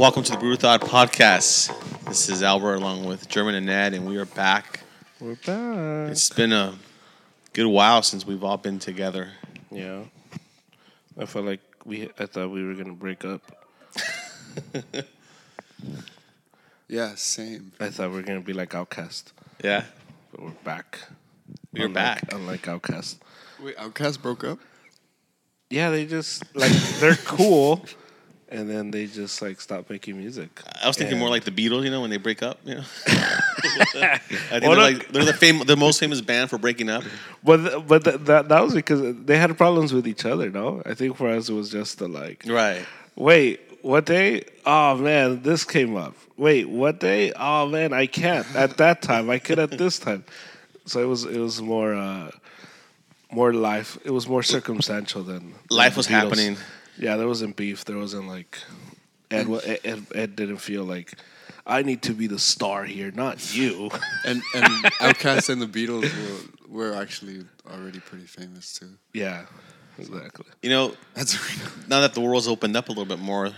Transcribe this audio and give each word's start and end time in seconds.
Welcome 0.00 0.22
to 0.22 0.32
the 0.32 0.38
Brew 0.38 0.56
Thought 0.56 0.80
Podcast. 0.80 1.68
This 2.06 2.30
is 2.30 2.42
Albert 2.42 2.76
along 2.76 3.04
with 3.04 3.28
German 3.28 3.54
and 3.54 3.66
Ned, 3.66 3.92
and 3.92 4.06
we 4.06 4.16
are 4.16 4.24
back. 4.24 4.80
We're 5.20 5.34
back. 5.34 6.10
It's 6.12 6.30
been 6.30 6.52
a 6.52 6.74
good 7.52 7.66
while 7.66 8.00
since 8.02 8.24
we've 8.26 8.42
all 8.42 8.56
been 8.56 8.78
together. 8.78 9.28
Yeah. 9.70 10.04
I 11.18 11.26
felt 11.26 11.44
like 11.44 11.60
we. 11.84 12.08
I 12.18 12.24
thought 12.24 12.50
we 12.50 12.64
were 12.64 12.74
gonna 12.74 12.94
break 12.94 13.24
up. 13.24 13.42
Yeah, 16.88 17.14
same. 17.14 17.70
I 17.78 17.90
thought 17.90 18.10
we 18.10 18.16
were 18.16 18.22
gonna 18.22 18.40
be 18.40 18.52
like 18.52 18.70
OutKast, 18.70 19.26
Yeah, 19.62 19.84
but 20.32 20.42
we're 20.42 20.50
back. 20.64 20.98
we're 21.72 21.84
Unlike- 21.86 21.94
back. 21.94 22.32
Unlike 22.32 22.62
OutKast. 22.62 23.16
Wait, 23.62 23.76
OutKast 23.76 24.20
broke 24.20 24.42
up? 24.42 24.58
Yeah, 25.68 25.90
they 25.90 26.04
just 26.04 26.42
like 26.56 26.72
they're 26.98 27.14
cool, 27.14 27.84
and 28.50 28.68
then 28.68 28.90
they 28.90 29.06
just 29.06 29.40
like 29.42 29.60
stop 29.60 29.88
making 29.90 30.16
music. 30.18 30.48
I 30.82 30.86
was 30.86 30.96
thinking 30.96 31.12
And- 31.14 31.20
more 31.20 31.28
like 31.30 31.44
the 31.44 31.50
Beatles, 31.50 31.84
you 31.84 31.90
know, 31.90 32.00
when 32.00 32.10
they 32.10 32.16
break 32.18 32.42
up. 32.42 32.58
You 32.64 32.76
know, 32.76 32.84
I 33.06 34.18
think 34.18 34.50
Well, 34.50 34.60
they're, 34.60 34.76
like, 34.76 35.08
they're 35.12 35.24
the 35.24 35.32
fam- 35.34 35.64
the 35.66 35.76
most 35.76 36.00
famous 36.00 36.20
band 36.20 36.50
for 36.50 36.58
breaking 36.58 36.88
up. 36.90 37.04
But 37.44 37.56
th- 37.58 37.86
but 37.86 38.04
th- 38.04 38.20
that 38.22 38.48
that 38.48 38.62
was 38.62 38.74
because 38.74 39.00
they 39.24 39.36
had 39.38 39.56
problems 39.56 39.92
with 39.92 40.06
each 40.06 40.24
other. 40.24 40.50
No, 40.50 40.82
I 40.86 40.94
think 40.94 41.16
for 41.16 41.28
us 41.28 41.48
it 41.48 41.54
was 41.54 41.70
just 41.70 41.98
the 41.98 42.08
like. 42.08 42.44
Right. 42.46 42.84
Wait, 43.16 43.60
what 43.82 44.06
day? 44.06 44.44
Oh 44.66 44.96
man, 44.96 45.42
this 45.42 45.64
came 45.64 45.96
up. 45.96 46.14
Wait, 46.36 46.68
what 46.68 47.00
day? 47.00 47.32
Oh 47.36 47.66
man, 47.66 47.92
I 47.92 48.06
can't 48.06 48.46
at 48.54 48.76
that 48.78 49.02
time. 49.02 49.30
I 49.30 49.38
could 49.38 49.58
at 49.58 49.70
this 49.70 49.98
time. 49.98 50.24
So 50.86 51.00
it 51.02 51.06
was 51.06 51.24
it 51.24 51.38
was 51.38 51.60
more 51.62 51.94
uh 51.94 52.30
more 53.30 53.52
life. 53.52 53.96
It 54.04 54.10
was 54.10 54.26
more 54.28 54.42
circumstantial 54.42 55.22
than 55.22 55.54
Life 55.70 55.92
than 55.92 55.96
was 55.98 56.06
Beatles. 56.08 56.10
happening. 56.10 56.56
Yeah, 57.00 57.16
there 57.16 57.26
wasn't 57.26 57.56
beef. 57.56 57.84
There 57.84 57.96
wasn't 57.96 58.28
like 58.28 58.58
Ed, 59.30 59.48
Ed, 59.64 59.78
Ed, 59.84 60.06
Ed 60.14 60.36
didn't 60.36 60.58
feel 60.58 60.84
like 60.84 61.14
I 61.66 61.82
need 61.82 62.02
to 62.02 62.12
be 62.12 62.26
the 62.26 62.38
star 62.38 62.84
here, 62.84 63.10
not 63.10 63.54
you. 63.54 63.90
And 64.26 64.42
and 64.54 64.66
OutKast 65.00 65.48
and 65.48 65.62
the 65.62 65.66
Beatles 65.66 66.10
were, 66.68 66.90
were 66.90 66.94
actually 66.94 67.44
already 67.72 68.00
pretty 68.00 68.26
famous 68.26 68.74
too. 68.78 68.90
yeah, 69.14 69.46
exactly. 69.98 70.46
You 70.62 70.70
know, 70.70 70.94
That's 71.14 71.36
now 71.88 72.00
that 72.00 72.12
the 72.14 72.20
world's 72.20 72.46
opened 72.48 72.76
up 72.76 72.88
a 72.88 72.92
little 72.92 73.06
bit 73.06 73.18
more, 73.18 73.50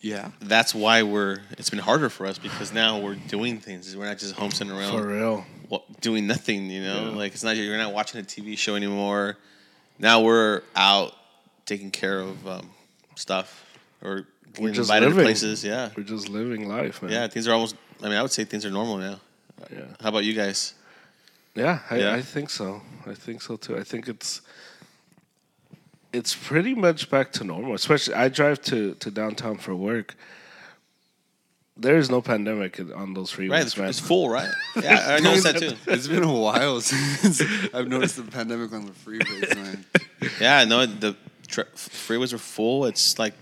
yeah. 0.00 0.30
that's 0.40 0.72
why 0.74 1.02
we're. 1.02 1.38
It's 1.58 1.70
been 1.70 1.80
harder 1.80 2.08
for 2.10 2.26
us 2.26 2.38
because 2.38 2.72
now 2.72 3.00
we're 3.00 3.16
doing 3.16 3.58
things. 3.58 3.96
We're 3.96 4.06
not 4.06 4.18
just 4.18 4.34
home 4.36 4.52
sitting 4.52 4.72
around. 4.72 4.92
For 4.96 5.06
real. 5.08 5.44
wa- 5.68 5.82
doing 6.00 6.26
nothing. 6.28 6.70
You 6.70 6.82
know, 6.82 7.10
Yeah. 7.10 7.16
like 7.16 7.32
it's 7.34 7.42
not 7.42 7.56
you're 7.56 7.76
not 7.76 7.92
watching 7.92 8.20
a 8.20 8.24
TV 8.24 8.56
show 8.56 8.76
anymore. 8.76 9.36
Now 9.98 10.20
we're 10.22 10.62
out 10.76 11.12
taking 11.68 11.90
care 11.90 12.18
of 12.20 12.46
um, 12.48 12.70
stuff 13.14 13.48
or 14.02 14.26
We're 14.58 14.72
just 14.72 14.88
invited 14.90 15.06
to 15.06 15.10
living. 15.10 15.24
places. 15.24 15.62
Yeah, 15.64 15.90
We're 15.96 16.02
just 16.16 16.28
living 16.28 16.68
life, 16.68 17.02
man. 17.02 17.12
yeah. 17.12 17.28
Things 17.28 17.46
are 17.46 17.52
almost. 17.52 17.76
I 18.02 18.08
mean, 18.08 18.18
I 18.18 18.22
would 18.22 18.32
say 18.32 18.44
things 18.44 18.64
are 18.64 18.70
normal 18.70 18.96
now. 18.98 19.20
yeah. 19.70 19.84
How 20.00 20.08
about 20.08 20.24
you 20.24 20.32
guys? 20.34 20.74
Yeah, 21.54 21.80
I, 21.90 21.96
Yeah. 21.98 22.14
I 22.14 22.22
think 22.22 22.50
so. 22.50 22.80
I 23.06 23.14
think 23.14 23.42
so 23.42 23.56
too. 23.56 23.76
I 23.76 23.84
think 23.84 24.08
it's 24.08 24.40
it's 26.12 26.34
pretty 26.34 26.74
much 26.74 27.10
back 27.10 27.32
to 27.32 27.44
normal. 27.44 27.74
Especially, 27.74 28.14
I 28.14 28.28
drive 28.28 28.60
to 28.70 28.94
to 28.94 29.10
downtown 29.10 29.58
for 29.58 29.74
work. 29.74 30.14
There 31.80 31.96
is 31.96 32.10
no 32.10 32.20
pandemic 32.20 32.80
on 33.02 33.14
those 33.14 33.30
freeways, 33.32 33.50
Right, 33.52 33.62
it's, 33.62 33.76
man. 33.76 33.88
it's 33.88 34.00
full, 34.00 34.28
right? 34.28 34.50
Yeah, 34.82 35.14
I 35.16 35.20
noticed 35.20 35.44
that 35.44 35.58
too. 35.58 35.76
It's 35.86 36.08
been 36.08 36.24
a 36.24 36.32
while 36.48 36.80
since 36.90 37.40
I've 37.72 37.86
noticed 37.86 38.16
the 38.16 38.24
pandemic 38.24 38.72
on 38.72 38.86
the 38.86 38.92
freeways, 38.92 39.54
man. 39.54 39.84
Yeah, 40.40 40.64
no, 40.64 40.86
the 40.86 41.14
tra- 41.48 41.64
freeways 41.74 42.32
are 42.32 42.38
full. 42.38 42.84
It's 42.86 43.18
like. 43.18 43.34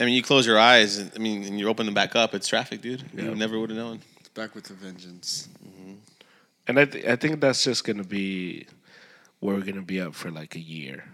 I 0.00 0.04
mean, 0.04 0.14
you 0.14 0.22
close 0.22 0.46
your 0.46 0.58
eyes. 0.60 0.98
and- 0.98 1.10
I 1.16 1.18
mean, 1.18 1.42
and 1.42 1.58
you 1.58 1.68
open 1.68 1.84
them 1.86 1.94
back 1.94 2.14
up. 2.14 2.32
It's 2.32 2.46
traffic, 2.46 2.80
dude. 2.80 3.02
Yeah. 3.12 3.24
You 3.24 3.34
never 3.34 3.58
would 3.58 3.70
have 3.70 3.78
known. 3.78 4.00
It's 4.20 4.28
back 4.28 4.54
with 4.54 4.64
the 4.64 4.74
vengeance. 4.74 5.48
And 6.68 6.78
I 6.78 6.84
th- 6.84 7.04
I 7.06 7.16
think 7.16 7.40
that's 7.40 7.64
just 7.64 7.82
gonna 7.84 8.04
be 8.04 8.66
where 9.40 9.56
we're 9.56 9.62
gonna 9.64 9.80
be 9.82 10.00
up 10.02 10.14
for 10.14 10.30
like 10.30 10.54
a 10.54 10.60
year, 10.60 11.04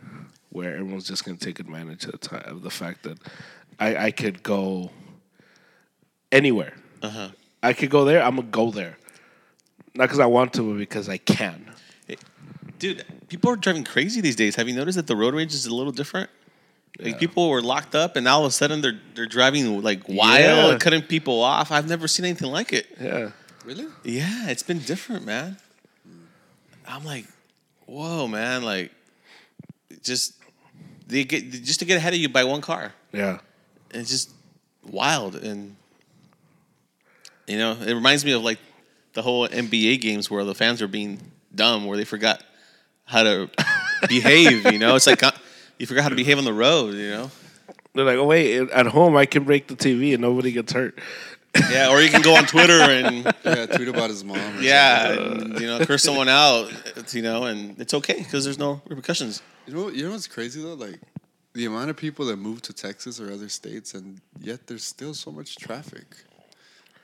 where 0.51 0.75
everyone's 0.77 1.07
just 1.07 1.25
gonna 1.25 1.37
take 1.39 1.61
advantage 1.61 2.05
of 2.07 2.13
the 2.13 2.19
time 2.19 2.43
of 2.47 2.63
the 2.63 2.71
fact 2.71 3.05
that 3.05 3.19
I 3.79 4.07
I 4.07 4.11
could 4.11 4.43
go 4.43 4.91
anywhere. 6.33 6.75
Uh 7.03 7.09
huh. 7.11 7.29
I 7.63 7.73
could 7.73 7.89
go 7.89 8.05
there. 8.05 8.21
I'm 8.23 8.35
gonna 8.37 8.49
go 8.49 8.71
there, 8.73 8.99
not 9.95 10.05
because 10.07 10.19
I 10.19 10.27
want 10.27 10.53
to, 10.55 10.73
but 10.73 10.79
because 10.79 11.09
I 11.09 11.19
can. 11.19 11.71
Dude, 12.81 13.05
people 13.29 13.51
are 13.51 13.57
driving 13.57 13.85
crazy 13.85 14.21
these 14.21 14.37
days. 14.37 14.57
Have 14.57 14.69
you 14.69 14.75
noticed 14.75 14.97
that 14.97 15.07
the 15.07 15.17
road 15.17 15.35
rage 15.35 15.55
is 15.55 15.67
a 15.67 15.75
little 15.75 15.93
different? 15.93 16.31
Like 17.01 17.19
people 17.19 17.51
were 17.51 17.61
locked 17.61 17.97
up, 17.97 18.15
and 18.15 18.25
now 18.25 18.37
all 18.37 18.45
of 18.45 18.51
a 18.51 18.53
sudden 18.53 18.81
they're 18.81 19.01
they're 19.15 19.27
driving 19.27 19.83
like 19.83 20.09
wild, 20.09 20.73
Yeah. 20.73 20.79
cutting 20.79 21.03
people 21.03 21.43
off. 21.43 21.73
I've 21.73 21.89
never 21.89 22.07
seen 22.07 22.25
anything 22.25 22.53
like 22.53 22.73
it. 22.73 22.87
Yeah. 23.01 23.31
Really? 23.65 23.87
Yeah, 24.05 24.49
it's 24.49 24.63
been 24.63 24.79
different, 24.79 25.25
man. 25.27 25.57
I'm 26.87 27.05
like, 27.05 27.25
whoa, 27.87 28.29
man! 28.29 28.63
Like, 28.63 28.93
just 30.03 30.35
they 31.09 31.25
get 31.25 31.51
just 31.51 31.81
to 31.81 31.85
get 31.85 31.97
ahead 31.97 32.13
of 32.13 32.21
you 32.21 32.29
by 32.29 32.45
one 32.45 32.61
car. 32.61 32.93
Yeah. 33.13 33.39
It's 33.91 34.11
just 34.11 34.31
wild, 34.85 35.35
and 35.35 35.75
you 37.49 37.59
know, 37.59 37.73
it 37.73 37.93
reminds 37.95 38.25
me 38.25 38.33
of 38.33 38.43
like 38.45 38.59
the 39.15 39.23
whole 39.23 39.49
NBA 39.49 40.01
games 40.01 40.31
where 40.31 40.45
the 40.45 40.55
fans 40.55 40.81
are 40.83 40.89
being 40.89 41.21
dumb, 41.55 41.87
where 41.87 41.97
they 41.97 42.05
forgot 42.05 42.43
how 43.05 43.23
to 43.23 43.51
behave. 44.09 44.71
You 44.73 44.79
know, 44.79 44.95
it's 44.97 45.07
like 45.07 45.23
uh, 45.23 45.33
you 45.79 45.87
forgot 45.87 46.03
how 46.05 46.09
to 46.11 46.17
behave 46.17 46.39
on 46.39 46.45
the 46.45 46.53
road. 46.53 46.95
You 46.95 47.11
know, 47.11 47.31
They're 47.95 48.05
like, 48.05 48.17
oh 48.19 48.25
wait, 48.27 48.71
at 48.71 48.87
home 48.87 49.17
I 49.17 49.27
can 49.27 49.45
break 49.45 49.69
the 49.69 49.77
TV 49.77 50.13
and 50.13 50.23
nobody 50.23 50.53
gets 50.53 50.73
hurt. 50.73 50.99
yeah. 51.71 51.89
Or 51.91 52.01
you 52.03 52.09
can 52.11 52.23
go 52.23 52.35
on 52.37 52.47
Twitter 52.47 52.81
and 52.81 53.25
Yeah, 53.45 53.67
tweet 53.67 53.89
about 53.89 54.11
his 54.11 54.25
mom. 54.25 54.39
or 54.59 54.61
yeah, 54.61 55.13
and, 55.13 55.61
you 55.61 55.67
know, 55.67 55.85
curse 55.87 56.03
someone 56.03 56.29
out. 56.29 56.73
You 57.13 57.23
know, 57.23 57.45
and 57.45 57.79
it's 57.81 57.95
okay 57.95 58.19
because 58.19 58.45
there's 58.45 58.59
no 58.59 58.81
repercussions. 58.89 59.41
You 59.67 59.75
know, 59.75 59.89
you 59.91 60.05
know 60.05 60.11
what's 60.11 60.27
crazy 60.27 60.63
though? 60.63 60.75
Like 60.75 60.99
the 61.53 61.67
amount 61.67 61.91
of 61.91 61.97
people 61.97 62.25
that 62.27 62.37
move 62.39 62.61
to 62.63 62.73
Texas 62.73 63.21
or 63.21 63.31
other 63.33 63.49
states, 63.49 63.95
and 63.95 64.21
yet 64.41 64.67
there's 64.67 64.85
still 64.85 65.15
so 65.15 65.31
much 65.31 65.55
traffic. 65.57 66.17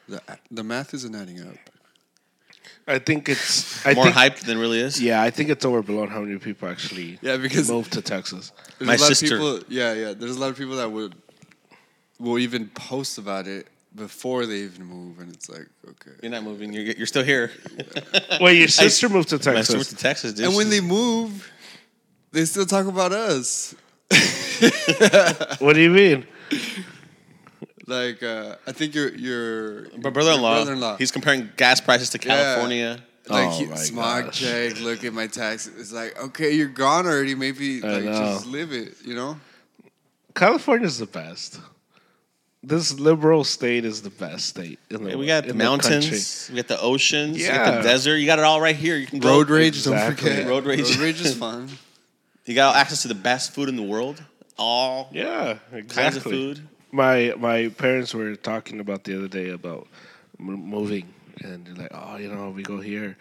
The 0.09 0.21
the 0.51 0.65
math 0.65 0.93
isn't 0.95 1.15
adding 1.15 1.41
up. 1.41 1.55
I 2.87 2.99
think 2.99 3.29
it's 3.29 3.87
I 3.87 3.95
More 3.95 4.05
think, 4.05 4.17
hyped 4.17 4.41
than 4.41 4.59
really 4.59 4.81
is. 4.81 5.01
Yeah, 5.01 5.23
I 5.23 5.31
think 5.31 5.49
it's 5.51 5.65
overblown 5.65 6.09
how 6.09 6.21
many 6.21 6.39
people 6.39 6.69
actually 6.69 7.19
Yeah, 7.23 7.37
because 7.37 7.71
moved 7.71 7.93
to 7.93 8.03
Texas. 8.03 8.53
There's 8.79 8.87
My 8.89 8.95
a 8.95 8.99
lot 8.99 9.09
sister- 9.09 9.37
Of 9.37 9.41
people, 9.41 9.61
yeah, 9.69 9.93
yeah. 9.95 10.13
There's 10.15 10.37
a 10.37 10.41
lot 10.41 10.51
of 10.51 10.57
people 10.59 10.77
that 10.77 10.91
would 10.91 11.15
will 12.19 12.39
even 12.39 12.69
post 12.69 13.19
about 13.19 13.47
it 13.47 13.67
before 13.95 14.47
they 14.47 14.59
even 14.59 14.85
move, 14.85 15.19
and 15.21 15.33
it's 15.35 15.49
like, 15.49 15.67
okay. 15.89 16.13
You're 16.23 16.31
not 16.33 16.43
moving. 16.45 16.73
You're 16.73 16.85
you're 16.99 17.07
still 17.07 17.25
here. 17.25 17.51
Wait, 18.41 18.59
your 18.59 18.69
sister 18.69 19.09
moved 19.09 19.29
to 19.31 19.39
Texas. 19.39 19.47
My 19.47 19.53
Texas. 19.55 19.67
sister 19.67 19.77
went 19.79 19.89
to 19.89 19.97
Texas, 19.97 20.33
dude. 20.33 20.47
And 20.47 20.55
when 20.57 20.69
they 20.71 20.81
move, 20.81 21.51
they 22.33 22.45
still 22.45 22.67
talk 22.67 22.87
about 22.87 23.13
us. 23.13 23.75
what 25.61 25.75
do 25.75 25.81
you 25.81 25.91
mean? 25.91 26.27
Like, 27.91 28.23
uh, 28.23 28.57
I 28.67 28.73
think 28.73 28.95
your 28.95 29.09
your 29.17 29.89
my 29.99 30.11
brother-in-law, 30.11 30.55
brother-in-law, 30.57 30.97
he's 30.97 31.11
comparing 31.11 31.51
gas 31.57 31.81
prices 31.81 32.11
to 32.11 32.19
California. 32.19 33.03
like 33.29 33.49
Oh 33.49 33.51
he, 33.51 33.77
smog 33.77 34.27
gosh. 34.27 34.41
check. 34.41 34.81
Look 34.81 35.05
at 35.05 35.13
my 35.13 35.27
taxes. 35.27 35.75
It's 35.81 35.93
like, 35.93 36.17
okay, 36.27 36.53
you're 36.53 36.69
gone 36.69 37.07
already. 37.07 37.35
Maybe 37.35 37.83
I 37.83 37.87
like 37.89 38.05
know. 38.05 38.13
just 38.13 38.47
live 38.47 38.73
it. 38.73 38.95
You 39.05 39.15
know. 39.15 39.41
California's 40.35 40.99
the 40.99 41.07
best. 41.07 41.61
This 42.63 43.01
liberal 43.01 43.43
state 43.43 43.85
is 43.87 44.03
the 44.03 44.11
best 44.11 44.47
state 44.47 44.79
in 44.91 45.03
the 45.05 45.17
We 45.17 45.27
got 45.27 45.47
the 45.47 45.55
mountains, 45.55 46.05
country. 46.07 46.55
we 46.55 46.63
got 46.63 46.69
the 46.69 46.81
oceans, 46.81 47.39
you 47.39 47.47
got 47.49 47.55
Yeah. 47.67 47.77
the 47.79 47.83
desert. 47.83 48.17
You 48.19 48.27
got 48.27 48.39
it 48.39 48.45
all 48.45 48.61
right 48.61 48.77
here. 48.77 48.97
You 48.97 49.07
can 49.07 49.19
go. 49.19 49.31
Road 49.31 49.49
rage. 49.51 49.77
Exactly. 49.79 50.29
Don't 50.29 50.37
forget. 50.37 50.47
Road 50.49 50.65
rage. 50.67 50.91
Road 50.91 50.99
rage 50.99 51.21
is 51.21 51.35
fun. 51.35 51.69
You 52.47 52.55
got 52.57 52.75
access 52.75 53.03
to 53.03 53.09
the 53.09 53.15
best 53.15 53.53
food 53.55 53.69
in 53.69 53.77
the 53.77 53.83
world. 53.83 54.21
All 54.59 55.09
Yeah, 55.13 55.59
kinds 55.89 56.17
of 56.17 56.23
food. 56.25 56.61
My 56.93 57.35
my 57.39 57.69
parents 57.69 58.15
were 58.15 58.35
talking 58.37 58.81
about 58.81 59.05
the 59.05 59.17
other 59.17 59.29
day 59.29 59.51
about 59.51 59.87
m- 60.39 60.47
moving, 60.67 61.07
and 61.43 61.67
they're 61.67 61.75
like, 61.75 61.91
"Oh, 61.95 62.17
you 62.17 62.29
know, 62.29 62.51
we 62.51 62.63
go 62.63 62.81
here. 62.81 63.17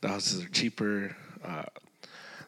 The 0.00 0.08
houses 0.08 0.44
are 0.44 0.48
cheaper." 0.48 1.16
Uh, 1.44 1.64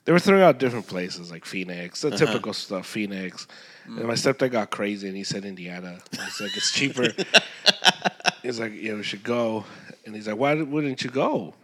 they 0.05 0.12
were 0.12 0.19
throwing 0.19 0.43
out 0.43 0.59
different 0.59 0.87
places 0.87 1.31
like 1.31 1.44
Phoenix, 1.44 2.00
the 2.03 2.11
typical 2.11 2.53
stuff. 2.53 2.87
Phoenix. 2.87 3.47
And 3.87 4.06
my 4.06 4.15
stepdad 4.15 4.50
got 4.53 4.70
crazy, 4.70 5.09
and 5.09 5.17
he 5.17 5.25
said 5.25 5.47
Indiana. 5.47 5.99
He's 6.11 6.41
like, 6.41 6.56
"It's 6.56 6.73
cheaper." 6.73 7.09
he's 8.43 8.61
like, 8.61 8.73
"Yeah, 8.75 8.94
we 8.94 9.03
should 9.03 9.23
go." 9.23 9.64
And 10.05 10.14
he's 10.14 10.29
like, 10.29 10.37
"Why 10.37 10.55
wouldn't 10.55 11.03
you 11.03 11.11
go?" 11.11 11.55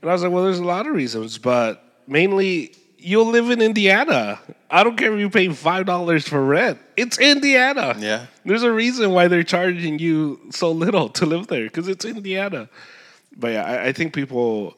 And 0.00 0.10
I 0.10 0.12
was 0.12 0.22
like, 0.22 0.30
"Well, 0.30 0.44
there's 0.44 0.60
a 0.60 0.64
lot 0.64 0.86
of 0.86 0.94
reasons, 0.94 1.38
but 1.38 1.82
mainly." 2.06 2.72
You'll 2.98 3.26
live 3.26 3.50
in 3.50 3.60
Indiana. 3.60 4.40
I 4.70 4.82
don't 4.82 4.96
care 4.96 5.12
if 5.14 5.20
you 5.20 5.30
pay 5.30 5.48
five 5.48 5.86
dollars 5.86 6.26
for 6.26 6.44
rent. 6.44 6.78
It's 6.96 7.18
Indiana. 7.18 7.94
Yeah. 7.98 8.26
There's 8.44 8.62
a 8.62 8.72
reason 8.72 9.12
why 9.12 9.28
they're 9.28 9.44
charging 9.44 9.98
you 9.98 10.40
so 10.50 10.72
little 10.72 11.08
to 11.10 11.26
live 11.26 11.46
there 11.46 11.64
because 11.64 11.88
it's 11.88 12.04
Indiana. 12.04 12.68
But 13.36 13.52
yeah, 13.52 13.64
I, 13.64 13.86
I 13.88 13.92
think 13.92 14.12
people 14.12 14.76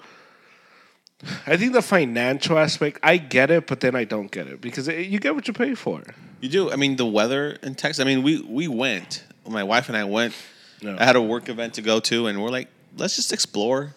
I 1.47 1.57
think 1.57 1.73
the 1.73 1.83
financial 1.83 2.59
aspect, 2.59 3.01
I 3.03 3.17
get 3.17 3.51
it, 3.51 3.67
but 3.67 3.81
then 3.81 3.97
I 3.97 4.05
don't 4.05 4.31
get 4.31 4.47
it 4.47 4.61
because 4.61 4.87
it, 4.87 5.07
you 5.07 5.19
get 5.19 5.35
what 5.35 5.49
you 5.49 5.55
pay 5.55 5.75
for. 5.75 6.03
You 6.41 6.49
do. 6.49 6.71
I 6.71 6.77
mean, 6.77 6.97
the 6.97 7.07
weather 7.07 7.59
in 7.63 7.75
Texas. 7.75 8.01
I 8.01 8.05
mean, 8.05 8.23
we 8.23 8.41
we 8.43 8.69
went. 8.69 9.25
My 9.49 9.65
wife 9.65 9.89
and 9.89 9.97
I 9.97 10.05
went. 10.05 10.35
No. 10.83 10.97
I 10.97 11.05
had 11.05 11.17
a 11.17 11.23
work 11.23 11.49
event 11.49 11.75
to 11.75 11.83
go 11.83 11.99
to, 12.01 12.29
and 12.29 12.41
we're 12.41 12.51
like, 12.51 12.69
let's 12.97 13.17
just 13.17 13.33
explore. 13.33 13.95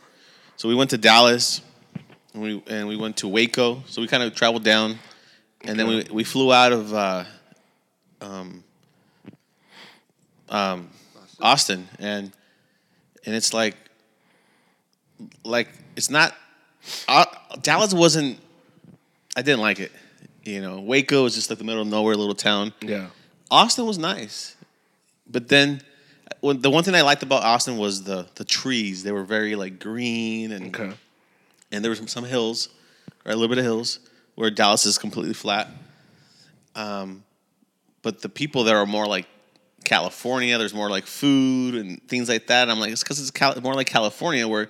So 0.56 0.68
we 0.68 0.74
went 0.74 0.90
to 0.92 0.98
Dallas, 0.98 1.62
and 2.34 2.44
we 2.44 2.64
and 2.68 2.88
we 2.88 2.96
went 2.96 3.18
to 3.18 3.28
Waco. 3.28 3.84
So 3.88 4.02
we 4.02 4.08
kind 4.08 4.24
of 4.24 4.34
traveled 4.36 4.64
down, 4.64 4.98
and 5.62 5.78
then 5.78 5.88
we 5.88 6.06
we 6.12 6.24
flew 6.24 6.54
out 6.54 6.72
of 6.72 6.94
uh, 6.94 7.24
um, 8.22 8.64
um, 10.50 10.90
Austin, 11.40 11.88
and 12.00 12.32
and 13.26 13.36
it's 13.36 13.54
like 13.54 13.76
like 15.44 15.70
it's 15.96 16.10
not 16.10 16.36
uh, 17.08 17.26
Dallas 17.62 17.94
wasn't. 17.94 18.40
I 19.36 19.42
didn't 19.42 19.62
like 19.62 19.80
it. 19.80 19.92
You 20.44 20.62
know, 20.62 20.80
Waco 20.80 21.24
was 21.24 21.36
just 21.36 21.50
like 21.50 21.60
the 21.60 21.66
middle 21.66 21.82
of 21.82 21.88
nowhere 21.88 22.16
little 22.16 22.36
town. 22.36 22.74
Yeah. 22.82 23.08
Austin 23.50 23.86
was 23.86 23.98
nice, 23.98 24.56
but 25.30 25.50
then 25.50 25.82
when, 26.40 26.62
the 26.62 26.70
one 26.70 26.84
thing 26.84 26.96
I 26.96 27.02
liked 27.02 27.22
about 27.22 27.44
Austin 27.44 27.78
was 27.78 28.04
the 28.04 28.28
the 28.36 28.46
trees. 28.46 29.04
They 29.04 29.12
were 29.12 29.24
very 29.24 29.56
like 29.56 29.80
green 29.80 30.52
and 30.52 30.76
Okay. 30.76 30.96
And 31.72 31.84
there 31.84 31.92
were 31.92 31.96
some, 31.96 32.08
some 32.08 32.24
hills, 32.24 32.70
right, 33.26 33.34
a 33.34 33.36
little 33.36 33.50
bit 33.50 33.58
of 33.58 33.64
hills 33.64 34.00
where 34.36 34.50
Dallas 34.50 34.86
is 34.86 34.98
completely 34.98 35.34
flat. 35.34 35.68
Um, 36.76 37.24
but 38.02 38.22
the 38.22 38.30
people 38.30 38.64
there 38.64 38.78
are 38.78 38.86
more 38.86 39.06
like 39.06 39.28
California. 39.84 40.58
There's 40.58 40.74
more 40.74 40.90
like 40.90 41.06
food 41.06 41.76
and 41.76 42.02
things 42.08 42.30
like 42.30 42.48
that. 42.48 42.64
And 42.64 42.72
I'm 42.72 42.80
like, 42.80 42.92
it's 42.92 43.04
because 43.04 43.20
it's 43.20 43.32
Cal- 43.32 43.60
more 43.62 43.74
like 43.74 43.88
California, 43.88 44.48
where 44.48 44.70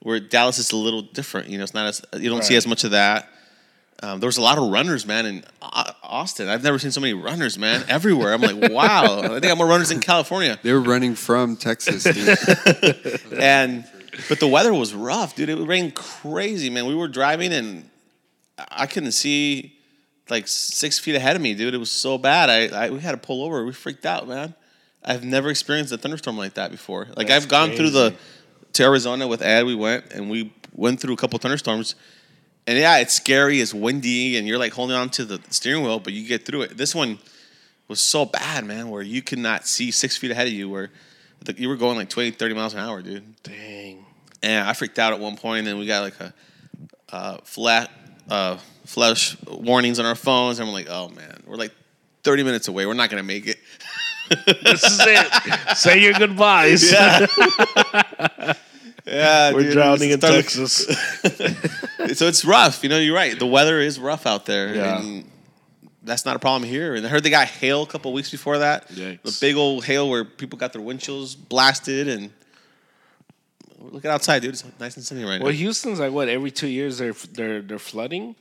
where 0.00 0.20
Dallas 0.20 0.58
is 0.58 0.70
a 0.72 0.76
little 0.76 1.02
different. 1.02 1.48
You 1.48 1.58
know, 1.58 1.64
it's 1.64 1.74
not 1.74 1.86
as 1.86 2.04
you 2.22 2.30
don't 2.30 2.44
see 2.44 2.56
as 2.56 2.66
much 2.66 2.84
of 2.84 2.92
that. 2.92 3.28
Um, 4.00 4.20
there 4.20 4.28
was 4.28 4.36
a 4.36 4.42
lot 4.42 4.58
of 4.58 4.70
runners, 4.70 5.06
man, 5.06 5.26
in 5.26 5.44
Austin. 5.60 6.48
I've 6.48 6.62
never 6.62 6.78
seen 6.78 6.92
so 6.92 7.00
many 7.00 7.14
runners, 7.14 7.58
man, 7.58 7.84
everywhere. 7.88 8.32
I'm 8.32 8.40
like, 8.40 8.70
wow. 8.70 9.22
I 9.22 9.40
think 9.40 9.46
I'm 9.46 9.58
more 9.58 9.66
runners 9.66 9.90
in 9.90 9.98
California. 9.98 10.56
They 10.62 10.72
were 10.72 10.80
running 10.80 11.16
from 11.16 11.56
Texas. 11.56 12.04
Dude. 12.04 13.32
and 13.40 13.84
but 14.28 14.40
the 14.40 14.48
weather 14.48 14.74
was 14.74 14.94
rough, 14.94 15.34
dude. 15.34 15.48
It 15.48 15.56
rained 15.56 15.94
crazy, 15.94 16.70
man. 16.70 16.86
We 16.86 16.94
were 16.94 17.08
driving 17.08 17.52
and 17.52 17.88
I 18.70 18.86
couldn't 18.86 19.12
see 19.12 19.78
like 20.28 20.48
six 20.48 20.98
feet 20.98 21.14
ahead 21.14 21.36
of 21.36 21.42
me, 21.42 21.54
dude. 21.54 21.74
It 21.74 21.78
was 21.78 21.90
so 21.90 22.18
bad. 22.18 22.50
I, 22.50 22.86
I 22.86 22.90
we 22.90 23.00
had 23.00 23.12
to 23.12 23.18
pull 23.18 23.44
over. 23.44 23.64
We 23.64 23.72
freaked 23.72 24.06
out, 24.06 24.28
man. 24.28 24.54
I've 25.04 25.24
never 25.24 25.48
experienced 25.48 25.92
a 25.92 25.98
thunderstorm 25.98 26.36
like 26.36 26.54
that 26.54 26.70
before. 26.70 27.06
Like 27.16 27.28
That's 27.28 27.44
I've 27.44 27.50
gone 27.50 27.70
through 27.72 27.90
the 27.90 28.14
to 28.74 28.82
Arizona 28.82 29.26
with 29.26 29.42
Ed. 29.42 29.64
We 29.64 29.74
went 29.74 30.12
and 30.12 30.28
we 30.30 30.52
went 30.74 31.00
through 31.00 31.14
a 31.14 31.16
couple 31.16 31.38
thunderstorms. 31.38 31.94
And 32.66 32.76
yeah, 32.78 32.98
it's 32.98 33.14
scary, 33.14 33.60
it's 33.60 33.72
windy, 33.72 34.36
and 34.36 34.46
you're 34.46 34.58
like 34.58 34.74
holding 34.74 34.94
on 34.94 35.08
to 35.10 35.24
the 35.24 35.40
steering 35.48 35.84
wheel, 35.84 36.00
but 36.00 36.12
you 36.12 36.28
get 36.28 36.44
through 36.44 36.62
it. 36.62 36.76
This 36.76 36.94
one 36.94 37.18
was 37.88 37.98
so 37.98 38.26
bad, 38.26 38.66
man, 38.66 38.90
where 38.90 39.00
you 39.00 39.22
could 39.22 39.38
not 39.38 39.66
see 39.66 39.90
six 39.90 40.18
feet 40.18 40.30
ahead 40.30 40.46
of 40.46 40.52
you, 40.52 40.68
where 40.68 40.90
the, 41.42 41.54
you 41.54 41.68
were 41.68 41.76
going 41.76 41.96
like 41.96 42.10
20, 42.10 42.32
30 42.32 42.54
miles 42.54 42.74
an 42.74 42.80
hour, 42.80 43.00
dude. 43.00 43.42
Dang. 43.42 44.04
And 44.42 44.68
I 44.68 44.72
freaked 44.72 44.98
out 44.98 45.12
at 45.12 45.20
one 45.20 45.36
point, 45.36 45.66
and 45.66 45.78
we 45.78 45.86
got 45.86 46.02
like 46.02 46.20
a 46.20 46.34
uh, 47.10 47.38
flat 47.44 47.90
uh, 48.28 48.58
flash 48.84 49.36
warnings 49.46 49.98
on 49.98 50.06
our 50.06 50.14
phones, 50.14 50.58
and 50.58 50.68
we're 50.68 50.74
like, 50.74 50.88
oh 50.88 51.08
man, 51.08 51.42
we're 51.46 51.56
like 51.56 51.72
30 52.22 52.42
minutes 52.44 52.68
away. 52.68 52.86
We're 52.86 52.94
not 52.94 53.10
gonna 53.10 53.22
make 53.22 53.46
it. 53.46 53.58
This 54.46 54.84
is 54.84 55.00
it. 55.00 55.76
Say 55.78 56.02
your 56.02 56.12
goodbyes. 56.12 56.92
Yeah. 56.92 57.26
yeah, 59.06 59.52
We're 59.54 59.62
dude, 59.62 59.72
drowning 59.72 60.10
in 60.10 60.20
Texas. 60.20 60.84
so 62.12 62.26
it's 62.26 62.44
rough. 62.44 62.82
You 62.82 62.90
know, 62.90 62.98
you're 62.98 63.14
right. 63.14 63.38
The 63.38 63.46
weather 63.46 63.80
is 63.80 63.98
rough 63.98 64.26
out 64.26 64.44
there. 64.44 64.74
Yeah. 64.74 65.00
And 65.00 65.30
that's 66.02 66.26
not 66.26 66.36
a 66.36 66.38
problem 66.38 66.68
here. 66.68 66.94
And 66.94 67.06
I 67.06 67.08
heard 67.08 67.22
they 67.22 67.30
got 67.30 67.46
hail 67.46 67.82
a 67.82 67.86
couple 67.86 68.12
weeks 68.12 68.30
before 68.30 68.58
that. 68.58 68.88
Yikes. 68.90 69.22
The 69.22 69.36
big 69.40 69.56
old 69.56 69.86
hail 69.86 70.10
where 70.10 70.26
people 70.26 70.58
got 70.58 70.74
their 70.74 70.82
windshields 70.82 71.34
blasted 71.34 72.08
and 72.08 72.30
look 73.92 74.04
at 74.04 74.10
outside, 74.10 74.42
dude. 74.42 74.54
It's 74.54 74.64
nice 74.80 74.96
and 74.96 75.04
sunny 75.04 75.22
right 75.22 75.28
Well, 75.30 75.38
now. 75.38 75.44
Well, 75.46 75.52
Houston's 75.54 76.00
like 76.00 76.12
what? 76.12 76.28
Every 76.28 76.50
two 76.50 76.68
years 76.68 76.98
they're 76.98 77.12
they're 77.32 77.62
they're 77.62 77.78
flooding. 77.78 78.34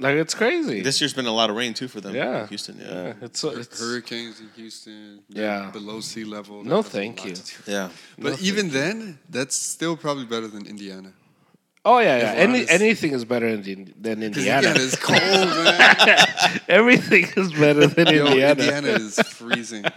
Like 0.00 0.16
it's 0.16 0.34
crazy. 0.34 0.80
This 0.80 1.00
year's 1.00 1.14
been 1.14 1.26
a 1.26 1.32
lot 1.32 1.50
of 1.50 1.56
rain 1.56 1.72
too 1.72 1.86
for 1.86 2.00
them. 2.00 2.16
yeah, 2.16 2.48
Houston. 2.48 2.78
Yeah, 2.80 2.92
Yeah. 3.04 3.12
it's, 3.22 3.44
it's 3.44 3.80
Hurricanes 3.80 4.40
in 4.40 4.48
Houston. 4.56 5.20
Yeah. 5.28 5.70
Below 5.72 6.00
sea 6.00 6.24
level. 6.24 6.64
No, 6.64 6.82
that 6.82 6.84
has 6.84 6.86
a 6.86 6.90
thank 6.90 7.24
you. 7.24 7.34
Yeah. 7.66 7.90
But 8.18 8.32
No, 8.32 8.36
even 8.40 8.70
then, 8.70 9.20
that's 9.30 9.54
still 9.54 9.96
probably 9.96 10.24
better 10.24 10.48
than 10.48 10.66
Indiana. 10.66 11.12
oh 11.84 12.00
yeah, 12.00 12.16
yeah. 12.18 12.32
Any, 12.32 12.68
anything 12.68 13.12
is 13.12 13.24
better 13.24 13.56
than, 13.56 13.94
than 14.00 14.22
Indiana. 14.24 14.66
Indiana 14.68 14.80
is 14.80 14.96
cold, 14.96 15.20
man. 15.64 16.58
Everything 16.68 17.28
is 17.36 17.52
better 17.52 17.86
than 17.86 18.06
Yo, 18.16 18.26
Indiana. 18.26 18.50
Indiana 18.62 18.88
is 18.88 19.20
freezing. 19.20 19.84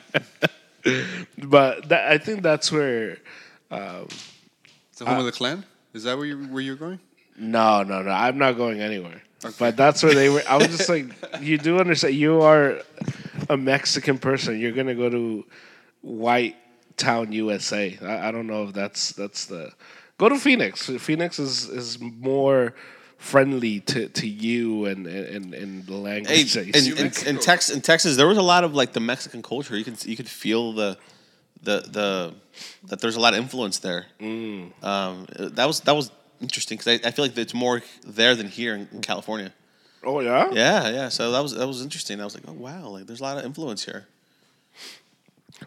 But 1.37 1.89
that, 1.89 2.11
I 2.11 2.17
think 2.17 2.43
that's 2.43 2.71
where. 2.71 3.17
Um, 3.71 4.07
It's 4.07 4.36
the 4.99 5.05
home 5.05 5.15
uh, 5.15 5.19
of 5.19 5.25
the 5.25 5.31
Klan. 5.31 5.65
Is 5.93 6.03
that 6.03 6.17
where 6.17 6.25
you 6.25 6.37
where 6.45 6.61
you're 6.61 6.75
going? 6.75 6.99
no, 7.37 7.83
no, 7.83 8.01
no. 8.01 8.09
I'm 8.09 8.37
not 8.37 8.57
going 8.57 8.81
anywhere. 8.81 9.21
But 9.59 9.77
that's 9.77 10.01
where 10.01 10.15
they 10.15 10.29
were. 10.29 10.41
I 10.49 10.57
was 10.57 10.67
just 10.67 10.89
like, 10.89 11.05
you 11.41 11.57
do 11.57 11.79
understand. 11.79 12.15
You 12.15 12.41
are 12.41 12.79
a 13.49 13.57
Mexican 13.57 14.17
person. 14.17 14.59
You're 14.59 14.71
gonna 14.71 14.95
go 14.95 15.09
to 15.09 15.45
White 16.01 16.55
Town, 16.97 17.31
USA. 17.31 17.97
I, 18.01 18.29
I 18.29 18.31
don't 18.31 18.47
know 18.47 18.63
if 18.63 18.73
that's 18.73 19.11
that's 19.11 19.45
the. 19.45 19.71
Go 20.17 20.29
to 20.29 20.37
Phoenix. 20.37 20.89
Phoenix 20.89 21.37
is 21.37 21.69
is 21.69 21.99
more 21.99 22.73
friendly 23.17 23.79
to, 23.81 24.09
to 24.09 24.27
you 24.27 24.85
and 24.85 25.05
and, 25.05 25.53
and 25.53 25.85
the 25.85 25.95
language. 25.95 26.53
that 26.53 26.65
you 26.65 26.95
in, 26.95 27.07
in, 27.07 27.35
in, 27.35 27.39
Tex, 27.39 27.69
in 27.69 27.81
Texas, 27.81 28.15
there 28.17 28.27
was 28.27 28.37
a 28.37 28.43
lot 28.43 28.63
of 28.63 28.73
like 28.73 28.93
the 28.93 28.99
Mexican 28.99 29.43
culture. 29.43 29.77
You 29.77 29.83
could 29.83 30.03
you 30.03 30.15
could 30.15 30.29
feel 30.29 30.73
the 30.73 30.97
the 31.69 31.77
the 31.97 32.09
that 32.89 32.99
there's 33.01 33.17
a 33.21 33.23
lot 33.25 33.33
of 33.35 33.39
influence 33.45 33.77
there. 33.87 34.01
Mm. 34.19 34.71
Um, 34.91 35.13
that 35.57 35.67
was 35.69 35.77
that 35.87 35.95
was 35.99 36.05
interesting 36.45 36.77
because 36.77 36.89
I, 36.95 37.07
I 37.07 37.11
feel 37.13 37.25
like 37.25 37.37
it's 37.37 37.53
more 37.65 37.77
there 38.19 38.33
than 38.39 38.47
here 38.59 38.73
in, 38.77 38.83
in 38.95 39.01
California. 39.11 39.49
oh 40.03 40.19
yeah. 40.29 40.43
Yeah, 40.63 40.89
yeah. 40.99 41.09
So 41.17 41.21
that 41.33 41.41
was 41.45 41.51
that 41.59 41.67
was 41.67 41.79
interesting. 41.87 42.15
I 42.21 42.25
was 42.29 42.35
like, 42.37 42.45
oh 42.51 42.57
wow, 42.67 42.83
like 42.95 43.05
there's 43.07 43.19
a 43.23 43.27
lot 43.29 43.37
of 43.39 43.43
influence 43.45 43.81
here. 43.89 44.01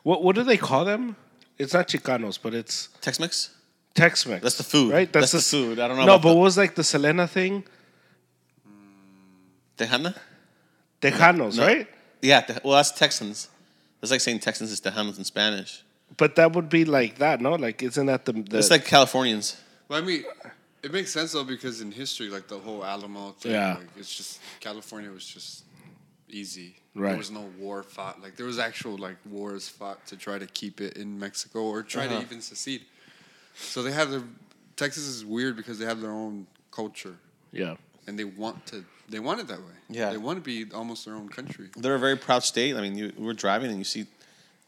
What 0.09 0.19
what 0.25 0.35
do 0.39 0.43
they 0.51 0.57
call 0.69 0.85
them? 0.93 1.03
It's 1.63 1.75
not 1.75 1.85
Chicanos, 1.89 2.39
but 2.45 2.53
it's 2.61 2.77
Tex-Mex. 3.07 3.51
Tex-Mex. 3.95 4.41
That's 4.43 4.57
the 4.63 4.69
food. 4.75 4.93
right? 4.97 5.13
That's 5.13 5.33
the 5.33 5.45
s- 5.45 5.51
food. 5.51 5.79
I 5.79 5.87
don't 5.89 5.99
know 5.99 6.07
No, 6.07 6.17
but 6.19 6.29
the- 6.31 6.37
what 6.37 6.43
was 6.49 6.57
like 6.63 6.75
the 6.81 6.85
Selena 6.93 7.27
thing? 7.29 7.65
Tejana. 9.77 10.15
Tejanos, 11.03 11.57
No. 11.57 11.67
right? 11.67 11.87
Yeah. 12.23 12.41
Te- 12.41 12.61
well, 12.65 12.77
that's 12.77 12.93
Texans. 12.93 13.49
It's 14.03 14.11
like 14.11 14.21
saying 14.21 14.41
Texans 14.41 14.71
is 14.73 14.81
Tejanos 14.81 15.19
in 15.19 15.25
Spanish. 15.25 15.83
But 16.17 16.37
that 16.37 16.53
would 16.53 16.69
be 16.69 16.85
like 16.85 17.19
that, 17.19 17.41
no? 17.41 17.55
Like, 17.55 17.83
isn't 17.83 18.07
that 18.07 18.25
the, 18.25 18.33
the 18.33 18.59
It's 18.59 18.71
like 18.71 18.85
Californians. 18.85 19.57
Well, 19.89 20.03
I 20.03 20.05
mean, 20.05 20.25
it 20.83 20.93
makes 20.93 21.13
sense 21.13 21.33
though 21.33 21.45
because 21.45 21.81
in 21.81 21.93
history, 21.93 22.29
like 22.29 22.49
the 22.49 22.59
whole 22.59 22.85
Alamo 22.85 23.33
thing, 23.33 23.53
Yeah. 23.53 23.77
like, 23.79 23.89
it's 23.97 24.15
just 24.15 24.41
California 24.61 25.11
was 25.11 25.25
just 25.27 25.65
easy. 26.29 26.77
Right. 26.95 27.11
There 27.11 27.19
was 27.19 27.31
no 27.31 27.49
war 27.59 27.83
fought. 27.83 28.21
Like 28.23 28.37
there 28.37 28.47
was 28.47 28.59
actual 28.59 28.97
like 28.97 29.17
wars 29.29 29.69
fought 29.69 30.05
to 30.07 30.17
try 30.17 30.39
to 30.39 30.47
keep 30.47 30.81
it 30.81 30.97
in 30.97 31.19
Mexico 31.19 31.61
or 31.65 31.83
try 31.83 32.07
Uh-huh. 32.07 32.17
to 32.19 32.23
even 32.23 32.41
secede. 32.41 32.83
So 33.55 33.83
they 33.83 33.93
have 33.93 34.11
their 34.11 34.23
Texas 34.77 35.07
is 35.07 35.25
weird 35.25 35.57
because 35.57 35.79
they 35.79 35.85
have 35.85 36.01
their 36.01 36.13
own 36.13 36.47
culture 36.71 37.17
yeah? 37.53 37.75
and 38.07 38.19
they 38.19 38.25
want 38.25 38.65
to. 38.67 38.85
They 39.09 39.19
want 39.19 39.41
it 39.41 39.49
that 39.49 39.59
way. 39.59 39.75
Yeah. 39.89 40.11
They 40.11 40.17
want 40.19 40.37
to 40.39 40.41
be 40.43 40.73
almost 40.73 41.05
their 41.05 41.15
own 41.17 41.29
country. 41.29 41.69
They're 41.77 41.97
a 41.97 41.99
very 41.99 42.17
proud 42.17 42.45
state. 42.45 42.77
I 42.77 42.81
mean, 42.81 42.97
you, 42.97 43.13
we're 43.19 43.33
driving 43.35 43.71
and 43.71 43.79
you 43.79 43.85
see 43.85 44.07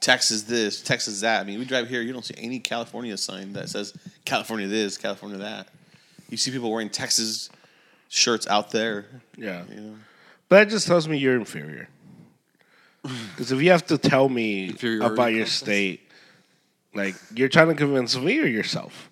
Texas 0.02 0.42
this, 0.42 0.82
Texas 0.82 1.20
that. 1.20 1.40
I 1.40 1.44
mean, 1.44 1.60
we 1.60 1.64
drive 1.64 1.88
here, 1.88 2.02
you 2.02 2.12
don't 2.12 2.24
see 2.24 2.34
any 2.36 2.58
California 2.58 3.16
sign 3.16 3.52
that 3.52 3.70
says 3.70 3.94
California 4.24 4.66
this, 4.66 4.98
California 4.98 5.38
that. 5.38 5.68
You 6.28 6.36
see 6.36 6.50
people 6.50 6.70
wearing 6.70 6.90
Texas 6.90 7.48
shirts 8.08 8.46
out 8.48 8.72
there. 8.72 9.06
Yeah. 9.38 9.62
You 9.70 9.80
know? 9.80 9.94
But 10.48 10.56
that 10.56 10.70
just 10.70 10.88
tells 10.88 11.08
me 11.08 11.16
you're 11.16 11.36
inferior. 11.36 11.88
Because 13.30 13.50
if 13.50 13.60
you 13.60 13.70
have 13.70 13.86
to 13.86 13.98
tell 13.98 14.28
me 14.28 14.76
about 15.00 15.32
your 15.32 15.46
state, 15.46 16.08
like 16.94 17.16
you're 17.34 17.48
trying 17.48 17.68
to 17.68 17.74
convince 17.74 18.16
me 18.16 18.38
or 18.38 18.46
yourself. 18.46 19.10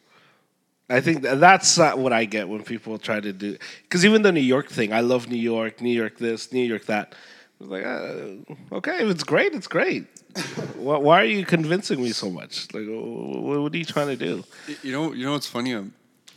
I 0.88 1.00
think 1.00 1.22
that's 1.22 1.76
not 1.76 1.98
what 1.98 2.12
I 2.12 2.24
get 2.24 2.48
when 2.48 2.62
people 2.62 2.98
try 2.98 3.18
to 3.18 3.32
do. 3.32 3.56
Because 3.82 4.04
even 4.04 4.22
the 4.22 4.30
New 4.30 4.40
York 4.40 4.68
thing, 4.68 4.92
I 4.92 5.00
love 5.00 5.28
New 5.28 5.38
York, 5.38 5.80
New 5.80 5.92
York 5.92 6.18
this, 6.18 6.52
New 6.52 6.64
York 6.64 6.86
that. 6.86 7.14
Was 7.60 7.68
like, 7.68 7.84
uh, 7.84 8.76
okay, 8.76 9.04
if 9.04 9.10
it's 9.10 9.22
great, 9.22 9.52
it's 9.52 9.66
great. 9.66 10.06
why, 10.76 10.96
why 10.96 11.20
are 11.20 11.26
you 11.26 11.44
convincing 11.44 12.02
me 12.02 12.12
so 12.12 12.30
much? 12.30 12.72
Like, 12.72 12.84
wh- 12.84 12.88
wh- 12.88 13.62
what 13.62 13.74
are 13.74 13.76
you 13.76 13.84
trying 13.84 14.08
to 14.08 14.16
do? 14.16 14.44
You 14.82 14.92
know, 14.92 15.12
you 15.12 15.26
know 15.26 15.32
what's 15.32 15.46
funny? 15.46 15.74
Um, 15.74 15.92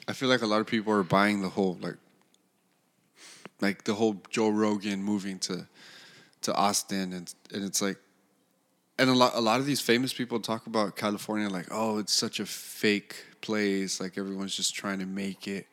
I 0.07 0.11
feel 0.13 0.27
like 0.27 0.41
a 0.41 0.45
lot 0.45 0.59
of 0.59 0.67
people 0.67 0.91
are 0.91 1.03
buying 1.03 1.41
the 1.41 1.49
whole 1.49 1.77
like, 1.81 1.95
like 3.61 3.85
the 3.85 3.93
whole 3.93 4.21
Joe 4.29 4.49
Rogan 4.49 5.01
moving 5.01 5.39
to, 5.39 5.65
to 6.41 6.53
Austin, 6.53 7.13
and 7.13 7.33
and 7.53 7.63
it's 7.63 7.81
like, 7.81 7.97
and 8.99 9.09
a 9.09 9.13
lot 9.13 9.31
a 9.35 9.39
lot 9.41 9.61
of 9.61 9.65
these 9.65 9.79
famous 9.79 10.11
people 10.11 10.41
talk 10.41 10.67
about 10.67 10.97
California 10.97 11.47
like, 11.47 11.67
oh, 11.71 11.99
it's 11.99 12.13
such 12.13 12.41
a 12.41 12.45
fake 12.45 13.15
place, 13.39 14.01
like 14.01 14.17
everyone's 14.17 14.57
just 14.57 14.75
trying 14.75 14.99
to 14.99 15.05
make 15.05 15.47
it. 15.47 15.67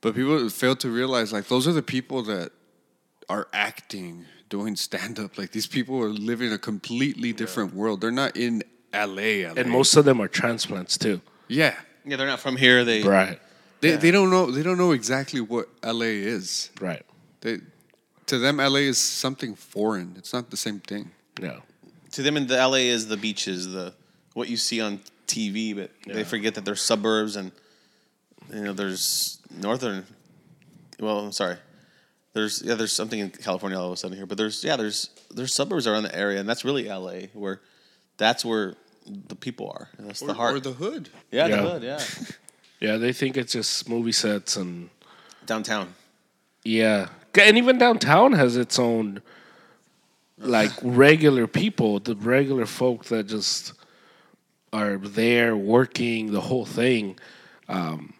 But 0.00 0.14
people 0.14 0.48
fail 0.48 0.76
to 0.76 0.88
realize 0.88 1.30
like 1.30 1.48
those 1.48 1.68
are 1.68 1.72
the 1.72 1.82
people 1.82 2.22
that 2.22 2.52
are 3.28 3.48
acting, 3.52 4.24
doing 4.48 4.76
stand 4.76 5.18
up. 5.18 5.36
Like 5.38 5.52
these 5.52 5.66
people 5.66 6.00
are 6.02 6.08
living 6.08 6.52
a 6.52 6.58
completely 6.58 7.32
different 7.32 7.74
world. 7.74 8.00
They're 8.00 8.10
not 8.10 8.36
in 8.36 8.62
LA, 8.94 9.44
LA. 9.48 9.54
And 9.56 9.70
most 9.70 9.96
of 9.96 10.04
them 10.04 10.20
are 10.20 10.28
transplants 10.28 10.96
too. 10.98 11.20
yeah. 11.48 11.74
Yeah, 12.08 12.16
they're 12.16 12.28
not 12.28 12.38
from 12.38 12.56
here. 12.56 12.84
They 12.84 13.02
Right. 13.02 13.40
They, 13.80 13.96
they 13.96 14.10
don't 14.12 14.30
know 14.30 14.50
they 14.52 14.62
don't 14.62 14.78
know 14.78 14.92
exactly 14.92 15.40
what 15.40 15.68
LA 15.84 16.14
is. 16.36 16.70
Right. 16.80 17.04
They 17.40 17.58
to 18.26 18.38
them 18.38 18.58
LA 18.58 18.86
is 18.86 18.98
something 18.98 19.54
foreign. 19.56 20.14
It's 20.16 20.32
not 20.32 20.50
the 20.50 20.56
same 20.56 20.78
thing. 20.78 21.10
No. 21.40 21.62
to 22.12 22.22
them 22.22 22.36
in 22.36 22.46
the 22.46 22.56
LA 22.56 22.86
is 22.94 23.08
the 23.08 23.16
beaches, 23.16 23.72
the 23.72 23.92
what 24.34 24.48
you 24.48 24.56
see 24.56 24.80
on 24.80 25.00
TV, 25.26 25.74
but 25.74 25.90
they 26.06 26.22
forget 26.24 26.54
that 26.54 26.64
there's 26.64 26.80
suburbs 26.80 27.34
and 27.36 27.50
you 28.54 28.62
know 28.62 28.72
there's 28.72 29.38
northern. 29.50 30.06
Well, 31.00 31.18
I'm 31.18 31.32
sorry. 31.32 31.56
There's 32.36 32.60
yeah, 32.62 32.74
there's 32.74 32.92
something 32.92 33.18
in 33.18 33.30
California 33.30 33.78
all 33.78 33.86
of 33.86 33.92
a 33.94 33.96
sudden 33.96 34.14
here, 34.14 34.26
but 34.26 34.36
there's 34.36 34.62
yeah, 34.62 34.76
there's 34.76 35.08
there's 35.34 35.54
suburbs 35.54 35.86
around 35.86 36.02
the 36.02 36.14
area, 36.14 36.38
and 36.38 36.46
that's 36.46 36.66
really 36.66 36.86
LA, 36.86 37.28
where 37.32 37.62
that's 38.18 38.44
where 38.44 38.74
the 39.28 39.34
people 39.34 39.70
are. 39.70 39.88
And 39.96 40.06
that's 40.06 40.20
Or, 40.20 40.26
the 40.26 40.34
heart. 40.34 40.54
or 40.56 40.60
the 40.60 40.72
hood. 40.72 41.08
yeah, 41.30 41.46
Yeah. 41.46 41.56
the 41.62 41.70
hood, 41.70 41.82
yeah, 41.82 42.00
Yeah, 42.80 42.96
they 42.98 43.14
think 43.14 43.38
it's 43.38 43.54
just 43.54 43.88
movie 43.88 44.12
sets 44.12 44.56
and 44.56 44.90
downtown. 45.46 45.94
yeah, 46.62 47.08
and 47.40 47.56
even 47.56 47.78
downtown 47.78 48.34
has 48.34 48.58
its 48.58 48.78
own 48.78 49.22
like 50.38 50.72
regular 50.82 51.46
people, 51.46 52.00
the 52.00 52.16
regular 52.16 52.66
folk 52.66 53.06
that 53.06 53.28
just 53.28 53.72
are 54.74 54.98
there 54.98 55.56
working 55.56 56.32
the 56.32 56.42
whole 56.42 56.66
thing. 56.66 57.18
Um, 57.66 58.12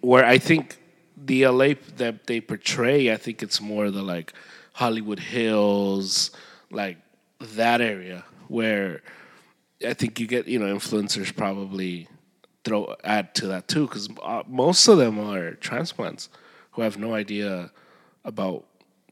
where 0.00 0.24
I 0.24 0.38
think 0.38 0.78
the 1.24 1.46
LA 1.46 1.74
that 1.96 2.26
they 2.26 2.40
portray, 2.40 3.12
I 3.12 3.16
think 3.16 3.42
it's 3.42 3.60
more 3.60 3.90
the 3.90 4.02
like 4.02 4.32
Hollywood 4.72 5.20
Hills, 5.20 6.30
like 6.70 6.98
that 7.40 7.80
area 7.80 8.24
where 8.48 9.02
I 9.86 9.94
think 9.94 10.20
you 10.20 10.26
get 10.26 10.46
you 10.46 10.58
know 10.58 10.74
influencers 10.74 11.34
probably 11.34 12.08
throw 12.64 12.94
add 13.04 13.34
to 13.36 13.46
that 13.48 13.68
too 13.68 13.86
because 13.86 14.08
uh, 14.22 14.42
most 14.46 14.88
of 14.88 14.98
them 14.98 15.18
are 15.18 15.52
transplants 15.54 16.28
who 16.72 16.82
have 16.82 16.98
no 16.98 17.14
idea 17.14 17.70
about 18.24 18.64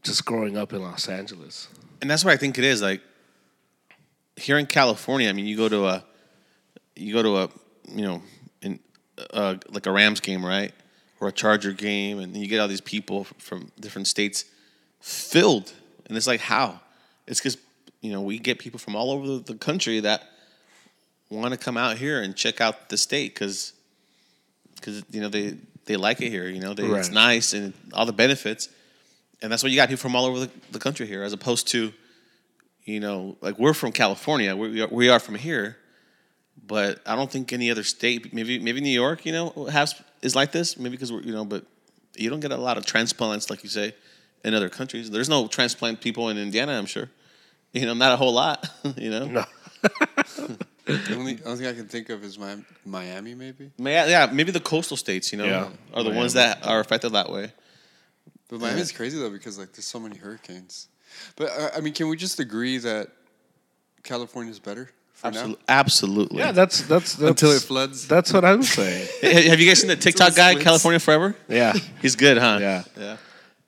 just 0.02 0.24
growing 0.24 0.56
up 0.56 0.72
in 0.72 0.82
Los 0.82 1.08
Angeles. 1.08 1.68
and 2.00 2.10
that's 2.10 2.24
what 2.24 2.32
I 2.32 2.36
think 2.36 2.58
it 2.58 2.64
is. 2.64 2.82
Like 2.82 3.00
here 4.36 4.58
in 4.58 4.66
California, 4.66 5.28
I 5.28 5.32
mean, 5.32 5.46
you 5.46 5.56
go 5.56 5.68
to 5.68 5.86
a, 5.86 6.04
you 6.96 7.12
go 7.12 7.22
to 7.22 7.36
a, 7.38 7.48
you 7.88 8.02
know, 8.02 8.22
in 8.60 8.80
uh, 9.32 9.56
like 9.70 9.86
a 9.86 9.92
Rams 9.92 10.20
game, 10.20 10.44
right, 10.44 10.72
or 11.22 11.28
a 11.28 11.32
Charger 11.32 11.72
game, 11.72 12.18
and 12.18 12.36
you 12.36 12.48
get 12.48 12.58
all 12.58 12.66
these 12.66 12.80
people 12.80 13.24
from 13.38 13.70
different 13.78 14.08
states 14.08 14.44
filled, 15.00 15.72
and 16.06 16.16
it's 16.16 16.26
like 16.26 16.40
how? 16.40 16.80
It's 17.28 17.38
because 17.38 17.56
you 18.00 18.10
know 18.12 18.20
we 18.20 18.40
get 18.40 18.58
people 18.58 18.80
from 18.80 18.96
all 18.96 19.12
over 19.12 19.38
the, 19.38 19.54
country 19.54 20.00
that 20.00 20.24
want 21.30 21.52
to 21.52 21.58
come 21.58 21.76
out 21.76 21.96
here 21.96 22.20
and 22.20 22.34
check 22.34 22.60
out 22.60 22.88
the 22.88 22.96
state 22.96 23.34
because 23.34 23.72
because 24.74 25.04
you 25.12 25.20
know 25.20 25.28
they 25.28 25.56
they 25.84 25.96
like 25.96 26.20
it 26.20 26.28
here. 26.28 26.48
You 26.48 26.60
know, 26.60 26.74
they, 26.74 26.82
it's 26.86 27.10
nice 27.10 27.52
and 27.52 27.72
all 27.92 28.04
the 28.04 28.12
benefits, 28.12 28.68
and 29.40 29.52
that's 29.52 29.62
what 29.62 29.70
you 29.70 29.76
got 29.76 29.88
people 29.88 30.02
from 30.02 30.16
all 30.16 30.26
over 30.26 30.40
the, 30.40 30.50
the 30.72 30.80
country 30.80 31.06
here, 31.06 31.22
as 31.22 31.32
opposed 31.32 31.68
to, 31.68 31.92
you 32.84 32.98
know, 32.98 33.36
like 33.40 33.60
we're 33.60 33.74
from 33.74 33.92
California, 33.92 34.56
we 34.56 34.70
we 34.70 34.80
are, 34.82 34.88
we 34.88 35.08
are 35.08 35.20
from 35.20 35.36
here, 35.36 35.76
but 36.66 37.00
I 37.06 37.16
don't 37.16 37.30
think 37.30 37.52
any 37.52 37.70
other 37.70 37.84
state, 37.84 38.32
maybe 38.32 38.58
maybe 38.58 38.80
New 38.80 38.90
York, 38.90 39.24
you 39.26 39.32
know, 39.32 39.50
has 39.70 39.94
is 40.22 40.34
like 40.34 40.52
this. 40.52 40.76
Maybe 40.78 40.90
because 40.96 41.12
we're 41.12 41.22
you 41.22 41.32
know, 41.32 41.44
but 41.44 41.64
you 42.16 42.30
don't 42.30 42.40
get 42.40 42.50
a 42.52 42.56
lot 42.56 42.76
of 42.78 42.84
transplants 42.86 43.48
like 43.50 43.62
you 43.62 43.70
say 43.70 43.94
in 44.44 44.54
other 44.54 44.68
countries. 44.68 45.10
There's 45.10 45.28
no 45.28 45.46
transplant 45.48 46.00
people 46.00 46.28
in 46.28 46.38
Indiana, 46.38 46.72
I'm 46.72 46.86
sure. 46.86 47.08
You 47.72 47.86
know, 47.86 47.94
not 47.94 48.12
a 48.12 48.16
whole 48.16 48.32
lot. 48.34 48.68
You 48.96 49.10
know, 49.10 49.26
No. 49.26 49.44
The 50.84 51.14
only, 51.16 51.38
only 51.44 51.58
thing 51.58 51.66
I 51.68 51.74
can 51.74 51.86
think 51.86 52.08
of 52.10 52.24
is 52.24 52.36
Miami, 52.38 52.64
Miami 52.84 53.34
maybe. 53.36 53.70
May- 53.78 54.10
yeah, 54.10 54.28
maybe 54.32 54.50
the 54.50 54.58
coastal 54.60 54.96
states, 54.96 55.30
you 55.30 55.38
know, 55.38 55.44
Yeah. 55.44 55.68
are 55.94 56.02
the 56.02 56.10
ones 56.10 56.32
that 56.34 56.66
are 56.66 56.80
affected 56.80 57.10
that 57.12 57.30
way. 57.30 57.52
But 58.48 58.60
Miami's 58.60 58.90
crazy 58.90 59.16
though 59.18 59.30
because 59.30 59.58
like 59.58 59.72
there's 59.72 59.86
so 59.86 60.00
many 60.00 60.16
hurricanes. 60.18 60.88
But 61.36 61.50
uh, 61.50 61.70
I 61.76 61.80
mean, 61.80 61.94
can 61.94 62.08
we 62.08 62.16
just 62.16 62.40
agree 62.40 62.78
that 62.78 63.08
California's 64.02 64.58
better 64.58 64.86
for 64.86 64.92
Absolutely. 65.24 65.62
Absolutely. 65.68 66.38
Yeah, 66.38 66.52
that's 66.52 66.82
that's, 66.82 67.14
that's 67.14 67.30
Until 67.30 67.52
it 67.52 67.62
floods. 67.62 68.08
That's 68.08 68.32
what 68.32 68.44
I'm 68.44 68.62
saying. 68.62 69.08
Have 69.48 69.60
you 69.60 69.68
guys 69.68 69.80
seen 69.80 69.88
the 69.88 69.96
TikTok 69.96 70.34
guy. 70.34 70.54
California 70.56 70.98
Forever? 70.98 71.36
Yeah. 71.48 71.72
He's 72.00 72.16
good, 72.16 72.38
huh? 72.38 72.58
Yeah. 72.60 72.82
Yeah. 72.98 73.16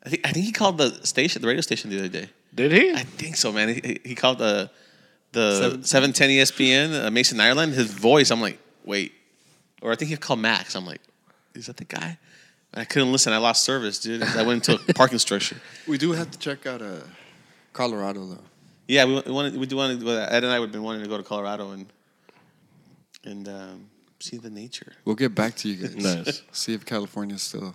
I 0.05 0.09
think, 0.11 0.27
I 0.29 0.33
think 0.33 0.45
he 0.47 0.53
called 0.53 0.79
the 0.79 1.07
station, 1.07 1.41
the 1.43 1.49
radio 1.49 1.61
station, 1.63 1.91
the 1.91 1.99
other 1.99 2.09
day. 2.09 2.29
Did 2.55 2.73
he? 2.73 2.93
I 2.93 3.05
think 3.05 3.37
so, 3.37 3.53
man. 3.53 3.69
He, 3.69 3.75
he- 3.85 4.01
he 4.11 4.15
called 4.15 4.39
the 4.39 4.71
the 5.33 5.59
Seven- 5.61 5.85
seven 5.85 6.13
ten 6.13 6.31
ESPN, 6.31 7.07
uh, 7.07 7.11
Mason 7.11 7.41
Ireland. 7.41 7.73
His 7.75 7.93
voice, 7.93 8.31
I'm 8.31 8.41
like, 8.41 8.59
wait, 8.85 9.13
or 9.83 9.91
I 9.93 9.97
think 9.97 10.11
he 10.11 10.17
called 10.17 10.41
Max. 10.41 10.75
I'm 10.77 10.87
like, 10.87 11.01
is 11.55 11.67
that 11.67 11.77
the 11.77 11.85
guy? 11.85 12.19
I 12.75 12.85
couldn't 12.85 13.13
listen. 13.13 13.33
I 13.33 13.39
lost 13.39 13.63
service, 13.65 13.99
dude. 14.01 14.23
I 14.23 14.43
went 14.43 14.69
into 14.69 14.83
a 14.89 14.93
parking 14.95 15.19
structure. 15.21 15.57
We 15.89 15.99
do 15.99 16.13
have 16.13 16.31
to 16.33 16.39
check 16.39 16.67
out 16.67 16.83
uh, 16.83 17.01
Colorado 17.73 18.27
though. 18.27 18.39
Yeah, 18.87 19.05
we, 19.07 19.21
we 19.21 19.33
wanted, 19.33 19.57
we 19.57 19.67
do 19.67 19.77
want 19.77 20.01
to. 20.01 20.09
Ed 20.33 20.45
and 20.45 20.53
I 20.53 20.61
have 20.61 20.71
been 20.73 20.83
wanting 20.83 21.03
to 21.03 21.09
go 21.09 21.17
to 21.17 21.23
Colorado 21.23 21.71
and 21.73 21.87
and 23.25 23.49
um, 23.49 23.87
see 24.21 24.37
the 24.37 24.51
nature. 24.51 24.93
We'll 25.05 25.17
get 25.17 25.35
back 25.35 25.55
to 25.57 25.69
you 25.69 25.77
guys. 25.89 25.97
Nice. 25.97 26.43
See 26.53 26.75
if 26.75 26.85
California's 26.85 27.43
still. 27.43 27.75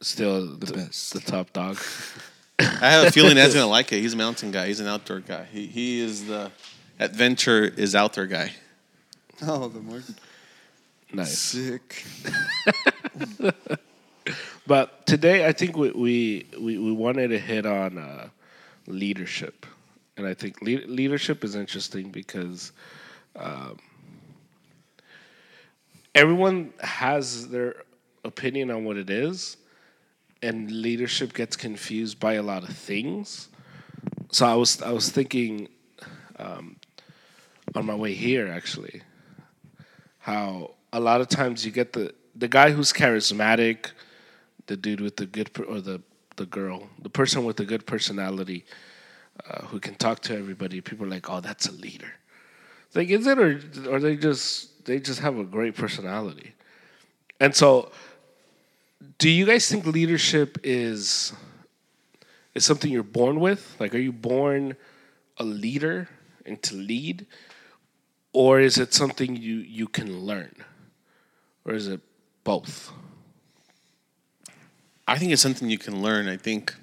Still 0.00 0.46
The 0.56 0.66
the, 0.66 0.72
best. 0.74 1.12
the 1.12 1.20
top 1.20 1.52
dog. 1.52 1.76
I 2.60 2.90
have 2.90 3.08
a 3.08 3.10
feeling 3.10 3.36
Ed's 3.36 3.54
gonna 3.54 3.66
like 3.78 3.92
it. 3.92 4.00
He's 4.00 4.14
a 4.14 4.16
mountain 4.16 4.50
guy. 4.52 4.68
He's 4.68 4.80
an 4.80 4.86
outdoor 4.86 5.20
guy. 5.20 5.44
He 5.52 5.66
he 5.66 6.00
is 6.00 6.26
the 6.26 6.50
adventure 7.00 7.64
is 7.64 7.94
out 7.94 8.12
there 8.14 8.26
guy. 8.26 8.52
Oh, 9.42 9.68
the 9.68 9.80
more 9.80 10.02
Nice. 11.12 11.38
sick. 11.38 12.04
But 14.66 15.06
today, 15.06 15.46
I 15.46 15.52
think 15.52 15.76
we 15.76 15.90
we, 15.90 16.46
we, 16.60 16.78
we 16.78 16.92
wanted 16.92 17.28
to 17.28 17.38
hit 17.38 17.64
on 17.64 17.96
uh, 17.96 18.28
leadership, 18.86 19.64
and 20.18 20.26
I 20.26 20.34
think 20.34 20.60
le- 20.62 20.86
leadership 20.86 21.44
is 21.44 21.54
interesting 21.54 22.10
because 22.10 22.72
um, 23.36 23.78
everyone 26.14 26.72
has 26.80 27.48
their 27.48 27.82
opinion 28.24 28.70
on 28.70 28.84
what 28.84 28.96
it 28.96 29.10
is, 29.10 29.56
and 30.42 30.70
leadership 30.70 31.32
gets 31.34 31.56
confused 31.56 32.20
by 32.20 32.34
a 32.34 32.42
lot 32.42 32.62
of 32.62 32.70
things. 32.70 33.48
So 34.30 34.46
I 34.46 34.54
was 34.54 34.82
I 34.82 34.90
was 34.92 35.08
thinking 35.08 35.68
um, 36.38 36.76
on 37.74 37.86
my 37.86 37.94
way 37.94 38.14
here 38.14 38.48
actually 38.48 39.02
how 40.18 40.72
a 40.92 41.00
lot 41.00 41.20
of 41.20 41.28
times 41.28 41.64
you 41.64 41.72
get 41.72 41.92
the 41.92 42.14
the 42.36 42.48
guy 42.48 42.70
who's 42.70 42.92
charismatic 42.92 43.92
the 44.66 44.76
dude 44.76 45.00
with 45.00 45.16
the 45.16 45.26
good 45.26 45.52
per- 45.54 45.64
or 45.64 45.80
the 45.80 46.02
the 46.36 46.46
girl, 46.46 46.88
the 47.02 47.10
person 47.10 47.44
with 47.44 47.56
the 47.56 47.64
good 47.64 47.84
personality, 47.86 48.64
uh, 49.48 49.62
who 49.66 49.80
can 49.80 49.94
talk 49.94 50.20
to 50.20 50.36
everybody. 50.36 50.80
People 50.80 51.06
are 51.06 51.10
like, 51.10 51.28
oh, 51.30 51.40
that's 51.40 51.68
a 51.68 51.72
leader. 51.72 52.12
Like, 52.94 53.08
is 53.10 53.26
it 53.26 53.38
or 53.38 53.60
or 53.88 54.00
they 54.00 54.16
just 54.16 54.84
they 54.86 54.98
just 54.98 55.20
have 55.20 55.38
a 55.38 55.44
great 55.44 55.76
personality? 55.76 56.54
And 57.40 57.54
so, 57.54 57.92
do 59.18 59.28
you 59.28 59.46
guys 59.46 59.68
think 59.68 59.86
leadership 59.86 60.58
is 60.64 61.32
is 62.54 62.64
something 62.64 62.90
you're 62.90 63.02
born 63.02 63.40
with? 63.40 63.76
Like, 63.78 63.94
are 63.94 63.98
you 63.98 64.12
born 64.12 64.76
a 65.36 65.44
leader 65.44 66.08
and 66.44 66.60
to 66.62 66.74
lead, 66.74 67.26
or 68.32 68.58
is 68.60 68.78
it 68.78 68.94
something 68.94 69.36
you 69.36 69.56
you 69.56 69.86
can 69.86 70.20
learn, 70.20 70.54
or 71.64 71.74
is 71.74 71.88
it 71.88 72.00
both? 72.42 72.90
I 75.06 75.18
think 75.18 75.32
it's 75.32 75.42
something 75.42 75.70
you 75.70 75.78
can 75.78 76.02
learn. 76.02 76.26
I 76.28 76.36
think. 76.36 76.74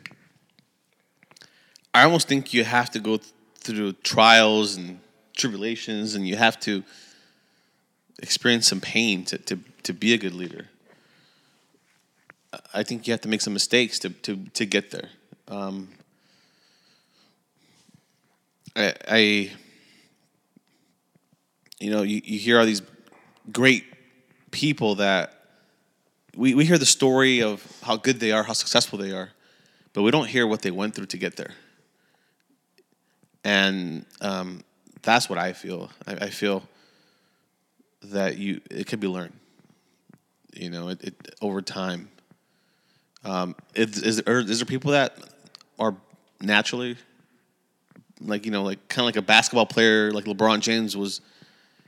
I 1.96 2.04
almost 2.04 2.28
think 2.28 2.54
you 2.54 2.66
have 2.66 2.92
to 2.92 3.00
go 3.00 3.16
th- 3.16 3.32
through 3.60 3.94
trials 4.04 4.76
and 4.76 5.00
tribulations, 5.34 6.14
and 6.14 6.28
you 6.28 6.36
have 6.36 6.60
to 6.60 6.84
experience 8.22 8.68
some 8.68 8.82
pain 8.82 9.24
to, 9.24 9.38
to, 9.38 9.60
to 9.84 9.94
be 9.94 10.14
a 10.14 10.18
good 10.18 10.34
leader. 10.34 10.68
I- 12.52 12.60
I 12.74 12.84
think 12.84 13.08
you 13.08 13.14
have 13.14 13.22
to 13.22 13.30
make 13.30 13.40
some 13.40 13.54
mistakes 13.54 13.98
to, 14.00 14.10
to, 14.10 14.36
to 14.56 14.66
get 14.66 14.92
there. 14.92 15.10
Um, 15.48 15.88
I, 18.76 18.94
I, 19.08 19.52
you 21.80 21.92
know, 21.92 22.02
you, 22.02 22.20
you 22.26 22.40
hear 22.40 22.60
all 22.60 22.66
these 22.66 22.82
great 23.54 23.86
people 24.52 24.96
that 24.96 25.32
we, 26.36 26.54
we 26.56 26.66
hear 26.66 26.78
the 26.78 26.86
story 26.86 27.42
of 27.42 27.66
how 27.84 27.96
good 27.96 28.20
they 28.20 28.34
are, 28.34 28.44
how 28.44 28.52
successful 28.52 29.00
they 29.00 29.14
are, 29.14 29.30
but 29.94 30.02
we 30.02 30.12
don't 30.12 30.28
hear 30.28 30.46
what 30.46 30.62
they 30.62 30.72
went 30.72 30.94
through 30.94 31.06
to 31.06 31.18
get 31.18 31.38
there. 31.38 31.54
And 33.46 34.06
um, 34.22 34.64
that's 35.04 35.30
what 35.30 35.40
I 35.40 35.54
feel. 35.54 35.90
I, 36.06 36.14
I 36.16 36.30
feel 36.30 36.64
that 38.04 38.38
you 38.38 38.60
it 38.70 38.88
could 38.88 39.00
be 39.00 39.08
learned. 39.08 39.34
You 40.54 40.70
know, 40.72 40.90
it, 40.90 41.04
it 41.04 41.36
over 41.42 41.62
time. 41.62 42.10
Um, 43.24 43.56
is, 43.74 44.02
is, 44.04 44.22
there, 44.24 44.40
is 44.40 44.60
there 44.60 44.66
people 44.66 44.92
that 44.92 45.18
are 45.80 45.96
naturally 46.42 46.98
like 48.22 48.46
you 48.46 48.52
know 48.52 48.64
like 48.64 48.88
kind 48.88 49.02
of 49.04 49.06
like 49.08 49.16
a 49.16 49.22
basketball 49.26 49.66
player 49.66 50.12
like 50.12 50.26
LeBron 50.26 50.60
James 50.62 50.96
was 50.96 51.22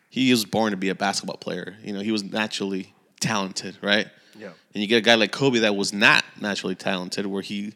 he 0.10 0.32
was 0.32 0.46
born 0.46 0.72
to 0.72 0.78
be 0.78 0.90
a 0.90 0.96
basketball 0.96 1.38
player 1.38 1.76
you 1.84 1.94
know 1.94 2.00
he 2.00 2.12
was 2.12 2.24
naturally 2.24 2.94
talented 3.20 3.78
right 3.82 4.08
Yeah. 4.38 4.50
and 4.74 4.82
you 4.82 4.88
get 4.88 4.98
a 4.98 5.02
guy 5.02 5.16
like 5.16 5.32
Kobe 5.32 5.60
that 5.60 5.76
was 5.76 5.94
not 5.94 6.24
naturally 6.42 6.76
talented 6.76 7.26
where 7.26 7.42
he 7.42 7.74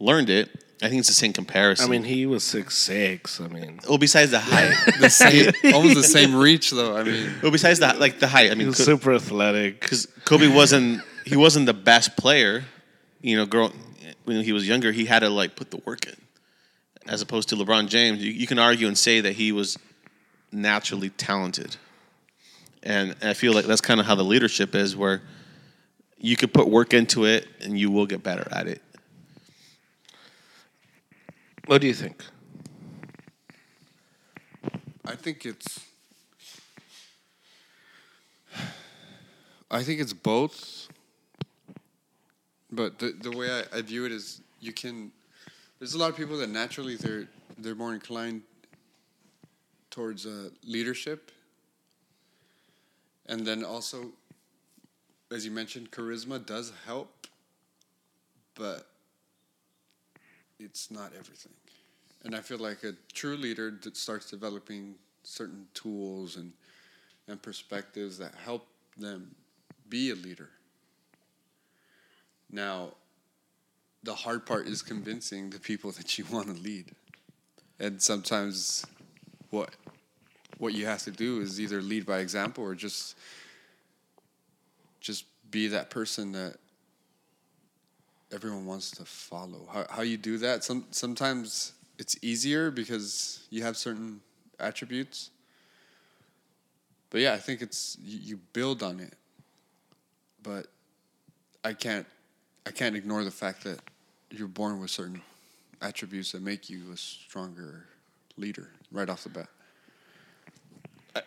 learned 0.00 0.30
it 0.30 0.48
I 0.84 0.88
think 0.88 0.98
it's 1.00 1.08
the 1.08 1.14
same 1.14 1.32
comparison 1.32 1.86
I 1.86 1.90
mean, 1.90 2.04
he 2.04 2.26
was 2.26 2.44
six 2.44 2.76
six. 2.76 3.40
I 3.40 3.48
mean, 3.48 3.80
well 3.88 3.98
besides 3.98 4.30
the 4.30 4.40
height 4.40 4.74
The 5.00 5.08
same, 5.10 5.52
almost 5.74 5.94
the 5.94 6.02
same 6.02 6.34
reach, 6.34 6.70
though. 6.70 6.96
I 6.96 7.02
mean, 7.04 7.30
well 7.42 7.50
besides 7.52 7.78
the 7.80 7.94
like 7.94 8.20
the 8.20 8.28
height 8.28 8.50
I 8.50 8.54
he 8.54 8.58
mean 8.58 8.68
was 8.68 8.78
Co- 8.78 8.84
super 8.84 9.14
athletic. 9.14 9.80
because 9.80 10.06
Kobe 10.24 10.48
wasn't 10.48 11.02
he 11.24 11.36
wasn't 11.36 11.66
the 11.66 11.74
best 11.74 12.16
player. 12.16 12.64
You 13.22 13.36
know, 13.36 13.46
girl 13.46 13.72
when 14.24 14.42
he 14.44 14.52
was 14.52 14.66
younger, 14.68 14.92
he 14.92 15.06
had 15.06 15.20
to 15.20 15.30
like 15.30 15.56
put 15.56 15.70
the 15.70 15.80
work 15.84 16.06
in. 16.06 16.16
As 17.06 17.20
opposed 17.20 17.48
to 17.50 17.56
LeBron 17.56 17.88
James, 17.88 18.22
you, 18.22 18.30
you 18.30 18.46
can 18.46 18.58
argue 18.58 18.86
and 18.86 18.96
say 18.96 19.20
that 19.20 19.34
he 19.34 19.52
was 19.52 19.78
naturally 20.50 21.10
talented. 21.10 21.76
And 22.82 23.14
I 23.22 23.34
feel 23.34 23.52
like 23.52 23.66
that's 23.66 23.80
kind 23.80 24.00
of 24.00 24.06
how 24.06 24.14
the 24.14 24.22
leadership 24.24 24.74
is, 24.74 24.96
where 24.96 25.22
you 26.18 26.36
could 26.36 26.52
put 26.54 26.68
work 26.68 26.94
into 26.94 27.24
it 27.26 27.46
and 27.60 27.78
you 27.78 27.90
will 27.90 28.06
get 28.06 28.22
better 28.22 28.46
at 28.50 28.66
it. 28.66 28.80
What 31.66 31.80
do 31.80 31.86
you 31.86 31.94
think? 31.94 32.22
I 35.06 35.16
think 35.16 35.46
it's. 35.46 35.80
I 39.70 39.82
think 39.82 40.00
it's 40.00 40.12
both. 40.12 40.88
But 42.70 42.98
the 42.98 43.12
the 43.12 43.30
way 43.30 43.50
I, 43.50 43.78
I 43.78 43.82
view 43.82 44.04
it 44.04 44.12
is, 44.12 44.42
you 44.60 44.74
can. 44.74 45.10
There's 45.78 45.94
a 45.94 45.98
lot 45.98 46.10
of 46.10 46.16
people 46.16 46.36
that 46.38 46.50
naturally 46.50 46.96
they're 46.96 47.28
they're 47.56 47.74
more 47.74 47.94
inclined 47.94 48.42
towards 49.90 50.26
uh, 50.26 50.50
leadership. 50.66 51.30
And 53.26 53.46
then 53.46 53.64
also, 53.64 54.12
as 55.32 55.46
you 55.46 55.50
mentioned, 55.50 55.90
charisma 55.90 56.44
does 56.44 56.72
help, 56.84 57.26
but 58.54 58.86
it's 60.58 60.90
not 60.90 61.12
everything. 61.18 61.52
And 62.24 62.34
I 62.34 62.40
feel 62.40 62.58
like 62.58 62.84
a 62.84 62.94
true 63.12 63.36
leader 63.36 63.78
that 63.82 63.96
starts 63.96 64.30
developing 64.30 64.94
certain 65.22 65.66
tools 65.74 66.36
and 66.36 66.52
and 67.26 67.40
perspectives 67.40 68.18
that 68.18 68.34
help 68.34 68.66
them 68.98 69.34
be 69.88 70.10
a 70.10 70.14
leader. 70.14 70.50
Now, 72.50 72.90
the 74.02 74.14
hard 74.14 74.44
part 74.44 74.66
is 74.66 74.82
convincing 74.82 75.50
the 75.50 75.58
people 75.58 75.90
that 75.92 76.18
you 76.18 76.26
want 76.30 76.54
to 76.54 76.62
lead. 76.62 76.92
And 77.80 78.00
sometimes 78.00 78.84
what 79.50 79.70
what 80.58 80.74
you 80.74 80.86
have 80.86 81.02
to 81.02 81.10
do 81.10 81.40
is 81.40 81.60
either 81.60 81.82
lead 81.82 82.06
by 82.06 82.18
example 82.18 82.62
or 82.62 82.74
just 82.74 83.16
just 85.00 85.24
be 85.50 85.68
that 85.68 85.90
person 85.90 86.32
that 86.32 86.56
everyone 88.34 88.66
wants 88.66 88.90
to 88.90 89.04
follow. 89.04 89.68
How 89.72 89.86
how 89.88 90.02
you 90.02 90.16
do 90.16 90.38
that? 90.38 90.64
Some 90.64 90.86
sometimes 90.90 91.72
it's 91.98 92.16
easier 92.20 92.70
because 92.70 93.46
you 93.50 93.62
have 93.62 93.76
certain 93.76 94.20
attributes. 94.58 95.30
But 97.10 97.20
yeah, 97.20 97.32
I 97.32 97.38
think 97.38 97.62
it's 97.62 97.96
you, 98.02 98.18
you 98.18 98.36
build 98.52 98.82
on 98.82 98.98
it. 98.98 99.14
But 100.42 100.66
I 101.62 101.72
can't 101.72 102.06
I 102.66 102.70
can't 102.70 102.96
ignore 102.96 103.24
the 103.24 103.30
fact 103.30 103.62
that 103.64 103.78
you're 104.30 104.48
born 104.48 104.80
with 104.80 104.90
certain 104.90 105.22
attributes 105.80 106.32
that 106.32 106.42
make 106.42 106.68
you 106.68 106.92
a 106.92 106.96
stronger 106.96 107.86
leader 108.36 108.70
right 108.90 109.08
off 109.08 109.22
the 109.22 109.28
bat. 109.28 109.48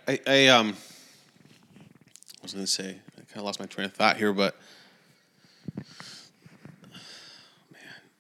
I, 0.08 0.20
I, 0.28 0.48
um, 0.48 0.70
I 0.70 2.44
was 2.44 2.54
gonna 2.54 2.68
say 2.68 2.98
I 3.18 3.22
kind 3.22 3.38
of 3.38 3.44
lost 3.44 3.62
my 3.62 3.66
train 3.66 3.86
of 3.86 3.94
thought 3.94 4.18
here, 4.18 4.34
but 4.34 4.58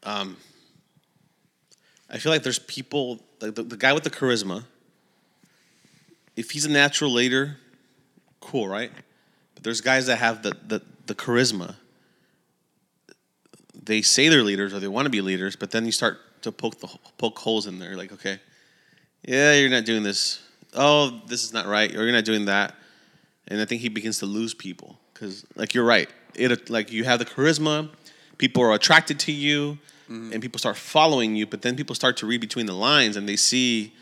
um, 0.07 0.37
I 2.09 2.17
feel 2.17 2.31
like 2.31 2.43
there's 2.43 2.59
people 2.59 3.19
like 3.41 3.55
the, 3.55 3.63
the 3.63 3.75
guy 3.75 3.91
with 3.91 4.03
the 4.03 4.09
charisma. 4.09 4.63
If 6.37 6.51
he's 6.51 6.65
a 6.65 6.71
natural 6.71 7.11
leader, 7.11 7.57
cool, 8.39 8.69
right? 8.69 8.91
But 9.53 9.63
there's 9.63 9.81
guys 9.81 10.05
that 10.05 10.17
have 10.17 10.43
the 10.43 10.55
the, 10.65 10.81
the 11.07 11.13
charisma. 11.13 11.75
They 13.83 14.01
say 14.01 14.29
they're 14.29 14.43
leaders 14.43 14.73
or 14.73 14.79
they 14.79 14.87
want 14.87 15.07
to 15.07 15.09
be 15.09 15.21
leaders, 15.21 15.55
but 15.57 15.71
then 15.71 15.85
you 15.85 15.91
start 15.91 16.19
to 16.43 16.51
poke 16.53 16.79
the 16.79 16.87
poke 17.17 17.37
holes 17.39 17.67
in 17.67 17.79
there. 17.79 17.97
Like, 17.97 18.13
okay, 18.13 18.39
yeah, 19.23 19.55
you're 19.55 19.69
not 19.69 19.83
doing 19.83 20.03
this. 20.03 20.41
Oh, 20.73 21.21
this 21.27 21.43
is 21.43 21.51
not 21.51 21.65
right. 21.65 21.93
Or 21.93 22.03
you're 22.03 22.13
not 22.13 22.25
doing 22.25 22.45
that. 22.45 22.75
And 23.49 23.59
I 23.59 23.65
think 23.65 23.81
he 23.81 23.89
begins 23.89 24.19
to 24.19 24.25
lose 24.25 24.53
people 24.53 24.99
because, 25.13 25.45
like, 25.55 25.73
you're 25.73 25.85
right. 25.85 26.09
It 26.33 26.69
like 26.69 26.91
you 26.93 27.03
have 27.03 27.19
the 27.19 27.25
charisma, 27.25 27.89
people 28.37 28.63
are 28.63 28.73
attracted 28.73 29.19
to 29.21 29.31
you, 29.31 29.77
mm-hmm. 30.09 30.33
and 30.33 30.41
people 30.41 30.59
start 30.59 30.77
following 30.77 31.35
you. 31.35 31.45
But 31.45 31.61
then 31.61 31.75
people 31.75 31.95
start 31.95 32.17
to 32.17 32.25
read 32.25 32.41
between 32.41 32.65
the 32.65 32.73
lines 32.73 33.17
and 33.17 33.27
they 33.27 33.35
see, 33.35 33.93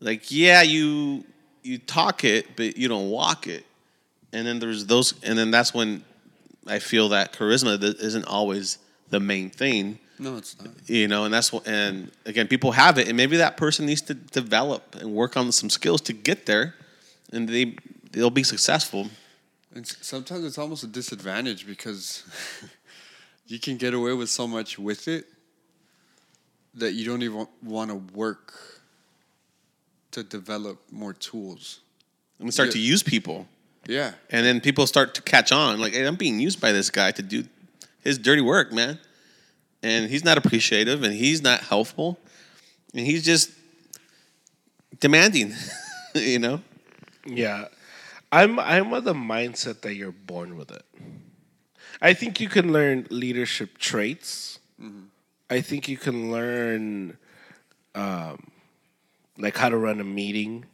like, 0.00 0.30
yeah, 0.30 0.62
you 0.62 1.24
you 1.62 1.78
talk 1.78 2.24
it, 2.24 2.56
but 2.56 2.76
you 2.76 2.88
don't 2.88 3.10
walk 3.10 3.46
it. 3.46 3.64
And 4.32 4.46
then 4.46 4.58
there's 4.58 4.86
those, 4.86 5.14
and 5.22 5.38
then 5.38 5.50
that's 5.50 5.72
when 5.72 6.04
I 6.66 6.78
feel 6.78 7.10
that 7.10 7.32
charisma 7.32 7.78
that 7.80 7.98
isn't 8.00 8.24
always 8.24 8.78
the 9.10 9.20
main 9.20 9.50
thing 9.50 9.98
No, 10.18 10.36
it's 10.38 10.58
not. 10.60 10.72
you 10.86 11.06
know 11.06 11.24
and 11.24 11.34
that's 11.34 11.52
what 11.52 11.68
and 11.68 12.10
again 12.24 12.48
people 12.48 12.72
have 12.72 12.96
it 12.98 13.08
and 13.08 13.16
maybe 13.16 13.36
that 13.36 13.56
person 13.58 13.84
needs 13.84 14.00
to 14.02 14.14
develop 14.14 14.96
and 14.98 15.12
work 15.12 15.36
on 15.36 15.52
some 15.52 15.68
skills 15.68 16.00
to 16.02 16.14
get 16.14 16.46
there 16.46 16.74
and 17.30 17.46
they 17.48 17.76
they'll 18.10 18.30
be 18.30 18.42
successful 18.42 19.10
And 19.74 19.86
sometimes 19.86 20.44
it's 20.44 20.56
almost 20.58 20.82
a 20.82 20.86
disadvantage 20.86 21.66
because 21.66 22.24
you 23.46 23.58
can 23.58 23.76
get 23.76 23.94
away 23.94 24.12
with 24.12 24.30
so 24.30 24.46
much 24.46 24.78
with 24.78 25.08
it 25.08 25.26
that 26.74 26.92
you 26.92 27.04
don't 27.04 27.22
even 27.22 27.46
want 27.62 27.90
to 27.90 27.96
work 28.16 28.54
to 30.12 30.22
develop 30.22 30.80
more 30.90 31.12
tools. 31.12 31.80
and 32.38 32.46
we 32.46 32.50
start 32.52 32.68
Yeah. 32.68 32.72
to 32.74 32.78
use 32.80 33.02
people 33.02 33.46
Yeah. 33.86 34.12
and 34.30 34.44
then 34.46 34.60
people 34.60 34.86
start 34.86 35.14
to 35.14 35.22
catch 35.22 35.52
on 35.52 35.80
like 35.80 35.92
hey, 35.92 36.06
i'm 36.06 36.16
being 36.16 36.40
used 36.40 36.60
by 36.60 36.72
this 36.72 36.90
guy 36.90 37.10
to 37.12 37.22
do 37.22 37.44
his 38.02 38.18
dirty 38.18 38.42
work 38.42 38.72
man 38.72 38.98
and 39.82 40.10
he's 40.10 40.24
not 40.24 40.38
appreciative 40.38 41.02
and 41.02 41.14
he's 41.14 41.42
not 41.42 41.60
helpful 41.60 42.18
and 42.94 43.06
he's 43.06 43.24
just 43.24 43.50
demanding 45.00 45.54
you 46.14 46.38
know 46.38 46.60
Yeah, 47.26 47.66
I'm 48.32 48.58
I'm 48.58 48.92
of 48.92 49.04
the 49.04 49.14
mindset 49.14 49.82
that 49.82 49.94
you're 49.94 50.10
born 50.12 50.56
with 50.56 50.70
it. 50.72 50.84
I 52.02 52.14
think 52.14 52.40
you 52.40 52.48
can 52.48 52.72
learn 52.72 53.06
leadership 53.10 53.78
traits. 53.78 54.58
I 55.48 55.60
think 55.60 55.88
you 55.88 55.96
can 55.96 56.32
learn, 56.32 57.16
um, 57.94 58.50
like 59.38 59.56
how 59.56 59.68
to 59.68 59.76
run 59.76 60.00
a 60.00 60.04
meeting, 60.04 60.64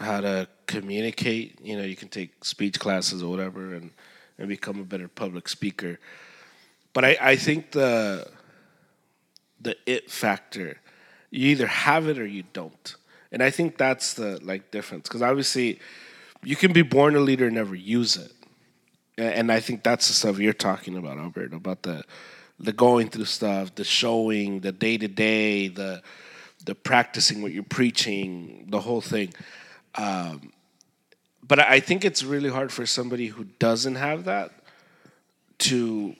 how 0.00 0.20
to 0.20 0.48
communicate. 0.66 1.60
You 1.62 1.76
know, 1.76 1.84
you 1.84 1.94
can 1.94 2.08
take 2.08 2.44
speech 2.44 2.80
classes 2.80 3.22
or 3.22 3.30
whatever, 3.30 3.72
and 3.72 3.92
and 4.36 4.48
become 4.48 4.80
a 4.80 4.84
better 4.84 5.06
public 5.06 5.48
speaker. 5.48 6.00
But 6.92 7.04
I 7.04 7.16
I 7.20 7.36
think 7.36 7.70
the 7.70 8.26
the 9.60 9.76
it 9.86 10.10
factor, 10.10 10.80
you 11.30 11.50
either 11.50 11.68
have 11.68 12.08
it 12.08 12.18
or 12.18 12.26
you 12.26 12.42
don't. 12.52 12.96
And 13.30 13.44
I 13.44 13.50
think 13.50 13.78
that's 13.78 14.14
the 14.14 14.40
like 14.42 14.72
difference 14.72 15.08
because 15.08 15.22
obviously 15.22 15.78
you 16.42 16.56
can 16.56 16.72
be 16.72 16.82
born 16.82 17.14
a 17.14 17.20
leader 17.20 17.46
and 17.46 17.54
never 17.54 17.76
use 17.76 18.16
it. 18.16 18.32
And 19.18 19.50
I 19.50 19.60
think 19.60 19.82
that's 19.82 20.08
the 20.08 20.14
stuff 20.14 20.38
you're 20.38 20.52
talking 20.52 20.96
about, 20.96 21.18
Albert, 21.18 21.54
about 21.54 21.82
the 21.82 22.04
the 22.58 22.72
going 22.72 23.08
through 23.08 23.26
stuff, 23.26 23.74
the 23.74 23.84
showing, 23.84 24.60
the 24.60 24.72
day 24.72 24.96
to 24.98 25.08
day, 25.08 25.68
the 25.68 26.02
the 26.64 26.74
practicing 26.74 27.42
what 27.42 27.52
you're 27.52 27.62
preaching, 27.62 28.66
the 28.68 28.80
whole 28.80 29.00
thing. 29.00 29.32
Um, 29.94 30.52
but 31.46 31.60
I 31.60 31.80
think 31.80 32.04
it's 32.04 32.22
really 32.22 32.50
hard 32.50 32.72
for 32.72 32.86
somebody 32.86 33.28
who 33.28 33.44
doesn't 33.58 33.94
have 33.94 34.24
that 34.24 34.52
to 35.58 36.14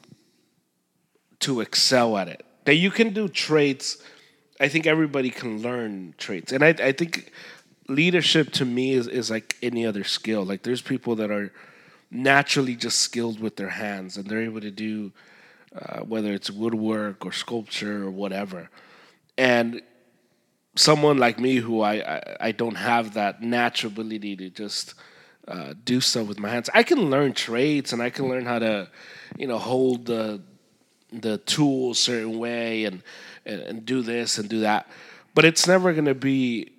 to 1.41 1.61
excel 1.61 2.17
at 2.17 2.29
it. 2.29 2.45
That 2.65 2.77
you 2.77 2.91
can 2.91 3.13
do 3.13 3.29
traits. 3.29 3.99
I 4.59 4.69
think 4.69 4.87
everybody 4.87 5.31
can 5.31 5.61
learn 5.61 6.15
traits, 6.17 6.53
and 6.53 6.65
I, 6.65 6.69
I 6.69 6.93
think 6.93 7.33
leadership 7.89 8.53
to 8.53 8.65
me 8.65 8.93
is, 8.93 9.07
is 9.07 9.31
like 9.31 9.57
any 9.63 9.85
other 9.85 10.03
skill. 10.03 10.45
Like 10.45 10.63
there's 10.63 10.81
people 10.81 11.17
that 11.17 11.31
are 11.31 11.53
naturally 12.11 12.77
just 12.77 13.01
skilled 13.01 13.41
with 13.41 13.57
their 13.57 13.71
hands, 13.71 14.17
and 14.17 14.27
they're 14.27 14.43
able 14.43 14.61
to 14.61 14.71
do 14.71 15.13
uh, 15.75 16.01
whether 16.01 16.33
it's 16.33 16.51
woodwork 16.51 17.27
or 17.27 17.33
sculpture 17.33 18.05
or 18.05 18.11
whatever. 18.11 18.71
And 19.37 19.83
someone 20.77 21.19
like 21.19 21.39
me 21.39 21.57
who 21.57 21.81
I, 21.81 21.95
I, 21.95 22.37
I 22.41 22.53
don't 22.53 22.77
have 22.77 23.15
that 23.15 23.43
natural 23.43 23.93
ability 23.93 24.37
to 24.37 24.51
just 24.51 24.95
uh, 25.49 25.75
do 25.85 26.01
stuff 26.01 26.27
with 26.29 26.39
my 26.39 26.49
hands. 26.49 26.71
I 26.75 26.83
can 26.83 27.11
learn 27.11 27.33
traits 27.33 27.93
and 27.93 28.03
I 28.03 28.11
can 28.11 28.29
learn 28.29 28.45
how 28.45 28.59
to, 28.59 28.89
you 29.37 29.47
know, 29.47 29.59
hold 29.59 30.07
the 30.07 30.43
the 31.13 31.39
tool 31.39 31.93
a 31.93 31.95
certain 31.95 32.39
way 32.39 32.85
and, 32.85 33.03
and 33.47 33.61
and 33.63 33.87
do 33.87 34.03
this 34.03 34.39
and 34.39 34.49
do 34.49 34.61
that, 34.61 34.89
but 35.35 35.45
it's 35.45 35.67
never 35.67 35.93
gonna 35.93 36.15
be 36.15 36.73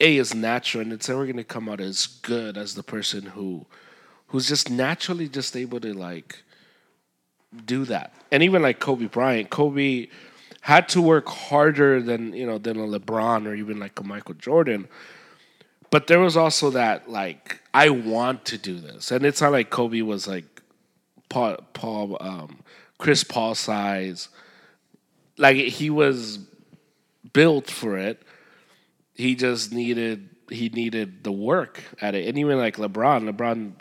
a 0.00 0.18
as 0.18 0.34
natural 0.34 0.82
and 0.82 0.92
it's 0.92 1.08
never 1.08 1.26
gonna 1.26 1.44
come 1.44 1.68
out 1.68 1.80
as 1.80 2.06
good 2.06 2.56
as 2.56 2.74
the 2.74 2.82
person 2.82 3.26
who 3.26 3.66
who's 4.28 4.48
just 4.48 4.70
naturally 4.70 5.28
just 5.28 5.56
able 5.56 5.80
to 5.80 5.92
like 5.92 6.42
do 7.64 7.84
that. 7.86 8.14
And 8.30 8.42
even 8.42 8.62
like 8.62 8.78
Kobe 8.78 9.06
Bryant, 9.06 9.50
Kobe 9.50 10.08
had 10.60 10.88
to 10.90 11.00
work 11.00 11.28
harder 11.28 12.02
than 12.02 12.32
you 12.34 12.46
know 12.46 12.58
than 12.58 12.78
a 12.78 12.86
LeBron 12.86 13.46
or 13.46 13.54
even 13.54 13.78
like 13.78 13.98
a 13.98 14.04
Michael 14.04 14.34
Jordan. 14.34 14.88
But 15.90 16.06
there 16.06 16.20
was 16.20 16.36
also 16.36 16.70
that 16.70 17.10
like 17.10 17.60
I 17.72 17.90
want 17.90 18.44
to 18.46 18.58
do 18.58 18.78
this, 18.78 19.10
and 19.10 19.24
it's 19.24 19.40
not 19.40 19.52
like 19.52 19.70
Kobe 19.70 20.02
was 20.02 20.28
like 20.28 20.62
Paul, 21.28 21.56
Paul 21.72 22.16
um, 22.20 22.60
Chris 22.98 23.24
Paul 23.24 23.54
size. 23.54 24.28
Like 25.38 25.56
he 25.56 25.88
was 25.88 26.40
built 27.32 27.70
for 27.70 27.96
it. 27.96 28.22
He 29.14 29.34
just 29.34 29.72
needed 29.72 30.28
he 30.50 30.68
needed 30.68 31.24
the 31.24 31.32
work 31.32 31.82
at 32.00 32.14
it, 32.14 32.28
and 32.28 32.38
even 32.38 32.58
like 32.58 32.76
LeBron, 32.76 33.30
LeBron 33.30 33.72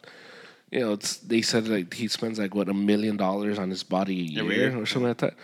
you 0.71 0.79
know, 0.81 0.93
it's 0.93 1.17
they 1.17 1.41
said 1.41 1.67
like 1.67 1.93
he 1.93 2.07
spends 2.07 2.39
like 2.39 2.53
what 2.53 2.69
a 2.69 2.73
million 2.73 3.17
dollars 3.17 3.57
on 3.57 3.69
his 3.69 3.83
body 3.83 4.19
a 4.19 4.43
year, 4.43 4.77
or 4.77 4.85
something 4.85 5.07
like 5.07 5.17
that. 5.19 5.35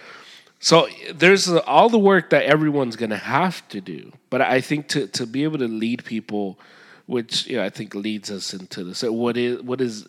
So 0.59 0.87
there's 1.13 1.49
all 1.49 1.89
the 1.89 1.99
work 1.99 2.29
that 2.31 2.43
everyone's 2.43 2.95
gonna 2.95 3.17
have 3.17 3.67
to 3.69 3.81
do, 3.81 4.11
but 4.29 4.41
I 4.41 4.61
think 4.61 4.87
to 4.89 5.07
to 5.07 5.25
be 5.25 5.43
able 5.43 5.59
to 5.59 5.67
lead 5.67 6.03
people, 6.03 6.59
which 7.05 7.47
you 7.47 7.57
know, 7.57 7.63
I 7.63 7.69
think 7.69 7.95
leads 7.95 8.29
us 8.31 8.53
into 8.53 8.83
this. 8.83 9.03
What 9.03 9.37
is 9.37 9.61
what 9.61 9.81
is 9.81 10.07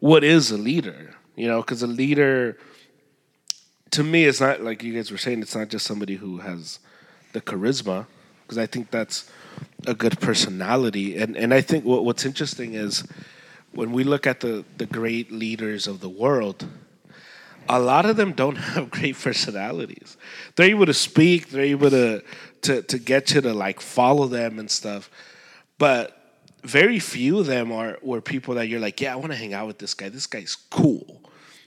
what 0.00 0.24
is 0.24 0.50
a 0.50 0.58
leader? 0.58 1.14
You 1.36 1.48
know, 1.48 1.60
because 1.60 1.82
a 1.82 1.86
leader, 1.86 2.58
to 3.90 4.04
me, 4.04 4.24
it's 4.24 4.40
not 4.40 4.62
like 4.62 4.82
you 4.82 4.94
guys 4.94 5.10
were 5.10 5.18
saying. 5.18 5.42
It's 5.42 5.56
not 5.56 5.68
just 5.68 5.86
somebody 5.86 6.16
who 6.16 6.38
has 6.38 6.78
the 7.32 7.40
charisma, 7.40 8.06
because 8.42 8.56
I 8.56 8.66
think 8.66 8.90
that's 8.90 9.30
a 9.86 9.94
good 9.94 10.20
personality. 10.20 11.16
And 11.16 11.36
and 11.36 11.52
I 11.52 11.60
think 11.60 11.84
what, 11.84 12.04
what's 12.04 12.24
interesting 12.24 12.74
is 12.74 13.04
when 13.74 13.92
we 13.92 14.04
look 14.04 14.26
at 14.26 14.40
the 14.40 14.64
the 14.76 14.86
great 14.86 15.30
leaders 15.32 15.86
of 15.86 16.00
the 16.00 16.08
world, 16.08 16.66
a 17.68 17.78
lot 17.78 18.06
of 18.06 18.16
them 18.16 18.32
don't 18.32 18.56
have 18.74 18.90
great 18.90 19.16
personalities. 19.16 20.16
They're 20.56 20.70
able 20.70 20.86
to 20.86 20.94
speak, 20.94 21.50
they're 21.50 21.62
able 21.62 21.90
to 21.90 22.22
to 22.62 22.82
to 22.82 22.98
get 22.98 23.34
you 23.34 23.40
to 23.40 23.52
like 23.52 23.80
follow 23.80 24.26
them 24.26 24.58
and 24.58 24.70
stuff. 24.70 25.10
But 25.78 26.20
very 26.62 26.98
few 26.98 27.40
of 27.40 27.46
them 27.46 27.72
are 27.72 27.98
were 28.02 28.20
people 28.20 28.54
that 28.54 28.68
you're 28.68 28.80
like, 28.80 29.00
yeah, 29.00 29.12
I 29.12 29.16
want 29.16 29.32
to 29.32 29.38
hang 29.38 29.54
out 29.54 29.66
with 29.66 29.78
this 29.78 29.94
guy. 29.94 30.08
This 30.08 30.26
guy's 30.26 30.56
cool. 30.56 31.20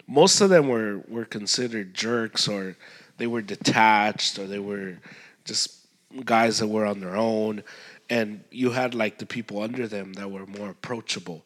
Most 0.07 0.41
of 0.41 0.49
them 0.49 0.69
were 0.69 1.03
were 1.07 1.25
considered 1.25 1.93
jerks 1.93 2.47
or 2.47 2.75
they 3.17 3.27
were 3.27 3.41
detached 3.41 4.39
or 4.39 4.47
they 4.47 4.59
were 4.59 4.97
just 5.45 5.75
guys 6.23 6.59
that 6.59 6.67
were 6.67 6.85
on 6.85 6.99
their 6.99 7.15
own 7.15 7.63
and 8.09 8.41
you 8.51 8.71
had 8.71 8.95
like 8.95 9.17
the 9.17 9.25
people 9.25 9.61
under 9.61 9.87
them 9.87 10.13
that 10.13 10.31
were 10.31 10.45
more 10.45 10.69
approachable 10.69 11.43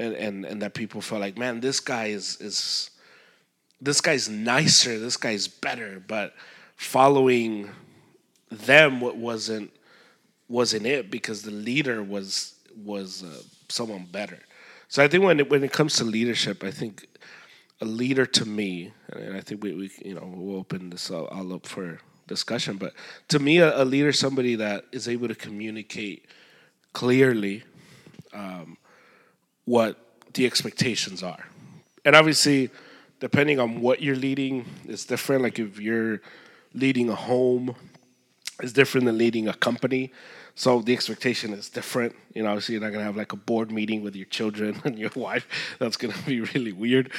and 0.00 0.14
and, 0.14 0.44
and 0.44 0.62
that 0.62 0.74
people 0.74 1.00
felt 1.00 1.20
like 1.20 1.38
man 1.38 1.60
this 1.60 1.80
guy 1.80 2.06
is 2.06 2.40
is 2.40 2.90
this 3.80 4.00
guy's 4.00 4.28
nicer 4.28 4.98
this 4.98 5.16
guy's 5.16 5.46
better 5.46 6.02
but 6.06 6.34
following 6.76 7.70
them 8.50 9.00
what 9.00 9.16
wasn't 9.16 9.70
wasn't 10.48 10.84
it 10.84 11.10
because 11.10 11.42
the 11.42 11.50
leader 11.50 12.02
was 12.02 12.54
was 12.84 13.22
uh, 13.22 13.42
someone 13.68 14.06
better 14.10 14.38
so 14.88 15.04
i 15.04 15.08
think 15.08 15.22
when 15.22 15.40
it, 15.40 15.50
when 15.50 15.62
it 15.62 15.72
comes 15.72 15.96
to 15.96 16.04
leadership 16.04 16.64
i 16.64 16.70
think 16.70 17.06
a 17.80 17.84
leader 17.84 18.26
to 18.26 18.44
me, 18.44 18.92
and 19.12 19.36
I 19.36 19.40
think 19.40 19.62
we, 19.62 19.72
we 19.72 19.90
you 20.04 20.14
know 20.14 20.30
we'll 20.34 20.58
open 20.58 20.90
this 20.90 21.10
all, 21.10 21.26
all 21.26 21.54
up 21.54 21.66
for 21.66 21.98
discussion. 22.26 22.76
But 22.76 22.92
to 23.28 23.38
me, 23.38 23.58
a, 23.58 23.82
a 23.82 23.84
leader, 23.84 24.12
somebody 24.12 24.54
that 24.56 24.84
is 24.92 25.08
able 25.08 25.28
to 25.28 25.34
communicate 25.34 26.26
clearly 26.92 27.62
um, 28.34 28.76
what 29.70 29.90
the 30.34 30.44
expectations 30.50 31.22
are, 31.22 31.44
and 32.04 32.16
obviously, 32.16 32.70
depending 33.20 33.58
on 33.60 33.80
what 33.80 34.02
you're 34.02 34.16
leading, 34.28 34.64
it's 34.92 35.04
different. 35.04 35.42
Like 35.42 35.58
if 35.58 35.78
you're 35.78 36.20
leading 36.74 37.08
a 37.08 37.14
home, 37.14 37.74
it's 38.62 38.72
different 38.72 39.06
than 39.06 39.16
leading 39.18 39.48
a 39.48 39.54
company. 39.54 40.12
So 40.54 40.80
the 40.80 40.92
expectation 40.92 41.52
is 41.52 41.68
different. 41.68 42.14
You 42.34 42.42
know, 42.42 42.50
obviously 42.50 42.74
you're 42.74 42.82
not 42.82 42.92
gonna 42.92 43.04
have 43.04 43.16
like 43.16 43.32
a 43.32 43.36
board 43.36 43.70
meeting 43.70 44.02
with 44.02 44.16
your 44.16 44.26
children 44.26 44.80
and 44.84 44.98
your 44.98 45.10
wife. 45.14 45.46
That's 45.78 45.96
gonna 45.96 46.14
be 46.26 46.40
really 46.40 46.72
weird. 46.72 47.12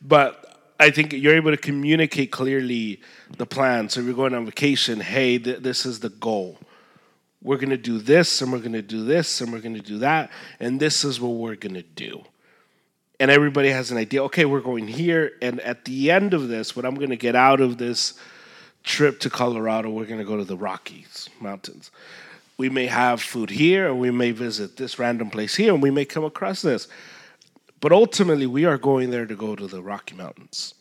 But 0.00 0.44
I 0.80 0.90
think 0.90 1.12
you're 1.12 1.34
able 1.34 1.50
to 1.50 1.56
communicate 1.56 2.30
clearly 2.30 3.00
the 3.36 3.46
plan. 3.46 3.88
So 3.88 4.00
if 4.00 4.06
you're 4.06 4.14
going 4.14 4.34
on 4.34 4.46
vacation, 4.46 5.00
hey, 5.00 5.38
th- 5.38 5.60
this 5.60 5.84
is 5.84 6.00
the 6.00 6.08
goal. 6.08 6.58
We're 7.42 7.58
gonna 7.58 7.76
do 7.76 7.98
this, 7.98 8.42
and 8.42 8.52
we're 8.52 8.58
gonna 8.58 8.82
do 8.82 9.04
this, 9.04 9.40
and 9.40 9.52
we're 9.52 9.60
gonna 9.60 9.80
do 9.80 9.98
that, 9.98 10.30
and 10.58 10.80
this 10.80 11.04
is 11.04 11.20
what 11.20 11.30
we're 11.30 11.56
gonna 11.56 11.82
do. 11.82 12.24
And 13.20 13.30
everybody 13.30 13.70
has 13.70 13.90
an 13.90 13.98
idea. 13.98 14.22
Okay, 14.24 14.44
we're 14.44 14.60
going 14.60 14.88
here, 14.88 15.32
and 15.42 15.60
at 15.60 15.84
the 15.84 16.10
end 16.10 16.34
of 16.34 16.48
this, 16.48 16.76
what 16.76 16.84
I'm 16.84 16.94
gonna 16.94 17.16
get 17.16 17.34
out 17.34 17.60
of 17.60 17.78
this 17.78 18.14
trip 18.88 19.20
to 19.20 19.30
Colorado, 19.30 19.90
we're 19.90 20.06
going 20.06 20.18
to 20.18 20.24
go 20.24 20.36
to 20.36 20.44
the 20.44 20.56
Rockies 20.56 21.28
Mountains. 21.40 21.90
We 22.56 22.68
may 22.68 22.86
have 22.86 23.20
food 23.22 23.50
here, 23.50 23.88
and 23.88 24.00
we 24.00 24.10
may 24.10 24.32
visit 24.32 24.76
this 24.76 24.98
random 24.98 25.30
place 25.30 25.54
here, 25.54 25.72
and 25.72 25.82
we 25.82 25.90
may 25.90 26.04
come 26.04 26.24
across 26.24 26.62
this. 26.62 26.88
But 27.80 27.92
ultimately, 27.92 28.46
we 28.46 28.64
are 28.64 28.78
going 28.78 29.10
there 29.10 29.26
to 29.26 29.36
go 29.36 29.54
to 29.54 29.66
the 29.66 29.82
Rocky 29.82 30.16
Mountains, 30.16 30.74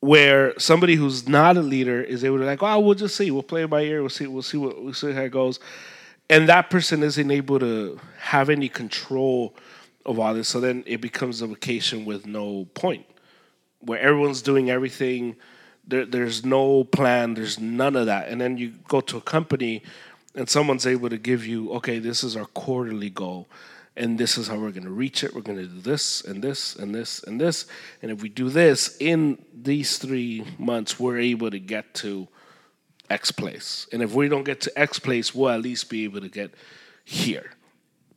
where 0.00 0.58
somebody 0.58 0.94
who's 0.94 1.28
not 1.28 1.56
a 1.56 1.62
leader 1.62 2.00
is 2.00 2.24
able 2.24 2.38
to 2.38 2.44
like, 2.44 2.62
oh, 2.62 2.80
we'll 2.80 2.94
just 2.94 3.16
see, 3.16 3.30
we'll 3.30 3.42
play 3.42 3.64
it 3.64 3.70
by 3.70 3.82
ear, 3.82 4.00
we'll 4.00 4.10
see, 4.10 4.26
we'll 4.26 4.42
see 4.42 4.56
what, 4.56 4.82
we'll 4.82 4.94
see 4.94 5.12
how 5.12 5.22
it 5.22 5.32
goes, 5.32 5.58
and 6.30 6.48
that 6.48 6.70
person 6.70 7.02
isn't 7.02 7.30
able 7.30 7.58
to 7.58 7.98
have 8.18 8.48
any 8.50 8.68
control 8.68 9.54
of 10.06 10.18
all 10.18 10.34
this. 10.34 10.48
So 10.48 10.60
then 10.60 10.84
it 10.86 11.00
becomes 11.00 11.42
a 11.42 11.46
vacation 11.46 12.04
with 12.04 12.26
no 12.26 12.66
point, 12.74 13.06
where 13.80 13.98
everyone's 13.98 14.42
doing 14.42 14.70
everything. 14.70 15.36
There, 15.86 16.04
there's 16.04 16.44
no 16.44 16.84
plan. 16.84 17.34
There's 17.34 17.58
none 17.58 17.96
of 17.96 18.06
that. 18.06 18.28
And 18.28 18.40
then 18.40 18.58
you 18.58 18.74
go 18.88 19.00
to 19.00 19.16
a 19.16 19.22
company 19.22 19.82
and 20.34 20.48
someone's 20.48 20.86
able 20.86 21.08
to 21.10 21.18
give 21.18 21.44
you 21.46 21.72
okay 21.72 21.98
this 21.98 22.22
is 22.22 22.36
our 22.36 22.44
quarterly 22.46 23.10
goal 23.10 23.48
and 23.98 24.16
this 24.16 24.38
is 24.38 24.46
how 24.46 24.56
we're 24.56 24.70
going 24.70 24.84
to 24.84 24.90
reach 24.90 25.24
it. 25.24 25.34
We're 25.34 25.40
going 25.40 25.58
to 25.58 25.66
do 25.66 25.80
this 25.80 26.22
and 26.22 26.42
this 26.42 26.76
and 26.76 26.94
this 26.94 27.22
and 27.24 27.40
this. 27.40 27.66
And 28.00 28.12
if 28.12 28.22
we 28.22 28.28
do 28.28 28.48
this 28.48 28.96
in 29.00 29.44
these 29.52 29.98
three 29.98 30.44
months 30.56 30.98
we're 30.98 31.18
able 31.18 31.50
to 31.50 31.58
get 31.58 31.92
to 31.94 32.28
x 33.10 33.32
place. 33.32 33.88
And 33.92 34.00
if 34.00 34.14
we 34.14 34.28
don't 34.28 34.44
get 34.44 34.60
to 34.62 34.78
x 34.78 34.98
place 34.98 35.34
we'll 35.34 35.50
at 35.50 35.60
least 35.60 35.90
be 35.90 36.04
able 36.04 36.20
to 36.20 36.28
get 36.28 36.54
here. 37.04 37.50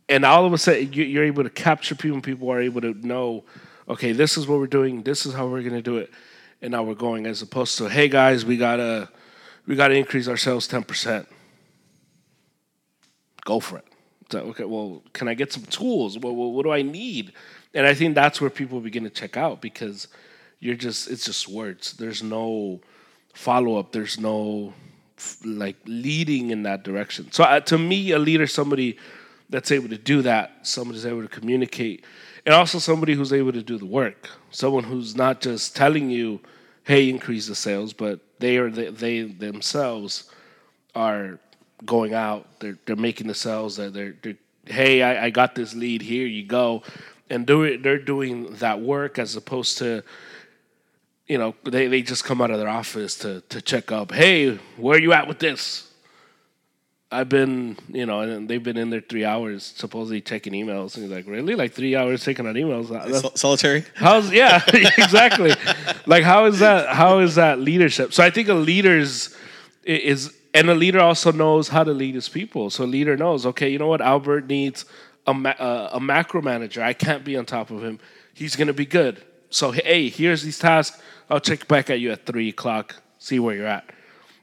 And 0.08 0.24
all 0.24 0.46
of 0.46 0.54
a 0.54 0.58
sudden 0.58 0.94
you- 0.94 1.04
you're 1.04 1.24
able 1.24 1.44
to 1.44 1.50
capture 1.50 1.96
people 1.96 2.16
and 2.16 2.24
people 2.24 2.50
are 2.52 2.62
able 2.62 2.82
to 2.82 2.94
know 3.06 3.44
okay 3.90 4.12
this 4.12 4.38
is 4.38 4.48
what 4.48 4.60
we're 4.60 4.68
doing 4.68 5.02
this 5.02 5.26
is 5.26 5.34
how 5.34 5.48
we're 5.48 5.64
going 5.64 5.74
to 5.74 5.82
do 5.82 5.98
it 5.98 6.12
and 6.62 6.72
now 6.72 6.84
we're 6.84 6.94
going 6.94 7.26
as 7.26 7.42
opposed 7.42 7.78
to 7.80 7.90
hey 7.90 8.08
guys 8.08 8.46
we 8.46 8.56
gotta 8.56 9.10
we 9.66 9.76
gotta 9.76 9.96
increase 9.96 10.28
our 10.28 10.38
sales 10.38 10.68
10% 10.68 11.26
go 13.44 13.60
for 13.60 13.80
it 13.80 13.91
okay 14.40 14.64
well 14.64 15.02
can 15.14 15.28
i 15.28 15.34
get 15.34 15.52
some 15.52 15.64
tools? 15.64 16.18
What, 16.18 16.34
what, 16.36 16.52
what 16.52 16.64
do 16.64 16.72
i 16.72 16.82
need? 16.82 17.34
And 17.74 17.86
i 17.86 17.94
think 17.94 18.16
that's 18.16 18.42
where 18.42 18.50
people 18.50 18.80
begin 18.80 19.04
to 19.04 19.10
check 19.10 19.38
out 19.38 19.62
because 19.62 20.08
you're 20.62 20.76
just 20.76 21.10
it's 21.10 21.26
just 21.26 21.50
words. 21.50 21.94
There's 21.94 22.24
no 22.24 22.80
follow-up. 23.34 23.92
There's 23.92 24.20
no 24.20 24.74
like 25.44 25.76
leading 25.86 26.52
in 26.52 26.64
that 26.64 26.84
direction. 26.84 27.32
So 27.32 27.44
uh, 27.44 27.60
to 27.62 27.78
me 27.78 28.12
a 28.12 28.20
leader 28.20 28.48
somebody 28.48 28.98
that's 29.50 29.72
able 29.72 29.90
to 29.90 29.98
do 29.98 30.22
that 30.22 30.66
somebody's 30.66 31.06
able 31.06 31.22
to 31.22 31.28
communicate 31.28 32.06
and 32.46 32.56
also 32.56 32.80
somebody 32.80 33.14
who's 33.14 33.34
able 33.34 33.52
to 33.52 33.62
do 33.62 33.78
the 33.78 33.86
work. 33.86 34.30
Someone 34.52 34.84
who's 34.84 35.16
not 35.16 35.42
just 35.42 35.76
telling 35.76 36.10
you 36.10 36.40
hey 36.84 37.10
increase 37.10 37.48
the 37.48 37.56
sales 37.56 37.92
but 37.94 38.20
they 38.40 38.58
are 38.58 38.70
they, 38.70 38.90
they 38.90 39.22
themselves 39.24 40.30
are 40.96 41.40
going 41.86 42.14
out 42.14 42.48
they're 42.60 42.78
they're 42.86 42.96
making 42.96 43.28
the 43.28 43.34
sales 43.34 43.78
that 43.78 43.94
they're, 43.94 44.16
they're 44.22 44.38
hey 44.66 45.02
I, 45.02 45.26
I 45.26 45.30
got 45.30 45.56
this 45.56 45.74
lead 45.74 46.02
here 46.02 46.28
you 46.28 46.44
go 46.46 46.84
and 47.30 47.46
do 47.46 47.64
it 47.64 47.84
they're 47.84 48.00
doing 48.00 48.54
that 48.56 48.82
work 48.82 49.20
as 49.20 49.36
opposed 49.36 49.78
to 49.80 50.04
you 51.28 51.38
know 51.38 51.56
they, 51.64 51.88
they 51.88 52.02
just 52.02 52.24
come 52.24 52.42
out 52.42 52.52
of 52.52 52.60
their 52.60 52.70
office 52.70 53.16
to 53.20 53.42
to 53.50 53.62
check 53.62 53.92
up 53.92 54.12
hey 54.12 54.56
where 54.78 54.98
are 54.98 55.02
you 55.02 55.14
at 55.14 55.28
with 55.28 55.40
this 55.40 55.92
I've 57.14 57.28
been, 57.28 57.76
you 57.90 58.06
know, 58.06 58.22
and 58.22 58.48
they've 58.48 58.64
been 58.64 58.78
in 58.78 58.90
there 58.90 59.02
three 59.02 59.26
hours, 59.26 59.74
supposedly 59.76 60.22
checking 60.22 60.54
emails. 60.54 60.96
And 60.96 61.04
he's 61.04 61.12
like, 61.12 61.28
really? 61.28 61.56
Like 61.56 61.74
three 61.74 61.94
hours 61.94 62.24
checking 62.24 62.48
on 62.48 62.56
emails? 62.56 62.88
Sol- 63.20 63.36
solitary. 63.36 63.84
How's 63.96 64.32
yeah, 64.32 64.62
exactly. 64.74 65.54
like 66.06 66.24
how 66.24 66.46
is 66.46 66.60
that? 66.60 66.96
How 66.96 67.20
is 67.20 67.36
that 67.36 67.60
leadership? 67.60 68.14
So 68.14 68.24
I 68.24 68.30
think 68.30 68.48
a 68.48 68.54
leader's 68.54 69.36
is, 69.84 70.34
and 70.54 70.70
a 70.70 70.76
leader 70.76 71.00
also 71.00 71.32
knows 71.32 71.70
how 71.70 71.84
to 71.84 71.92
lead 71.92 72.16
his 72.16 72.30
people. 72.30 72.70
So 72.70 72.84
a 72.84 72.86
leader 72.86 73.16
knows, 73.16 73.46
okay, 73.46 73.70
you 73.70 73.80
know 73.80 73.88
what? 73.88 74.02
Albert 74.02 74.48
needs 74.48 74.86
a 75.26 75.34
ma- 75.34 75.50
uh, 75.52 75.90
a 75.94 76.00
macro 76.00 76.42
manager. 76.42 76.84
I 76.84 76.94
can't 76.94 77.24
be 77.24 77.38
on 77.38 77.46
top 77.46 77.72
of 77.72 77.84
him. 77.84 78.00
He's 78.34 78.56
gonna 78.56 78.74
be 78.74 78.86
good. 78.86 79.24
So 79.50 79.72
hey, 79.72 80.10
here's 80.10 80.44
these 80.44 80.60
tasks. 80.60 81.02
I'll 81.30 81.40
check 81.40 81.68
back 81.68 81.90
at 81.90 82.00
you 82.00 82.12
at 82.12 82.26
three 82.26 82.50
o'clock, 82.50 82.96
see 83.18 83.40
where 83.40 83.56
you're 83.56 83.68
at. 83.68 83.90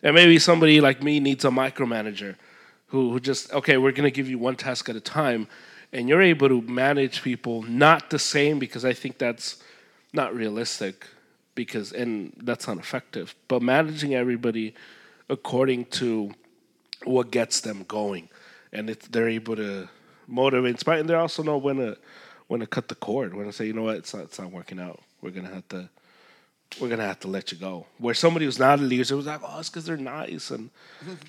And 0.02 0.14
maybe 0.14 0.38
somebody 0.38 0.80
like 0.80 1.02
me 1.02 1.20
needs 1.20 1.44
a 1.44 1.50
micromanager 1.50 2.36
who, 2.88 3.12
who 3.12 3.20
just, 3.20 3.52
okay, 3.52 3.76
we're 3.76 3.92
going 3.92 4.04
to 4.04 4.10
give 4.10 4.28
you 4.28 4.38
one 4.38 4.56
task 4.56 4.88
at 4.88 4.96
a 4.96 5.00
time. 5.00 5.48
And 5.92 6.08
you're 6.08 6.22
able 6.22 6.48
to 6.48 6.62
manage 6.62 7.22
people 7.22 7.62
not 7.62 8.10
the 8.10 8.18
same 8.18 8.58
because 8.58 8.84
I 8.84 8.92
think 8.92 9.18
that's 9.18 9.62
not 10.12 10.34
realistic 10.34 11.06
because, 11.54 11.92
and 11.92 12.32
that's 12.42 12.68
not 12.68 12.78
effective, 12.78 13.34
but 13.48 13.62
managing 13.62 14.14
everybody 14.14 14.74
according 15.28 15.86
to 15.86 16.32
what 17.04 17.30
gets 17.30 17.60
them 17.60 17.84
going. 17.86 18.28
And 18.72 18.90
it's, 18.90 19.08
they're 19.08 19.28
able 19.28 19.56
to 19.56 19.88
motivate, 20.26 20.70
inspire, 20.70 20.98
and 20.98 21.08
they 21.08 21.14
also 21.14 21.42
know 21.42 21.56
when 21.56 21.76
to, 21.76 21.96
when 22.48 22.60
to 22.60 22.66
cut 22.66 22.88
the 22.88 22.94
cord, 22.94 23.34
when 23.34 23.46
to 23.46 23.52
say, 23.52 23.66
you 23.66 23.72
know 23.72 23.84
what, 23.84 23.96
it's 23.96 24.14
not, 24.14 24.24
it's 24.24 24.38
not 24.38 24.50
working 24.50 24.78
out. 24.78 25.00
We're 25.22 25.30
going 25.30 25.46
to 25.46 25.54
have 25.54 25.68
to 25.68 25.88
we're 26.80 26.88
gonna 26.88 27.06
have 27.06 27.20
to 27.20 27.28
let 27.28 27.50
you 27.50 27.58
go. 27.58 27.86
Where 27.98 28.14
somebody 28.14 28.44
who's 28.44 28.58
not 28.58 28.78
a 28.78 28.82
leader, 28.82 29.02
it 29.02 29.16
was 29.16 29.26
like, 29.26 29.40
oh, 29.44 29.58
it's 29.58 29.68
because 29.68 29.86
they're 29.86 29.96
nice, 29.96 30.50
and 30.50 30.70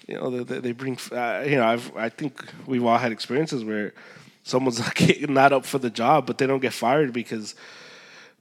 you 0.08 0.16
know, 0.16 0.44
they, 0.44 0.60
they 0.60 0.72
bring. 0.74 0.98
Uh, 1.12 1.44
you 1.48 1.56
know, 1.56 1.66
I've, 1.66 1.96
I 1.96 2.10
think 2.10 2.44
we've 2.66 2.84
all 2.84 2.98
had 2.98 3.12
experiences 3.12 3.64
where 3.64 3.94
someone's 4.44 4.80
like 5.00 5.30
not 5.30 5.54
up 5.54 5.66
for 5.66 5.80
the 5.80 5.90
job, 5.90 6.28
but 6.28 6.38
they 6.38 6.46
don't 6.46 6.60
get 6.60 6.74
fired 6.74 7.14
because 7.14 7.56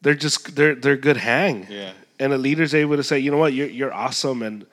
they're 0.03 0.14
just 0.14 0.55
they're 0.55 0.75
they're 0.75 0.97
good 0.97 1.16
hang. 1.16 1.66
Yeah. 1.71 1.92
And 2.21 2.33
a 2.33 2.38
leader's 2.38 2.75
able 2.75 2.97
to 2.97 3.05
say, 3.05 3.18
you 3.18 3.31
know 3.31 3.38
what, 3.38 3.53
you're 3.53 3.68
you're 3.68 3.94
awesome, 3.94 4.42
and 4.42 4.66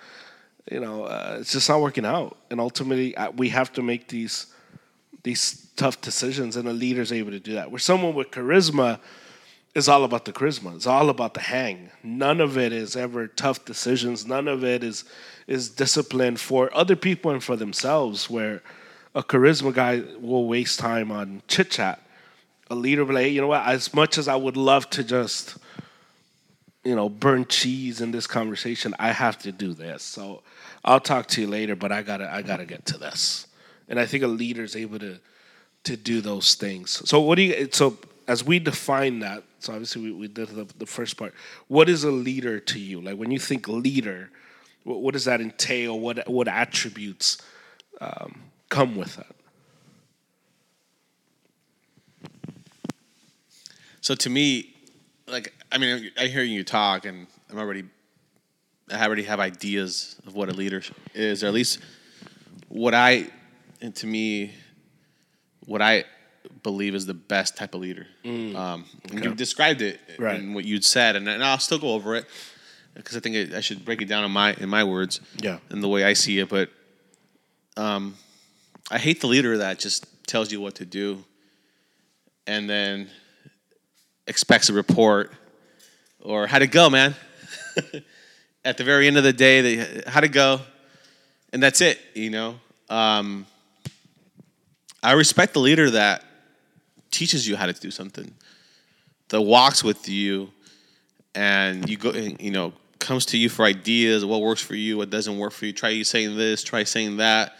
you 0.72 0.80
know, 0.80 1.04
uh, 1.04 1.38
it's 1.40 1.52
just 1.52 1.70
not 1.70 1.82
working 1.82 2.06
out. 2.06 2.38
And 2.50 2.60
ultimately, 2.60 3.16
we 3.36 3.50
have 3.50 3.72
to 3.74 3.82
make 3.82 4.08
these 4.08 4.48
these 5.24 5.72
tough 5.76 6.02
decisions, 6.02 6.56
and 6.56 6.68
a 6.68 6.74
leader's 6.74 7.12
able 7.12 7.32
to 7.32 7.40
do 7.40 7.54
that. 7.54 7.72
Where 7.72 7.80
someone 7.80 8.14
with 8.14 8.30
charisma 8.30 9.00
is 9.74 9.90
all 9.90 10.04
about 10.04 10.24
the 10.26 10.32
charisma. 10.32 10.76
It's 10.76 10.88
all 10.88 11.10
about 11.10 11.34
the 11.34 11.42
hang. 11.42 11.90
None 12.04 12.40
of 12.40 12.58
it 12.58 12.72
is 12.72 12.96
ever 12.96 13.28
tough 13.28 13.66
decisions. 13.66 14.26
None 14.26 14.48
of 14.48 14.64
it 14.64 14.84
is 14.84 15.04
is 15.48 15.70
discipline 15.70 16.38
for 16.38 16.76
other 16.76 16.96
people 16.96 17.32
and 17.32 17.44
for 17.44 17.56
themselves. 17.56 18.30
Where 18.30 18.62
a 19.14 19.24
charisma 19.24 19.74
guy 19.74 20.04
will 20.20 20.48
waste 20.48 20.80
time 20.80 21.12
on 21.12 21.42
chit 21.48 21.72
chat. 21.72 22.02
A 22.70 22.76
leader 22.76 23.04
will 23.04 23.10
be 23.10 23.14
like, 23.16 23.32
you 23.32 23.42
know 23.42 23.48
what? 23.48 23.66
As 23.66 23.94
much 23.94 24.18
as 24.18 24.28
I 24.28 24.36
would 24.36 24.58
love 24.58 24.90
to 24.92 25.04
just, 25.04 25.58
you 26.86 26.96
know, 26.96 27.10
burn 27.10 27.46
cheese 27.46 28.00
in 28.00 28.12
this 28.12 28.28
conversation, 28.28 28.94
I 29.00 29.12
have 29.12 29.40
to 29.40 29.52
do 29.52 29.74
this. 29.74 30.04
So 30.04 30.44
I'll 30.86 31.00
talk 31.00 31.28
to 31.30 31.42
you 31.42 31.48
later, 31.48 31.76
but 31.76 31.92
I 31.92 32.04
gotta 32.04 32.32
I 32.32 32.44
gotta 32.44 32.66
get 32.66 32.86
to 32.88 32.98
this. 32.98 33.48
And 33.90 34.00
I 34.00 34.06
think 34.06 34.24
a 34.24 34.28
leader 34.28 34.64
is 34.64 34.76
able 34.76 35.00
to 35.00 35.20
to 35.86 35.98
do 35.98 36.22
those 36.22 36.54
things. 36.54 37.02
So 37.10 37.20
what 37.20 37.36
do 37.36 37.42
you 37.42 37.70
so 37.72 37.98
as 38.28 38.44
we 38.44 38.60
define 38.60 39.20
that, 39.20 39.44
so 39.60 39.74
obviously 39.74 40.04
we, 40.04 40.12
we 40.12 40.28
did 40.28 40.50
the, 40.50 40.68
the 40.78 40.86
first 40.86 41.18
part. 41.18 41.34
What 41.68 41.90
is 41.90 42.04
a 42.04 42.12
leader 42.12 42.60
to 42.60 42.80
you? 42.80 43.02
Like 43.02 43.18
when 43.18 43.32
you 43.32 43.40
think 43.40 43.68
leader, 43.68 44.30
what, 44.84 45.02
what 45.02 45.14
does 45.14 45.26
that 45.26 45.42
entail? 45.42 46.00
What 46.00 46.28
what 46.30 46.48
attributes 46.48 47.40
um, 48.00 48.44
come 48.70 48.96
with 48.96 49.16
that? 49.16 49.36
So 54.02 54.14
to 54.14 54.30
me, 54.30 54.76
like 55.28 55.52
I 55.76 55.78
mean, 55.78 56.10
I 56.18 56.28
hear 56.28 56.42
you 56.44 56.64
talk, 56.64 57.06
and 57.06 57.28
I'm 57.52 57.58
already, 57.60 57.84
I 58.90 59.06
already 59.06 59.24
have 59.24 59.42
ideas 59.42 60.16
of 60.26 60.34
what 60.34 60.48
a 60.48 60.54
leader 60.54 60.82
is, 61.14 61.44
or 61.44 61.48
at 61.48 61.54
least 61.54 61.80
what 62.70 62.94
I, 62.94 63.28
and 63.82 63.94
to 63.98 64.08
me, 64.08 64.54
what 65.66 65.82
I 65.82 66.06
believe 66.64 66.96
is 66.96 67.06
the 67.06 67.14
best 67.14 67.58
type 67.58 67.74
of 67.76 67.82
leader. 67.82 68.08
Um, 68.24 68.86
and 69.12 69.22
you 69.22 69.36
described 69.36 69.82
it 69.82 70.00
Right. 70.18 70.40
in 70.40 70.54
what 70.54 70.64
you'd 70.64 70.86
said, 70.86 71.18
and, 71.18 71.28
and 71.28 71.44
I'll 71.44 71.60
still 71.60 71.78
go 71.78 71.90
over 71.90 72.16
it 72.16 72.26
because 72.94 73.18
I 73.18 73.20
think 73.20 73.36
it, 73.36 73.54
I 73.54 73.60
should 73.60 73.84
break 73.84 74.02
it 74.02 74.06
down 74.06 74.24
in 74.24 74.32
my 74.32 74.54
in 74.54 74.70
my 74.70 74.86
words, 74.86 75.20
Yeah. 75.42 75.58
and 75.72 75.84
the 75.84 75.90
way 75.90 76.06
I 76.06 76.14
see 76.14 76.40
it. 76.40 76.48
But 76.48 76.70
um, 77.76 78.16
I 78.90 78.98
hate 78.98 79.20
the 79.20 79.28
leader 79.28 79.58
that 79.58 79.80
just 79.80 80.06
tells 80.26 80.54
you 80.54 80.62
what 80.62 80.76
to 80.76 80.86
do, 80.86 81.26
and 82.48 82.70
then 82.70 83.10
expects 84.26 84.70
a 84.70 84.74
report 84.74 85.34
or 86.26 86.48
how'd 86.48 86.62
it 86.62 86.68
go, 86.72 86.90
man. 86.90 87.16
At 88.66 88.78
the 88.78 88.84
very 88.84 89.08
end 89.08 89.18
of 89.18 89.24
the 89.24 89.34
day, 89.34 89.62
they 89.62 90.02
how'd 90.08 90.24
it 90.24 90.30
go, 90.30 90.60
and 91.54 91.62
that's 91.62 91.82
it. 91.82 92.00
You 92.14 92.32
know. 92.32 92.56
Um, 92.90 93.46
I 95.02 95.14
respect 95.14 95.54
the 95.54 95.60
leader 95.60 95.92
that 95.92 96.24
teaches 97.12 97.48
you 97.48 97.56
how 97.56 97.68
to 97.68 97.74
do 97.74 97.92
something, 97.92 98.34
that 99.30 99.42
walks 99.42 99.84
with 99.84 100.10
you, 100.10 100.50
and 101.36 101.88
you 101.88 101.98
go, 101.98 102.12
you 102.12 102.52
know, 102.52 102.74
comes 103.00 103.28
to 103.28 103.38
you 103.38 103.50
for 103.50 103.66
ideas, 103.66 104.26
what 104.26 104.42
works 104.42 104.62
for 104.62 104.76
you, 104.76 104.98
what 104.98 105.12
doesn't 105.12 105.38
work 105.38 105.54
for 105.54 105.68
you. 105.68 105.74
Try 105.74 106.02
saying 106.02 106.36
this, 106.38 106.64
try 106.64 106.84
saying 106.84 107.18
that. 107.18 107.56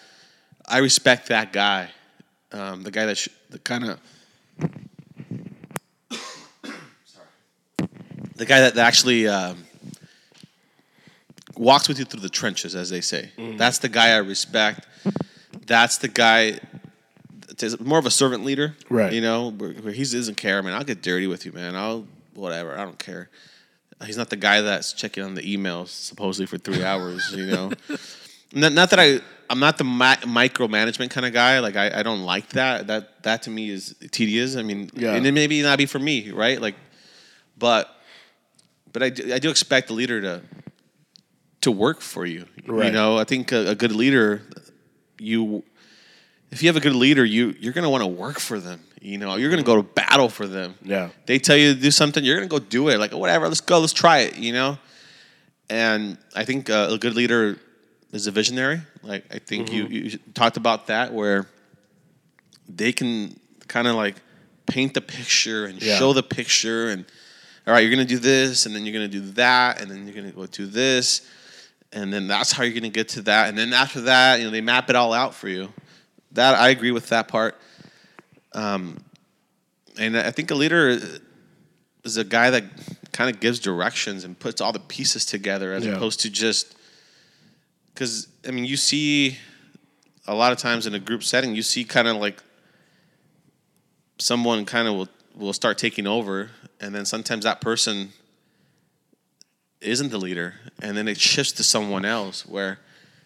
I 0.68 0.80
respect 0.80 1.28
that 1.28 1.54
guy, 1.54 1.90
um, 2.52 2.82
the 2.82 2.90
guy 2.90 3.06
that 3.06 3.18
sh- 3.18 3.30
the 3.50 3.60
kind 3.60 3.86
of. 3.86 4.00
The 8.36 8.46
guy 8.46 8.60
that, 8.62 8.76
that 8.76 8.86
actually 8.86 9.28
um, 9.28 9.66
walks 11.56 11.88
with 11.88 12.00
you 12.00 12.06
through 12.06 12.22
the 12.22 12.30
trenches, 12.30 12.76
as 12.76 12.90
they 12.90 13.02
say. 13.02 13.32
That's 13.58 13.80
the 13.80 13.90
guy 13.90 14.10
I 14.12 14.18
respect. 14.18 14.88
That's 15.66 15.98
the 15.98 16.08
guy 16.08 16.60
is 17.62 17.80
more 17.80 17.98
of 18.00 18.06
a 18.06 18.12
servant 18.12 18.44
leader, 18.44 18.76
Right. 18.90 19.14
You 19.14 19.22
know, 19.22 19.52
where, 19.52 19.72
where 19.72 19.94
he 19.94 20.04
doesn't 20.04 20.36
care, 20.36 20.62
man. 20.62 20.74
I'll 20.74 20.84
get 20.84 21.02
dirty 21.02 21.28
with 21.28 21.46
you, 21.46 21.54
man. 21.54 21.76
I'll 21.76 22.06
whatever. 22.34 22.78
I 22.78 22.84
don't 22.84 23.00
care. 23.00 23.30
He's 24.06 24.18
not 24.18 24.30
the 24.30 24.36
guy 24.36 24.60
that's 24.62 24.92
checking 24.92 25.24
on 25.24 25.36
the 25.36 25.42
emails 25.42 25.88
supposedly 25.88 26.46
for 26.48 26.58
three 26.58 26.84
hours. 26.84 27.32
You 27.34 27.46
know, 27.46 27.72
not, 28.54 28.74
not 28.74 28.90
that 28.90 29.00
I 29.00 29.22
I'm 29.50 29.60
not 29.60 29.78
the 29.78 29.86
mi- 29.86 30.26
micromanagement 30.50 31.12
kind 31.12 31.26
of 31.26 31.32
guy. 31.32 31.60
Like 31.60 31.78
I, 31.78 32.00
I 32.00 32.04
don't 32.04 32.24
like 32.24 32.50
that. 32.50 32.88
That 32.88 33.24
that 33.24 33.44
to 33.44 33.50
me 33.50 33.70
is 33.70 33.96
tedious. 34.12 34.58
I 34.58 34.64
mean, 34.64 34.90
Yeah. 34.94 35.14
and 35.14 35.26
it 35.26 35.32
maybe 35.32 35.62
not 35.62 35.78
be 35.78 35.86
for 35.86 36.00
me, 36.00 36.32
right? 36.32 36.60
Like, 36.60 36.76
but 37.58 37.90
but 38.96 39.04
I 39.04 39.10
do, 39.10 39.34
I 39.34 39.40
do 39.40 39.50
expect 39.50 39.88
the 39.90 39.94
leader 39.94 40.22
to 40.22 40.42
to 41.62 41.70
work 41.72 42.00
for 42.00 42.26
you. 42.26 42.46
You 42.66 42.92
know, 42.92 43.18
I 43.18 43.26
think 43.26 43.52
a, 43.52 43.72
a 43.72 43.76
good 43.76 43.92
leader, 43.92 44.42
you 45.20 45.64
if 46.50 46.64
you 46.64 46.70
have 46.70 46.78
a 46.78 46.80
good 46.80 46.96
leader, 46.96 47.26
you 47.26 47.54
you're 47.60 47.74
gonna 47.74 47.90
want 47.90 48.04
to 48.04 48.08
work 48.08 48.40
for 48.40 48.58
them. 48.58 48.80
You 49.02 49.18
know, 49.18 49.36
you're 49.36 49.50
gonna 49.50 49.64
go 49.64 49.76
to 49.76 49.84
battle 49.84 50.30
for 50.30 50.48
them. 50.48 50.76
Yeah. 50.82 51.10
They 51.26 51.40
tell 51.40 51.58
you 51.58 51.74
to 51.76 51.80
do 51.80 51.92
something, 51.92 52.24
you're 52.24 52.38
gonna 52.38 52.48
go 52.48 52.60
do 52.60 52.88
it. 52.88 52.98
Like 52.98 53.12
whatever, 53.14 53.50
let's 53.50 53.60
go, 53.60 53.80
let's 53.80 53.92
try 53.92 54.20
it. 54.20 54.38
You 54.38 54.54
know, 54.54 54.78
and 55.70 56.18
I 56.34 56.46
think 56.46 56.70
uh, 56.70 56.88
a 56.92 56.98
good 56.98 57.16
leader 57.16 57.60
is 58.14 58.28
a 58.28 58.32
visionary. 58.32 58.80
Like 59.04 59.26
I 59.30 59.40
think 59.40 59.74
you 59.74 59.88
you 59.88 60.18
talked 60.34 60.56
about 60.56 60.88
that 60.88 61.12
where 61.14 61.48
they 62.70 62.94
can 62.94 63.38
kind 63.68 63.88
of 63.90 63.96
like 63.98 64.16
paint 64.68 64.94
the 64.94 65.02
picture 65.02 65.66
and 65.66 65.82
Yeah. 65.82 66.00
show 66.00 66.14
the 66.14 66.24
picture 66.24 66.88
and 66.88 67.04
all 67.68 67.74
right, 67.74 67.80
you're 67.82 67.90
gonna 67.92 68.06
do 68.06 68.20
this, 68.20 68.66
and 68.66 68.76
then 68.76 68.86
you're 68.86 68.94
gonna 68.94 69.08
do 69.08 69.22
that, 69.32 69.82
and 69.82 69.90
then 69.90 70.06
you're 70.06 70.16
gonna 70.16 70.32
go 70.32 70.46
do 70.46 70.66
this, 70.66 71.22
and 71.92 72.12
then 72.14 72.28
that's 72.28 72.52
how 72.52 72.64
you're 72.64 72.74
gonna 72.74 72.90
get 72.90 73.10
to 73.10 73.22
that, 73.24 73.50
and 73.50 73.58
then 73.58 73.74
after 73.74 74.02
that, 74.02 74.40
you 74.40 74.46
know, 74.46 74.52
they 74.52 74.62
map 74.62 74.90
it 74.90 74.96
all 74.96 75.14
out 75.14 75.34
for 75.34 75.48
you. 75.50 75.72
That 76.34 76.56
I 76.56 76.70
agree 76.70 76.92
with 76.92 77.10
that 77.10 77.28
part. 77.28 77.56
Um, 78.54 78.98
and 79.98 80.18
I 80.18 80.32
think 80.32 80.52
a 80.52 80.56
leader 80.56 81.00
is 82.04 82.18
a 82.18 82.24
guy 82.24 82.50
that 82.52 82.64
kind 83.14 83.34
of 83.34 83.40
gives 83.40 83.60
directions 83.60 84.26
and 84.26 84.38
puts 84.38 84.60
all 84.62 84.72
the 84.74 84.80
pieces 84.80 85.26
together, 85.26 85.74
as 85.74 85.86
Yeah. 85.86 85.94
opposed 85.94 86.20
to 86.22 86.30
just 86.30 86.76
because 87.94 88.28
I 88.48 88.52
mean, 88.52 88.66
you 88.66 88.76
see 88.78 89.38
a 90.28 90.36
lot 90.36 90.52
of 90.52 90.58
times 90.58 90.86
in 90.86 90.94
a 90.94 91.00
group 91.00 91.24
setting, 91.24 91.56
you 91.56 91.62
see 91.64 91.84
kind 91.86 92.08
of 92.08 92.18
like 92.18 92.42
someone 94.18 94.66
kind 94.66 94.88
of 94.88 94.96
will 94.96 95.10
will 95.36 95.54
start 95.54 95.78
taking 95.78 96.08
over, 96.08 96.50
and 96.80 96.94
then 96.96 97.06
sometimes 97.06 97.44
that 97.44 97.62
person 97.62 98.10
isn't 99.82 100.10
the 100.10 100.18
leader, 100.18 100.56
and 100.82 100.96
then 100.98 101.08
it 101.08 101.20
shifts 101.20 101.52
to 101.54 101.64
someone 101.64 102.06
else 102.06 102.46
where 102.46 102.80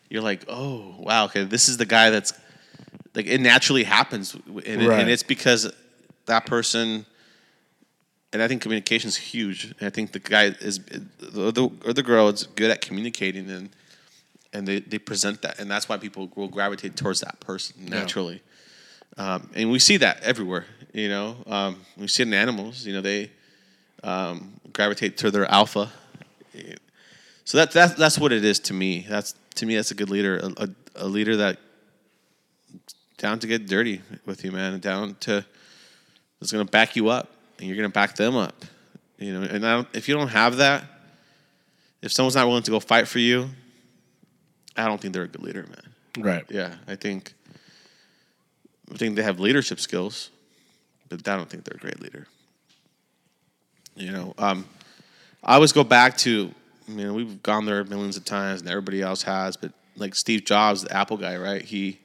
you're 0.09 0.21
like, 0.21 0.43
oh 0.47 0.95
wow, 0.99 1.25
okay, 1.25 1.43
this 1.43 1.69
is 1.69 1.77
the 1.77 1.85
guy 1.85 2.09
that's 2.09 2.33
like 3.15 3.27
it 3.27 3.39
naturally 3.41 3.83
happens, 3.83 4.33
and, 4.33 4.59
it- 4.81 4.87
and 5.01 5.09
it's 5.09 5.23
because 5.23 5.71
that 6.25 6.45
person. 6.45 7.05
And 8.31 8.43
I 8.43 8.47
think 8.47 8.61
communication 8.61 9.07
is 9.07 9.17
huge. 9.17 9.73
And 9.79 9.87
I 9.87 9.89
think 9.89 10.11
the 10.11 10.19
guy 10.19 10.43
is, 10.61 10.79
or 11.35 11.51
the, 11.51 11.67
or 11.83 11.93
the 11.93 12.03
girl 12.03 12.27
is 12.29 12.43
good 12.43 12.69
at 12.69 12.79
communicating, 12.79 13.49
and 13.49 13.69
and 14.53 14.67
they, 14.67 14.79
they 14.81 14.99
present 14.99 15.41
that, 15.41 15.59
and 15.59 15.69
that's 15.69 15.89
why 15.89 15.97
people 15.97 16.31
will 16.35 16.47
gravitate 16.47 16.95
towards 16.95 17.21
that 17.21 17.39
person 17.39 17.85
naturally. 17.85 18.41
Um, 19.17 19.49
and 19.55 19.71
we 19.71 19.79
see 19.79 19.97
that 19.97 20.21
everywhere. 20.21 20.65
You 20.93 21.09
know, 21.09 21.37
um, 21.47 21.81
we 21.97 22.07
see 22.07 22.23
it 22.23 22.27
in 22.27 22.33
animals. 22.33 22.85
You 22.85 22.93
know, 22.93 23.01
they 23.01 23.31
um, 24.03 24.59
gravitate 24.73 25.17
to 25.17 25.31
their 25.31 25.49
alpha. 25.49 25.91
So 27.45 27.57
that, 27.57 27.71
that 27.71 27.97
that's 27.97 28.19
what 28.19 28.31
it 28.31 28.45
is 28.45 28.59
to 28.61 28.73
me. 28.73 29.05
That's 29.09 29.33
to 29.55 29.65
me 29.65 29.75
that's 29.75 29.91
a 29.91 29.95
good 29.95 30.09
leader, 30.09 30.37
a, 30.37 30.63
a, 30.63 30.69
a 30.95 31.07
leader 31.07 31.37
that 31.37 31.57
down 33.17 33.39
to 33.39 33.47
get 33.47 33.67
dirty 33.67 34.01
with 34.25 34.43
you, 34.43 34.51
man, 34.51 34.73
and 34.73 34.81
down 34.81 35.15
to 35.21 35.45
is 36.41 36.51
going 36.51 36.65
to 36.65 36.71
back 36.71 36.95
you 36.95 37.09
up, 37.09 37.31
and 37.57 37.67
you're 37.67 37.75
going 37.75 37.89
to 37.89 37.93
back 37.93 38.15
them 38.15 38.35
up. 38.35 38.65
You 39.17 39.33
know, 39.33 39.41
and 39.41 39.65
I 39.65 39.75
don't, 39.75 39.87
if 39.93 40.07
you 40.07 40.15
don't 40.15 40.29
have 40.29 40.57
that, 40.57 40.85
if 42.01 42.11
someone's 42.11 42.35
not 42.35 42.47
willing 42.47 42.63
to 42.63 42.71
go 42.71 42.79
fight 42.79 43.07
for 43.07 43.19
you, 43.19 43.49
I 44.77 44.85
don't 44.85 44.99
think 45.01 45.13
they're 45.13 45.23
a 45.23 45.27
good 45.27 45.43
leader, 45.43 45.63
man. 45.63 46.23
Right. 46.23 46.45
Yeah, 46.49 46.75
I 46.87 46.95
think 46.95 47.33
I 48.93 48.97
think 48.97 49.15
they 49.15 49.23
have 49.23 49.39
leadership 49.39 49.79
skills, 49.79 50.29
but 51.09 51.27
I 51.27 51.35
don't 51.35 51.49
think 51.49 51.63
they're 51.65 51.77
a 51.77 51.79
great 51.79 51.99
leader. 51.99 52.27
You 53.95 54.11
know, 54.11 54.33
um, 54.37 54.65
I 55.43 55.55
always 55.55 55.73
go 55.73 55.83
back 55.83 56.17
to, 56.19 56.53
I 56.87 56.91
mean, 56.91 57.13
we've 57.13 57.43
gone 57.43 57.65
there 57.65 57.83
millions 57.83 58.15
of 58.15 58.25
times, 58.25 58.61
and 58.61 58.69
everybody 58.69 59.01
else 59.01 59.23
has, 59.23 59.57
but 59.57 59.73
like 59.97 60.15
Steve 60.15 60.45
Jobs, 60.45 60.83
the 60.83 60.95
Apple 60.95 61.17
guy, 61.17 61.35
right? 61.35 61.61
He, 61.61 61.99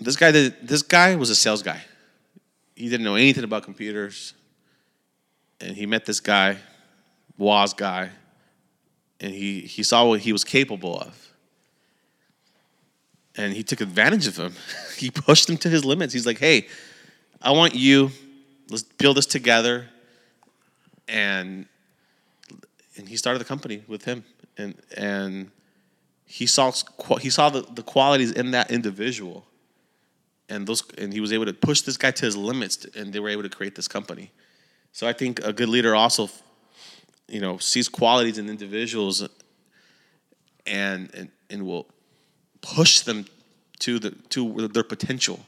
this 0.00 0.16
guy, 0.16 0.32
did, 0.32 0.66
this 0.66 0.82
guy 0.82 1.14
was 1.14 1.30
a 1.30 1.34
sales 1.34 1.62
guy. 1.62 1.80
He 2.74 2.88
didn't 2.88 3.04
know 3.04 3.14
anything 3.14 3.44
about 3.44 3.62
computers, 3.62 4.34
and 5.60 5.76
he 5.76 5.86
met 5.86 6.04
this 6.04 6.18
guy, 6.18 6.56
Woz 7.38 7.72
guy, 7.74 8.10
and 9.20 9.32
he 9.32 9.60
he 9.60 9.82
saw 9.82 10.06
what 10.06 10.20
he 10.20 10.32
was 10.32 10.42
capable 10.42 10.98
of 10.98 11.33
and 13.36 13.52
he 13.52 13.62
took 13.62 13.80
advantage 13.80 14.26
of 14.26 14.36
him. 14.36 14.54
he 14.96 15.10
pushed 15.10 15.48
him 15.48 15.56
to 15.58 15.68
his 15.68 15.84
limits. 15.84 16.12
He's 16.12 16.26
like, 16.26 16.38
"Hey, 16.38 16.68
I 17.42 17.50
want 17.52 17.74
you. 17.74 18.10
Let's 18.70 18.82
build 18.82 19.16
this 19.16 19.26
together." 19.26 19.88
And 21.08 21.66
and 22.96 23.08
he 23.08 23.16
started 23.16 23.38
the 23.38 23.44
company 23.44 23.82
with 23.86 24.04
him, 24.04 24.24
and 24.56 24.74
and 24.96 25.50
he 26.26 26.46
saw 26.46 26.72
he 27.20 27.30
saw 27.30 27.50
the, 27.50 27.62
the 27.62 27.82
qualities 27.82 28.32
in 28.32 28.52
that 28.52 28.70
individual, 28.70 29.44
and 30.48 30.66
those 30.66 30.82
and 30.98 31.12
he 31.12 31.20
was 31.20 31.32
able 31.32 31.46
to 31.46 31.52
push 31.52 31.82
this 31.82 31.96
guy 31.96 32.10
to 32.12 32.24
his 32.24 32.36
limits, 32.36 32.84
and 32.96 33.12
they 33.12 33.20
were 33.20 33.28
able 33.28 33.42
to 33.42 33.48
create 33.48 33.74
this 33.74 33.88
company. 33.88 34.30
So 34.92 35.08
I 35.08 35.12
think 35.12 35.44
a 35.44 35.52
good 35.52 35.68
leader 35.68 35.94
also, 35.94 36.30
you 37.28 37.40
know, 37.40 37.58
sees 37.58 37.88
qualities 37.88 38.38
in 38.38 38.48
individuals, 38.48 39.28
and 40.66 41.10
and 41.14 41.30
and 41.50 41.66
will 41.66 41.86
push 42.64 43.00
them 43.00 43.26
to 43.80 43.98
the 43.98 44.10
to 44.30 44.68
their 44.68 44.82
potential. 44.82 45.40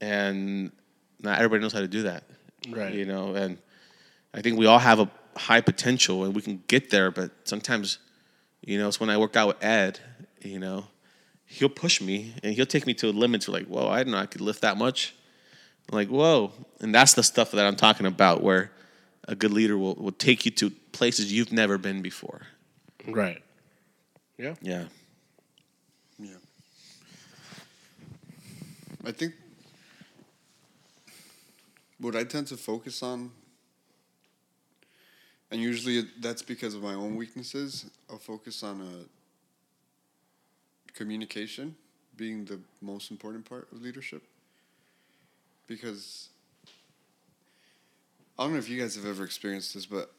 And 0.00 0.72
not 1.20 1.38
everybody 1.38 1.62
knows 1.62 1.72
how 1.72 1.80
to 1.80 1.88
do 1.88 2.02
that. 2.02 2.24
Right. 2.68 2.92
You 2.92 3.04
know, 3.04 3.34
and 3.34 3.58
I 4.34 4.42
think 4.42 4.58
we 4.58 4.66
all 4.66 4.78
have 4.78 4.98
a 4.98 5.10
high 5.36 5.60
potential 5.60 6.24
and 6.24 6.34
we 6.34 6.42
can 6.42 6.62
get 6.66 6.90
there, 6.90 7.10
but 7.10 7.30
sometimes, 7.44 7.98
you 8.60 8.78
know, 8.78 8.88
it's 8.88 9.00
when 9.00 9.10
I 9.10 9.16
work 9.16 9.36
out 9.36 9.48
with 9.48 9.64
Ed, 9.64 10.00
you 10.42 10.58
know, 10.58 10.86
he'll 11.46 11.68
push 11.68 12.00
me 12.00 12.34
and 12.42 12.54
he'll 12.54 12.66
take 12.66 12.86
me 12.86 12.94
to 12.94 13.10
limits 13.12 13.48
where 13.48 13.60
like, 13.60 13.68
whoa, 13.68 13.88
I 13.88 13.98
didn't 13.98 14.12
know 14.12 14.18
I 14.18 14.26
could 14.26 14.40
lift 14.40 14.62
that 14.62 14.76
much. 14.76 15.14
I'm 15.90 15.96
like, 15.96 16.08
whoa. 16.08 16.52
And 16.80 16.94
that's 16.94 17.14
the 17.14 17.22
stuff 17.22 17.52
that 17.52 17.64
I'm 17.66 17.76
talking 17.76 18.06
about 18.06 18.42
where 18.42 18.70
a 19.26 19.34
good 19.34 19.52
leader 19.52 19.78
will, 19.78 19.94
will 19.94 20.12
take 20.12 20.44
you 20.44 20.50
to 20.52 20.70
places 20.92 21.32
you've 21.32 21.52
never 21.52 21.78
been 21.78 22.02
before. 22.02 22.42
Right. 23.06 23.42
Yeah. 24.36 24.54
Yeah. 24.60 24.84
Yeah. 24.84 24.84
I 29.04 29.12
think 29.12 29.34
what 31.98 32.16
I 32.16 32.24
tend 32.24 32.46
to 32.48 32.56
focus 32.56 33.02
on, 33.02 33.30
and 35.50 35.60
usually 35.60 36.02
that's 36.20 36.42
because 36.42 36.74
of 36.74 36.82
my 36.82 36.94
own 36.94 37.16
weaknesses, 37.16 37.86
I'll 38.10 38.18
focus 38.18 38.62
on 38.62 38.80
uh, 38.80 39.04
communication 40.94 41.76
being 42.16 42.44
the 42.44 42.58
most 42.80 43.10
important 43.10 43.48
part 43.48 43.68
of 43.72 43.80
leadership. 43.80 44.22
Because 45.66 46.28
I 48.38 48.44
don't 48.44 48.52
know 48.52 48.58
if 48.58 48.68
you 48.68 48.80
guys 48.80 48.96
have 48.96 49.06
ever 49.06 49.24
experienced 49.24 49.74
this, 49.74 49.86
but 49.86 50.12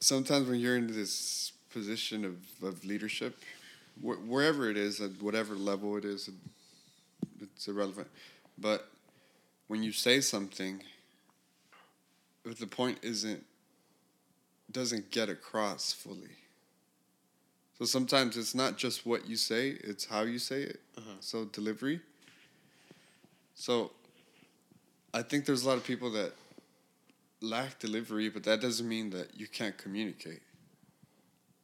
sometimes 0.00 0.48
when 0.48 0.60
you're 0.60 0.76
in 0.76 0.86
this 0.86 1.52
position 1.72 2.24
of, 2.24 2.36
of 2.62 2.84
leadership, 2.84 3.36
wh- 4.00 4.26
wherever 4.28 4.70
it 4.70 4.76
is, 4.76 5.00
at 5.00 5.10
whatever 5.22 5.54
level 5.54 5.96
it 5.96 6.04
is, 6.04 6.30
it's 7.40 7.68
irrelevant. 7.68 8.08
But 8.58 8.88
when 9.68 9.82
you 9.82 9.92
say 9.92 10.20
something, 10.20 10.82
if 12.44 12.58
the 12.58 12.66
point 12.66 12.98
isn't 13.02 13.44
doesn't 14.70 15.10
get 15.10 15.28
across 15.28 15.92
fully. 15.92 16.36
So 17.78 17.84
sometimes 17.84 18.36
it's 18.36 18.54
not 18.54 18.76
just 18.76 19.06
what 19.06 19.28
you 19.28 19.36
say; 19.36 19.70
it's 19.80 20.04
how 20.06 20.22
you 20.22 20.38
say 20.38 20.62
it. 20.62 20.80
So 21.20 21.44
delivery. 21.46 22.00
So, 23.54 23.90
I 25.12 25.22
think 25.22 25.44
there's 25.44 25.64
a 25.64 25.68
lot 25.68 25.78
of 25.78 25.84
people 25.84 26.12
that 26.12 26.32
lack 27.40 27.80
delivery, 27.80 28.28
but 28.28 28.44
that 28.44 28.60
doesn't 28.60 28.88
mean 28.88 29.10
that 29.10 29.36
you 29.36 29.48
can't 29.48 29.76
communicate. 29.76 30.42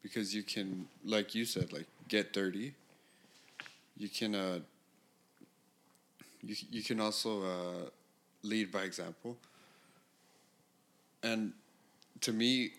Because 0.03 0.35
you 0.35 0.43
can, 0.43 0.89
like 1.05 1.35
you 1.35 1.45
said, 1.45 1.73
like 1.73 1.87
get 2.09 2.33
dirty. 2.33 2.75
You 3.97 4.09
can 4.09 4.35
uh, 4.35 4.59
you 6.47 6.57
you 6.71 6.83
can 6.83 7.01
also 7.01 7.43
uh, 7.43 7.89
lead 8.43 8.71
by 8.71 8.83
example. 8.83 9.37
And 11.23 11.53
to 12.21 12.33
me, 12.33 12.73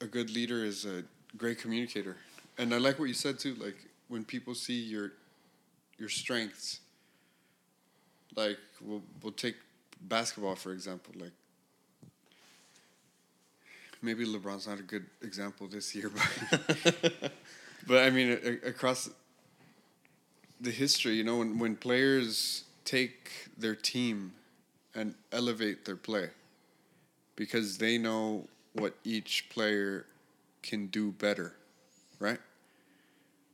a 0.00 0.06
good 0.06 0.30
leader 0.30 0.64
is 0.64 0.84
a 0.84 1.02
great 1.36 1.58
communicator. 1.58 2.16
And 2.58 2.74
I 2.74 2.78
like 2.78 2.98
what 2.98 3.08
you 3.08 3.14
said 3.14 3.38
too. 3.38 3.54
Like 3.54 3.76
when 4.08 4.24
people 4.24 4.54
see 4.54 4.80
your 4.80 5.12
your 5.98 6.08
strengths. 6.08 6.80
Like 8.36 8.58
we'll 8.80 9.02
we'll 9.22 9.32
take 9.32 9.56
basketball 10.02 10.54
for 10.54 10.72
example. 10.72 11.14
Like 11.18 11.32
maybe 14.02 14.24
LeBron's 14.24 14.66
not 14.66 14.78
a 14.78 14.82
good 14.82 15.06
example 15.22 15.66
this 15.66 15.94
year, 15.94 16.10
but 16.90 17.32
but 17.86 18.04
I 18.04 18.10
mean 18.10 18.38
a, 18.42 18.68
across 18.68 19.10
the 20.60 20.70
history, 20.70 21.14
you 21.14 21.24
know, 21.24 21.38
when 21.38 21.58
when 21.58 21.76
players 21.76 22.64
take 22.88 23.48
their 23.58 23.74
team 23.74 24.32
and 24.94 25.14
elevate 25.30 25.84
their 25.84 25.96
play 25.96 26.30
because 27.36 27.76
they 27.76 27.98
know 27.98 28.48
what 28.72 28.94
each 29.04 29.48
player 29.50 30.06
can 30.62 30.86
do 30.86 31.12
better, 31.12 31.54
right? 32.18 32.38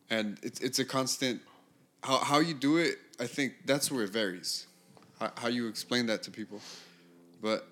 And 0.09 0.39
it's 0.43 0.61
it's 0.61 0.79
a 0.79 0.85
constant 0.85 1.41
how 2.05 2.19
how 2.19 2.39
you 2.39 2.55
do 2.55 2.77
it, 2.77 2.99
I 3.19 3.27
think 3.27 3.55
that's 3.65 3.91
where 3.91 4.05
it 4.05 4.11
varies. 4.11 4.67
How 5.19 5.33
how 5.37 5.49
you 5.49 5.67
explain 5.67 6.07
that 6.07 6.23
to 6.25 6.31
people. 6.31 6.61
But 7.43 7.67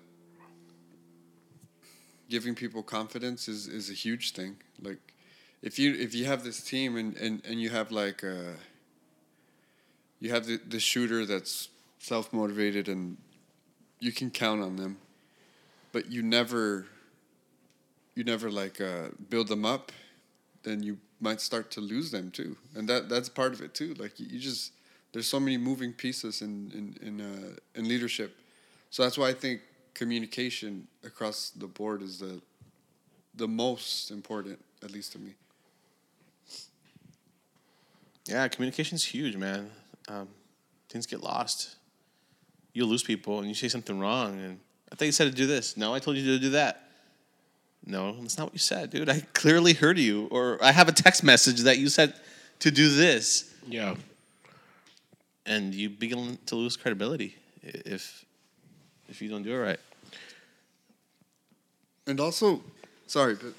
giving 2.29 2.55
people 2.55 2.83
confidence 2.83 3.47
is, 3.47 3.67
is 3.67 3.89
a 3.89 3.93
huge 3.93 4.33
thing. 4.33 4.57
Like 4.81 5.13
if 5.61 5.79
you 5.79 5.95
if 5.95 6.13
you 6.13 6.25
have 6.25 6.43
this 6.43 6.61
team 6.61 6.97
and, 6.97 7.15
and, 7.17 7.41
and 7.45 7.61
you 7.61 7.69
have 7.69 7.91
like 7.91 8.21
a, 8.23 8.55
you 10.23 10.31
have 10.31 10.45
the, 10.45 10.57
the 10.69 10.79
shooter 10.79 11.25
that's 11.25 11.67
self 11.99 12.31
motivated 12.31 12.87
and 12.87 13.17
you 13.99 14.13
can 14.13 14.31
count 14.31 14.61
on 14.61 14.77
them, 14.77 14.97
but 15.91 16.09
you 16.09 16.23
never 16.23 16.85
you 18.15 18.23
never 18.23 18.49
like 18.49 18.79
uh, 18.79 19.09
build 19.29 19.49
them 19.49 19.65
up, 19.65 19.91
then 20.63 20.81
you 20.81 20.97
might 21.19 21.41
start 21.41 21.71
to 21.71 21.81
lose 21.81 22.09
them 22.11 22.31
too, 22.31 22.55
and 22.73 22.87
that 22.87 23.09
that's 23.09 23.27
part 23.27 23.51
of 23.51 23.61
it 23.61 23.73
too. 23.73 23.95
Like 23.95 24.17
you, 24.17 24.27
you 24.29 24.39
just 24.39 24.71
there's 25.11 25.27
so 25.27 25.41
many 25.41 25.57
moving 25.57 25.91
pieces 25.91 26.41
in 26.41 26.71
in 26.73 27.07
in, 27.07 27.21
uh, 27.21 27.55
in 27.75 27.89
leadership, 27.89 28.33
so 28.91 29.03
that's 29.03 29.17
why 29.17 29.27
I 29.27 29.33
think 29.33 29.59
communication 29.93 30.87
across 31.03 31.49
the 31.49 31.67
board 31.67 32.01
is 32.01 32.19
the 32.19 32.41
the 33.35 33.47
most 33.47 34.09
important, 34.09 34.59
at 34.81 34.91
least 34.91 35.11
to 35.11 35.19
me. 35.19 35.33
Yeah, 38.25 38.47
communication's 38.47 39.03
huge, 39.03 39.35
man. 39.35 39.69
Um, 40.07 40.27
things 40.89 41.05
get 41.05 41.21
lost. 41.21 41.75
You 42.73 42.85
lose 42.85 43.03
people, 43.03 43.39
and 43.39 43.47
you 43.47 43.53
say 43.55 43.67
something 43.67 43.99
wrong, 43.99 44.39
and 44.39 44.59
I 44.91 44.95
thought 44.95 45.05
you 45.05 45.11
said 45.11 45.25
to 45.29 45.35
do 45.35 45.45
this. 45.47 45.77
No, 45.77 45.93
I 45.93 45.99
told 45.99 46.17
you 46.17 46.25
to 46.33 46.39
do 46.39 46.49
that. 46.51 46.89
No, 47.85 48.13
that's 48.21 48.37
not 48.37 48.45
what 48.45 48.53
you 48.53 48.59
said, 48.59 48.89
dude. 48.91 49.09
I 49.09 49.21
clearly 49.33 49.73
heard 49.73 49.99
you, 49.99 50.27
or 50.31 50.57
I 50.63 50.71
have 50.71 50.87
a 50.87 50.91
text 50.91 51.23
message 51.23 51.61
that 51.61 51.77
you 51.77 51.89
said 51.89 52.13
to 52.59 52.71
do 52.71 52.89
this, 52.89 53.53
Yeah. 53.67 53.95
and 55.45 55.73
you 55.73 55.89
begin 55.89 56.37
to 56.45 56.55
lose 56.55 56.77
credibility 56.77 57.35
if 57.61 58.25
if 59.09 59.21
you 59.21 59.29
don't 59.29 59.43
do 59.43 59.53
it 59.53 59.57
right. 59.57 59.79
And 62.07 62.19
also, 62.19 62.61
sorry, 63.07 63.35
but 63.35 63.53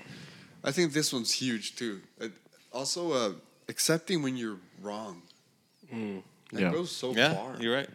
I 0.63 0.73
think 0.73 0.93
this 0.93 1.13
one's 1.13 1.33
huge 1.33 1.77
too. 1.77 2.01
Also, 2.73 3.13
uh, 3.13 3.33
accepting 3.69 4.23
when 4.23 4.37
you're 4.37 4.59
wrong. 4.83 5.23
That 6.55 6.61
Yeah. 6.63 6.71
goes 6.73 6.91
so 6.93 7.13
Yeah, 7.15 7.35
far. 7.35 7.57
you're 7.61 7.75
right. 7.75 7.89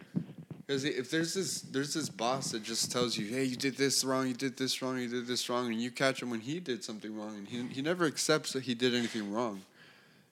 Because 0.66 0.84
if 0.84 1.10
there's 1.10 1.32
this 1.34 1.62
there's 1.62 1.94
this 1.94 2.08
boss 2.10 2.52
that 2.52 2.62
just 2.62 2.92
tells 2.92 3.16
you, 3.16 3.26
hey, 3.26 3.42
you 3.44 3.56
did 3.56 3.76
this 3.76 4.04
wrong, 4.04 4.28
you 4.28 4.34
did 4.34 4.56
this 4.56 4.80
wrong, 4.82 4.98
you 4.98 5.08
did 5.08 5.26
this 5.26 5.48
wrong, 5.48 5.66
and 5.72 5.80
you 5.82 5.90
catch 5.90 6.20
him 6.22 6.30
when 6.30 6.40
he 6.40 6.60
did 6.60 6.84
something 6.84 7.16
wrong, 7.18 7.36
and 7.36 7.48
he 7.48 7.66
he 7.74 7.80
never 7.82 8.04
accepts 8.04 8.52
that 8.52 8.64
he 8.64 8.74
did 8.74 8.94
anything 8.94 9.32
wrong. 9.32 9.62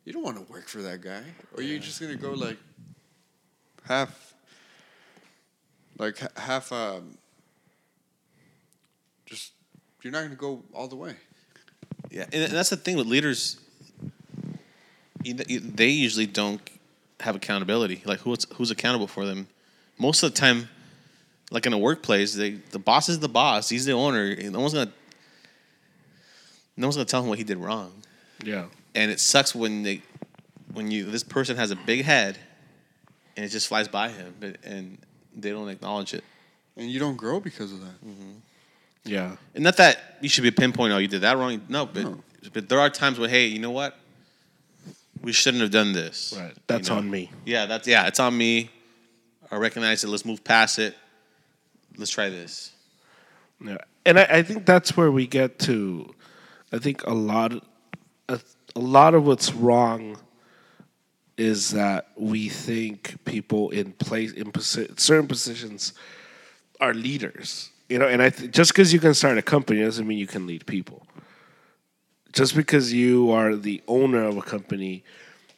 You 0.04 0.12
don't 0.12 0.22
want 0.22 0.36
to 0.36 0.52
work 0.52 0.68
for 0.68 0.82
that 0.82 1.00
guy, 1.00 1.24
or 1.56 1.62
you're 1.62 1.78
just 1.80 2.00
gonna 2.00 2.16
go 2.16 2.32
like 2.32 2.58
half, 3.84 4.34
like 5.98 6.18
half. 6.38 6.70
Um, 6.70 7.16
just 9.26 9.52
you're 10.02 10.12
not 10.12 10.22
gonna 10.22 10.34
go 10.36 10.62
all 10.74 10.86
the 10.86 10.96
way. 10.96 11.16
Yeah, 12.10 12.26
and 12.32 12.52
that's 12.52 12.70
the 12.70 12.76
thing 12.76 12.96
with 12.96 13.06
leaders. 13.06 13.56
you- 15.24 15.34
you- 15.48 15.58
They 15.60 15.88
usually 15.88 16.26
don't 16.26 16.60
have 17.20 17.34
accountability. 17.36 18.02
Like 18.04 18.20
who's 18.20 18.46
who's 18.54 18.70
accountable 18.70 19.06
for 19.06 19.24
them? 19.26 19.48
Most 19.98 20.22
of 20.22 20.32
the 20.32 20.38
time, 20.38 20.68
like 21.50 21.66
in 21.66 21.72
a 21.72 21.78
workplace, 21.78 22.34
they 22.34 22.50
the 22.70 22.78
boss 22.78 23.08
is 23.08 23.18
the 23.18 23.28
boss. 23.28 23.68
He's 23.68 23.84
the 23.84 23.92
owner. 23.92 24.34
No 24.36 24.60
one's 24.60 24.74
gonna. 24.74 24.92
No 26.76 26.86
one's 26.86 26.96
gonna 26.96 27.06
tell 27.06 27.22
him 27.22 27.28
what 27.28 27.38
he 27.38 27.44
did 27.44 27.58
wrong. 27.58 27.92
Yeah. 28.44 28.66
And 28.94 29.10
it 29.10 29.20
sucks 29.20 29.54
when 29.54 29.82
they, 29.82 30.02
when 30.72 30.90
you 30.90 31.04
this 31.04 31.22
person 31.24 31.56
has 31.56 31.70
a 31.70 31.76
big 31.76 32.04
head, 32.04 32.38
and 33.36 33.44
it 33.44 33.48
just 33.48 33.66
flies 33.68 33.88
by 33.88 34.08
him, 34.10 34.34
but 34.40 34.56
and 34.64 34.98
they 35.36 35.50
don't 35.50 35.68
acknowledge 35.68 36.14
it. 36.14 36.24
And 36.76 36.88
you 36.90 37.00
don't 37.00 37.16
grow 37.16 37.40
because 37.40 37.72
of 37.72 37.80
that. 37.80 38.04
Mm-hmm. 38.06 38.30
Yeah. 39.04 39.36
And 39.54 39.64
not 39.64 39.76
that 39.78 40.18
you 40.20 40.28
should 40.28 40.42
be 40.44 40.50
pinpointing, 40.50 40.92
oh, 40.92 40.98
you 40.98 41.08
did 41.08 41.22
that 41.22 41.36
wrong. 41.36 41.60
No, 41.68 41.86
but 41.86 42.04
No. 42.04 42.22
but 42.52 42.68
there 42.68 42.78
are 42.78 42.90
times 42.90 43.18
where, 43.18 43.28
hey, 43.28 43.46
you 43.46 43.58
know 43.58 43.70
what? 43.72 43.96
We 45.22 45.32
shouldn't 45.32 45.62
have 45.62 45.70
done 45.70 45.92
this. 45.92 46.34
Right. 46.36 46.50
You 46.50 46.62
That's 46.66 46.88
know? 46.88 46.96
on 46.96 47.10
me. 47.10 47.30
Yeah, 47.44 47.66
that's 47.66 47.86
yeah, 47.86 48.06
it's 48.06 48.20
on 48.20 48.36
me. 48.36 48.70
I 49.50 49.56
recognize 49.56 50.04
it. 50.04 50.08
Let's 50.08 50.24
move 50.24 50.44
past 50.44 50.78
it. 50.78 50.96
Let's 51.96 52.10
try 52.10 52.28
this. 52.28 52.72
Yeah, 53.64 53.78
and 54.06 54.18
I, 54.18 54.26
I 54.30 54.42
think 54.42 54.66
that's 54.66 54.96
where 54.96 55.10
we 55.10 55.26
get 55.26 55.58
to. 55.60 56.14
I 56.72 56.78
think 56.78 57.04
a 57.04 57.14
lot, 57.14 57.52
a, 58.28 58.38
a 58.76 58.80
lot 58.80 59.14
of 59.14 59.26
what's 59.26 59.52
wrong 59.52 60.18
is 61.36 61.70
that 61.70 62.08
we 62.16 62.48
think 62.48 63.24
people 63.24 63.70
in 63.70 63.92
place 63.92 64.32
in 64.32 64.52
posi- 64.52 64.98
certain 65.00 65.26
positions 65.26 65.92
are 66.80 66.92
leaders. 66.94 67.70
You 67.88 67.98
know, 67.98 68.06
and 68.06 68.20
I 68.20 68.30
th- 68.30 68.50
just 68.50 68.72
because 68.72 68.92
you 68.92 69.00
can 69.00 69.14
start 69.14 69.38
a 69.38 69.42
company 69.42 69.80
doesn't 69.80 70.06
mean 70.06 70.18
you 70.18 70.26
can 70.26 70.46
lead 70.46 70.66
people. 70.66 71.06
Just 72.32 72.54
because 72.54 72.92
you 72.92 73.30
are 73.30 73.56
the 73.56 73.82
owner 73.88 74.24
of 74.24 74.36
a 74.36 74.42
company 74.42 75.02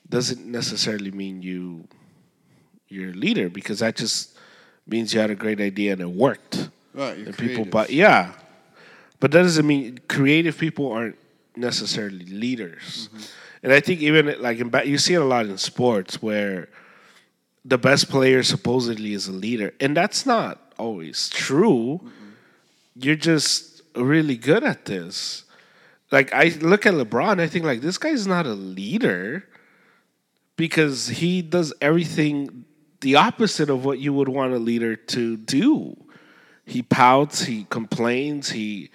doesn't 0.09 0.45
necessarily 0.45 1.11
mean 1.11 1.43
you 1.43 1.87
you're 2.89 3.11
a 3.11 3.15
leader 3.15 3.49
because 3.49 3.79
that 3.79 3.97
just 3.97 4.37
means 4.87 5.15
you 5.15 5.21
had 5.21 5.31
a 5.31 5.35
great 5.37 5.61
idea 5.61 5.93
and 5.93 6.01
it 6.01 6.11
worked. 6.11 6.71
Right. 6.93 7.17
And 7.17 7.37
people 7.37 7.65
creative. 7.65 7.71
but 7.71 7.91
yeah. 7.91 8.33
But 9.21 9.31
that 9.33 9.43
doesn't 9.43 9.67
mean 9.67 10.01
creative 10.09 10.59
people 10.59 10.91
aren't 10.91 11.17
necessarily 11.57 12.25
leaders. 12.27 13.09
Mm-hmm. 13.09 13.23
And 13.63 13.73
i 13.75 13.81
think 13.81 14.01
even 14.01 14.35
like 14.41 14.59
in 14.59 14.71
ba- 14.71 14.87
you 14.87 14.97
see 14.99 15.15
it 15.15 15.21
a 15.21 15.25
lot 15.25 15.47
in 15.47 15.59
sports 15.59 16.23
where 16.23 16.69
the 17.65 17.77
best 17.77 18.09
player 18.09 18.43
supposedly 18.43 19.13
is 19.13 19.29
a 19.29 19.33
leader 19.33 19.75
and 19.81 19.95
that's 19.97 20.25
not 20.25 20.73
always 20.79 21.29
true. 21.29 22.01
You're 22.97 23.17
just 23.17 23.83
really 23.95 24.37
good 24.37 24.65
at 24.65 24.87
this 24.87 25.45
like 26.11 26.33
i 26.33 26.45
look 26.61 26.87
at 26.87 26.95
lebron 26.95 27.41
i 27.41 27.47
think 27.47 27.65
like 27.65 27.81
this 27.81 27.99
guy's 27.99 28.27
not 28.27 28.47
a 28.47 28.55
leader 28.55 29.45
because 30.57 31.09
he 31.09 31.43
does 31.43 31.73
everything 31.81 32.65
the 33.01 33.17
opposite 33.17 33.71
of 33.71 33.85
what 33.85 33.99
you 33.99 34.13
would 34.13 34.29
want 34.29 34.53
a 34.53 34.59
leader 34.59 34.95
to 34.95 35.37
do 35.37 35.97
he 36.71 36.83
pouts, 36.83 37.43
he 37.43 37.67
complains, 37.69 38.51
he 38.51 38.91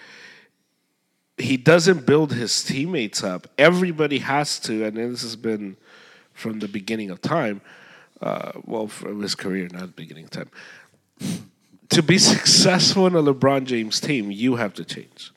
he 1.37 1.57
doesn't 1.57 2.05
build 2.05 2.31
his 2.31 2.63
teammates 2.63 3.21
up. 3.21 3.47
Everybody 3.57 4.19
has 4.19 4.57
to, 4.61 4.85
and 4.85 4.95
this 4.95 5.21
has 5.21 5.35
been 5.35 5.75
from 6.33 6.59
the 6.59 6.69
beginning 6.69 7.09
of 7.09 7.21
time. 7.21 7.59
Uh, 8.21 8.53
well, 8.63 8.87
from 8.87 9.21
his 9.21 9.35
career, 9.35 9.67
not 9.73 9.81
the 9.81 9.87
beginning 9.87 10.23
of 10.23 10.29
time. 10.29 10.49
to 11.89 12.01
be 12.01 12.17
successful 12.35 13.05
in 13.07 13.15
a 13.15 13.21
LeBron 13.21 13.65
James 13.65 13.99
team, 13.99 14.31
you 14.31 14.55
have 14.55 14.73
to 14.75 14.85
change. 14.85 15.33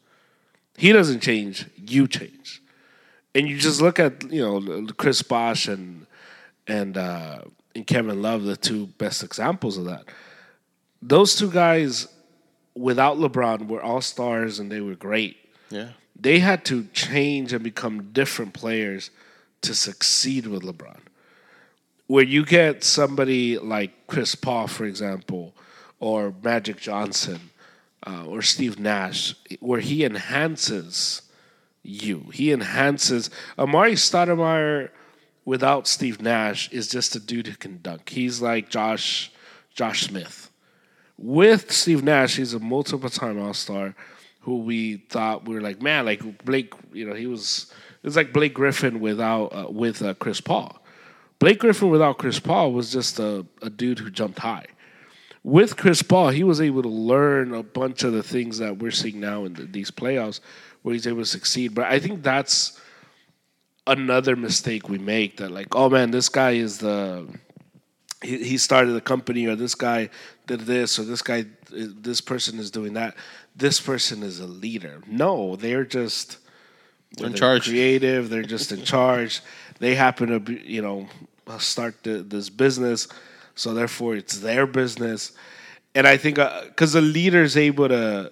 He 0.78 0.92
doesn't 0.92 1.20
change, 1.20 1.66
you 1.76 2.06
change. 2.06 2.62
And 3.34 3.48
you 3.48 3.58
just 3.58 3.80
look 3.80 3.98
at 3.98 4.30
you 4.32 4.42
know 4.42 4.86
Chris 4.96 5.22
Bosh 5.22 5.68
and 5.68 6.06
and 6.66 6.96
uh, 6.96 7.40
and 7.74 7.86
Kevin 7.86 8.22
Love, 8.22 8.44
the 8.44 8.56
two 8.56 8.86
best 8.98 9.22
examples 9.22 9.76
of 9.76 9.84
that 9.84 10.04
those 11.00 11.36
two 11.36 11.50
guys 11.50 12.08
without 12.74 13.18
LeBron 13.18 13.68
were 13.68 13.82
all 13.82 14.00
stars 14.00 14.58
and 14.58 14.70
they 14.70 14.80
were 14.80 14.94
great. 14.94 15.36
Yeah. 15.70 15.90
They 16.18 16.40
had 16.40 16.64
to 16.66 16.84
change 16.92 17.52
and 17.52 17.62
become 17.62 18.12
different 18.12 18.54
players 18.54 19.10
to 19.62 19.74
succeed 19.74 20.46
with 20.46 20.62
LeBron. 20.62 20.98
Where 22.06 22.24
you 22.24 22.44
get 22.44 22.84
somebody 22.84 23.58
like 23.58 24.06
Chris 24.06 24.34
Paul, 24.34 24.66
for 24.66 24.86
example, 24.86 25.54
or 26.00 26.32
Magic 26.42 26.78
Johnson, 26.78 27.47
uh, 28.06 28.24
or 28.26 28.42
Steve 28.42 28.78
Nash, 28.78 29.34
where 29.60 29.80
he 29.80 30.04
enhances 30.04 31.22
you. 31.82 32.30
He 32.32 32.52
enhances. 32.52 33.30
Amar'e 33.58 33.92
Stoudemire 33.92 34.90
without 35.44 35.86
Steve 35.86 36.20
Nash 36.20 36.70
is 36.70 36.88
just 36.88 37.16
a 37.16 37.20
dude 37.20 37.46
who 37.46 37.56
can 37.56 37.80
dunk. 37.82 38.08
He's 38.10 38.42
like 38.42 38.68
Josh 38.68 39.32
Josh 39.74 40.06
Smith 40.06 40.48
with 41.18 41.72
Steve 41.72 42.04
Nash, 42.04 42.36
he's 42.36 42.54
a 42.54 42.60
multiple 42.60 43.10
time 43.10 43.40
All 43.40 43.52
Star 43.52 43.94
who 44.40 44.58
we 44.58 44.98
thought 45.08 45.46
we 45.46 45.54
were 45.54 45.60
like, 45.60 45.82
man, 45.82 46.06
like 46.06 46.44
Blake, 46.44 46.72
you 46.92 47.04
know, 47.04 47.14
he 47.14 47.26
was 47.26 47.72
it's 48.04 48.16
like 48.16 48.32
Blake 48.32 48.54
Griffin 48.54 49.00
without 49.00 49.46
uh, 49.48 49.66
with 49.68 50.00
uh, 50.00 50.14
Chris 50.14 50.40
Paul. 50.40 50.80
Blake 51.40 51.58
Griffin 51.58 51.90
without 51.90 52.18
Chris 52.18 52.38
Paul 52.38 52.72
was 52.72 52.92
just 52.92 53.18
a, 53.18 53.44
a 53.60 53.68
dude 53.68 53.98
who 53.98 54.10
jumped 54.10 54.38
high. 54.38 54.66
With 55.48 55.78
Chris 55.78 56.02
Paul, 56.02 56.28
he 56.28 56.44
was 56.44 56.60
able 56.60 56.82
to 56.82 56.90
learn 56.90 57.54
a 57.54 57.62
bunch 57.62 58.04
of 58.04 58.12
the 58.12 58.22
things 58.22 58.58
that 58.58 58.76
we're 58.76 58.90
seeing 58.90 59.18
now 59.18 59.46
in 59.46 59.54
the, 59.54 59.62
these 59.62 59.90
playoffs, 59.90 60.40
where 60.82 60.92
he's 60.92 61.06
able 61.06 61.20
to 61.20 61.24
succeed. 61.24 61.74
But 61.74 61.86
I 61.86 61.98
think 62.00 62.22
that's 62.22 62.78
another 63.86 64.36
mistake 64.36 64.90
we 64.90 64.98
make. 64.98 65.38
That 65.38 65.50
like, 65.50 65.74
oh 65.74 65.88
man, 65.88 66.10
this 66.10 66.28
guy 66.28 66.50
is 66.50 66.76
the 66.76 67.26
he, 68.22 68.44
he 68.44 68.58
started 68.58 68.92
the 68.92 69.00
company 69.00 69.46
or 69.46 69.56
this 69.56 69.74
guy 69.74 70.10
did 70.46 70.60
this 70.60 70.98
or 70.98 71.04
this 71.04 71.22
guy 71.22 71.46
this 71.70 72.20
person 72.20 72.58
is 72.58 72.70
doing 72.70 72.92
that 72.92 73.16
this 73.56 73.80
person 73.80 74.22
is 74.22 74.40
a 74.40 74.46
leader 74.46 75.02
no 75.06 75.54
they're 75.56 75.84
just 75.84 76.38
in 77.18 77.28
they're 77.28 77.38
charge. 77.38 77.68
creative 77.68 78.28
they're 78.28 78.42
just 78.42 78.72
in 78.72 78.82
charge 78.82 79.40
they 79.78 79.94
happen 79.94 80.30
to 80.30 80.40
be 80.40 80.60
you 80.64 80.82
know 80.82 81.06
start 81.58 82.02
the, 82.02 82.22
this 82.22 82.50
business 82.50 83.06
so 83.58 83.74
therefore 83.74 84.16
it's 84.16 84.38
their 84.38 84.66
business 84.66 85.32
and 85.94 86.06
i 86.06 86.16
think 86.16 86.36
because 86.66 86.92
the 86.92 87.00
leader 87.00 87.42
is 87.42 87.56
able 87.56 87.88
to 87.88 88.30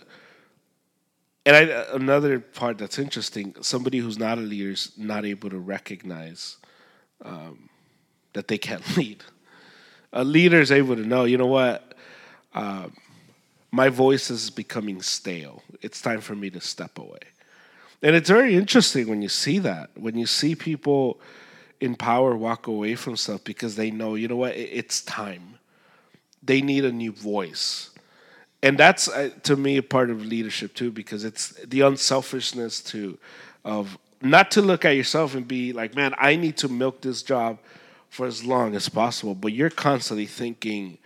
and 1.44 1.54
I, 1.54 1.60
another 1.92 2.40
part 2.40 2.78
that's 2.78 2.98
interesting 2.98 3.54
somebody 3.60 3.98
who's 3.98 4.18
not 4.18 4.38
a 4.38 4.40
leader 4.40 4.70
is 4.70 4.92
not 4.96 5.24
able 5.24 5.50
to 5.50 5.58
recognize 5.58 6.56
um, 7.24 7.68
that 8.32 8.48
they 8.48 8.58
can't 8.58 8.96
lead 8.96 9.22
a 10.16 10.24
leader 10.24 10.60
is 10.60 10.72
able 10.72 10.96
to 10.96 11.04
know, 11.04 11.24
you 11.24 11.36
know 11.36 11.46
what, 11.46 11.94
uh, 12.54 12.88
my 13.70 13.90
voice 13.90 14.30
is 14.30 14.48
becoming 14.50 15.02
stale. 15.02 15.62
It's 15.82 16.00
time 16.00 16.22
for 16.22 16.34
me 16.34 16.48
to 16.50 16.60
step 16.60 16.98
away. 16.98 17.18
And 18.02 18.16
it's 18.16 18.30
very 18.30 18.54
interesting 18.54 19.08
when 19.08 19.20
you 19.20 19.28
see 19.28 19.58
that, 19.60 19.90
when 19.94 20.16
you 20.16 20.26
see 20.26 20.54
people 20.54 21.20
in 21.80 21.94
power 21.94 22.36
walk 22.36 22.66
away 22.66 22.94
from 22.94 23.16
stuff 23.16 23.44
because 23.44 23.76
they 23.76 23.90
know, 23.90 24.14
you 24.14 24.28
know 24.28 24.36
what, 24.36 24.56
it's 24.56 25.00
time. 25.02 25.58
They 26.42 26.60
need 26.60 26.84
a 26.84 26.92
new 26.92 27.12
voice. 27.12 27.90
And 28.62 28.78
that's 28.78 29.08
uh, 29.08 29.30
to 29.44 29.56
me 29.56 29.76
a 29.76 29.82
part 29.82 30.10
of 30.10 30.24
leadership 30.24 30.74
too, 30.74 30.90
because 30.90 31.24
it's 31.24 31.50
the 31.64 31.82
unselfishness 31.82 32.80
to 32.84 33.18
of 33.64 33.98
not 34.22 34.50
to 34.52 34.62
look 34.62 34.84
at 34.84 34.96
yourself 34.96 35.34
and 35.34 35.46
be 35.46 35.72
like, 35.72 35.94
man, 35.94 36.14
I 36.18 36.36
need 36.36 36.56
to 36.58 36.68
milk 36.68 37.02
this 37.02 37.22
job 37.22 37.58
for 38.08 38.26
as 38.26 38.44
long 38.44 38.74
as 38.74 38.88
possible, 38.88 39.34
but 39.34 39.52
you're 39.52 39.70
constantly 39.70 40.26
thinking 40.26 40.98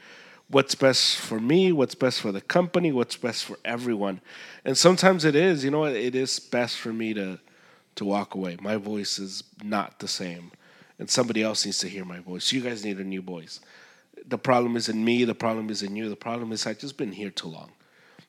what's 0.48 0.74
best 0.74 1.16
for 1.16 1.40
me, 1.40 1.72
what's 1.72 1.94
best 1.94 2.20
for 2.20 2.32
the 2.32 2.40
company, 2.40 2.92
what's 2.92 3.16
best 3.16 3.44
for 3.44 3.58
everyone. 3.64 4.20
And 4.64 4.76
sometimes 4.78 5.24
it 5.24 5.34
is, 5.34 5.64
you 5.64 5.70
know 5.70 5.86
it 5.86 6.14
is 6.14 6.38
best 6.38 6.76
for 6.76 6.92
me 6.92 7.14
to 7.14 7.40
to 7.96 8.04
walk 8.04 8.34
away. 8.34 8.56
My 8.60 8.76
voice 8.76 9.18
is 9.18 9.42
not 9.62 9.98
the 9.98 10.08
same. 10.08 10.52
And 11.00 11.08
somebody 11.08 11.42
else 11.42 11.64
needs 11.64 11.78
to 11.78 11.88
hear 11.88 12.04
my 12.04 12.18
voice. 12.18 12.52
You 12.52 12.60
guys 12.60 12.84
need 12.84 12.98
a 12.98 13.04
new 13.04 13.22
voice. 13.22 13.58
The 14.28 14.36
problem 14.36 14.76
isn't 14.76 15.02
me, 15.02 15.24
the 15.24 15.34
problem 15.34 15.70
isn't 15.70 15.96
you, 15.96 16.10
the 16.10 16.14
problem 16.14 16.52
is 16.52 16.66
I've 16.66 16.78
just 16.78 16.98
been 16.98 17.10
here 17.10 17.30
too 17.30 17.48
long. 17.48 17.70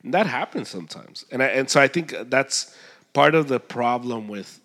And 0.03 0.13
that 0.13 0.25
happens 0.25 0.69
sometimes. 0.69 1.25
And 1.31 1.43
I, 1.43 1.47
and 1.47 1.69
so 1.69 1.81
I 1.81 1.89
think 1.89 2.15
that's 2.29 2.73
part 3.11 3.35
of 3.35 3.49
the 3.49 3.59
problem 3.59 4.29
with 4.29 4.61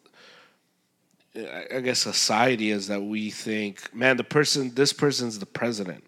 I 1.37 1.67
I 1.75 1.81
guess 1.81 1.99
society 1.99 2.71
is 2.71 2.87
that 2.87 3.03
we 3.03 3.31
think, 3.31 3.93
man, 3.93 4.17
the 4.17 4.25
person, 4.25 4.73
this 4.75 4.93
person's 4.93 5.41
the 5.41 5.45
president. 5.45 6.05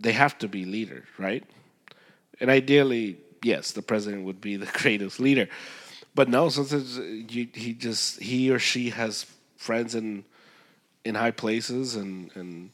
They 0.00 0.12
have 0.12 0.38
to 0.38 0.48
be 0.48 0.64
leader, 0.64 1.04
right? 1.18 1.44
And 2.40 2.48
ideally, 2.48 3.18
yes, 3.44 3.72
the 3.72 3.82
president 3.82 4.24
would 4.24 4.40
be 4.40 4.56
the 4.56 4.66
greatest 4.72 5.20
leader. 5.20 5.48
But 6.14 6.30
no, 6.30 6.48
sometimes 6.48 6.96
you, 6.96 7.48
he 7.52 7.74
just 7.74 8.18
he 8.20 8.50
or 8.50 8.58
she 8.58 8.90
has 8.90 9.26
friends 9.60 9.94
in 9.94 10.24
in 11.04 11.14
high 11.14 11.30
places, 11.30 11.94
and 11.96 12.30
and 12.34 12.70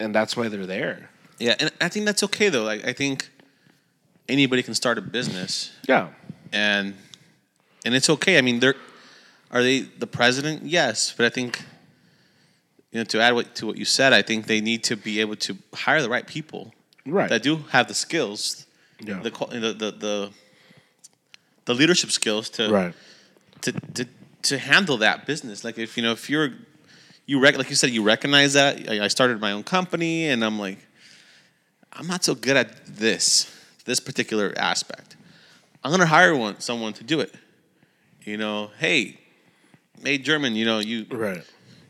and 0.00 0.14
that's 0.14 0.36
why 0.36 0.48
they're 0.48 0.66
there. 0.66 1.10
Yeah, 1.38 1.54
and 1.60 1.70
I 1.80 1.88
think 1.88 2.06
that's 2.06 2.22
okay 2.24 2.48
though. 2.50 2.64
Like 2.64 2.84
I 2.86 2.92
think 2.92 3.30
anybody 4.28 4.62
can 4.62 4.74
start 4.74 4.98
a 4.98 5.00
business, 5.02 5.72
Yeah, 5.88 6.08
and 6.52 6.94
and 7.84 7.94
it's 7.94 8.10
okay. 8.10 8.36
I 8.38 8.42
mean, 8.42 8.60
they're 8.60 8.74
are 9.50 9.62
they 9.62 9.80
the 9.98 10.06
president? 10.06 10.64
Yes, 10.64 11.14
but 11.16 11.24
I 11.26 11.30
think 11.30 11.62
you 12.90 12.98
know 13.00 13.04
to 13.04 13.20
add 13.20 13.34
what, 13.34 13.54
to 13.56 13.66
what 13.66 13.76
you 13.76 13.84
said, 13.84 14.12
I 14.12 14.22
think 14.22 14.46
they 14.46 14.60
need 14.60 14.82
to 14.84 14.96
be 14.96 15.20
able 15.20 15.36
to 15.36 15.56
hire 15.74 16.02
the 16.02 16.10
right 16.10 16.26
people 16.26 16.72
Right. 17.08 17.28
that 17.30 17.42
do 17.44 17.58
have 17.70 17.86
the 17.86 17.94
skills, 17.94 18.66
Yeah. 19.00 19.20
the, 19.22 19.30
the 19.30 19.72
the 19.82 19.90
the 19.92 20.30
the 21.66 21.74
leadership 21.74 22.10
skills 22.10 22.50
to 22.50 22.68
right. 22.70 22.94
to, 23.60 23.72
to 23.94 24.06
to 24.48 24.58
handle 24.58 24.96
that 24.98 25.26
business. 25.26 25.64
Like 25.64 25.78
if 25.78 25.96
you 25.96 26.02
know 26.02 26.12
if 26.12 26.28
you're 26.30 26.50
you 27.26 27.40
rec- 27.40 27.56
like 27.58 27.68
you 27.70 27.76
said 27.76 27.90
you 27.90 28.02
recognize 28.02 28.52
that 28.54 28.88
I, 28.90 29.04
I 29.04 29.08
started 29.08 29.40
my 29.40 29.52
own 29.52 29.62
company 29.64 30.28
and 30.28 30.44
I'm 30.44 30.58
like 30.58 30.78
I'm 31.92 32.06
not 32.06 32.24
so 32.24 32.34
good 32.34 32.56
at 32.56 32.86
this 32.86 33.52
this 33.84 34.00
particular 34.00 34.52
aspect. 34.56 35.16
I'm 35.84 35.90
gonna 35.90 36.06
hire 36.06 36.34
one 36.36 36.60
someone 36.60 36.92
to 36.94 37.04
do 37.04 37.20
it. 37.20 37.32
You 38.24 38.36
know, 38.36 38.70
hey, 38.78 39.18
hey 40.02 40.18
German, 40.18 40.56
you 40.56 40.64
know 40.64 40.78
you 40.80 41.06
Right. 41.10 41.42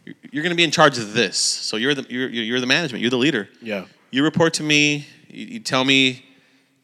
you're- 0.04 0.16
you're 0.30 0.42
gonna 0.42 0.54
be 0.54 0.64
in 0.64 0.70
charge 0.70 0.98
of 0.98 1.14
this. 1.14 1.36
So 1.38 1.76
you're 1.76 1.94
the 1.94 2.06
you're 2.08 2.28
you're 2.28 2.60
the 2.60 2.66
management. 2.66 3.00
You're 3.02 3.10
the 3.10 3.16
leader. 3.18 3.48
Yeah. 3.62 3.86
You 4.10 4.22
report 4.22 4.54
to 4.54 4.62
me. 4.62 5.06
You, 5.28 5.46
you 5.46 5.60
tell 5.60 5.84
me 5.84 6.24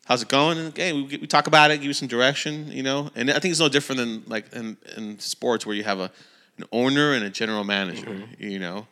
how's 0.07 0.22
it 0.22 0.28
going, 0.28 0.59
and 0.59 0.68
okay, 0.68 0.92
we, 0.92 1.03
we 1.03 1.26
talk 1.26 1.46
about 1.46 1.70
it, 1.70 1.78
give 1.78 1.86
you 1.86 1.92
some 1.92 2.09
direction, 2.09 2.70
you 2.70 2.82
know. 2.82 3.11
And 3.14 3.30
I 3.30 3.38
think 3.38 3.53
it's 3.53 3.61
no 3.61 3.68
different 3.68 3.98
than 3.98 4.22
like 4.26 4.53
in, 4.53 4.76
in 4.96 5.18
sports 5.18 5.64
where 5.66 5.74
you 5.74 5.84
have 5.84 6.00
a 6.00 6.11
an 6.59 6.64
owner 6.72 7.12
and 7.12 7.24
a 7.24 7.30
general 7.30 7.64
manager, 7.64 8.22
you 8.38 8.59
know. 8.59 8.86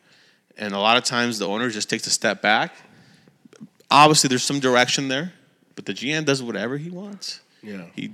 And 0.56 0.74
a 0.74 0.78
lot 0.78 0.96
of 0.96 1.04
times 1.04 1.38
the 1.38 1.46
owner 1.46 1.70
just 1.70 1.88
takes 1.88 2.06
a 2.06 2.11
step 2.11 2.42
back. 2.42 2.74
Obviously, 3.90 4.28
there's 4.28 4.42
some 4.42 4.61
direction 4.61 5.08
there, 5.08 5.32
but 5.74 5.84
the 5.86 5.92
GM 5.92 6.24
does 6.24 6.42
whatever 6.42 6.78
he 6.78 6.90
wants. 6.90 7.40
Yeah. 7.62 7.86
He 7.94 8.12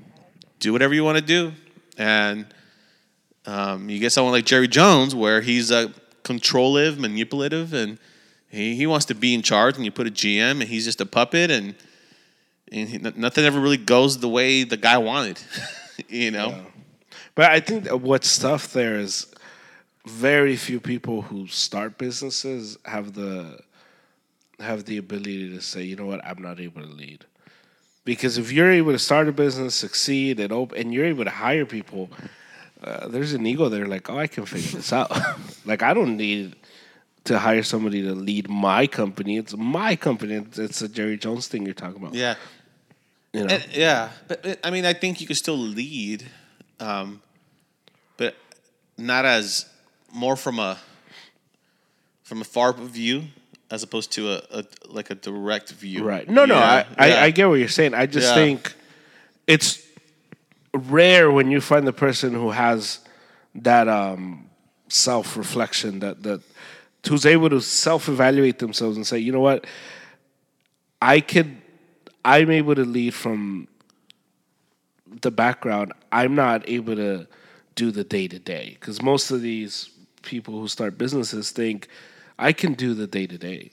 do 0.58 0.72
whatever 0.72 0.94
you 0.94 1.04
want 1.04 1.18
to 1.18 1.24
do, 1.24 1.52
and 1.98 2.46
um, 3.44 3.88
you 3.90 3.98
get 3.98 4.10
someone 4.10 4.32
like 4.32 4.46
Jerry 4.46 4.68
Jones 4.68 5.14
where 5.14 5.40
he's 5.40 5.70
uh, 5.70 5.88
controllive, 6.22 6.98
manipulative, 6.98 7.72
and 7.72 7.98
he, 8.48 8.74
he 8.74 8.86
wants 8.86 9.04
to 9.06 9.14
be 9.14 9.34
in 9.34 9.42
charge. 9.42 9.76
And 9.76 9.84
you 9.84 9.90
put 9.90 10.06
a 10.06 10.10
GM, 10.10 10.60
and 10.60 10.64
he's 10.64 10.84
just 10.84 11.00
a 11.00 11.06
puppet, 11.06 11.50
and 11.50 11.74
and 12.72 12.88
he, 12.88 12.98
nothing 12.98 13.44
ever 13.44 13.60
really 13.60 13.76
goes 13.76 14.18
the 14.18 14.28
way 14.28 14.64
the 14.64 14.76
guy 14.76 14.98
wanted. 14.98 15.40
you 16.08 16.30
know, 16.30 16.66
But 17.34 17.50
I 17.50 17.60
think 17.60 17.88
what's 17.88 18.38
tough 18.38 18.72
there 18.72 18.98
is 18.98 19.26
very 20.06 20.56
few 20.56 20.80
people 20.80 21.22
who 21.22 21.46
start 21.46 21.98
businesses 21.98 22.78
have 22.84 23.14
the 23.14 23.58
have 24.58 24.86
the 24.86 24.96
ability 24.96 25.50
to 25.50 25.60
say, 25.60 25.82
you 25.82 25.96
know 25.96 26.06
what, 26.06 26.24
I'm 26.24 26.40
not 26.40 26.60
able 26.60 26.80
to 26.80 26.88
lead. 26.88 27.26
Because 28.06 28.38
if 28.38 28.52
you're 28.52 28.70
able 28.70 28.92
to 28.92 28.98
start 28.98 29.28
a 29.28 29.32
business, 29.32 29.74
succeed, 29.74 30.40
and 30.40 30.52
open, 30.52 30.78
and 30.78 30.94
you're 30.94 31.04
able 31.04 31.24
to 31.24 31.30
hire 31.30 31.66
people, 31.66 32.08
uh, 32.82 33.08
there's 33.08 33.34
an 33.34 33.44
ego 33.44 33.68
there, 33.68 33.86
like, 33.86 34.08
oh, 34.08 34.18
I 34.18 34.28
can 34.28 34.46
figure 34.46 34.78
this 34.78 34.92
out. 34.92 35.10
like, 35.66 35.82
I 35.82 35.92
don't 35.92 36.16
need 36.16 36.54
to 37.26 37.38
hire 37.38 37.62
somebody 37.62 38.02
to 38.02 38.14
lead 38.14 38.48
my 38.48 38.86
company. 38.86 39.36
It's 39.36 39.56
my 39.56 39.96
company. 39.96 40.44
It's, 40.56 40.82
a 40.82 40.88
Jerry 40.88 41.16
Jones 41.16 41.48
thing 41.48 41.64
you're 41.64 41.74
talking 41.74 42.00
about. 42.02 42.14
yeah. 42.14 42.34
You 43.32 43.44
know? 43.44 43.54
And- 43.54 43.66
yeah, 43.72 44.10
but 44.28 44.58
I 44.64 44.70
mean, 44.70 44.86
I 44.86 44.94
think 44.94 45.20
you 45.20 45.26
can 45.26 45.36
still 45.36 45.58
lead, 45.58 46.24
um, 46.80 47.20
but 48.16 48.34
not 48.96 49.24
as 49.26 49.66
more 50.12 50.36
from 50.36 50.58
a 50.58 50.78
from 52.22 52.40
a 52.40 52.44
far 52.44 52.72
view 52.72 53.24
as 53.70 53.82
opposed 53.82 54.12
to 54.12 54.32
a, 54.32 54.42
a 54.50 54.64
like 54.86 55.10
a 55.10 55.14
direct 55.14 55.72
view. 55.72 56.02
Right. 56.02 56.28
No, 56.28 56.46
no, 56.46 56.54
I, 56.54 56.78
yeah. 56.78 56.84
I, 56.98 57.24
I 57.24 57.30
get 57.30 57.46
what 57.48 57.54
you're 57.54 57.68
saying. 57.68 57.92
I 57.94 58.06
just 58.06 58.28
Yeah. 58.28 58.34
think 58.34 58.74
it's 59.46 59.82
rare 60.72 61.30
when 61.30 61.50
you 61.50 61.60
find 61.60 61.86
the 61.86 61.92
person 61.92 62.32
who 62.32 62.50
has 62.52 63.00
that 63.56 63.86
um, 63.88 64.48
self 64.88 65.36
reflection, 65.36 65.98
that 66.00 66.22
that 66.22 66.40
who's 67.06 67.26
able 67.26 67.50
to 67.50 67.60
self 67.60 68.08
evaluate 68.08 68.58
themselves 68.58 68.96
and 68.96 69.06
say, 69.06 69.18
you 69.18 69.32
know 69.32 69.40
what, 69.40 69.66
I 71.00 71.20
could, 71.20 71.56
I'm 72.24 72.50
able 72.50 72.74
to 72.74 72.84
lead 72.84 73.14
from 73.14 73.68
the 75.22 75.30
background. 75.30 75.92
I'm 76.10 76.34
not 76.34 76.68
able 76.68 76.96
to 76.96 77.26
do 77.74 77.90
the 77.90 78.04
day 78.04 78.26
to 78.28 78.38
day 78.38 78.76
because 78.80 79.02
most 79.02 79.30
of 79.30 79.42
these 79.42 79.90
people 80.22 80.58
who 80.58 80.68
start 80.68 80.98
businesses 80.98 81.50
think 81.50 81.88
I 82.38 82.52
can 82.52 82.74
do 82.74 82.94
the 82.94 83.06
day 83.06 83.26
to 83.26 83.38
day 83.38 83.70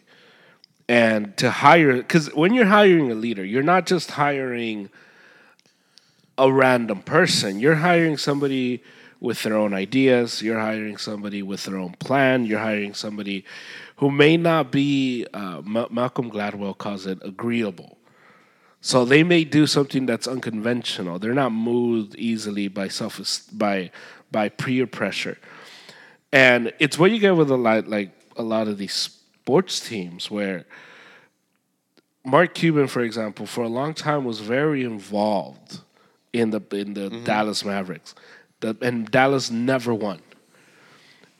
and 0.88 1.36
to 1.38 1.50
hire 1.50 1.96
because 1.96 2.34
when 2.36 2.54
you're 2.54 2.66
hiring 2.66 3.10
a 3.10 3.16
leader 3.16 3.44
you're 3.44 3.64
not 3.64 3.86
just 3.86 4.12
hiring 4.12 4.90
a 6.38 6.52
random 6.52 7.02
person. 7.02 7.60
You're 7.60 7.76
hiring 7.76 8.18
somebody 8.18 8.84
with 9.24 9.42
their 9.44 9.56
own 9.56 9.74
ideas. 9.74 10.42
You're 10.42 10.60
hiring 10.60 10.98
somebody 10.98 11.42
with 11.42 11.64
their 11.64 11.78
own 11.78 11.94
plan. 11.94 12.46
You're 12.46 12.60
hiring 12.60 12.94
somebody 12.94 13.46
who 13.96 14.12
may 14.12 14.36
not 14.36 14.70
be 14.70 15.26
uh, 15.34 15.62
Ma- 15.64 15.88
malcolm 15.90 16.30
gladwell 16.30 16.78
calls 16.78 17.06
it 17.06 17.20
agreeable. 17.24 17.98
So 18.82 19.06
they 19.06 19.24
may 19.24 19.46
do 19.46 19.66
something 19.66 20.06
that's 20.06 20.28
unconventional. 20.28 21.20
They're 21.20 21.34
not 21.34 21.54
moved 21.54 22.16
easily 22.16 22.68
by 22.68 22.90
self 22.90 23.18
by 23.54 23.92
by 24.30 24.50
peer 24.50 24.86
pressure. 24.86 25.38
And 26.34 26.74
it's 26.80 27.00
what 27.00 27.12
you 27.12 27.20
get 27.20 27.38
with 27.38 27.50
a 27.50 27.56
lot 27.56 27.88
like 27.88 28.12
a 28.36 28.44
lot 28.44 28.68
of 28.68 28.78
these 28.78 28.94
sports 28.94 29.80
teams 29.80 30.30
where 30.30 30.66
Mark 32.26 32.54
Cuban, 32.56 32.88
for 32.88 33.02
example, 33.02 33.46
for 33.46 33.64
a 33.64 33.70
long 33.70 33.94
time 33.94 34.26
was 34.26 34.42
very 34.42 34.84
involved 34.84 35.80
in 36.34 36.50
the 36.50 36.62
in 36.74 36.94
the 36.94 37.10
Dallas 37.24 37.64
Mavericks. 37.64 38.16
And 38.64 39.10
Dallas 39.10 39.52
never 39.52 39.94
won. 39.94 40.22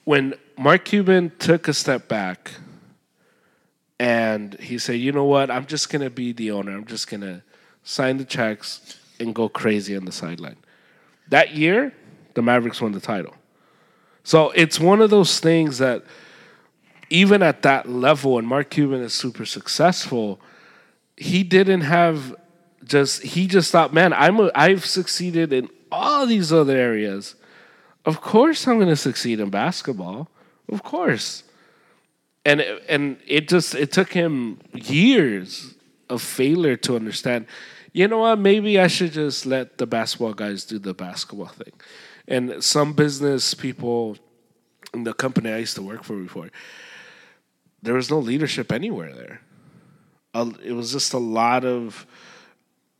When 0.04 0.36
Mark 0.58 0.86
Cuban 0.86 1.32
took 1.40 1.68
a 1.68 1.74
step 1.74 2.08
back 2.08 2.52
and 4.00 4.56
he 4.60 4.78
said, 4.78 4.94
"You 5.00 5.12
know 5.12 5.26
what? 5.26 5.50
I'm 5.50 5.66
just 5.66 5.90
going 5.90 6.02
to 6.02 6.10
be 6.10 6.34
the 6.34 6.52
owner. 6.52 6.72
I'm 6.72 6.86
just 6.86 7.10
going 7.10 7.22
to 7.22 7.42
sign 7.84 8.18
the 8.18 8.26
checks 8.26 9.00
and 9.20 9.34
go 9.34 9.48
crazy 9.50 9.96
on 9.96 10.06
the 10.06 10.12
sideline." 10.12 10.58
That 11.30 11.56
year, 11.56 11.94
the 12.34 12.42
Mavericks 12.42 12.82
won 12.82 12.92
the 12.92 13.00
title. 13.00 13.34
So 14.24 14.52
it's 14.52 14.80
one 14.80 15.02
of 15.02 15.10
those 15.10 15.40
things 15.40 15.78
that 15.80 16.04
even 17.10 17.44
at 17.44 17.62
that 17.62 17.88
level, 17.90 18.38
and 18.38 18.48
Mark 18.48 18.70
Cuban 18.70 19.02
is 19.02 19.14
super 19.14 19.46
successful, 19.46 20.40
he 21.16 21.44
didn't 21.44 21.82
have 21.82 22.36
just 22.84 23.22
he 23.24 23.48
just 23.48 23.72
thought, 23.72 23.94
man, 23.94 24.14
I'm 24.14 24.40
a, 24.40 24.52
I've 24.56 24.86
succeeded 24.86 25.54
in 25.54 25.70
all 25.94 26.26
these 26.26 26.52
other 26.52 26.76
areas. 26.76 27.36
Of 28.06 28.20
course, 28.20 28.68
I'm 28.68 28.78
going 28.78 28.90
to 28.90 28.96
succeed 28.96 29.40
in 29.40 29.50
basketball. 29.50 30.30
Of 30.70 30.84
course, 30.84 31.44
and 32.44 32.62
and 32.90 33.18
it 33.28 33.48
just 33.48 33.76
it 33.76 33.92
took 33.92 34.12
him 34.12 34.60
years 34.74 35.76
of 36.10 36.22
failure 36.22 36.76
to 36.78 36.96
understand. 36.96 37.46
You 37.94 38.08
know 38.08 38.20
what? 38.20 38.40
Maybe 38.40 38.80
I 38.80 38.88
should 38.88 39.12
just 39.12 39.46
let 39.46 39.78
the 39.78 39.86
basketball 39.86 40.34
guys 40.34 40.66
do 40.66 40.80
the 40.80 40.94
basketball 40.94 41.48
thing. 41.48 41.74
And 42.28 42.64
some 42.64 42.94
business 42.94 43.54
people 43.54 44.18
in 44.94 45.04
the 45.04 45.14
company 45.14 45.52
I 45.52 45.58
used 45.58 45.76
to 45.76 45.82
work 45.82 46.04
for 46.04 46.16
before, 46.16 46.50
there 47.82 47.94
was 47.94 48.10
no 48.10 48.20
leadership 48.20 48.72
anywhere 48.72 49.14
there. 49.14 49.42
It 50.64 50.74
was 50.74 50.92
just 50.92 51.14
a 51.14 51.20
lot 51.20 51.66
of, 51.66 52.08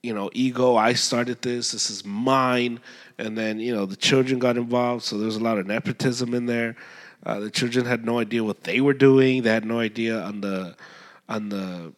you 0.04 0.14
know, 0.14 0.30
ego. 0.34 0.76
I 0.76 0.94
started 0.94 1.42
this. 1.42 1.72
This 1.72 1.90
is 1.90 2.06
mine. 2.06 2.82
And 3.18 3.38
then 3.38 3.60
you 3.60 3.74
know 3.74 3.86
the 3.86 3.96
children 3.96 4.38
got 4.40 4.58
involved, 4.58 5.04
so 5.04 5.18
there's 5.18 5.38
a 5.38 5.40
lot 5.40 5.58
of 5.58 5.66
nepotism 5.66 6.34
in 6.34 6.46
there. 6.46 6.76
Uh, 7.26 7.40
the 7.40 7.50
children 7.50 7.86
had 7.86 8.06
no 8.06 8.20
idea 8.20 8.44
what 8.44 8.64
they 8.64 8.82
were 8.82 8.94
doing. 8.94 9.44
They 9.44 9.50
had 9.50 9.66
no 9.66 9.80
idea 9.80 10.20
on 10.20 10.42
the 10.42 10.76
on 11.30 11.50
the 11.50 11.94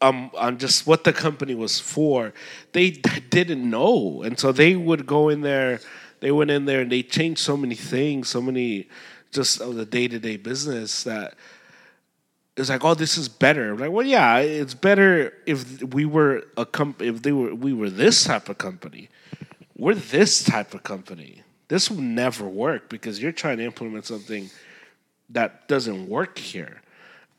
um, 0.00 0.30
on 0.36 0.58
just 0.58 0.86
what 0.86 1.04
the 1.04 1.12
company 1.12 1.54
was 1.54 1.80
for. 1.80 2.32
They 2.72 2.90
didn't 2.90 3.68
know, 3.68 4.22
and 4.22 4.38
so 4.38 4.52
they 4.52 4.76
would 4.76 5.06
go 5.06 5.30
in 5.30 5.40
there. 5.40 5.80
They 6.20 6.30
went 6.30 6.50
in 6.50 6.66
there 6.66 6.82
and 6.82 6.92
they 6.92 7.02
changed 7.02 7.40
so 7.40 7.56
many 7.56 7.74
things, 7.74 8.28
so 8.28 8.42
many 8.42 8.88
just 9.32 9.60
of 9.60 9.74
the 9.74 9.86
day 9.86 10.06
to 10.06 10.18
day 10.18 10.36
business 10.36 11.02
that 11.04 11.34
it's 12.56 12.68
like, 12.68 12.84
oh, 12.84 12.94
this 12.94 13.16
is 13.16 13.28
better. 13.28 13.72
I'm 13.72 13.78
like, 13.78 13.90
well, 13.90 14.06
yeah, 14.06 14.38
it's 14.38 14.74
better 14.74 15.32
if 15.46 15.82
we 15.82 16.04
were 16.04 16.44
a 16.56 16.66
comp- 16.66 17.02
if 17.02 17.22
they 17.22 17.32
were 17.32 17.54
we 17.54 17.72
were 17.72 17.90
this 17.90 18.24
type 18.24 18.48
of 18.48 18.58
company. 18.58 19.08
We're 19.76 19.94
this 19.94 20.44
type 20.44 20.74
of 20.74 20.82
company. 20.82 21.42
This 21.68 21.90
will 21.90 22.02
never 22.02 22.46
work 22.46 22.88
because 22.88 23.22
you're 23.22 23.32
trying 23.32 23.58
to 23.58 23.64
implement 23.64 24.04
something 24.04 24.50
that 25.30 25.68
doesn't 25.68 26.08
work 26.08 26.38
here. 26.38 26.82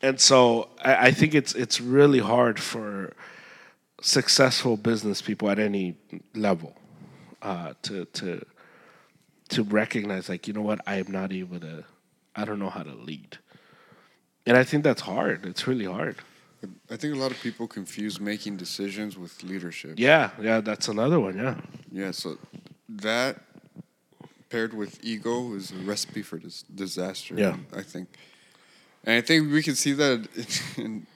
And 0.01 0.20
so 0.20 0.70
I, 0.84 1.07
I 1.07 1.12
think 1.12 1.36
it's 1.36 1.53
it's 1.53 1.80
really 1.80 2.20
hard 2.20 2.59
for 2.59 3.14
successful 4.01 4.78
business 4.78 5.22
people 5.22 5.49
at 5.49 5.59
any 5.59 5.95
level 6.34 6.76
uh, 7.41 7.74
to 7.84 8.05
to 8.05 8.43
to 9.49 9.64
recognize 9.64 10.30
like 10.30 10.47
you 10.47 10.53
know 10.53 10.62
what 10.62 10.82
I 10.88 10.95
am 10.95 11.12
not 11.12 11.32
able 11.32 11.59
to 11.59 11.84
I 12.36 12.45
don't 12.45 12.59
know 12.59 12.70
how 12.70 12.84
to 12.84 12.95
lead, 12.95 13.38
and 14.45 14.57
I 14.57 14.63
think 14.63 14.83
that's 14.83 15.01
hard. 15.01 15.45
It's 15.45 15.67
really 15.67 15.85
hard. 15.85 16.15
I 16.91 16.95
think 16.95 17.15
a 17.15 17.17
lot 17.17 17.31
of 17.31 17.39
people 17.41 17.67
confuse 17.67 18.19
making 18.19 18.57
decisions 18.57 19.17
with 19.17 19.41
leadership. 19.43 19.93
Yeah, 19.97 20.29
yeah, 20.39 20.61
that's 20.61 20.87
another 20.87 21.19
one. 21.19 21.35
Yeah, 21.37 21.55
Yeah, 21.91 22.11
so 22.11 22.37
that 22.87 23.41
paired 24.49 24.73
with 24.73 24.99
ego 25.03 25.53
is 25.55 25.71
a 25.71 25.75
recipe 25.75 26.21
for 26.21 26.37
dis- 26.37 26.63
disaster. 26.75 27.33
Yeah. 27.35 27.57
I 27.75 27.81
think, 27.81 28.09
and 29.05 29.15
I 29.15 29.21
think 29.21 29.51
we 29.51 29.63
can 29.63 29.75
see 29.75 29.93
that 29.93 30.27
in 30.77 31.07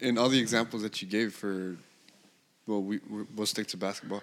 in 0.00 0.18
all 0.18 0.28
the 0.28 0.40
examples 0.40 0.82
that 0.82 1.00
you 1.00 1.06
gave 1.08 1.32
for. 1.32 1.76
Well, 2.66 2.82
we 2.82 2.98
we- 3.08 3.26
we'll 3.36 3.46
stick 3.46 3.68
to 3.68 3.76
basketball. 3.76 4.22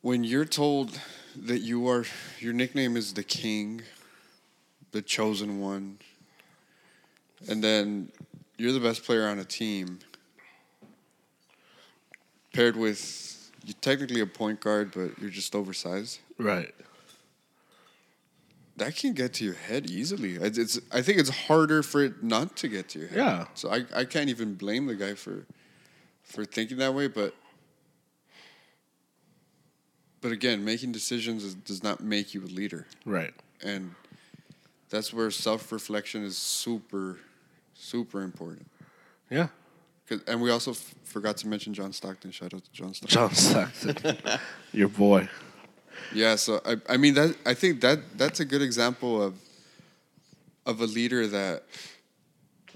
When 0.00 0.24
you're 0.24 0.44
told 0.44 0.98
that 1.36 1.60
you 1.60 1.88
are 1.88 2.04
your 2.38 2.52
nickname 2.52 2.96
is 2.96 3.14
the 3.14 3.22
king, 3.24 3.82
the 4.94 5.02
chosen 5.02 5.58
one, 5.60 5.98
and 7.48 7.62
then 7.62 8.10
you're 8.56 8.72
the 8.72 8.78
best 8.80 9.02
player 9.04 9.26
on 9.26 9.40
a 9.40 9.44
team, 9.44 9.98
paired 12.52 12.76
with 12.76 13.50
you're 13.66 13.74
technically 13.80 14.20
a 14.20 14.26
point 14.26 14.60
guard, 14.60 14.92
but 14.94 15.18
you're 15.20 15.30
just 15.30 15.52
oversized. 15.56 16.20
Right. 16.38 16.72
That 18.76 18.94
can 18.94 19.14
get 19.14 19.34
to 19.34 19.44
your 19.44 19.54
head 19.54 19.90
easily. 19.90 20.34
It's, 20.34 20.58
it's 20.58 20.80
I 20.92 21.02
think 21.02 21.18
it's 21.18 21.30
harder 21.30 21.82
for 21.82 22.04
it 22.04 22.22
not 22.22 22.56
to 22.58 22.68
get 22.68 22.88
to 22.90 23.00
your 23.00 23.08
head. 23.08 23.18
Yeah. 23.18 23.44
So 23.54 23.70
I, 23.70 23.84
I 23.94 24.04
can't 24.04 24.30
even 24.30 24.54
blame 24.54 24.86
the 24.86 24.94
guy 24.94 25.14
for 25.14 25.44
for 26.22 26.44
thinking 26.44 26.76
that 26.78 26.94
way, 26.94 27.08
but 27.08 27.34
but 30.20 30.30
again, 30.30 30.64
making 30.64 30.92
decisions 30.92 31.42
is, 31.42 31.54
does 31.54 31.82
not 31.82 32.00
make 32.00 32.32
you 32.32 32.42
a 32.44 32.46
leader, 32.46 32.86
Right. 33.04 33.34
and 33.62 33.94
that's 34.90 35.12
where 35.12 35.30
self 35.30 35.70
reflection 35.72 36.24
is 36.24 36.36
super 36.38 37.18
super 37.74 38.22
important. 38.22 38.66
Yeah. 39.30 39.48
'Cause- 40.08 40.20
and 40.26 40.40
we 40.42 40.50
also 40.50 40.72
f- 40.72 40.94
forgot 41.04 41.36
to 41.38 41.48
mention 41.48 41.72
John 41.74 41.92
Stockton. 41.92 42.30
Shout 42.30 42.52
out 42.54 42.62
to 42.64 42.72
John 42.72 42.92
Stockton. 42.94 43.08
John 43.08 43.34
Stockton, 43.34 44.38
your 44.72 44.88
boy. 44.88 45.28
Yeah, 46.12 46.36
so 46.36 46.60
I, 46.66 46.76
I 46.88 46.96
mean 46.98 47.14
that 47.14 47.34
I 47.46 47.54
think 47.54 47.80
that 47.80 48.18
that's 48.18 48.38
a 48.40 48.44
good 48.44 48.60
example 48.62 49.22
of 49.22 49.34
of 50.66 50.80
a 50.80 50.86
leader 50.86 51.26
that 51.28 51.64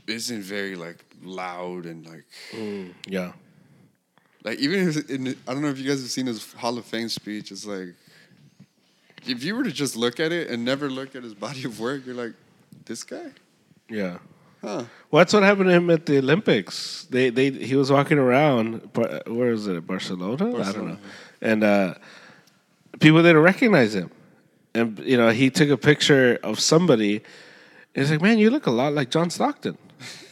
isn't 0.07 0.43
very 0.43 0.75
like 0.75 1.05
loud 1.23 1.85
and 1.87 2.07
like 2.07 2.25
mm, 2.53 2.93
Yeah. 3.07 3.33
like 4.45 4.59
even 4.59 4.89
if 4.89 5.11
in, 5.11 5.37
I 5.47 5.53
don't 5.53 5.63
know 5.63 5.69
if 5.69 5.79
you 5.79 5.87
guys 5.89 6.01
have 6.01 6.11
seen 6.11 6.27
his 6.27 6.53
Hall 6.55 6.79
of 6.79 6.85
Fame 6.87 7.09
speech. 7.11 7.53
It's 7.53 7.67
like 7.67 7.95
if 9.27 9.43
you 9.45 9.57
were 9.57 9.65
to 9.65 9.73
just 9.73 9.97
look 9.97 10.21
at 10.21 10.33
it 10.33 10.49
and 10.51 10.65
never 10.65 10.89
look 10.91 11.15
at 11.17 11.23
his 11.23 11.35
body 11.35 11.65
of 11.65 11.81
work, 11.81 12.07
you're 12.07 12.15
like, 12.15 12.33
this 12.87 13.05
guy, 13.05 13.31
Yeah. 13.89 14.19
huh? 14.63 14.85
Well, 15.11 15.21
that's 15.21 15.33
what 15.33 15.43
happened 15.43 15.67
to 15.69 15.75
him 15.75 15.91
at 15.91 16.07
the 16.07 16.19
Olympics. 16.19 17.07
They 17.11 17.31
they 17.31 17.51
he 17.51 17.75
was 17.77 17.91
walking 17.91 18.19
around. 18.19 18.81
Where 19.27 19.51
is 19.53 19.67
it? 19.67 19.87
Barcelona? 19.87 20.47
I 20.63 20.73
don't 20.73 20.89
know. 20.89 20.99
And 21.41 21.65
uh, 21.65 21.95
people 23.01 23.23
didn't 23.23 23.43
recognize 23.43 23.95
him. 23.95 24.11
And 24.75 24.99
you 25.01 25.17
know, 25.17 25.31
he 25.31 25.51
took 25.51 25.71
a 25.71 25.77
picture 25.77 26.39
of 26.43 26.61
somebody. 26.61 27.17
And 27.95 28.05
he's 28.05 28.11
like, 28.11 28.21
"Man, 28.23 28.39
you 28.39 28.51
look 28.51 28.67
a 28.67 28.71
lot 28.71 28.93
like 28.93 29.11
John 29.11 29.31
Stockton." 29.31 29.77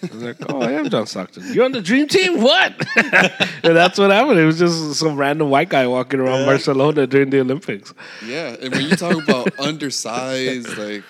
I 0.02 0.06
was 0.12 0.22
like, 0.22 0.36
"Oh, 0.48 0.60
I 0.60 0.72
am 0.72 0.88
John 0.88 1.06
Stockton. 1.06 1.52
You're 1.52 1.64
on 1.64 1.72
the 1.72 1.80
dream 1.80 2.06
team? 2.08 2.40
What?" 2.40 2.72
and 2.96 3.76
that's 3.76 3.98
what 3.98 4.10
happened. 4.10 4.38
It 4.38 4.44
was 4.46 4.58
just 4.58 4.94
some 4.98 5.16
random 5.16 5.50
white 5.50 5.68
guy 5.68 5.86
walking 5.86 6.20
around 6.20 6.46
Barcelona 6.46 7.06
during 7.06 7.30
the 7.30 7.40
Olympics. 7.40 7.92
Yeah, 8.24 8.56
and 8.60 8.72
when 8.72 8.82
you 8.82 8.96
talk 8.96 9.22
about 9.22 9.58
undersized, 9.58 10.76
like 10.78 11.02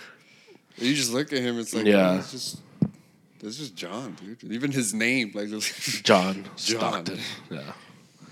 you 0.78 0.94
just 0.94 1.12
look 1.12 1.32
at 1.32 1.40
him, 1.40 1.58
it's 1.58 1.74
like, 1.74 1.86
Yeah. 1.86 2.12
yeah, 2.12 2.18
it's 2.18 2.32
just. 2.32 2.60
This 3.38 3.60
is 3.60 3.70
John, 3.70 4.16
dude. 4.40 4.50
Even 4.50 4.72
his 4.72 4.94
name, 4.94 5.30
like, 5.34 5.48
John, 6.02 6.44
John. 6.56 7.04
Stockton. 7.04 7.18
Yeah. 7.50 7.60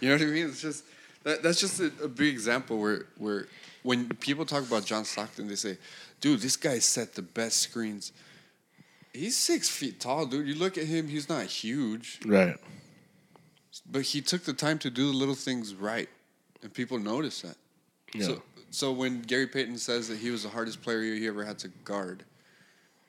You 0.00 0.08
know 0.08 0.14
what 0.16 0.22
I 0.22 0.24
mean? 0.24 0.46
It's 0.48 0.62
just 0.62 0.84
that, 1.24 1.42
that's 1.42 1.60
just 1.60 1.78
a, 1.78 1.92
a 2.02 2.08
big 2.08 2.32
example 2.32 2.78
where 2.78 3.06
where 3.18 3.46
when 3.82 4.08
people 4.08 4.44
talk 4.46 4.62
about 4.66 4.84
John 4.86 5.04
Stockton, 5.04 5.46
they 5.48 5.54
say, 5.56 5.76
"Dude, 6.20 6.40
this 6.40 6.56
guy 6.56 6.78
set 6.78 7.14
the 7.14 7.22
best 7.22 7.58
screens." 7.58 8.12
He's 9.14 9.36
six 9.36 9.68
feet 9.68 10.00
tall, 10.00 10.26
dude. 10.26 10.46
You 10.46 10.54
look 10.56 10.76
at 10.76 10.84
him; 10.84 11.08
he's 11.08 11.28
not 11.28 11.46
huge, 11.46 12.18
Right. 12.26 12.56
but 13.86 14.02
he 14.02 14.20
took 14.20 14.42
the 14.44 14.52
time 14.52 14.78
to 14.80 14.90
do 14.90 15.06
the 15.12 15.16
little 15.16 15.34
things 15.36 15.74
right, 15.74 16.08
and 16.62 16.74
people 16.74 16.98
notice 16.98 17.42
that. 17.42 17.56
Yeah. 18.12 18.26
So, 18.26 18.42
so 18.70 18.92
when 18.92 19.22
Gary 19.22 19.46
Payton 19.46 19.78
says 19.78 20.08
that 20.08 20.18
he 20.18 20.30
was 20.30 20.42
the 20.42 20.48
hardest 20.48 20.82
player 20.82 21.00
he 21.02 21.26
ever 21.28 21.44
had 21.44 21.58
to 21.60 21.68
guard, 21.84 22.24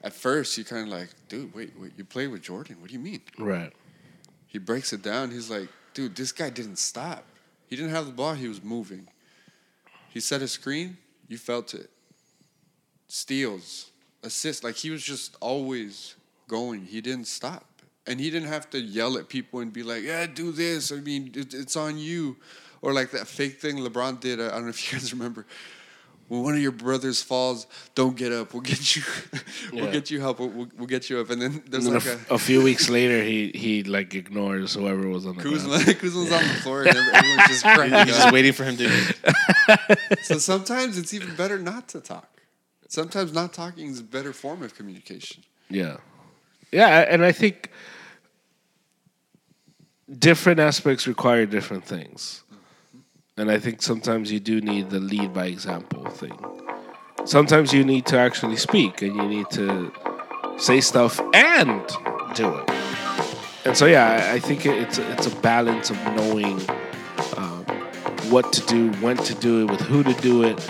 at 0.01 0.13
first 0.13 0.55
you 0.59 0.63
kind 0.63 0.83
of 0.83 0.89
like, 0.89 1.09
dude, 1.27 1.53
wait, 1.55 1.73
wait, 1.79 1.93
you 1.97 2.05
played 2.05 2.29
with 2.29 2.43
Jordan? 2.43 2.77
What 2.79 2.89
do 2.89 2.93
you 2.93 2.99
mean? 2.99 3.21
right. 3.39 3.73
He 4.47 4.59
breaks 4.59 4.93
it 4.93 5.01
down. 5.01 5.31
He's 5.31 5.49
like, 5.49 5.67
dude, 5.93 6.15
this 6.15 6.31
guy 6.31 6.49
didn't 6.49 6.77
stop. 6.77 7.25
He 7.67 7.75
didn't 7.75 7.91
have 7.91 8.05
the 8.05 8.13
ball. 8.13 8.35
He 8.35 8.47
was 8.47 8.63
moving. 8.63 9.07
He 10.09 10.21
set 10.21 10.41
a 10.41 10.47
screen. 10.47 10.95
You 11.27 11.37
felt 11.37 11.73
it. 11.73 11.89
Steals, 13.07 13.91
assists. 14.25 14.63
Like 14.63 14.75
he 14.75 14.89
was 14.89 15.01
just 15.03 15.37
always 15.39 16.15
going. 16.47 16.85
He 16.85 16.99
didn't 17.01 17.27
stop. 17.27 17.63
And 18.07 18.19
he 18.19 18.29
didn't 18.29 18.49
have 18.49 18.69
to 18.71 18.79
yell 18.79 19.17
at 19.17 19.29
people 19.29 19.61
and 19.61 19.71
be 19.73 19.81
like, 19.81 20.03
yeah, 20.03 20.27
do 20.27 20.51
this. 20.51 20.91
I 20.91 20.97
mean, 20.97 21.31
it, 21.33 21.53
it's 21.53 21.75
on 21.75 21.97
you. 21.97 22.35
Or 22.81 22.93
like 22.93 23.09
that 23.11 23.27
fake 23.27 23.59
thing 23.59 23.77
LeBron 23.77 24.19
did. 24.19 24.39
I 24.39 24.49
don't 24.49 24.63
know 24.63 24.69
if 24.69 24.91
you 24.91 24.97
guys 24.99 25.11
remember. 25.13 25.45
When 26.27 26.41
one 26.41 26.55
of 26.55 26.59
your 26.59 26.71
brothers 26.71 27.21
falls, 27.21 27.67
don't 27.93 28.15
get 28.17 28.31
up. 28.31 28.51
We'll 28.53 28.61
get 28.63 28.95
you. 28.95 29.03
we'll 29.73 29.85
Yeah. 29.85 29.91
get 29.91 30.09
you 30.11 30.19
help. 30.19 30.39
We'll, 30.39 30.49
we'll, 30.49 30.67
we'll 30.77 30.87
get 30.87 31.07
you 31.09 31.19
up. 31.19 31.29
And 31.29 31.39
then 31.41 31.63
there's 31.67 31.85
And 31.85 31.95
like 31.95 32.05
a, 32.05 32.09
a, 32.09 32.13
f- 32.13 32.31
a 32.31 32.37
few 32.39 32.63
weeks 32.63 32.89
later, 32.89 33.23
he 33.23 33.51
he 33.53 33.83
like 33.83 34.13
ignores 34.15 34.73
whoever 34.73 35.07
was 35.07 35.25
on 35.27 35.37
the. 35.37 35.43
Kuzma, 35.43 35.77
Kuzma's 36.01 36.31
on 36.31 36.41
the 36.43 36.53
floor 36.63 36.81
and 36.83 36.97
every- 36.97 37.13
everyone's 37.13 37.47
just 37.47 37.65
You're 37.65 38.05
just 38.05 38.31
waiting 38.33 38.53
for 38.53 38.63
him 38.63 38.75
to. 38.77 38.89
So 40.23 40.37
sometimes 40.39 40.97
it's 40.97 41.13
even 41.13 41.35
better 41.35 41.59
not 41.59 41.87
to 41.89 41.99
talk. 42.01 42.27
Sometimes 42.87 43.33
not 43.33 43.53
talking 43.53 43.87
is 43.87 43.99
a 43.99 44.03
better 44.03 44.33
form 44.33 44.63
of 44.63 44.75
communication. 44.75 45.43
Yeah, 45.69 45.97
yeah, 46.71 47.05
and 47.09 47.25
I 47.25 47.31
think 47.31 47.71
different 50.19 50.59
aspects 50.59 51.07
require 51.07 51.45
different 51.45 51.85
things, 51.85 52.43
and 53.37 53.49
I 53.49 53.59
think 53.59 53.81
sometimes 53.81 54.31
you 54.31 54.39
do 54.39 54.61
need 54.61 54.89
the 54.89 54.99
lead 54.99 55.33
by 55.33 55.47
example 55.47 56.05
thing. 56.05 56.37
Sometimes 57.25 57.73
you 57.73 57.83
need 57.83 58.05
to 58.07 58.19
actually 58.19 58.57
speak, 58.57 59.01
and 59.01 59.15
you 59.15 59.27
need 59.27 59.49
to 59.51 59.91
say 60.57 60.79
stuff 60.79 61.19
and 61.33 61.81
do 62.35 62.55
it. 62.57 62.69
And 63.65 63.75
so, 63.75 63.87
yeah, 63.87 64.31
I 64.31 64.39
think 64.39 64.65
it's 64.65 64.99
it's 64.99 65.25
a 65.25 65.35
balance 65.37 65.89
of 65.89 65.97
knowing 66.15 66.61
um, 67.35 67.65
what 68.29 68.53
to 68.53 68.61
do, 68.67 68.91
when 69.01 69.17
to 69.17 69.33
do 69.33 69.63
it, 69.63 69.71
with 69.71 69.81
who 69.81 70.03
to 70.03 70.13
do 70.21 70.43
it. 70.43 70.69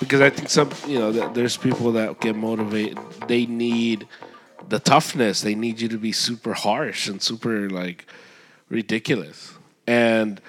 Because 0.00 0.20
I 0.20 0.30
think 0.30 0.48
some, 0.48 0.70
you 0.86 0.98
know, 0.98 1.10
there's 1.10 1.56
people 1.56 1.92
that 1.92 2.20
get 2.20 2.36
motivated. 2.36 2.98
They 3.26 3.46
need 3.46 4.06
the 4.68 4.78
toughness. 4.78 5.40
They 5.40 5.54
need 5.54 5.80
you 5.80 5.88
to 5.88 5.98
be 5.98 6.12
super 6.12 6.54
harsh 6.54 7.08
and 7.08 7.20
super 7.22 7.68
like 7.68 8.06
ridiculous. 8.68 9.54
And 9.86 10.40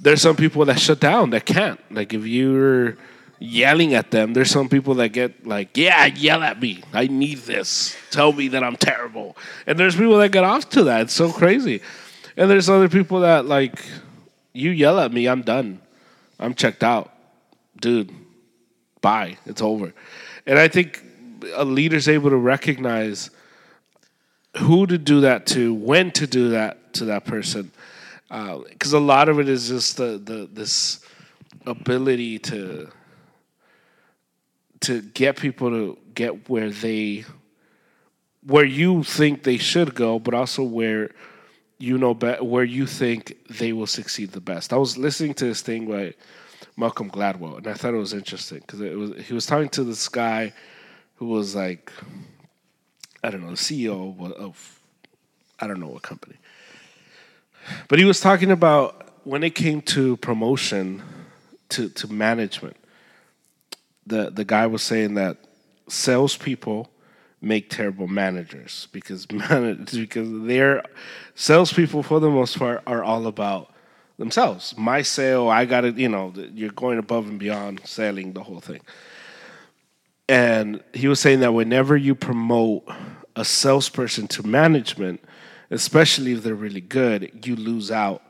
there's 0.00 0.22
some 0.22 0.36
people 0.36 0.64
that 0.64 0.78
shut 0.78 1.00
down 1.00 1.30
that 1.30 1.44
can't. 1.44 1.80
Like 1.92 2.14
if 2.14 2.26
you're 2.26 2.96
yelling 3.38 3.94
at 3.94 4.10
them, 4.10 4.34
there's 4.34 4.50
some 4.50 4.68
people 4.68 4.94
that 4.94 5.10
get 5.10 5.46
like, 5.46 5.76
yeah, 5.76 6.06
yell 6.06 6.42
at 6.42 6.60
me. 6.60 6.82
I 6.92 7.06
need 7.06 7.38
this. 7.38 7.96
Tell 8.10 8.32
me 8.32 8.48
that 8.48 8.64
I'm 8.64 8.76
terrible. 8.76 9.36
And 9.66 9.78
there's 9.78 9.96
people 9.96 10.18
that 10.18 10.32
get 10.32 10.44
off 10.44 10.68
to 10.70 10.84
that. 10.84 11.02
It's 11.02 11.12
so 11.12 11.30
crazy. 11.32 11.82
And 12.36 12.50
there's 12.50 12.68
other 12.68 12.88
people 12.88 13.20
that 13.20 13.46
like, 13.46 13.84
you 14.52 14.70
yell 14.70 14.98
at 14.98 15.12
me, 15.12 15.28
I'm 15.28 15.42
done. 15.42 15.80
I'm 16.40 16.54
checked 16.54 16.82
out. 16.82 17.12
Dude, 17.80 18.10
bye. 19.00 19.36
It's 19.46 19.62
over. 19.62 19.92
And 20.46 20.58
I 20.58 20.68
think 20.68 21.02
a 21.54 21.64
leader's 21.64 22.08
able 22.08 22.30
to 22.30 22.36
recognize 22.36 23.30
who 24.56 24.86
to 24.86 24.98
do 24.98 25.20
that 25.22 25.46
to, 25.46 25.72
when 25.74 26.10
to 26.12 26.26
do 26.26 26.50
that 26.50 26.92
to 26.94 27.06
that 27.06 27.24
person, 27.24 27.70
uh, 28.30 28.58
because 28.58 28.92
a 28.92 28.98
lot 28.98 29.28
of 29.28 29.38
it 29.38 29.48
is 29.48 29.68
just 29.68 29.96
the, 29.96 30.18
the 30.18 30.48
this 30.52 31.00
ability 31.66 32.38
to 32.38 32.88
to 34.80 35.02
get 35.02 35.36
people 35.36 35.70
to 35.70 35.98
get 36.14 36.48
where 36.48 36.70
they 36.70 37.24
where 38.46 38.64
you 38.64 39.02
think 39.02 39.42
they 39.42 39.58
should 39.58 39.94
go, 39.94 40.18
but 40.18 40.34
also 40.34 40.62
where 40.62 41.10
you 41.78 41.98
know 41.98 42.14
be- 42.14 42.32
where 42.40 42.64
you 42.64 42.86
think 42.86 43.36
they 43.50 43.72
will 43.72 43.86
succeed 43.86 44.32
the 44.32 44.40
best. 44.40 44.72
I 44.72 44.76
was 44.76 44.96
listening 44.96 45.34
to 45.34 45.44
this 45.44 45.60
thing 45.62 45.86
by 45.86 46.14
Malcolm 46.78 47.10
Gladwell, 47.10 47.58
and 47.58 47.66
I 47.66 47.74
thought 47.74 47.92
it 47.92 47.98
was 47.98 48.12
interesting 48.12 48.60
because 48.60 48.80
it 48.80 48.96
was 48.96 49.26
he 49.26 49.34
was 49.34 49.46
talking 49.46 49.68
to 49.70 49.82
this 49.82 50.08
guy 50.08 50.52
who 51.16 51.26
was 51.26 51.56
like, 51.56 51.92
I 53.24 53.30
don't 53.30 53.42
know, 53.42 53.50
the 53.50 53.56
CEO 53.56 54.16
of, 54.20 54.32
of 54.32 54.80
I 55.58 55.66
don't 55.66 55.80
know 55.80 55.88
what 55.88 56.02
company, 56.02 56.36
but 57.88 57.98
he 57.98 58.04
was 58.04 58.20
talking 58.20 58.52
about 58.52 59.08
when 59.24 59.42
it 59.42 59.56
came 59.56 59.82
to 59.82 60.16
promotion 60.18 61.02
to 61.70 61.88
to 61.88 62.06
management. 62.06 62.76
The 64.06 64.30
the 64.30 64.44
guy 64.44 64.68
was 64.68 64.82
saying 64.82 65.14
that 65.14 65.36
salespeople 65.88 66.90
make 67.40 67.70
terrible 67.70 68.06
managers 68.06 68.86
because 68.92 69.30
man, 69.32 69.84
because 69.92 70.28
they're 70.46 70.84
salespeople 71.34 72.04
for 72.04 72.20
the 72.20 72.30
most 72.30 72.56
part 72.56 72.84
are 72.86 73.02
all 73.02 73.26
about 73.26 73.72
themselves. 74.18 74.76
My 74.76 75.02
sale, 75.02 75.48
I 75.48 75.64
got 75.64 75.84
it. 75.84 75.96
You 75.96 76.08
know, 76.08 76.32
you're 76.52 76.72
going 76.72 76.98
above 76.98 77.26
and 77.26 77.38
beyond 77.38 77.80
selling 77.84 78.32
the 78.32 78.42
whole 78.42 78.60
thing. 78.60 78.80
And 80.28 80.82
he 80.92 81.08
was 81.08 81.20
saying 81.20 81.40
that 81.40 81.52
whenever 81.54 81.96
you 81.96 82.14
promote 82.14 82.86
a 83.34 83.44
salesperson 83.44 84.28
to 84.28 84.46
management, 84.46 85.24
especially 85.70 86.32
if 86.32 86.42
they're 86.42 86.54
really 86.54 86.82
good, 86.82 87.46
you 87.46 87.56
lose 87.56 87.90
out 87.90 88.22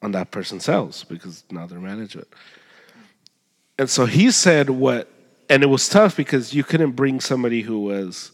on 0.00 0.12
that 0.12 0.30
person's 0.30 0.64
sales 0.64 1.04
because 1.04 1.44
now 1.50 1.66
they're 1.66 1.80
management. 1.80 2.28
And 3.78 3.90
so 3.90 4.06
he 4.06 4.30
said 4.30 4.70
what, 4.70 5.10
and 5.50 5.62
it 5.62 5.66
was 5.66 5.88
tough 5.88 6.16
because 6.16 6.54
you 6.54 6.64
couldn't 6.64 6.92
bring 6.92 7.20
somebody 7.20 7.62
who 7.62 7.80
was 7.80 8.32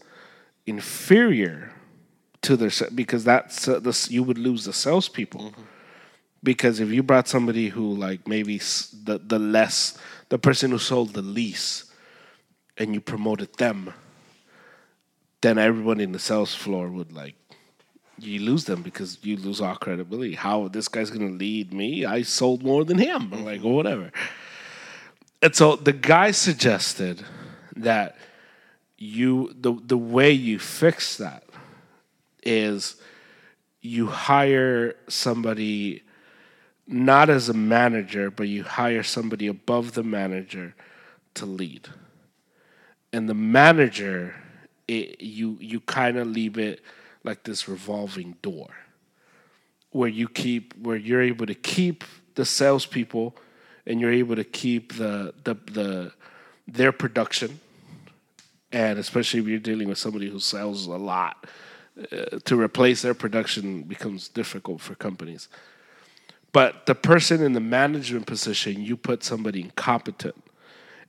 inferior 0.66 1.72
to 2.42 2.56
their 2.56 2.70
se- 2.70 2.90
because 2.94 3.24
that's 3.24 3.66
uh, 3.68 3.78
this 3.78 4.10
you 4.10 4.22
would 4.22 4.38
lose 4.38 4.64
the 4.64 4.72
salespeople. 4.72 5.54
Because 6.44 6.78
if 6.78 6.90
you 6.90 7.02
brought 7.02 7.26
somebody 7.26 7.70
who 7.70 7.94
like 7.94 8.28
maybe 8.28 8.58
the 8.58 9.18
the 9.18 9.38
less 9.38 9.98
the 10.28 10.38
person 10.38 10.70
who 10.70 10.78
sold 10.78 11.14
the 11.14 11.22
least, 11.22 11.90
and 12.76 12.94
you 12.94 13.00
promoted 13.00 13.54
them, 13.54 13.92
then 15.40 15.58
everyone 15.58 16.00
in 16.00 16.12
the 16.12 16.18
sales 16.18 16.54
floor 16.54 16.88
would 16.88 17.12
like 17.12 17.34
you 18.18 18.40
lose 18.40 18.64
them 18.64 18.82
because 18.82 19.18
you 19.22 19.36
lose 19.36 19.60
all 19.60 19.74
credibility. 19.76 20.34
How 20.34 20.68
this 20.68 20.88
guy's 20.88 21.10
gonna 21.10 21.30
lead 21.30 21.72
me? 21.72 22.04
I 22.04 22.22
sold 22.22 22.62
more 22.62 22.84
than 22.84 22.98
him, 22.98 23.44
like 23.44 23.62
whatever. 23.62 24.12
And 25.42 25.54
so 25.54 25.76
the 25.76 25.92
guy 25.92 26.30
suggested 26.30 27.24
that 27.76 28.16
you 28.96 29.54
the 29.58 29.74
the 29.84 29.98
way 29.98 30.30
you 30.30 30.58
fix 30.58 31.16
that 31.18 31.44
is 32.42 32.96
you 33.80 34.06
hire 34.06 34.94
somebody 35.08 36.02
not 36.86 37.30
as 37.30 37.48
a 37.48 37.54
manager, 37.54 38.30
but 38.30 38.48
you 38.48 38.62
hire 38.62 39.02
somebody 39.02 39.46
above 39.46 39.92
the 39.92 40.02
manager 40.02 40.74
to 41.34 41.46
lead. 41.46 41.88
And 43.12 43.28
the 43.28 43.34
manager, 43.34 44.34
it, 44.88 45.20
you 45.20 45.56
you 45.60 45.80
kind 45.80 46.16
of 46.16 46.26
leave 46.26 46.58
it 46.58 46.82
like 47.22 47.44
this 47.44 47.68
revolving 47.68 48.36
door, 48.42 48.68
where 49.90 50.08
you 50.08 50.28
keep 50.28 50.74
where 50.78 50.96
you're 50.96 51.22
able 51.22 51.46
to 51.46 51.54
keep 51.54 52.04
the 52.34 52.44
salespeople, 52.44 53.36
and 53.86 54.00
you're 54.00 54.12
able 54.12 54.36
to 54.36 54.44
keep 54.44 54.96
the 54.96 55.32
the 55.44 55.54
the 55.70 56.12
their 56.66 56.92
production, 56.92 57.60
and 58.72 58.98
especially 58.98 59.40
if 59.40 59.46
you're 59.46 59.58
dealing 59.58 59.88
with 59.88 59.98
somebody 59.98 60.28
who 60.28 60.40
sells 60.40 60.86
a 60.86 60.90
lot, 60.90 61.46
uh, 62.12 62.38
to 62.44 62.60
replace 62.60 63.02
their 63.02 63.14
production 63.14 63.82
becomes 63.82 64.28
difficult 64.28 64.80
for 64.80 64.94
companies. 64.96 65.48
But 66.54 66.86
the 66.86 66.94
person 66.94 67.42
in 67.42 67.52
the 67.52 67.60
management 67.60 68.26
position, 68.26 68.80
you 68.80 68.96
put 68.96 69.24
somebody 69.24 69.60
incompetent. 69.60 70.36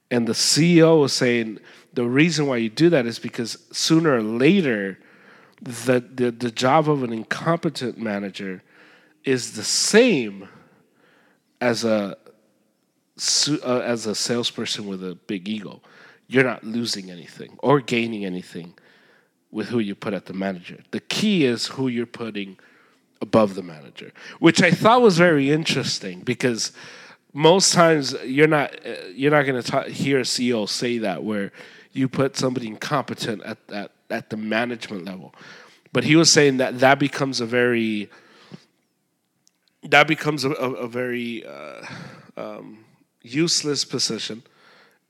And 0.09 0.27
the 0.27 0.33
CEO 0.33 1.05
is 1.05 1.13
saying 1.13 1.59
the 1.93 2.03
reason 2.03 2.47
why 2.47 2.57
you 2.57 2.69
do 2.69 2.89
that 2.89 3.05
is 3.05 3.19
because 3.19 3.59
sooner 3.71 4.15
or 4.15 4.23
later, 4.23 4.97
the, 5.61 5.99
the, 5.99 6.31
the 6.31 6.49
job 6.49 6.89
of 6.89 7.03
an 7.03 7.13
incompetent 7.13 7.99
manager 7.99 8.63
is 9.23 9.51
the 9.51 9.63
same 9.63 10.49
as 11.61 11.85
a 11.85 12.17
uh, 13.63 13.79
as 13.79 14.07
a 14.07 14.15
salesperson 14.15 14.87
with 14.87 15.03
a 15.03 15.13
big 15.13 15.47
ego. 15.47 15.79
You're 16.27 16.43
not 16.43 16.63
losing 16.63 17.11
anything 17.11 17.55
or 17.59 17.81
gaining 17.81 18.25
anything 18.25 18.73
with 19.51 19.67
who 19.69 19.77
you 19.77 19.93
put 19.93 20.15
at 20.15 20.25
the 20.25 20.33
manager. 20.33 20.79
The 20.89 21.01
key 21.01 21.45
is 21.45 21.67
who 21.67 21.87
you're 21.87 22.07
putting 22.07 22.57
above 23.21 23.55
the 23.55 23.63
manager, 23.63 24.11
which 24.39 24.61
I 24.61 24.71
thought 24.71 25.01
was 25.01 25.17
very 25.17 25.49
interesting 25.51 26.21
because 26.21 26.71
most 27.33 27.73
times 27.73 28.15
you're 28.23 28.47
not 28.47 28.73
you're 29.13 29.31
not 29.31 29.45
going 29.45 29.61
to 29.61 29.81
hear 29.91 30.19
a 30.19 30.23
CEO 30.23 30.67
say 30.67 30.97
that 30.99 31.23
where 31.23 31.51
you 31.91 32.07
put 32.07 32.37
somebody 32.37 32.67
incompetent 32.67 33.41
at 33.43 33.57
at 33.71 33.91
at 34.09 34.29
the 34.29 34.37
management 34.37 35.05
level. 35.05 35.33
But 35.91 36.03
he 36.03 36.15
was 36.15 36.31
saying 36.31 36.57
that 36.57 36.79
that 36.79 36.99
becomes 36.99 37.39
a 37.39 37.45
very 37.45 38.09
that 39.83 40.07
becomes 40.07 40.43
a, 40.43 40.51
a, 40.51 40.71
a 40.71 40.87
very 40.87 41.45
uh, 41.45 41.85
um, 42.37 42.85
useless 43.21 43.85
position 43.85 44.43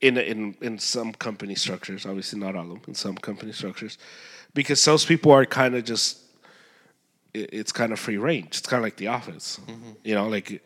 in 0.00 0.18
in 0.18 0.56
in 0.60 0.78
some 0.78 1.12
company 1.12 1.54
structures. 1.54 2.06
Obviously, 2.06 2.38
not 2.38 2.54
all 2.54 2.62
of 2.62 2.68
them. 2.68 2.80
In 2.88 2.94
some 2.94 3.16
company 3.16 3.52
structures, 3.52 3.98
because 4.54 4.80
salespeople 4.82 5.32
are 5.32 5.46
kind 5.46 5.74
of 5.74 5.84
just 5.84 6.25
it- 7.36 7.50
it's 7.52 7.72
kind 7.72 7.92
of 7.92 7.98
free 7.98 8.16
range. 8.16 8.58
It's 8.58 8.68
kind 8.70 8.80
of 8.80 8.84
like 8.84 8.96
The 8.96 9.08
Office. 9.08 9.60
You 10.04 10.14
know, 10.14 10.28
like 10.28 10.64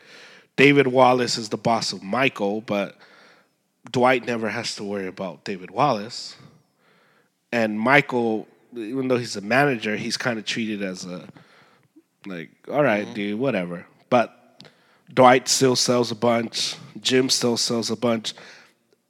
David 0.57 0.87
Wallace 0.87 1.39
is 1.39 1.49
the 1.49 1.57
boss 1.57 1.93
of 1.93 2.03
Michael, 2.03 2.61
but 2.61 2.97
Dwight 3.91 4.25
never 4.27 4.49
has 4.51 4.75
to 4.77 4.85
worry 4.85 5.07
about 5.07 5.45
David 5.45 5.71
Wallace. 5.71 6.37
And 7.53 7.81
Michael, 7.81 8.47
even 8.75 9.09
though 9.09 9.19
he's 9.19 9.37
a 9.37 9.41
manager, 9.41 9.97
he's 9.97 10.17
kind 10.17 10.39
of 10.39 10.45
treated 10.45 10.83
as 10.83 11.05
a 11.05 11.29
like, 12.27 12.51
all 12.71 12.83
right, 12.83 13.05
mm-hmm. 13.05 13.15
dude, 13.15 13.41
whatever. 13.41 13.87
But 14.11 14.63
Dwight 15.13 15.49
still 15.49 15.77
sells 15.77 16.11
a 16.11 16.15
bunch. 16.15 16.77
Jim 17.01 17.31
still 17.31 17.57
sells 17.57 17.91
a 17.91 17.97
bunch. 17.97 18.35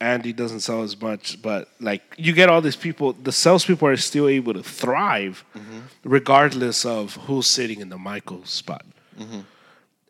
Andy 0.01 0.32
doesn't 0.32 0.61
sell 0.61 0.82
as 0.82 0.98
much, 1.01 1.42
but 1.42 1.68
like 1.78 2.03
you 2.16 2.32
get 2.32 2.48
all 2.48 2.61
these 2.61 2.76
people, 2.76 3.12
the 3.12 3.32
salespeople 3.32 3.86
are 3.88 3.96
still 3.96 4.28
able 4.28 4.55
to 4.55 4.62
thrive 4.62 5.44
mm-hmm. 5.55 5.80
regardless 6.05 6.86
of 6.86 7.16
who's 7.16 7.46
sitting 7.46 7.80
in 7.80 7.90
the 7.90 7.98
Michael 7.98 8.44
spot. 8.44 8.84
Mm-hmm. 9.18 9.40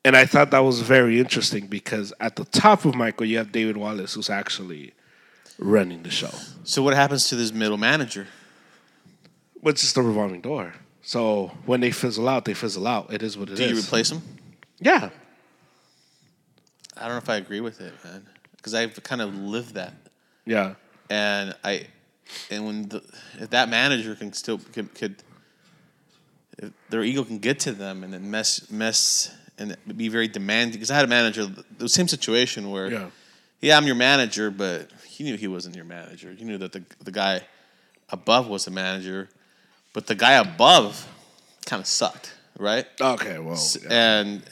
And 0.05 0.17
I 0.17 0.25
thought 0.25 0.51
that 0.53 0.61
was 0.61 0.81
very 0.81 1.19
interesting 1.19 1.67
because 1.67 2.13
at 2.21 2.37
the 2.37 2.45
top 2.45 2.85
of 2.85 2.95
Michael, 2.95 3.27
you 3.27 3.39
have 3.39 3.53
David 3.53 3.77
Wallace, 3.77 4.15
who's 4.15 4.31
actually 4.31 4.95
running 5.59 6.03
the 6.03 6.11
show. 6.11 6.31
So 6.65 6.83
what 6.83 6.95
happens 6.95 7.29
to 7.29 7.37
this 7.37 7.53
middle 7.53 7.77
manager? 7.77 8.27
But 9.63 9.71
it's 9.71 9.83
just 9.83 9.97
a 9.99 10.03
revolving 10.03 10.41
door. 10.41 10.73
So 11.03 11.53
when 11.67 11.81
they 11.81 11.91
fizzle 11.91 12.29
out, 12.29 12.45
they 12.45 12.55
fizzle 12.55 12.87
out. 12.87 13.13
It 13.13 13.23
is 13.23 13.37
what 13.37 13.51
it 13.51 13.55
is. 13.55 13.59
Do 13.59 13.69
you 13.69 13.79
replace 13.79 14.09
them? 14.09 14.23
Yeah. 14.79 15.11
I 16.97 17.03
don't 17.03 17.13
know 17.13 17.19
if 17.19 17.29
I 17.29 17.37
agree 17.37 17.61
with 17.61 17.81
it, 17.81 17.93
man, 18.05 18.27
because 18.61 18.75
I've 18.75 19.03
kind 19.03 19.23
of 19.23 19.35
lived 19.35 19.75
that, 19.75 19.95
Yeah. 20.47 20.75
and 21.09 21.55
I, 21.65 21.87
and 22.51 22.67
when 22.67 22.89
the 22.89 23.03
if 23.41 23.51
that 23.51 23.69
manager 23.69 24.15
can 24.15 24.33
still 24.33 24.59
could, 24.73 24.95
could 24.95 25.17
if 26.59 26.71
their 26.91 27.03
ego 27.03 27.25
can 27.25 27.39
get 27.39 27.59
to 27.61 27.73
them 27.73 28.05
and 28.05 28.13
then 28.13 28.31
mess 28.31 28.71
mess 28.71 29.35
and 29.59 29.77
be 29.97 30.09
very 30.09 30.29
demanding. 30.29 30.73
Because 30.75 30.91
I 30.91 30.97
had 30.97 31.05
a 31.05 31.09
manager, 31.09 31.47
the 31.79 31.89
same 31.89 32.09
situation 32.09 32.71
where, 32.71 32.91
Yeah. 32.91 33.11
yeah, 33.61 33.77
I'm 33.77 33.87
your 33.87 33.95
manager, 33.97 34.51
but 34.51 34.91
he 35.07 35.25
knew 35.25 35.37
he 35.37 35.49
wasn't 35.49 35.75
your 35.77 35.85
manager. 35.85 36.33
You 36.33 36.45
knew 36.45 36.59
that 36.59 36.73
the 36.73 36.83
the 37.03 37.13
guy 37.13 37.43
above 38.11 38.49
was 38.49 38.65
the 38.65 38.71
manager, 38.71 39.29
but 39.93 40.07
the 40.07 40.15
guy 40.15 40.33
above 40.35 41.07
kind 41.67 41.81
of 41.81 41.87
sucked, 41.87 42.35
right? 42.59 42.87
Okay, 43.01 43.39
well. 43.39 43.59
Yeah. 43.83 43.89
and 44.21 44.43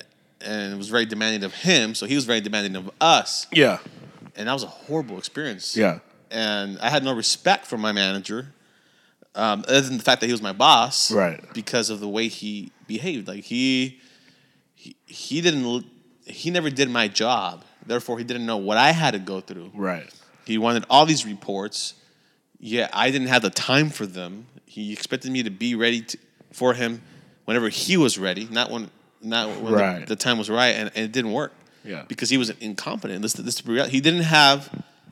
and 0.41 0.73
it 0.73 0.77
was 0.77 0.89
very 0.89 1.05
demanding 1.07 1.43
of 1.45 1.53
him. 1.55 1.95
So 1.95 2.07
he 2.07 2.15
was 2.15 2.25
very 2.25 2.41
demanding 2.41 2.77
of 2.77 2.91
us, 3.01 3.47
yeah. 3.53 3.79
And 4.39 4.49
that 4.49 4.53
was 4.55 4.63
a 4.63 4.69
horrible 4.69 5.19
experience. 5.19 5.77
Yeah. 5.77 5.99
and 6.31 6.79
I 6.79 6.89
had 6.89 7.05
no 7.05 7.13
respect 7.13 7.67
for 7.67 7.77
my 7.79 7.93
manager, 7.93 8.55
um, 9.35 9.65
other 9.69 9.83
than 9.83 9.97
the 9.99 10.03
fact 10.03 10.21
that 10.21 10.27
he 10.27 10.33
was 10.33 10.43
my 10.43 10.53
boss, 10.55 11.11
Right. 11.13 11.41
Because 11.53 11.91
of 11.91 12.01
the 12.01 12.09
way 12.09 12.29
he 12.29 12.73
behaved, 12.87 13.29
like 13.29 13.45
he 13.45 14.01
he 14.75 14.97
he 15.07 15.41
didn't 15.41 15.85
he 16.25 16.51
never 16.51 16.71
did 16.71 16.89
my 16.91 17.09
job. 17.09 17.65
Therefore, 17.87 18.19
he 18.19 18.25
didn't 18.25 18.45
know 18.47 18.59
what 18.59 18.77
I 18.77 18.91
had 18.93 19.13
to 19.13 19.19
go 19.19 19.41
through. 19.41 19.71
Right. 19.75 20.13
He 20.45 20.59
wanted 20.59 20.85
all 20.91 21.07
these 21.07 21.25
reports. 21.27 21.95
Yeah, 22.61 22.89
I 22.93 23.11
didn't 23.11 23.29
have 23.29 23.43
the 23.43 23.51
time 23.51 23.89
for 23.91 24.05
them. 24.07 24.47
He 24.67 24.93
expected 24.93 25.31
me 25.33 25.43
to 25.43 25.51
be 25.51 25.75
ready 25.75 26.03
to, 26.03 26.19
for 26.53 26.75
him 26.75 27.01
whenever 27.47 27.69
he 27.71 27.97
was 27.97 28.19
ready, 28.19 28.47
not 28.51 28.71
when 28.71 28.91
not 29.23 29.49
when 29.63 29.73
the- 29.73 30.05
the, 30.07 30.17
time 30.17 30.37
was 30.39 30.49
right, 30.51 30.75
and, 30.77 30.91
and 30.95 31.05
it 31.07 31.13
didn't 31.13 31.33
work. 31.33 31.53
Yeah. 31.89 32.05
because 32.09 32.29
he 32.31 32.39
was 32.39 32.51
incompetent. 32.61 33.23
This, 33.23 33.33
this 33.33 33.65
reality. 33.67 33.93
He 33.93 34.01
didn't 34.01 34.23
have 34.25 34.61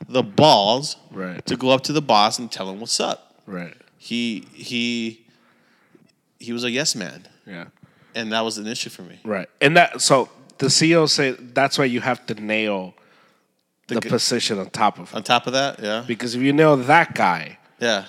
the 0.07 0.21
balls 0.23 0.95
Right. 1.11 1.43
to 1.47 1.57
go 1.57 1.69
up 1.71 1.81
to 1.85 1.93
the 1.93 2.01
boss 2.01 2.37
and 2.39 2.51
tell 2.51 2.69
him 2.69 2.79
what's 2.79 2.99
up. 2.99 3.19
Right. 3.47 3.75
He 3.97 4.47
he 4.53 5.25
he 6.39 6.53
was 6.53 6.63
a 6.63 6.69
yes 6.71 6.95
man, 6.95 7.27
Yeah. 7.47 7.65
and 8.13 8.31
that 8.31 8.41
was 8.45 8.57
an 8.59 8.67
issue 8.67 8.89
for 8.91 9.01
me. 9.01 9.19
Right. 9.23 9.49
And 9.59 9.75
that 9.77 10.01
so 10.01 10.29
the 10.59 10.67
CEO 10.67 11.09
say 11.09 11.31
that's 11.31 11.77
why 11.79 11.85
you 11.85 12.01
have 12.01 12.25
to 12.27 12.33
nail 12.35 12.93
the, 13.87 13.99
g- 13.99 14.09
position 14.09 14.59
on 14.59 14.69
top 14.69 14.99
of 14.99 15.09
him. 15.09 15.17
On 15.17 15.23
top 15.23 15.47
of 15.47 15.53
that, 15.53 15.79
yeah, 15.81 16.03
Because 16.05 16.35
if 16.35 16.41
you 16.41 16.53
nail 16.53 16.77
that 16.77 17.15
guy, 17.15 17.57
yeah, 17.79 18.05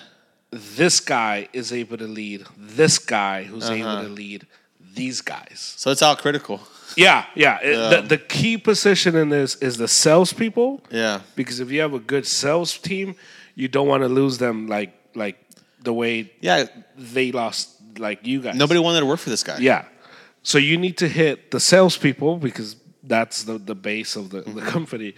this 0.51 0.99
guy 0.99 1.47
is 1.53 1.71
able 1.73 1.97
to 1.97 2.07
lead 2.07 2.45
this 2.57 2.99
guy 2.99 3.43
who's 3.43 3.65
Uh-huh. 3.65 3.73
able 3.75 4.03
to 4.03 4.09
lead 4.09 4.45
these 4.93 5.21
guys. 5.21 5.73
so 5.77 5.89
it's 5.91 6.01
all 6.01 6.15
critical. 6.15 6.59
Yeah, 6.97 7.25
yeah. 7.35 7.59
It- 7.61 8.01
the, 8.01 8.07
the 8.07 8.17
key 8.17 8.57
position 8.57 9.15
in 9.15 9.29
this 9.29 9.55
is 9.55 9.77
the 9.77 9.87
salespeople. 9.87 10.81
Yeah, 10.91 11.21
Because 11.35 11.59
if 11.59 11.71
you 11.71 11.81
have 11.81 11.93
a 11.93 11.99
good 11.99 12.25
sales 12.25 12.77
team, 12.77 13.15
you 13.55 13.67
don't 13.67 13.87
want 13.87 14.03
to 14.03 14.09
lose 14.09 14.37
them 14.37 14.67
like 14.67 14.93
like 15.15 15.37
the 15.83 15.93
way 15.93 16.31
yeah. 16.41 16.65
they 16.97 17.31
lost 17.31 17.75
like 17.97 18.25
you 18.25 18.41
guys. 18.41 18.55
Nobody 18.55 18.79
wanted 18.79 18.99
to 19.01 19.05
work 19.05 19.19
for 19.19 19.29
this 19.29 19.43
guy. 19.43 19.57
Yeah. 19.59 19.85
So 20.43 20.57
you 20.57 20.77
need 20.77 20.97
to 20.97 21.07
hit 21.07 21.51
the 21.51 21.59
salespeople 21.59 22.37
because 22.37 22.75
That's 23.09 23.43
the, 23.43 23.57
the 23.57 23.75
base 23.75 24.15
of 24.19 24.29
the, 24.29 24.41
the 24.41 24.51
mm-hmm. 24.51 24.69
company. 24.69 25.13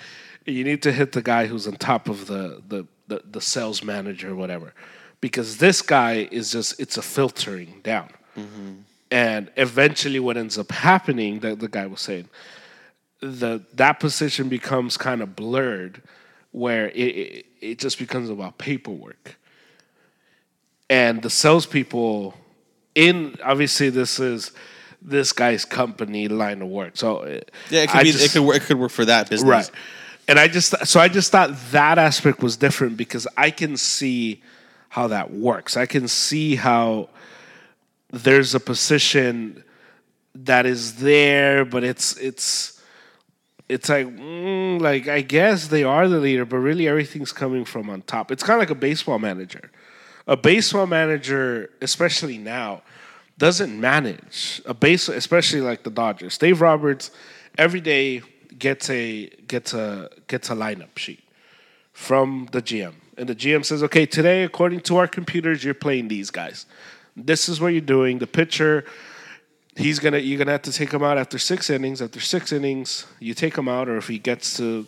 You 0.46 0.64
need 0.64 0.82
to 0.84 0.92
hit 0.92 1.12
the 1.12 1.22
guy 1.22 1.48
who's 1.48 1.68
on 1.68 1.76
top 1.76 2.08
of 2.10 2.26
the, 2.28 2.62
the, 2.68 2.88
the, 3.08 3.22
the 3.30 3.42
sales 3.42 3.84
manager 3.84 4.30
or 4.32 4.36
whatever. 4.36 4.74
Because 5.20 5.58
this 5.58 5.82
guy 5.82 6.28
is 6.32 6.52
just, 6.52 6.80
it's 6.80 6.98
a 6.98 7.02
filtering 7.02 7.82
down. 7.84 8.10
Mm-hmm. 8.38 8.72
And 9.12 9.52
eventually, 9.58 10.20
what 10.20 10.38
ends 10.38 10.58
up 10.58 10.72
happening, 10.72 11.42
that 11.42 11.60
the 11.60 11.68
guy 11.68 11.86
was 11.86 12.00
saying, 12.00 12.30
the 13.20 13.62
that 13.74 14.00
position 14.00 14.48
becomes 14.48 14.98
kind 14.98 15.22
of 15.22 15.36
blurred, 15.36 16.02
where 16.52 16.90
it, 16.90 16.98
it 16.98 17.46
it 17.60 17.80
just 17.80 18.00
becomes 18.00 18.30
about 18.30 18.58
paperwork, 18.58 19.38
and 20.90 21.22
the 21.22 21.30
salespeople 21.30 22.36
in 22.96 23.36
obviously 23.44 23.90
this 23.90 24.20
is 24.20 24.52
this 25.02 25.34
guy's 25.34 25.66
company 25.66 26.28
line 26.28 26.62
of 26.62 26.70
work. 26.70 26.96
So 26.96 27.18
uh, 27.18 27.42
Yeah, 27.70 27.82
it 27.84 27.90
could 27.90 28.00
I 28.00 28.04
be. 28.04 28.10
it 28.10 28.32
could 28.32 28.42
work. 28.42 28.58
It 28.58 28.62
could 28.62 28.80
work 28.80 28.92
for 28.92 29.06
that 29.06 29.30
business. 29.30 29.50
Right. 29.50 29.72
And 30.28 30.40
I 30.40 30.48
just 30.48 30.74
so 30.88 31.00
I 31.00 31.08
just 31.08 31.32
thought 31.32 31.52
that 31.72 31.98
aspect 31.98 32.42
was 32.42 32.56
different 32.56 32.96
because 32.96 33.28
I 33.36 33.52
can 33.52 33.76
see 33.78 34.42
how 34.90 35.08
that 35.08 35.32
works. 35.32 35.76
I 35.76 35.86
can 35.86 36.08
see 36.08 36.56
how 36.56 37.10
there's 38.12 38.54
a 38.54 38.60
position 38.60 39.64
that 40.36 40.66
is 40.66 40.96
there, 40.96 41.66
but 41.66 41.84
it's 41.84 42.18
it's 42.18 42.82
it's 43.70 43.90
like 43.90 44.08
mm, 44.08 44.82
like 44.82 45.08
I 45.08 45.22
guess 45.22 45.68
they 45.68 45.84
are 45.84 46.08
the 46.08 46.20
leader, 46.20 46.46
but 46.46 46.58
really 46.58 46.88
everything's 46.88 47.32
coming 47.32 47.66
from 47.66 47.90
on 47.90 48.02
top. 48.04 48.32
It's 48.32 48.44
kind 48.44 48.56
of 48.56 48.60
like 48.60 48.70
a 48.70 48.80
baseball 48.80 49.20
manager. 49.20 49.72
A 50.28 50.38
baseball 50.38 50.88
manager, 50.88 51.72
especially 51.82 52.38
now, 52.38 52.84
doesn't 53.38 53.80
manage 53.80 54.62
a 54.66 54.74
base, 54.74 55.10
especially 55.10 55.62
like 55.62 55.84
the 55.84 55.90
Dodgers. 55.90 56.38
Dave 56.38 56.62
Roberts 56.62 57.12
every 57.58 57.82
day 57.82 58.22
gets 58.58 58.90
a 58.90 59.28
gets 59.48 59.74
a 59.74 60.10
gets 60.28 60.50
a 60.50 60.54
lineup 60.54 60.98
sheet 60.98 61.24
from 61.94 62.48
the 62.52 62.62
GM, 62.62 62.94
and 63.18 63.28
the 63.28 63.36
GM 63.36 63.66
says, 63.66 63.84
"Okay, 63.84 64.06
today, 64.06 64.44
according 64.44 64.82
to 64.82 64.98
our 64.98 65.08
computers, 65.08 65.64
you're 65.64 65.74
playing 65.74 66.08
these 66.08 66.30
guys. 66.30 66.66
This 67.16 67.50
is 67.50 67.60
what 67.60 67.70
you're 67.70 67.82
doing. 67.82 68.20
The 68.20 68.28
pitcher." 68.28 68.86
He's 69.78 70.00
gonna. 70.00 70.18
You're 70.18 70.38
gonna 70.38 70.52
have 70.52 70.64
to 70.64 70.74
take 70.74 70.92
him 70.92 71.02
out 71.02 71.18
after 71.18 71.38
six 71.40 71.70
innings. 71.70 72.02
After 72.02 72.20
six 72.20 72.52
innings, 72.52 73.06
you 73.20 73.34
take 73.34 73.58
him 73.58 73.70
out, 73.70 73.88
or 73.88 73.98
if 73.98 74.08
he 74.08 74.20
gets 74.20 74.58
to 74.58 74.86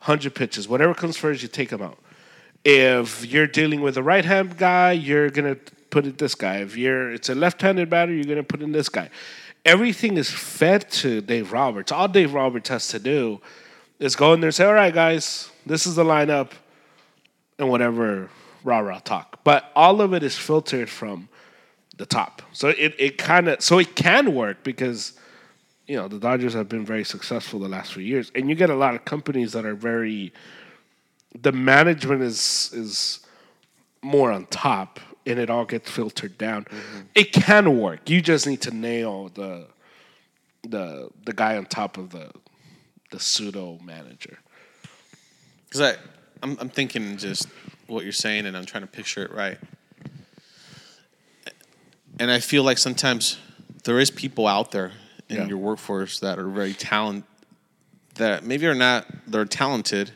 hundred 0.00 0.34
pitches, 0.34 0.68
whatever 0.68 0.92
comes 0.94 1.16
first, 1.16 1.42
you 1.42 1.48
take 1.48 1.70
him 1.70 1.80
out. 1.80 1.98
If 2.64 3.24
you're 3.24 3.46
dealing 3.46 3.80
with 3.80 3.96
a 3.96 4.02
right-hand 4.02 4.58
guy, 4.58 4.92
you're 4.92 5.30
gonna 5.30 5.56
put 5.88 6.04
in 6.04 6.16
this 6.16 6.34
guy. 6.34 6.56
If 6.58 6.76
you're 6.76 7.12
it's 7.12 7.30
a 7.30 7.34
left-handed 7.34 7.88
batter, 7.88 8.12
you're 8.12 8.24
gonna 8.24 8.42
put 8.42 8.60
in 8.60 8.72
this 8.72 8.90
guy. 8.90 9.08
Everything 9.64 10.16
is 10.18 10.30
fed 10.30 10.90
to 10.90 11.20
Dave 11.22 11.52
Roberts. 11.52 11.90
All 11.90 12.06
Dave 12.06 12.34
Roberts 12.34 12.68
has 12.68 12.88
to 12.88 12.98
do 12.98 13.40
is 13.98 14.14
go 14.14 14.34
in 14.34 14.40
there 14.40 14.48
and 14.48 14.54
say, 14.54 14.66
"All 14.66 14.74
right, 14.74 14.92
guys, 14.92 15.50
this 15.64 15.86
is 15.86 15.94
the 15.94 16.04
lineup," 16.04 16.50
and 17.58 17.70
whatever 17.70 18.28
rah 18.64 18.80
rah 18.80 18.98
talk. 18.98 19.40
But 19.44 19.72
all 19.74 20.02
of 20.02 20.12
it 20.12 20.22
is 20.22 20.36
filtered 20.36 20.90
from 20.90 21.28
the 21.96 22.06
top, 22.06 22.42
so 22.52 22.68
it 22.68 22.94
it 22.98 23.18
kind 23.18 23.48
of 23.48 23.62
so 23.62 23.78
it 23.78 23.96
can 23.96 24.34
work 24.34 24.62
because 24.62 25.18
you 25.86 25.96
know 25.96 26.08
the 26.08 26.18
Dodgers 26.18 26.54
have 26.54 26.68
been 26.68 26.84
very 26.84 27.04
successful 27.04 27.60
the 27.60 27.68
last 27.68 27.92
few 27.92 28.02
years, 28.02 28.30
and 28.34 28.48
you 28.48 28.54
get 28.54 28.70
a 28.70 28.74
lot 28.74 28.94
of 28.94 29.04
companies 29.04 29.52
that 29.52 29.64
are 29.64 29.74
very 29.74 30.32
the 31.42 31.52
management 31.52 32.22
is 32.22 32.70
is 32.72 33.20
more 34.02 34.30
on 34.30 34.46
top 34.46 35.00
and 35.26 35.38
it 35.38 35.50
all 35.50 35.64
gets 35.64 35.90
filtered 35.90 36.38
down. 36.38 36.64
Mm-hmm. 36.64 37.00
It 37.14 37.32
can 37.32 37.78
work. 37.78 38.08
You 38.08 38.22
just 38.22 38.46
need 38.46 38.62
to 38.62 38.70
nail 38.70 39.30
the 39.34 39.66
the 40.62 41.10
the 41.24 41.32
guy 41.32 41.56
on 41.56 41.66
top 41.66 41.98
of 41.98 42.10
the 42.10 42.30
the 43.10 43.20
pseudo 43.20 43.78
manager. 43.84 44.38
Because 45.64 45.80
I, 45.80 46.00
I'm, 46.42 46.56
I'm 46.60 46.68
thinking 46.68 47.16
just 47.16 47.48
what 47.86 48.04
you're 48.04 48.12
saying, 48.12 48.46
and 48.46 48.56
I'm 48.56 48.66
trying 48.66 48.82
to 48.82 48.88
picture 48.88 49.24
it 49.24 49.32
right. 49.32 49.58
And 52.18 52.30
I 52.30 52.40
feel 52.40 52.62
like 52.62 52.78
sometimes 52.78 53.38
there 53.84 53.98
is 53.98 54.10
people 54.10 54.46
out 54.46 54.70
there 54.72 54.92
in 55.28 55.36
Yeah. 55.36 55.46
your 55.46 55.58
workforce 55.58 56.20
that 56.20 56.38
are 56.38 56.48
very 56.48 56.72
talent, 56.74 57.24
that 58.14 58.44
maybe 58.44 58.66
are 58.66 58.74
not 58.74 59.06
they're 59.26 59.44
talented, 59.44 60.12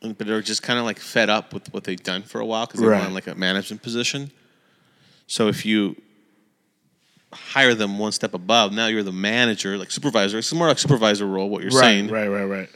but 0.00 0.18
they're 0.18 0.42
just 0.42 0.62
kind 0.62 0.78
of 0.78 0.84
like 0.84 0.98
fed 0.98 1.28
up 1.30 1.52
with 1.52 1.72
what 1.72 1.84
they've 1.84 2.02
done 2.02 2.22
for 2.22 2.40
a 2.40 2.46
while 2.46 2.66
because 2.66 2.80
they 2.80 2.86
Right. 2.86 3.00
want 3.00 3.14
like 3.14 3.26
a 3.26 3.34
management 3.34 3.82
position. 3.82 4.30
So 5.26 5.48
if 5.48 5.64
you 5.64 5.96
hire 7.32 7.74
them 7.74 7.98
one 7.98 8.12
step 8.12 8.34
above, 8.34 8.72
now 8.72 8.86
you're 8.88 9.02
the 9.02 9.12
manager, 9.12 9.78
like 9.78 9.90
supervisor. 9.90 10.38
It's 10.38 10.52
more 10.52 10.68
like 10.68 10.78
supervisor 10.78 11.26
role. 11.26 11.48
What 11.48 11.62
you're 11.62 11.70
saying, 11.70 12.08
right, 12.08 12.28
right, 12.28 12.44
right. 12.44 12.68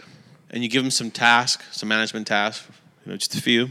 and 0.50 0.62
you 0.62 0.68
give 0.70 0.82
them 0.82 0.90
some 0.90 1.10
task, 1.10 1.62
some 1.72 1.88
management 1.88 2.26
tasks, 2.26 2.66
you 3.04 3.12
know, 3.12 3.16
just 3.18 3.34
a 3.36 3.42
few. 3.42 3.70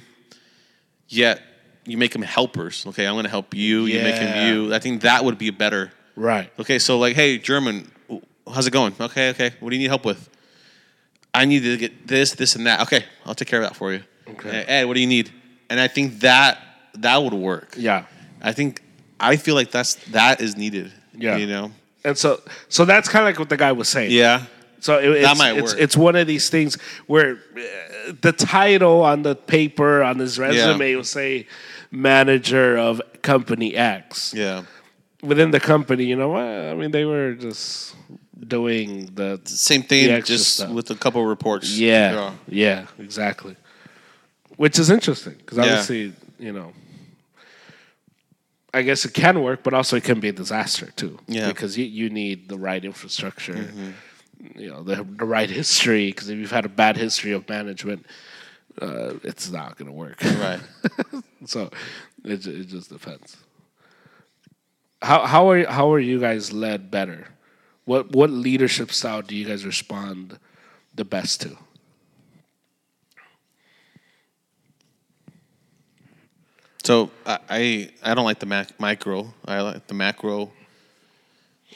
Yet 1.07 1.41
you 1.85 1.97
make 1.97 2.11
them 2.13 2.21
helpers. 2.21 2.85
Okay, 2.87 3.05
I'm 3.07 3.13
going 3.13 3.23
to 3.25 3.29
help 3.29 3.53
you. 3.53 3.85
You 3.85 4.01
make 4.01 4.15
Yeah. 4.15 4.33
them 4.33 4.47
you. 4.55 4.73
I 4.73 4.79
think 4.79 5.01
that 5.01 5.23
would 5.23 5.37
be 5.37 5.49
better. 5.51 5.91
Right. 6.15 6.51
Okay, 6.59 6.79
so 6.79 6.97
like, 6.97 7.15
hey, 7.15 7.37
German, 7.37 7.91
how's 8.51 8.67
it 8.67 8.71
going? 8.71 8.95
Okay, 8.99 9.29
okay. 9.29 9.51
What 9.59 9.69
do 9.69 9.75
you 9.75 9.81
need 9.81 9.89
help 9.89 10.05
with? 10.05 10.29
I 11.33 11.45
need 11.45 11.63
to 11.63 11.77
get 11.77 12.07
this, 12.07 12.31
this, 12.31 12.55
and 12.55 12.65
that. 12.65 12.81
Okay, 12.81 13.03
I'll 13.25 13.35
take 13.35 13.47
care 13.47 13.61
of 13.61 13.67
that 13.69 13.75
for 13.75 13.91
you. 13.93 14.01
Okay. 14.27 14.49
Hey, 14.49 14.63
Ed, 14.63 14.85
what 14.85 14.93
do 14.95 15.01
you 15.01 15.07
need? 15.07 15.31
And 15.69 15.79
I 15.79 15.87
think 15.87 16.19
that 16.21 16.59
that 16.95 17.21
would 17.21 17.33
work. 17.33 17.75
Yeah. 17.77 18.05
I 18.41 18.53
think 18.53 18.81
I 19.19 19.35
feel 19.35 19.55
like 19.55 19.71
that's 19.71 19.95
that 20.11 20.41
is 20.41 20.55
needed. 20.55 20.93
Yeah. 21.13 21.35
You 21.37 21.47
know. 21.47 21.71
And 22.03 22.17
so 22.17 22.41
so 22.69 22.85
that's 22.85 23.09
kind 23.09 23.23
of 23.23 23.27
like 23.27 23.39
what 23.39 23.49
the 23.49 23.57
guy 23.57 23.71
was 23.71 23.89
saying. 23.89 24.11
Yeah. 24.11 24.45
So 24.79 24.99
it, 24.99 25.09
it's, 25.09 25.39
might 25.39 25.57
it's, 25.57 25.73
work. 25.73 25.81
it's 25.81 25.97
one 25.97 26.15
of 26.15 26.27
these 26.27 26.49
things 26.49 26.77
where 27.07 27.39
the 28.21 28.31
title 28.31 29.01
on 29.01 29.23
the 29.23 29.35
paper 29.35 30.03
on 30.03 30.19
his 30.19 30.37
resume 30.39 30.95
will 30.95 31.03
say 31.03 31.47
manager 31.91 32.77
of 32.77 33.01
company 33.21 33.75
X. 33.75 34.33
Yeah. 34.35 34.63
Within 35.23 35.51
the 35.51 35.59
company, 35.59 36.05
you 36.05 36.15
know 36.15 36.29
what? 36.29 36.43
I 36.43 36.73
mean, 36.75 36.91
they 36.91 37.05
were 37.05 37.33
just 37.33 37.95
doing 38.47 39.09
the 39.15 39.39
Same 39.45 39.81
thing, 39.83 40.13
The 40.13 40.21
just 40.21 40.53
stuff. 40.57 40.69
with 40.69 40.91
a 40.91 40.95
couple 40.95 41.25
reports. 41.25 41.77
yeah, 41.79 42.33
yeah, 42.47 42.85
exactly. 42.99 43.55
Which 44.57 44.77
is 44.77 44.89
interesting 44.89 45.33
because 45.37 45.57
Yeah. 45.57 45.63
obviously, 45.63 46.13
you 46.39 46.51
know, 46.53 46.73
I 48.73 48.81
guess 48.81 49.05
it 49.05 49.13
can 49.13 49.41
work, 49.41 49.63
but 49.63 49.73
also 49.73 49.95
it 49.95 50.03
can 50.03 50.19
be 50.19 50.27
a 50.29 50.33
disaster 50.33 50.91
too. 50.95 51.17
Yeah. 51.27 51.41
Mm-hmm. 51.41 51.49
because 51.49 51.77
you, 51.77 51.85
you 51.85 52.09
need 52.09 52.49
the 52.49 52.57
right 52.57 52.83
infrastructure, 52.83 53.69
you 54.55 54.69
know, 54.69 54.83
the, 54.83 54.95
the 54.95 55.25
right 55.25 55.49
history. 55.49 56.07
Because 56.07 56.29
if 56.29 56.37
you've 56.37 56.51
had 56.51 56.65
a 56.65 56.69
bad 56.69 56.97
history 56.97 57.31
of 57.31 57.47
management, 57.47 58.05
uh, 58.81 59.13
it's 59.23 59.49
not 59.49 59.77
going 59.77 59.87
to 59.87 59.93
work. 59.93 60.23
Right. 60.23 60.59
so 61.45 61.69
it 62.23 62.45
it 62.45 62.67
just 62.67 62.89
depends. 62.89 63.37
How 65.01 65.25
how 65.25 65.49
are 65.49 65.65
how 65.65 65.91
are 65.91 65.99
you 65.99 66.19
guys 66.19 66.51
led 66.51 66.91
better? 66.91 67.27
What 67.85 68.11
what 68.11 68.29
leadership 68.29 68.91
style 68.91 69.21
do 69.21 69.35
you 69.35 69.45
guys 69.45 69.65
respond 69.65 70.39
the 70.93 71.05
best 71.05 71.41
to? 71.41 71.57
So 76.83 77.11
I 77.25 77.39
I, 77.49 77.89
I 78.03 78.13
don't 78.13 78.25
like 78.25 78.39
the 78.39 78.45
mac- 78.45 78.79
micro. 78.79 79.33
I 79.45 79.61
like 79.61 79.87
the 79.87 79.93
macro. 79.93 80.51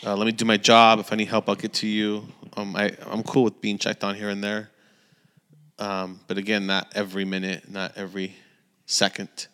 Uh, 0.05 0.15
let 0.15 0.25
me 0.25 0.31
do 0.31 0.45
my 0.45 0.55
job. 0.55 0.99
If 0.99 1.11
I 1.11 1.17
need 1.17 1.27
help, 1.27 1.49
I'll 1.49 1.55
get 1.55 1.73
to 1.73 1.87
you. 1.87 2.25
Um, 2.57 2.75
I 2.75 2.91
I'm 3.07 3.23
cool 3.23 3.43
with 3.43 3.61
being 3.61 3.77
checked 3.77 4.03
on 4.03 4.15
here 4.15 4.29
and 4.29 4.43
there. 4.43 4.69
Um, 5.77 6.19
but 6.27 6.37
again, 6.37 6.67
not 6.67 6.91
every 6.93 7.25
minute, 7.25 7.69
not 7.69 7.95
every 7.95 8.35
second. 8.85 9.47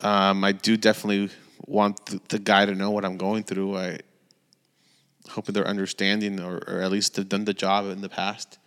Um, 0.00 0.44
I 0.44 0.52
do 0.52 0.76
definitely 0.76 1.30
want 1.66 2.04
the, 2.06 2.20
the 2.28 2.38
guy 2.38 2.66
to 2.66 2.74
know 2.74 2.90
what 2.90 3.04
I'm 3.04 3.16
going 3.16 3.42
through. 3.42 3.76
I 3.76 4.00
hope 5.30 5.46
they're 5.46 5.66
understanding, 5.66 6.40
or, 6.40 6.58
or 6.66 6.82
at 6.82 6.90
least 6.90 7.14
they've 7.14 7.28
done 7.28 7.44
the 7.44 7.54
job 7.54 7.86
in 7.86 8.00
the 8.00 8.08
past. 8.08 8.58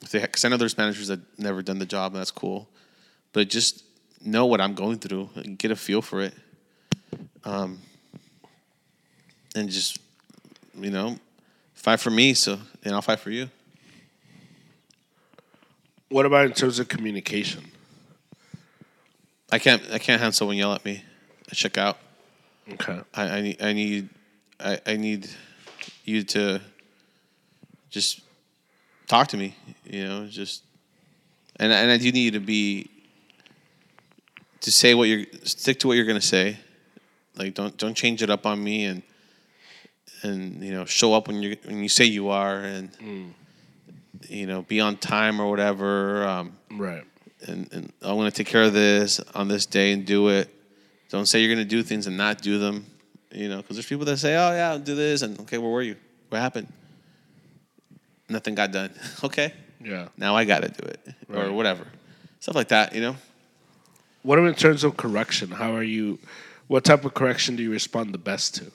Because 0.00 0.44
I 0.44 0.48
know 0.48 0.56
there's 0.56 0.78
managers 0.78 1.08
that 1.08 1.20
never 1.38 1.62
done 1.62 1.78
the 1.78 1.86
job, 1.86 2.12
and 2.12 2.20
that's 2.20 2.30
cool. 2.30 2.68
But 3.32 3.50
just 3.50 3.84
know 4.22 4.46
what 4.46 4.60
I'm 4.60 4.74
going 4.74 4.98
through, 4.98 5.30
and 5.34 5.58
get 5.58 5.70
a 5.70 5.76
feel 5.76 6.00
for 6.02 6.22
it, 6.22 6.34
um, 7.44 7.78
and 9.54 9.68
just 9.68 9.98
you 10.78 10.90
know, 10.90 11.18
fight 11.80 11.98
for 11.98 12.10
me. 12.10 12.34
So, 12.34 12.58
and 12.84 12.94
I'll 12.94 13.02
fight 13.02 13.20
for 13.20 13.30
you. 13.30 13.48
What 16.08 16.26
about 16.26 16.46
in 16.46 16.52
terms 16.52 16.78
of 16.78 16.88
communication? 16.88 17.64
I 19.50 19.58
can't 19.58 19.82
I 19.92 19.98
can't 19.98 20.20
have 20.20 20.34
someone 20.34 20.56
yell 20.56 20.72
at 20.74 20.84
me. 20.84 21.02
I 21.50 21.54
check 21.54 21.78
out. 21.78 21.98
Okay. 22.72 23.00
I, 23.14 23.22
I 23.22 23.40
need 23.40 23.62
I 23.62 23.72
need 23.72 24.08
I, 24.60 24.80
I 24.86 24.96
need 24.96 25.28
you 26.04 26.22
to 26.24 26.60
just 27.88 28.20
talk 29.06 29.28
to 29.28 29.36
me. 29.36 29.56
You 29.84 30.04
know, 30.04 30.26
just 30.26 30.62
and 31.56 31.72
and 31.72 31.90
I 31.90 31.96
do 31.96 32.12
need 32.12 32.22
you 32.22 32.30
to 32.32 32.40
be 32.40 32.90
to 34.60 34.70
say 34.70 34.94
what 34.94 35.08
you're 35.08 35.26
stick 35.44 35.80
to 35.80 35.88
what 35.88 35.96
you're 35.96 36.06
gonna 36.06 36.20
say. 36.20 36.58
Like 37.36 37.54
don't 37.54 37.76
don't 37.76 37.94
change 37.94 38.22
it 38.22 38.30
up 38.30 38.46
on 38.46 38.62
me 38.62 38.84
and 38.84 39.02
and 40.22 40.62
you 40.62 40.72
know 40.72 40.84
show 40.84 41.14
up 41.14 41.28
when 41.28 41.42
you 41.42 41.56
when 41.64 41.82
you 41.82 41.88
say 41.88 42.04
you 42.04 42.28
are 42.28 42.58
and 42.60 42.90
you 44.28 44.46
know 44.46 44.62
be 44.62 44.80
on 44.80 44.96
time 44.96 45.40
or 45.40 45.48
whatever. 45.50 46.24
Um, 46.24 46.56
Right. 46.72 47.04
and, 47.46 47.68
and 47.72 47.92
I'm 48.02 48.16
going 48.16 48.30
to 48.30 48.36
take 48.36 48.46
care 48.46 48.62
of 48.62 48.72
this 48.72 49.18
on 49.34 49.48
this 49.48 49.66
day 49.66 49.92
and 49.92 50.04
do 50.06 50.28
it. 50.28 50.48
Don't 51.10 51.26
say 51.26 51.40
you're 51.40 51.52
going 51.54 51.66
to 51.66 51.76
do 51.76 51.82
things 51.82 52.06
and 52.06 52.16
not 52.16 52.40
do 52.42 52.58
them. 52.58 52.86
You 53.32 53.48
know, 53.48 53.56
because 53.58 53.76
there's 53.76 53.86
people 53.86 54.04
that 54.06 54.16
say, 54.18 54.34
"Oh 54.36 54.50
yeah, 54.52 54.70
I'll 54.70 54.78
do 54.78 54.94
this," 54.94 55.22
and 55.22 55.38
okay, 55.40 55.58
where 55.58 55.70
were 55.70 55.82
you? 55.82 55.96
What 56.28 56.40
happened? 56.40 56.68
Nothing 58.28 58.54
got 58.54 58.72
done. 58.72 58.90
okay, 59.24 59.52
Yeah. 59.82 60.08
now 60.16 60.36
I 60.36 60.44
got 60.44 60.62
to 60.62 60.68
do 60.68 60.86
it 60.88 61.00
Right. 61.28 61.46
or 61.46 61.52
whatever, 61.52 61.84
stuff 62.40 62.54
like 62.54 62.68
that. 62.68 62.94
You 62.94 63.00
know, 63.00 63.16
What 64.22 64.38
in 64.38 64.54
terms 64.54 64.84
of 64.84 64.96
correction? 64.96 65.50
How 65.50 65.74
are 65.74 65.82
you? 65.82 66.18
What 66.68 66.84
type 66.84 67.04
of 67.04 67.14
correction 67.14 67.56
do 67.56 67.62
you 67.64 67.70
respond 67.72 68.12
the 68.14 68.18
best 68.18 68.54
to? 68.56 68.70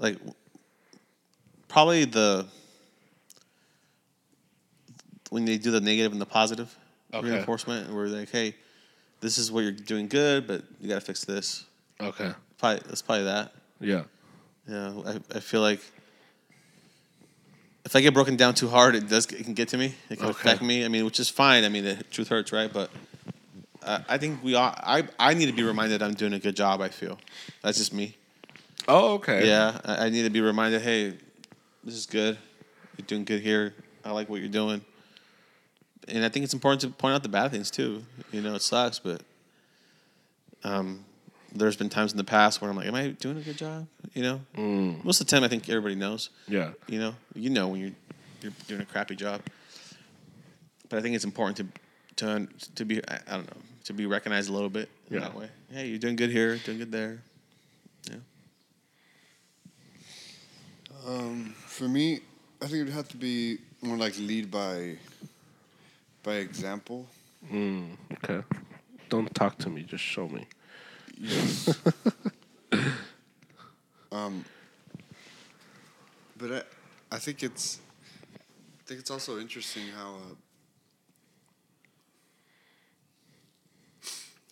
Like 0.00 0.18
probably 1.68 2.04
the 2.04 2.46
when 5.30 5.44
they 5.44 5.58
do 5.58 5.70
the 5.70 5.80
negative 5.80 6.10
and 6.12 6.20
the 6.20 6.26
positive 6.26 6.76
Okay. 7.12 7.28
reinforcement, 7.28 7.92
where 7.92 8.08
they're 8.08 8.20
like, 8.20 8.30
"Hey, 8.30 8.54
this 9.20 9.36
is 9.38 9.50
what 9.52 9.60
you're 9.60 9.72
doing 9.72 10.08
good, 10.08 10.46
but 10.46 10.62
you 10.80 10.88
got 10.88 10.96
to 10.96 11.00
fix 11.00 11.24
this." 11.24 11.64
Okay. 12.00 12.32
Probably 12.58 12.80
that's 12.86 13.02
probably 13.02 13.24
that. 13.24 13.52
Yeah. 13.80 14.02
Yeah, 14.68 14.92
I, 15.06 15.36
I 15.36 15.40
feel 15.40 15.60
like 15.60 15.80
if 17.84 17.96
I 17.96 18.00
get 18.00 18.14
broken 18.14 18.36
down 18.36 18.54
too 18.54 18.68
hard, 18.68 18.94
it 18.94 19.08
does 19.08 19.26
it 19.26 19.44
can 19.44 19.54
get 19.54 19.68
to 19.68 19.78
me. 19.78 19.94
It 20.08 20.18
can 20.18 20.28
Okay. 20.28 20.50
affect 20.50 20.62
me. 20.62 20.84
I 20.84 20.88
mean, 20.88 21.04
which 21.04 21.18
is 21.20 21.28
fine. 21.28 21.64
I 21.64 21.68
mean, 21.68 21.84
the 21.84 21.96
truth 22.10 22.28
hurts, 22.28 22.52
right? 22.52 22.72
But 22.72 22.90
uh, 23.82 24.00
I 24.08 24.18
think 24.18 24.42
we 24.44 24.54
all. 24.54 24.72
I 24.76 25.08
I 25.18 25.34
need 25.34 25.46
to 25.46 25.52
be 25.52 25.62
reminded 25.62 26.02
I'm 26.02 26.14
doing 26.14 26.32
a 26.32 26.38
good 26.38 26.54
job. 26.56 26.80
I 26.80 26.88
feel 26.88 27.18
that's 27.62 27.78
just 27.78 27.92
me. 27.92 28.16
Oh, 28.88 29.14
okay. 29.14 29.46
Yeah, 29.46 29.78
I, 29.84 30.06
I 30.06 30.08
need 30.10 30.22
to 30.22 30.30
be 30.30 30.40
reminded. 30.40 30.82
Hey, 30.82 31.14
this 31.84 31.94
is 31.94 32.06
good. 32.06 32.38
You're 32.96 33.06
doing 33.06 33.24
good 33.24 33.40
here. 33.42 33.74
I 34.04 34.10
like 34.12 34.28
what 34.28 34.40
you're 34.40 34.48
doing. 34.50 34.82
And 36.08 36.24
I 36.24 36.28
think 36.28 36.44
it's 36.44 36.54
important 36.54 36.80
to 36.82 36.88
point 36.88 37.14
out 37.14 37.22
the 37.22 37.28
bad 37.28 37.50
things 37.50 37.70
too. 37.70 38.02
You 38.32 38.40
know, 38.40 38.54
it 38.54 38.62
sucks, 38.62 38.98
but 38.98 39.22
um, 40.64 41.04
there's 41.54 41.76
been 41.76 41.88
times 41.88 42.12
in 42.12 42.18
the 42.18 42.24
past 42.24 42.60
where 42.60 42.70
I'm 42.70 42.76
like, 42.76 42.86
"Am 42.86 42.94
I 42.94 43.08
doing 43.08 43.36
a 43.36 43.42
good 43.42 43.56
job?" 43.56 43.86
You 44.14 44.22
know, 44.22 44.40
Mm. 44.56 45.04
most 45.04 45.20
of 45.20 45.26
the 45.26 45.30
time 45.30 45.44
I 45.44 45.48
think 45.48 45.68
everybody 45.68 45.94
knows. 45.94 46.30
Yeah. 46.48 46.70
You 46.88 46.98
know, 46.98 47.14
you 47.34 47.50
know 47.50 47.68
when 47.68 47.80
you're 47.80 47.90
you're 48.42 48.52
doing 48.66 48.80
a 48.80 48.84
crappy 48.86 49.14
job. 49.14 49.42
But 50.88 50.98
I 50.98 51.02
think 51.02 51.14
it's 51.14 51.24
important 51.24 51.56
to 52.16 52.24
to 52.24 52.48
to 52.76 52.84
be 52.84 53.00
I, 53.08 53.18
I 53.28 53.30
don't 53.36 53.46
know 53.46 53.62
to 53.84 53.92
be 53.92 54.06
recognized 54.06 54.48
a 54.48 54.52
little 54.52 54.68
bit 54.70 54.88
in 55.10 55.14
Yeah. 55.16 55.20
that 55.20 55.34
way. 55.34 55.48
Hey, 55.70 55.88
you're 55.88 55.98
doing 55.98 56.16
good 56.16 56.30
here, 56.30 56.56
doing 56.56 56.78
good 56.78 56.92
there. 56.92 57.22
Yeah. 58.10 58.16
Um, 61.06 61.54
for 61.66 61.88
me, 61.88 62.20
I 62.60 62.66
think 62.66 62.80
it 62.80 62.84
would 62.84 62.92
have 62.92 63.08
to 63.08 63.16
be 63.16 63.58
more 63.80 63.96
like 63.96 64.18
lead 64.18 64.50
by 64.50 64.96
by 66.22 66.34
example. 66.34 67.06
Mm, 67.50 67.96
okay. 68.12 68.44
Don't 69.08 69.34
talk 69.34 69.56
to 69.58 69.70
me. 69.70 69.82
Just 69.82 70.04
show 70.04 70.28
me. 70.28 70.46
Yes. 71.18 71.78
um, 74.12 74.44
but 76.36 76.52
I, 76.52 76.62
I 77.16 77.18
think 77.18 77.42
it's, 77.42 77.80
I 78.34 78.82
think 78.86 79.00
it's 79.00 79.10
also 79.10 79.40
interesting 79.40 79.88
how, 79.96 80.14
uh, 80.14 80.34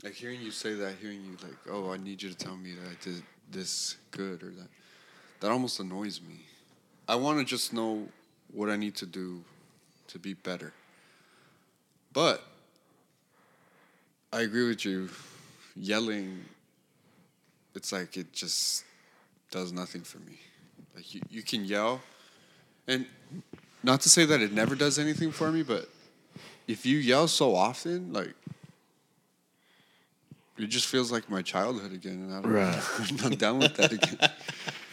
like 0.03 0.15
hearing 0.15 0.41
you 0.41 0.51
say 0.51 0.75
that, 0.75 0.95
hearing 1.01 1.23
you 1.23 1.37
like, 1.43 1.57
oh, 1.71 1.93
I 1.93 1.99
need 1.99 2.23
you 2.23 2.31
to 2.31 2.37
tell 2.37 2.57
me 2.57 2.73
that 2.73 2.89
I 2.91 2.97
did 3.03 3.23
this 3.51 3.97
good 4.11 4.43
or 4.43 4.51
that, 4.51 4.69
that 5.41 5.51
almost 5.51 5.81
annoys 5.81 6.21
me. 6.21 6.41
I 7.07 7.17
want 7.17 7.39
to 7.39 7.45
just 7.45 7.73
know 7.73 8.09
what 8.53 8.69
I 8.69 8.77
need 8.77 8.95
to 8.97 9.07
do 9.07 9.43
to 10.09 10.19
be 10.19 10.35
better. 10.35 10.73
But 12.13 12.43
I 14.33 14.41
agree 14.43 14.69
with 14.69 14.85
you. 14.85 15.09
Yelling, 15.77 16.45
it's 17.75 17.93
like 17.93 18.17
it 18.17 18.33
just 18.33 18.85
does 19.51 19.73
nothing 19.73 20.03
for 20.03 20.19
me. 20.19 20.39
Like 20.95 21.15
you, 21.15 21.21
you 21.31 21.43
can 21.43 21.65
yell, 21.65 22.01
and 22.89 23.07
not 23.85 24.01
to 24.01 24.09
say 24.09 24.25
that 24.25 24.41
it 24.41 24.53
never 24.53 24.75
does 24.75 24.99
anything 24.99 25.31
for 25.31 25.53
me, 25.53 25.63
but 25.63 25.89
if 26.67 26.85
you 26.85 26.99
yell 26.99 27.29
so 27.29 27.55
often, 27.55 28.13
like 28.13 28.35
it 30.59 30.67
just 30.67 30.89
feels 30.89 31.13
like 31.13 31.31
my 31.31 31.43
childhood 31.43 31.93
again, 31.93 32.15
and 32.15 32.35
I 32.35 32.43
don't, 32.43 32.53
Right. 32.53 32.83
I'm 32.99 33.17
not 33.17 33.39
down 33.39 33.61
with 33.61 33.77
that 33.77 33.93
again. 33.93 34.19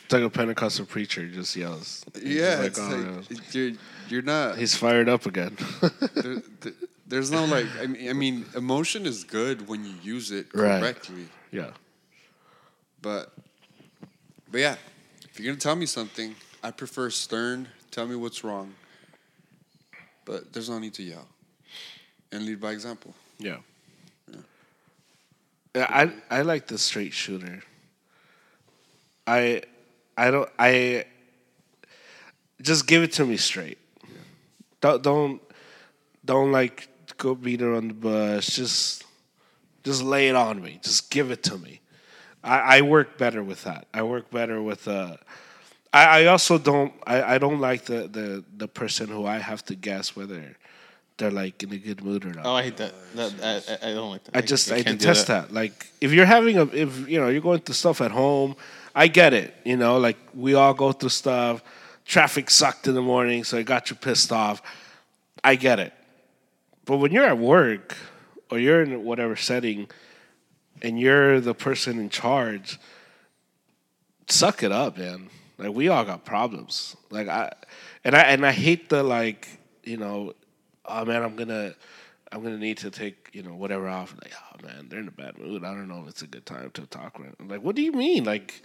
It's 0.05 0.13
like 0.13 0.23
a 0.23 0.29
Pentecostal 0.29 0.85
preacher 0.85 1.27
just 1.27 1.55
yells. 1.55 2.05
Yeah, 2.21 2.55
like, 2.59 2.67
it's 2.67 2.79
"Oh, 2.79 2.83
like 2.89 3.29
yeah." 3.31 3.37
you're 3.51 3.71
you're 4.07 4.21
not. 4.21 4.57
He's 4.57 4.75
fired 4.75 5.09
up 5.09 5.25
again. 5.25 5.57
there, 6.15 6.41
there- 6.61 6.73
there's 7.07 7.29
no 7.31 7.45
like. 7.45 7.67
I 7.79 7.85
mean, 7.87 8.09
I 8.09 8.13
mean, 8.13 8.45
emotion 8.55 9.05
is 9.05 9.23
good 9.23 9.67
when 9.67 9.83
you 9.85 9.93
use 10.03 10.31
it 10.31 10.47
Right. 10.53 10.79
correctly. 10.79 11.27
yeah. 11.51 11.71
But 13.01 13.31
but 14.51 14.59
yeah, 14.61 14.75
if 15.29 15.39
you're 15.39 15.51
gonna 15.51 15.59
tell 15.59 15.75
me 15.75 15.85
something, 15.85 16.35
I 16.63 16.71
prefer 16.71 17.09
stern. 17.11 17.67
Tell 17.91 18.07
me 18.07 18.15
what's 18.15 18.43
wrong. 18.43 18.73
But 20.25 20.51
there's 20.53 20.69
no 20.69 20.79
need 20.79 20.93
to 20.95 21.03
yell. 21.03 21.27
And 22.31 22.45
lead 22.45 22.59
by 22.59 22.71
example. 22.71 23.13
Yeah. 23.37 23.57
Yeah, 25.75 25.87
I 25.89 26.11
I 26.29 26.41
like 26.41 26.67
the 26.67 26.77
straight 26.77 27.13
shooter. 27.13 27.61
I 29.27 29.61
I 30.17 30.31
don't 30.31 30.49
I 30.57 31.05
just 32.61 32.87
give 32.87 33.03
it 33.03 33.11
to 33.13 33.25
me 33.25 33.37
straight. 33.37 33.77
Don't 34.81 35.01
don't 35.03 35.41
don't 36.23 36.51
like 36.51 36.89
go 37.17 37.35
beat 37.35 37.61
her 37.61 37.73
on 37.75 37.87
the 37.89 37.93
bush. 37.93 38.47
Just 38.47 39.03
just 39.83 40.01
lay 40.01 40.29
it 40.29 40.35
on 40.35 40.61
me. 40.61 40.79
Just 40.81 41.11
give 41.11 41.31
it 41.31 41.43
to 41.43 41.57
me. 41.57 41.79
I, 42.43 42.77
I 42.77 42.81
work 42.81 43.17
better 43.17 43.43
with 43.43 43.63
that. 43.63 43.87
I 43.93 44.03
work 44.03 44.29
better 44.31 44.61
with 44.61 44.87
uh 44.87 45.17
I, 45.93 46.23
I 46.23 46.25
also 46.25 46.57
don't 46.57 46.93
I, 47.07 47.35
I 47.35 47.37
don't 47.37 47.59
like 47.59 47.85
the, 47.85 48.07
the, 48.07 48.43
the 48.57 48.67
person 48.67 49.07
who 49.07 49.25
I 49.25 49.37
have 49.39 49.63
to 49.65 49.75
guess 49.75 50.15
whether 50.15 50.55
they're 51.17 51.31
like 51.31 51.63
in 51.63 51.71
a 51.71 51.77
good 51.77 52.03
mood 52.03 52.25
or 52.25 52.33
not. 52.33 52.45
Oh, 52.45 52.51
I 52.53 52.63
hate 52.63 52.77
that. 52.77 52.93
that 53.15 53.33
I, 53.81 53.87
I- 53.87 53.91
I 53.91 53.93
don't 53.93 54.09
like 54.09 54.23
that. 54.25 54.35
I 54.35 54.41
just 54.41 54.71
I, 54.71 54.81
do 54.81 54.91
detest 54.91 55.27
that. 55.27 55.53
Like 55.53 55.87
if 56.01 56.11
you're 56.11 56.25
having 56.25 56.57
a 56.57 56.63
if 56.65 57.07
you 57.07 57.19
know 57.19 57.29
you're 57.29 57.41
going 57.41 57.61
to 57.61 57.73
stuff 57.73 58.01
at 58.01 58.11
home, 58.11 58.55
I 58.95 59.07
get 59.07 59.33
it. 59.33 59.53
You 59.65 59.75
know, 59.75 59.97
like 59.97 60.17
we 60.33 60.53
all 60.53 60.73
go 60.73 60.93
through 60.93 61.09
stuff. 61.09 61.61
Traffic 62.05 62.49
sucked 62.49 62.87
in 62.87 62.95
the 62.95 63.01
morning, 63.01 63.43
so 63.43 63.57
it 63.57 63.65
got 63.65 63.89
you 63.89 63.95
pissed 63.95 64.31
off. 64.31 64.61
I 65.43 65.55
get 65.55 65.79
it. 65.79 65.93
But 66.85 66.97
when 66.97 67.11
you're 67.11 67.25
at 67.25 67.37
work 67.37 67.97
or 68.49 68.57
you're 68.57 68.83
in 68.83 69.03
whatever 69.03 69.35
setting 69.35 69.89
and 70.81 70.99
you're 70.99 71.41
the 71.41 71.53
person 71.53 71.99
in 71.99 72.09
charge, 72.09 72.79
suck 74.27 74.63
it 74.63 74.71
up, 74.71 74.97
man. 74.97 75.29
Like 75.57 75.73
we 75.73 75.89
all 75.89 76.05
got 76.05 76.25
problems. 76.25 76.95
Like 77.09 77.27
I 77.27 77.51
and 78.03 78.15
I 78.15 78.21
and 78.21 78.45
I 78.45 78.51
hate 78.51 78.89
the 78.89 79.03
like, 79.03 79.47
you 79.83 79.97
know, 79.97 80.33
oh 80.85 81.05
man, 81.05 81.23
I'm 81.23 81.35
gonna 81.35 81.73
I'm 82.31 82.43
gonna 82.43 82.57
need 82.57 82.77
to 82.79 82.89
take, 82.89 83.29
you 83.33 83.43
know, 83.43 83.55
whatever 83.55 83.87
off. 83.87 84.13
Like, 84.23 84.33
oh 84.33 84.65
man, 84.65 84.87
they're 84.89 84.99
in 84.99 85.07
a 85.07 85.11
bad 85.11 85.37
mood. 85.37 85.63
I 85.63 85.73
don't 85.73 85.87
know 85.87 86.01
if 86.01 86.09
it's 86.09 86.21
a 86.21 86.27
good 86.27 86.45
time 86.45 86.71
to 86.71 86.85
talk 86.87 87.19
right. 87.19 87.33
I'm 87.39 87.47
like, 87.47 87.61
what 87.61 87.75
do 87.75 87.81
you 87.81 87.91
mean? 87.91 88.23
Like 88.23 88.61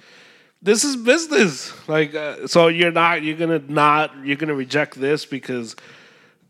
this 0.62 0.84
is 0.84 0.96
business. 0.96 1.72
Like 1.88 2.14
uh, 2.14 2.46
so 2.46 2.68
you're 2.68 2.92
not 2.92 3.22
you're 3.22 3.36
gonna 3.36 3.60
not 3.60 4.12
you're 4.24 4.36
gonna 4.36 4.54
reject 4.54 5.00
this 5.00 5.24
because 5.24 5.76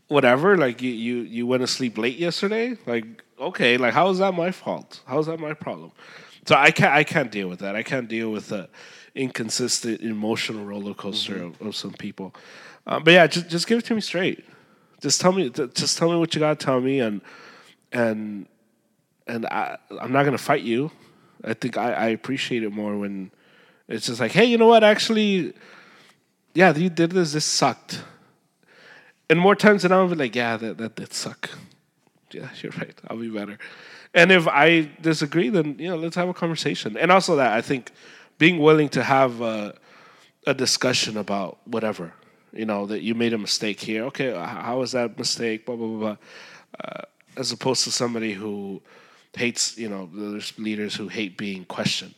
whatever, 0.08 0.56
like 0.56 0.82
you 0.82 0.90
you 0.90 1.16
you 1.22 1.46
went 1.46 1.62
to 1.62 1.66
sleep 1.66 1.98
late 1.98 2.16
yesterday? 2.16 2.76
Like 2.86 3.04
okay, 3.38 3.76
like 3.76 3.94
how 3.94 4.08
is 4.10 4.18
that 4.18 4.34
my 4.34 4.50
fault? 4.50 5.00
How 5.06 5.18
is 5.18 5.26
that 5.26 5.40
my 5.40 5.54
problem? 5.54 5.92
So 6.46 6.56
I 6.56 6.70
can't 6.70 6.92
I 6.92 7.04
can't 7.04 7.30
deal 7.30 7.48
with 7.48 7.60
that. 7.60 7.76
I 7.76 7.82
can't 7.82 8.08
deal 8.08 8.30
with 8.30 8.48
the 8.48 8.68
inconsistent 9.14 10.00
emotional 10.00 10.64
roller 10.64 10.94
coaster 10.94 11.42
of, 11.42 11.60
of 11.60 11.76
some 11.76 11.92
people. 11.92 12.34
Um, 12.86 13.04
but 13.04 13.12
yeah, 13.12 13.26
just 13.26 13.48
just 13.48 13.66
give 13.66 13.78
it 13.78 13.84
to 13.86 13.94
me 13.94 14.00
straight. 14.00 14.44
Just 15.00 15.20
tell 15.20 15.32
me 15.32 15.50
just 15.50 15.98
tell 15.98 16.10
me 16.10 16.16
what 16.18 16.34
you 16.34 16.40
got 16.40 16.58
to 16.58 16.64
tell 16.64 16.80
me 16.80 17.00
and 17.00 17.20
and 17.92 18.46
and 19.26 19.46
I 19.46 19.78
I'm 20.00 20.12
not 20.12 20.24
gonna 20.24 20.38
fight 20.38 20.62
you. 20.62 20.90
I 21.44 21.54
think 21.54 21.76
I, 21.76 21.92
I 21.92 22.06
appreciate 22.08 22.62
it 22.62 22.70
more 22.70 22.96
when 22.98 23.30
it's 23.88 24.06
just 24.06 24.20
like, 24.20 24.32
hey, 24.32 24.44
you 24.44 24.58
know 24.58 24.66
what? 24.66 24.84
Actually, 24.84 25.54
yeah, 26.54 26.74
you 26.74 26.90
did 26.90 27.10
this. 27.10 27.32
This 27.32 27.44
sucked. 27.44 28.02
And 29.28 29.38
more 29.38 29.54
times 29.54 29.82
than 29.82 29.90
not, 29.90 30.00
I'll 30.00 30.08
be 30.08 30.16
like, 30.16 30.34
yeah, 30.34 30.56
that, 30.56 30.78
that 30.78 30.96
did 30.96 31.12
suck. 31.12 31.50
Yeah, 32.32 32.48
you're 32.60 32.72
right. 32.72 32.98
I'll 33.08 33.16
be 33.16 33.30
better. 33.30 33.58
And 34.12 34.32
if 34.32 34.48
I 34.48 34.90
disagree, 35.00 35.48
then 35.50 35.76
you 35.78 35.88
know, 35.88 35.96
let's 35.96 36.16
have 36.16 36.28
a 36.28 36.34
conversation. 36.34 36.96
And 36.96 37.12
also 37.12 37.36
that 37.36 37.52
I 37.52 37.60
think 37.60 37.92
being 38.38 38.58
willing 38.58 38.88
to 38.90 39.02
have 39.02 39.40
a, 39.40 39.74
a 40.46 40.54
discussion 40.54 41.16
about 41.16 41.58
whatever, 41.64 42.12
you 42.52 42.66
know, 42.66 42.86
that 42.86 43.02
you 43.02 43.14
made 43.14 43.32
a 43.32 43.38
mistake 43.38 43.80
here. 43.80 44.04
Okay, 44.04 44.32
how 44.32 44.78
was 44.78 44.92
that 44.92 45.18
mistake? 45.18 45.66
Blah 45.66 45.76
blah 45.76 45.86
blah. 45.86 45.98
blah. 45.98 46.16
Uh, 46.82 47.02
as 47.36 47.52
opposed 47.52 47.84
to 47.84 47.90
somebody 47.90 48.32
who 48.32 48.82
hates 49.34 49.78
you 49.78 49.88
know 49.88 50.08
there's 50.12 50.56
leaders 50.58 50.94
who 50.94 51.08
hate 51.08 51.36
being 51.38 51.64
questioned. 51.64 52.14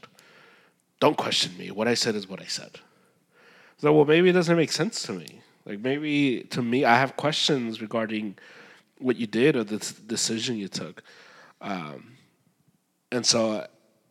Don't 1.00 1.16
question 1.16 1.56
me. 1.58 1.70
What 1.70 1.88
I 1.88 1.94
said 1.94 2.14
is 2.14 2.28
what 2.28 2.40
I 2.40 2.46
said. 2.46 2.70
So 3.78 3.92
well, 3.92 4.04
maybe 4.04 4.28
it 4.28 4.32
doesn't 4.32 4.56
make 4.56 4.72
sense 4.72 5.02
to 5.02 5.12
me. 5.12 5.40
Like 5.64 5.80
maybe 5.80 6.46
to 6.50 6.62
me, 6.62 6.84
I 6.84 6.96
have 6.96 7.16
questions 7.16 7.80
regarding 7.80 8.36
what 8.98 9.16
you 9.16 9.26
did 9.26 9.56
or 9.56 9.64
the 9.64 9.76
s- 9.76 9.92
decision 9.92 10.56
you 10.56 10.68
took, 10.68 11.02
um, 11.60 12.16
and 13.10 13.24
so 13.26 13.66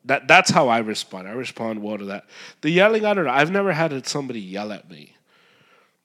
that 0.05 0.27
that's 0.27 0.49
how 0.49 0.69
I 0.69 0.79
respond. 0.79 1.27
I 1.27 1.31
respond 1.31 1.81
well 1.81 1.97
to 1.97 2.05
that. 2.05 2.25
The 2.61 2.69
yelling, 2.69 3.05
I 3.05 3.13
don't 3.13 3.25
know. 3.25 3.31
I've 3.31 3.51
never 3.51 3.73
had 3.73 4.05
somebody 4.07 4.39
yell 4.39 4.71
at 4.71 4.89
me, 4.89 5.15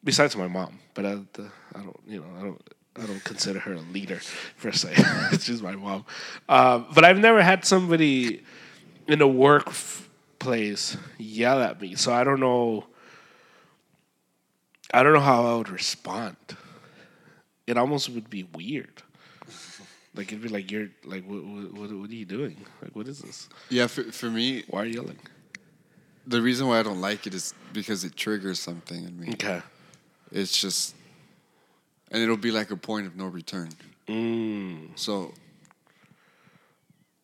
besides 0.07 0.35
my 0.37 0.49
mom. 0.49 0.79
But 0.95 1.05
I, 1.05 1.15
the, 1.35 1.51
I 1.75 1.81
don't, 1.83 2.01
you 2.07 2.21
know, 2.21 2.27
I 2.39 2.43
don't. 2.43 2.63
I 2.99 3.05
don't 3.05 3.23
consider 3.25 3.59
her 3.59 3.75
a 3.75 3.81
leader 3.81 4.21
per 4.63 4.73
se. 4.73 4.95
She's 5.43 5.61
my 5.61 5.77
mom. 5.77 6.07
Um, 6.49 6.87
but 6.95 7.05
I've 7.05 7.19
never 7.19 7.43
had 7.43 7.67
somebody 7.67 8.43
in 9.07 9.21
a 9.21 9.29
workplace 9.29 10.97
yell 11.19 11.61
at 11.61 11.79
me. 11.79 11.95
So 11.95 12.11
I 12.15 12.25
don't 12.25 12.41
know. 12.41 12.87
I 14.95 15.03
don't 15.03 15.13
know 15.13 15.21
how 15.21 15.45
I 15.45 15.57
would 15.59 15.69
respond. 15.69 16.37
It 17.67 17.77
almost 17.77 18.09
would 18.09 18.31
be 18.31 18.45
weird. 18.45 19.03
Like 20.15 20.29
it'd 20.29 20.41
be 20.41 20.49
like 20.49 20.71
you're 20.71 20.89
like 21.05 21.27
what 21.27 21.45
what, 21.45 21.75
what 21.75 21.93
what 21.93 22.09
are 22.11 22.15
you 22.15 22.25
doing? 22.25 22.57
Like 22.81 22.97
what 22.97 23.07
is 23.09 23.19
this? 23.19 23.51
Yeah, 23.69 23.89
for, 23.89 24.05
for 24.05 24.31
me, 24.31 24.65
Why 24.69 24.85
are 24.85 24.87
you 24.87 24.95
yelling? 25.03 25.19
the 26.27 26.41
reason 26.41 26.67
why 26.67 26.81
I 26.81 26.83
don't 26.83 27.03
like 27.03 27.27
it 27.27 27.35
is 27.35 27.53
because 27.75 28.05
it 28.05 28.17
triggers 28.17 28.59
something 28.59 29.05
in 29.05 29.21
me. 29.21 29.29
Okay. 29.33 29.61
It's 30.33 30.61
just, 30.61 30.95
and 32.11 32.23
it'll 32.23 32.37
be 32.37 32.51
like 32.51 32.71
a 32.71 32.77
point 32.77 33.07
of 33.07 33.17
no 33.17 33.27
return. 33.27 33.71
Mm. 34.09 34.99
So, 34.99 35.33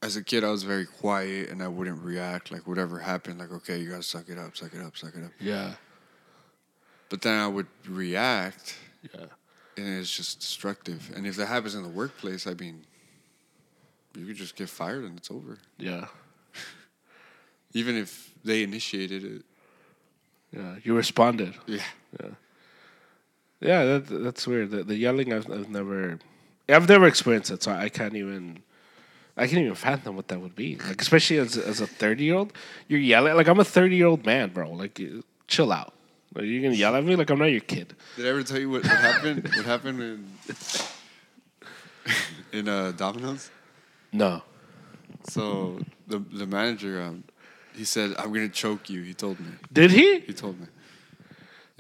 as 0.02 0.16
a 0.16 0.22
kid, 0.22 0.44
I 0.44 0.50
was 0.50 0.62
very 0.64 0.84
quiet 0.86 1.50
and 1.50 1.62
I 1.62 1.68
wouldn't 1.68 2.02
react. 2.02 2.50
Like 2.50 2.66
whatever 2.66 2.98
happened, 2.98 3.38
like 3.38 3.52
okay, 3.52 3.78
you 3.78 3.90
gotta 3.90 4.02
suck 4.02 4.28
it 4.28 4.38
up, 4.38 4.56
suck 4.56 4.74
it 4.74 4.80
up, 4.82 4.96
suck 4.96 5.14
it 5.16 5.24
up. 5.24 5.30
Yeah. 5.40 5.74
But 7.08 7.22
then 7.22 7.38
I 7.38 7.46
would 7.46 7.66
react, 7.88 8.74
Yeah. 9.14 9.26
and 9.76 9.86
it's 10.00 10.14
just 10.16 10.40
destructive. 10.40 11.12
And 11.14 11.26
if 11.26 11.36
that 11.36 11.46
happens 11.46 11.74
in 11.74 11.82
the 11.82 11.88
workplace, 11.88 12.46
I 12.46 12.54
mean, 12.54 12.84
you 14.16 14.26
could 14.26 14.36
just 14.36 14.56
get 14.56 14.68
fired 14.68 15.04
and 15.04 15.18
it's 15.18 15.30
over. 15.30 15.58
Yeah. 15.78 16.06
Even 17.74 17.96
if 17.96 18.30
they 18.44 18.62
initiated 18.62 19.24
it. 19.24 19.42
Yeah. 20.52 20.76
You 20.82 20.94
responded. 20.94 21.54
Yeah. 21.66 21.82
Yeah, 22.20 22.30
that, 23.62 24.06
that's 24.08 24.46
weird. 24.46 24.70
The, 24.70 24.82
the 24.82 24.96
yelling, 24.96 25.32
I've, 25.32 25.50
I've 25.50 25.68
never, 25.68 26.18
I've 26.68 26.88
never 26.88 27.06
experienced 27.06 27.50
it, 27.50 27.62
so 27.62 27.72
I 27.72 27.88
can't 27.88 28.16
even, 28.16 28.62
I 29.36 29.46
can't 29.46 29.60
even 29.60 29.74
fathom 29.74 30.16
what 30.16 30.28
that 30.28 30.40
would 30.40 30.56
be. 30.56 30.76
Like, 30.76 31.00
especially 31.00 31.38
as 31.38 31.56
as 31.56 31.80
a 31.80 31.86
thirty 31.86 32.24
year 32.24 32.36
old, 32.36 32.52
you're 32.88 33.00
yelling. 33.00 33.34
Like, 33.34 33.46
I'm 33.48 33.60
a 33.60 33.64
thirty 33.64 33.96
year 33.96 34.06
old 34.06 34.26
man, 34.26 34.50
bro. 34.50 34.70
Like, 34.72 35.00
chill 35.46 35.72
out. 35.72 35.94
Like, 36.34 36.46
you're 36.46 36.62
gonna 36.62 36.74
yell 36.74 36.96
at 36.96 37.04
me 37.04 37.14
like 37.14 37.30
I'm 37.30 37.38
not 37.38 37.46
your 37.46 37.60
kid. 37.60 37.94
Did 38.16 38.26
I 38.26 38.28
ever 38.30 38.42
tell 38.42 38.58
you 38.58 38.70
what, 38.70 38.82
what 38.82 38.92
happened? 38.92 39.44
what 39.44 39.64
happened 39.64 40.02
in 40.02 40.26
in 42.52 42.68
uh, 42.68 42.92
Domino's? 42.92 43.50
No. 44.12 44.42
So 45.28 45.78
the 46.08 46.18
the 46.18 46.46
manager, 46.46 47.00
um, 47.02 47.24
he 47.74 47.84
said, 47.84 48.14
"I'm 48.18 48.32
gonna 48.32 48.48
choke 48.48 48.90
you." 48.90 49.02
He 49.02 49.14
told 49.14 49.38
me. 49.38 49.52
Did 49.72 49.92
he? 49.92 50.20
He 50.20 50.32
told 50.32 50.58
me 50.58 50.66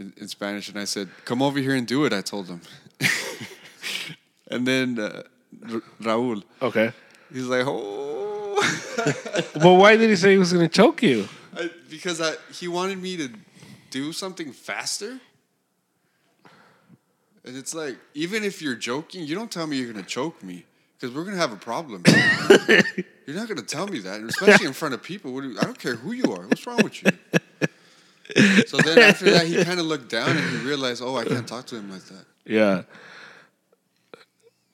in, 0.02 0.12
in 0.22 0.28
Spanish, 0.28 0.68
and 0.68 0.78
I 0.78 0.84
said, 0.86 1.08
"Come 1.24 1.40
over 1.46 1.58
here 1.66 1.74
and 1.74 1.86
do 1.86 2.04
it." 2.06 2.12
I 2.12 2.20
told 2.22 2.46
him. 2.48 2.60
and 4.50 4.66
then 4.66 4.98
uh, 4.98 5.22
R- 5.74 5.82
Raúl, 6.00 6.42
Okay. 6.60 6.92
he's 7.32 7.46
like, 7.54 7.64
"Oh," 7.66 8.56
Well, 9.64 9.76
why 9.76 9.96
did 9.96 10.10
he 10.10 10.16
say 10.16 10.32
he 10.32 10.38
was 10.38 10.52
gonna 10.52 10.68
choke 10.68 11.02
you? 11.02 11.28
I, 11.56 11.70
because 11.90 12.20
I, 12.20 12.32
he 12.60 12.68
wanted 12.68 12.98
me 13.00 13.16
to 13.16 13.28
do 13.90 14.12
something 14.12 14.52
faster. 14.52 15.20
And 17.44 17.56
it's 17.56 17.74
like, 17.74 17.96
even 18.14 18.44
if 18.44 18.62
you're 18.62 18.76
joking, 18.76 19.24
you 19.26 19.34
don't 19.34 19.50
tell 19.50 19.66
me 19.66 19.76
you're 19.76 19.92
gonna 19.92 20.04
choke 20.06 20.42
me 20.42 20.64
because 20.98 21.14
we're 21.14 21.24
gonna 21.24 21.36
have 21.46 21.52
a 21.52 21.56
problem. 21.56 22.02
you're 23.26 23.36
not 23.36 23.48
gonna 23.48 23.62
tell 23.62 23.86
me 23.88 23.98
that, 24.00 24.20
and 24.20 24.30
especially 24.30 24.66
in 24.66 24.72
front 24.72 24.94
of 24.94 25.02
people. 25.02 25.32
What 25.34 25.42
do, 25.42 25.56
I 25.60 25.64
don't 25.64 25.78
care 25.78 25.96
who 25.96 26.12
you 26.12 26.32
are. 26.32 26.46
What's 26.46 26.64
wrong 26.66 26.82
with 26.84 27.02
you? 27.02 27.10
So 28.66 28.76
then 28.78 28.98
after 28.98 29.30
that, 29.30 29.46
he 29.46 29.62
kind 29.68 29.78
of 29.80 29.86
looked 29.86 30.08
down 30.10 30.30
and 30.36 30.50
he 30.50 30.66
realized, 30.66 31.02
oh, 31.02 31.16
I 31.16 31.24
can't 31.24 31.46
talk 31.46 31.66
to 31.66 31.76
him 31.76 31.90
like 31.90 32.04
that. 32.04 32.24
Yeah. 32.44 32.82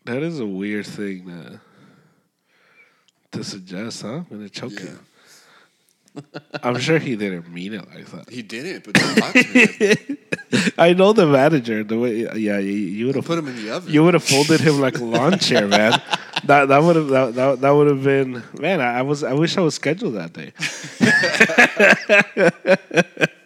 That 0.04 0.22
is 0.22 0.40
a 0.40 0.46
weird 0.46 0.86
thing 0.86 1.26
to, 1.26 1.60
to 3.32 3.44
suggest, 3.44 4.02
huh? 4.02 4.08
I'm 4.08 4.24
gonna 4.30 4.48
choke 4.48 4.72
Yeah. 4.72 4.82
you. 4.82 4.98
I'm 6.64 6.78
sure 6.78 6.98
he 6.98 7.14
didn't 7.14 7.48
mean 7.52 7.74
it 7.74 7.86
like 7.94 8.06
that. 8.06 8.30
He 8.30 8.42
didn't, 8.42 8.84
but 8.84 8.94
don't 8.94 9.16
talk 9.16 9.32
to 9.34 9.54
me. 9.54 10.16
I 10.78 10.92
know 10.94 11.12
the 11.12 11.26
manager. 11.26 11.84
The 11.84 11.98
way, 11.98 12.20
yeah, 12.34 12.58
you, 12.58 12.72
you 12.72 13.06
would 13.06 13.14
have 13.16 13.26
Put 13.26 13.38
him 13.38 13.48
in 13.48 13.56
the 13.56 13.70
oven. 13.70 13.92
You 13.92 14.02
would 14.04 14.14
have 14.14 14.24
folded 14.24 14.60
him 14.60 14.80
like 14.80 14.98
a 14.98 15.04
lawn 15.04 15.38
chair, 15.38 15.68
man. 15.68 16.00
That 16.44 16.68
that 16.68 16.82
would 16.82 16.96
have 16.96 17.08
that, 17.08 17.34
that, 17.34 17.60
that 17.60 17.70
would 17.70 17.88
have 17.88 18.02
been 18.02 18.42
man. 18.58 18.80
I, 18.80 18.98
I 19.00 19.02
was 19.02 19.22
I 19.22 19.34
wish 19.34 19.56
I 19.58 19.60
was 19.60 19.74
scheduled 19.74 20.14
that 20.14 20.32
day. 20.32 20.52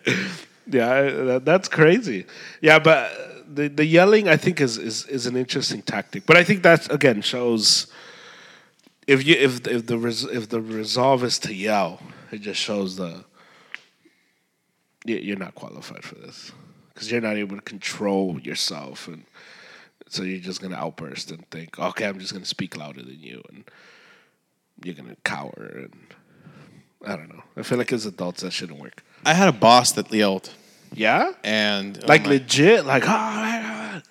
yeah, 0.67 1.03
that, 1.03 1.45
that's 1.45 1.69
crazy. 1.69 2.27
Yeah, 2.61 2.79
but 2.79 3.11
the 3.55 3.69
the 3.69 3.85
yelling 3.85 4.29
I 4.29 4.37
think 4.37 4.61
is, 4.61 4.79
is 4.79 5.07
is 5.07 5.27
an 5.27 5.37
interesting 5.37 5.83
tactic. 5.83 6.27
But 6.27 6.37
I 6.37 6.45
think 6.45 6.63
that 6.63 6.93
again 6.93 7.23
shows 7.23 7.87
if 9.07 9.27
you 9.27 9.35
if 9.35 9.67
if 9.67 9.87
the 9.87 9.99
res, 9.99 10.25
if 10.25 10.49
the 10.49 10.61
resolve 10.61 11.25
is 11.25 11.39
to 11.41 11.55
yell, 11.55 12.01
it 12.31 12.41
just 12.41 12.61
shows 12.61 12.97
the 12.97 13.25
you- 15.05 15.19
you're 15.19 15.37
not 15.37 15.55
qualified 15.55 16.05
for 16.05 16.15
this 16.17 16.53
because 16.95 17.11
you're 17.11 17.21
not 17.21 17.37
able 17.37 17.57
to 17.57 17.63
control 17.63 18.39
yourself 18.41 19.09
and 19.09 19.25
so 20.09 20.23
you're 20.25 20.39
just 20.41 20.61
gonna 20.61 20.77
outburst 20.77 21.31
and 21.31 21.49
think, 21.51 21.79
okay, 21.79 22.05
I'm 22.05 22.19
just 22.19 22.35
gonna 22.35 22.45
speak 22.45 22.77
louder 22.77 23.01
than 23.01 23.19
you, 23.19 23.43
and 23.49 23.65
you're 24.85 24.95
gonna 24.95 25.17
cower, 25.25 25.71
and 25.75 25.97
I 27.07 27.17
don't 27.17 27.31
know. 27.31 27.43
I 27.57 27.63
feel 27.63 27.79
like 27.79 27.91
as 27.95 28.05
adults 28.05 28.43
that 28.43 28.53
shouldn't 28.53 28.79
work. 28.79 29.03
I 29.25 29.35
had 29.35 29.49
a 29.49 29.53
boss 29.53 29.93
that 29.93 30.13
yelled, 30.13 30.51
Yeah, 30.93 31.33
and 31.45 31.99
oh 32.03 32.07
like 32.07 32.25
my- 32.25 32.31
legit, 32.31 32.85
like 32.87 33.05
oh 33.05 33.09
my 33.09 33.61
god, 33.93 34.03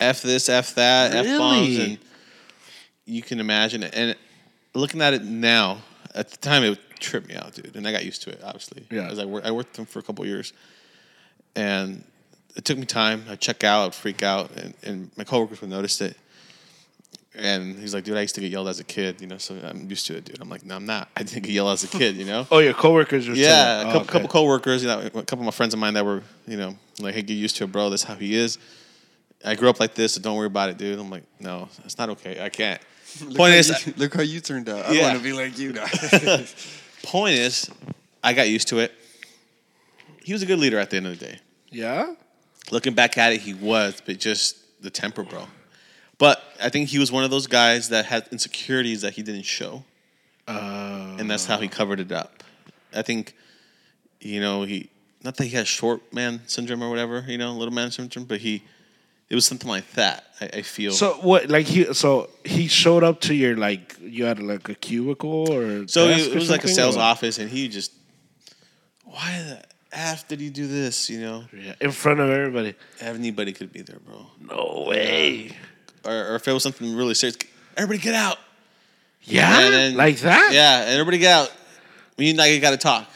f 0.00 0.22
this, 0.22 0.48
f 0.48 0.74
that, 0.76 1.14
f 1.14 1.26
bombs, 1.38 1.68
Really? 1.68 1.84
and 1.84 1.98
you 3.06 3.22
can 3.22 3.40
imagine 3.40 3.82
it. 3.82 3.92
And 3.94 4.16
looking 4.74 5.00
at 5.02 5.12
it 5.14 5.24
now, 5.24 5.78
at 6.14 6.30
the 6.30 6.36
time, 6.38 6.62
it 6.64 6.70
would 6.70 6.78
trip 7.00 7.26
me 7.26 7.34
out, 7.34 7.54
dude. 7.54 7.74
And 7.76 7.86
I 7.86 7.92
got 7.92 8.04
used 8.04 8.22
to 8.22 8.30
it, 8.30 8.40
obviously. 8.44 8.86
Yeah. 8.90 9.08
As 9.10 9.18
I 9.18 9.24
worked, 9.24 9.46
I 9.46 9.50
worked 9.50 9.70
with 9.72 9.80
him 9.80 9.86
for 9.86 9.98
a 9.98 10.02
couple 10.02 10.22
of 10.24 10.28
years, 10.28 10.52
and 11.56 12.04
it 12.56 12.64
took 12.64 12.78
me 12.78 12.86
time. 12.86 13.24
I 13.28 13.36
check 13.36 13.64
out, 13.64 13.86
I'd 13.86 13.94
freak 13.94 14.22
out, 14.22 14.50
and, 14.52 14.74
and 14.84 15.10
my 15.16 15.24
coworkers 15.24 15.60
would 15.60 15.70
notice 15.70 16.00
it. 16.00 16.16
And 17.36 17.76
he's 17.76 17.92
like, 17.92 18.04
dude, 18.04 18.16
I 18.16 18.20
used 18.20 18.36
to 18.36 18.40
get 18.40 18.52
yelled 18.52 18.68
as 18.68 18.78
a 18.78 18.84
kid, 18.84 19.20
you 19.20 19.26
know, 19.26 19.38
so 19.38 19.56
I'm 19.64 19.88
used 19.90 20.06
to 20.06 20.16
it, 20.16 20.24
dude. 20.24 20.40
I'm 20.40 20.48
like, 20.48 20.64
no, 20.64 20.76
I'm 20.76 20.86
not. 20.86 21.08
I 21.16 21.24
didn't 21.24 21.42
get 21.42 21.50
yelled 21.52 21.72
as 21.72 21.82
a 21.82 21.88
kid, 21.88 22.16
you 22.16 22.24
know? 22.24 22.46
oh 22.52 22.60
your 22.60 22.74
coworkers 22.74 23.28
are 23.28 23.34
Yeah, 23.34 23.80
saying, 23.82 23.86
a 23.86 23.90
oh, 23.90 23.92
couple, 23.92 24.00
okay. 24.02 24.12
couple 24.12 24.28
coworkers, 24.28 24.82
you 24.82 24.88
know, 24.88 25.00
a 25.00 25.10
couple 25.10 25.40
of 25.40 25.44
my 25.46 25.50
friends 25.50 25.74
of 25.74 25.80
mine 25.80 25.94
that 25.94 26.04
were, 26.04 26.22
you 26.46 26.56
know, 26.56 26.76
like, 27.00 27.14
hey, 27.14 27.22
get 27.22 27.34
used 27.34 27.56
to 27.56 27.64
it, 27.64 27.72
bro. 27.72 27.90
That's 27.90 28.04
how 28.04 28.14
he 28.14 28.34
is. 28.36 28.58
I 29.44 29.56
grew 29.56 29.68
up 29.68 29.80
like 29.80 29.94
this, 29.94 30.14
so 30.14 30.20
don't 30.20 30.36
worry 30.36 30.46
about 30.46 30.70
it, 30.70 30.78
dude. 30.78 30.96
I'm 30.98 31.10
like, 31.10 31.24
no, 31.40 31.68
it's 31.84 31.98
not 31.98 32.08
okay. 32.10 32.40
I 32.42 32.48
can't. 32.50 32.80
Look 33.20 33.36
Point 33.36 33.52
how 33.52 33.58
is, 33.58 33.86
you- 33.86 33.94
look 33.96 34.14
how 34.14 34.22
you 34.22 34.40
turned 34.40 34.68
out. 34.68 34.86
I 34.86 35.00
want 35.02 35.16
to 35.18 35.22
be 35.22 35.32
like 35.32 35.58
you 35.58 35.72
now. 35.72 35.86
point 37.02 37.34
is, 37.34 37.70
I 38.22 38.32
got 38.32 38.48
used 38.48 38.68
to 38.68 38.78
it. 38.78 38.92
He 40.22 40.32
was 40.32 40.42
a 40.42 40.46
good 40.46 40.58
leader 40.58 40.78
at 40.78 40.90
the 40.90 40.96
end 40.96 41.06
of 41.06 41.18
the 41.18 41.24
day. 41.26 41.38
yeah, 41.70 42.14
Looking 42.70 42.94
back 42.94 43.18
at 43.18 43.32
it, 43.34 43.40
he 43.42 43.52
was, 43.54 44.00
but 44.04 44.18
just 44.18 44.56
the 44.82 44.88
temper, 44.90 45.22
bro. 45.22 45.46
But 46.24 46.42
I 46.66 46.68
think 46.70 46.88
he 46.88 46.98
was 46.98 47.10
one 47.12 47.24
of 47.24 47.30
those 47.30 47.46
guys 47.46 47.90
that 47.90 48.04
had 48.06 48.22
insecurities 48.32 49.00
that 49.02 49.12
he 49.16 49.22
didn't 49.22 49.44
show. 49.58 49.84
uh, 50.48 51.16
and 51.18 51.30
that's 51.30 51.44
how 51.50 51.58
he 51.58 51.68
covered 51.68 52.00
it 52.00 52.12
up. 52.12 52.42
I 52.94 53.02
think, 53.02 53.34
you 54.20 54.40
know, 54.40 54.62
he 54.62 54.88
not 55.24 55.36
that 55.36 55.44
he 55.44 55.54
had 55.60 55.66
short 55.66 56.00
man 56.12 56.40
syndrome 56.46 56.82
or 56.82 56.88
whatever, 56.90 57.16
you 57.26 57.38
know, 57.38 57.52
little 57.52 57.74
man 57.74 57.90
syndrome, 57.90 58.24
but 58.32 58.40
he 58.40 58.62
it 59.30 59.34
was 59.34 59.44
something 59.46 59.68
like 59.76 59.88
that. 60.00 60.18
I, 60.40 60.46
I 60.58 60.62
feel. 60.62 60.92
So 60.92 61.14
what? 61.30 61.48
Like 61.56 61.66
he? 61.66 61.92
So 61.94 62.30
he 62.44 62.68
showed 62.68 63.02
up 63.08 63.20
to 63.22 63.34
your 63.34 63.54
like 63.56 63.96
you 64.00 64.24
had 64.24 64.38
like 64.38 64.68
a 64.68 64.74
cubicle 64.74 65.52
or 65.52 65.86
so 65.88 66.08
desk 66.08 66.30
it, 66.30 66.34
was 66.34 66.48
like 66.50 66.64
a 66.64 66.68
sales 66.68 66.96
or- 66.96 67.00
office, 67.12 67.38
and 67.38 67.50
he 67.50 67.68
just, 67.68 67.92
why 69.04 69.30
the 69.48 69.62
f 69.92 70.26
did 70.28 70.40
he 70.40 70.50
do 70.50 70.66
this? 70.66 71.10
You 71.10 71.20
know, 71.20 71.44
Yeah, 71.52 71.74
in 71.80 71.90
front 71.90 72.20
of 72.20 72.30
everybody. 72.30 72.74
anybody 73.00 73.52
could 73.52 73.72
be 73.72 73.82
there, 73.82 74.00
bro. 74.06 74.26
No 74.40 74.84
way. 74.88 75.56
Or, 76.06 76.32
or 76.32 76.34
if 76.36 76.46
it 76.48 76.52
was 76.52 76.62
something 76.62 76.94
really 76.96 77.14
serious, 77.14 77.36
everybody 77.76 77.98
get 78.02 78.14
out. 78.14 78.38
Yeah, 79.22 79.58
And 79.60 79.72
then- 79.74 79.96
like 79.96 80.18
that. 80.20 80.52
Yeah, 80.52 80.82
and 80.82 80.90
everybody 80.90 81.18
get 81.18 81.32
out. 81.32 81.52
Me 82.18 82.30
and 82.30 82.40
I 82.40 82.58
got 82.58 82.70
to 82.70 82.76
talk. 82.76 83.08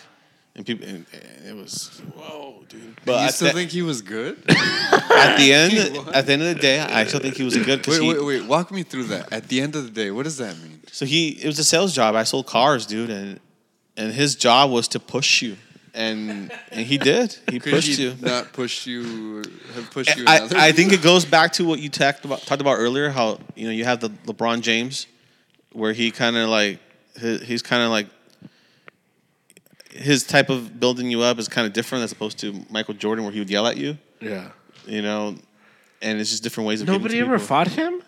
and 0.56 0.66
people, 0.66 0.86
and, 0.88 1.04
and 1.12 1.46
it 1.46 1.54
was 1.54 2.00
whoa, 2.16 2.64
dude. 2.68 2.96
But 3.04 3.12
But 3.12 3.22
you 3.24 3.30
still 3.30 3.48
the, 3.48 3.54
think 3.54 3.70
he 3.70 3.82
was 3.82 4.02
good? 4.02 4.38
at 4.48 5.36
the 5.36 5.52
end, 5.52 6.08
at 6.14 6.26
the 6.26 6.32
end 6.32 6.42
of 6.42 6.48
the 6.48 6.60
day, 6.60 6.80
I 6.80 7.04
still 7.04 7.20
think 7.20 7.36
he 7.36 7.44
was 7.44 7.56
good 7.56 7.78
because 7.80 8.00
wait, 8.00 8.06
he. 8.06 8.14
wait, 8.14 8.24
wait. 8.24 8.44
Walk 8.46 8.70
me 8.72 8.82
through 8.82 9.04
that. 9.04 9.32
At 9.32 9.48
the 9.48 9.60
end 9.60 9.76
of 9.76 9.84
the 9.84 9.90
day, 9.90 10.10
what 10.10 10.24
does 10.24 10.38
that 10.38 10.56
mean? 10.58 10.80
So 10.90 11.04
he, 11.06 11.28
it 11.30 11.46
was 11.46 11.58
a 11.58 11.64
sales 11.64 11.94
job. 11.94 12.14
I 12.16 12.24
sold 12.24 12.46
cars, 12.46 12.86
dude, 12.86 13.10
and 13.10 13.38
and 13.96 14.12
his 14.12 14.34
job 14.34 14.70
was 14.70 14.88
to 14.88 14.98
push 15.00 15.42
you, 15.42 15.56
and 15.98 16.50
and 16.70 16.86
he 16.86 16.96
did. 16.96 17.36
He 17.50 17.58
Could 17.60 17.72
pushed 17.74 17.96
he 17.98 18.04
you. 18.04 18.14
not 18.20 18.52
push 18.52 18.86
you? 18.86 19.42
Have 19.74 19.90
pushed 19.90 20.16
you? 20.16 20.24
I, 20.26 20.38
other 20.40 20.56
I 20.56 20.72
think 20.72 20.92
it 20.92 21.02
goes 21.02 21.24
back 21.24 21.52
to 21.54 21.64
what 21.64 21.80
you 21.80 21.88
talked 21.88 22.24
about 22.24 22.40
talked 22.42 22.60
about 22.62 22.76
earlier. 22.78 23.10
How 23.10 23.38
you 23.56 23.66
know 23.66 23.72
you 23.72 23.84
have 23.84 24.00
the 24.00 24.10
LeBron 24.26 24.60
James, 24.62 25.06
where 25.72 25.92
he 25.92 26.10
kind 26.10 26.36
of 26.36 26.48
like 26.48 26.78
he- 27.20 27.38
he's 27.38 27.62
kind 27.62 27.82
of 27.82 27.90
like 27.90 28.06
his 29.90 30.22
type 30.24 30.48
of 30.50 30.78
building 30.78 31.10
you 31.10 31.22
up 31.22 31.38
is 31.38 31.48
kind 31.48 31.66
of 31.66 31.72
different 31.72 32.04
as 32.04 32.12
opposed 32.12 32.38
to 32.38 32.64
Michael 32.70 32.94
Jordan, 32.94 33.24
where 33.24 33.32
he 33.32 33.40
would 33.40 33.50
yell 33.50 33.66
at 33.66 33.76
you. 33.76 33.98
Yeah. 34.20 34.50
You 34.86 35.02
know, 35.02 35.34
and 36.00 36.20
it's 36.20 36.30
just 36.30 36.42
different 36.42 36.68
ways 36.68 36.80
of. 36.80 36.86
getting 36.86 37.00
Nobody 37.02 37.14
to 37.16 37.20
ever 37.22 37.34
people. 37.36 37.46
fought 37.46 37.68
him. 37.68 38.02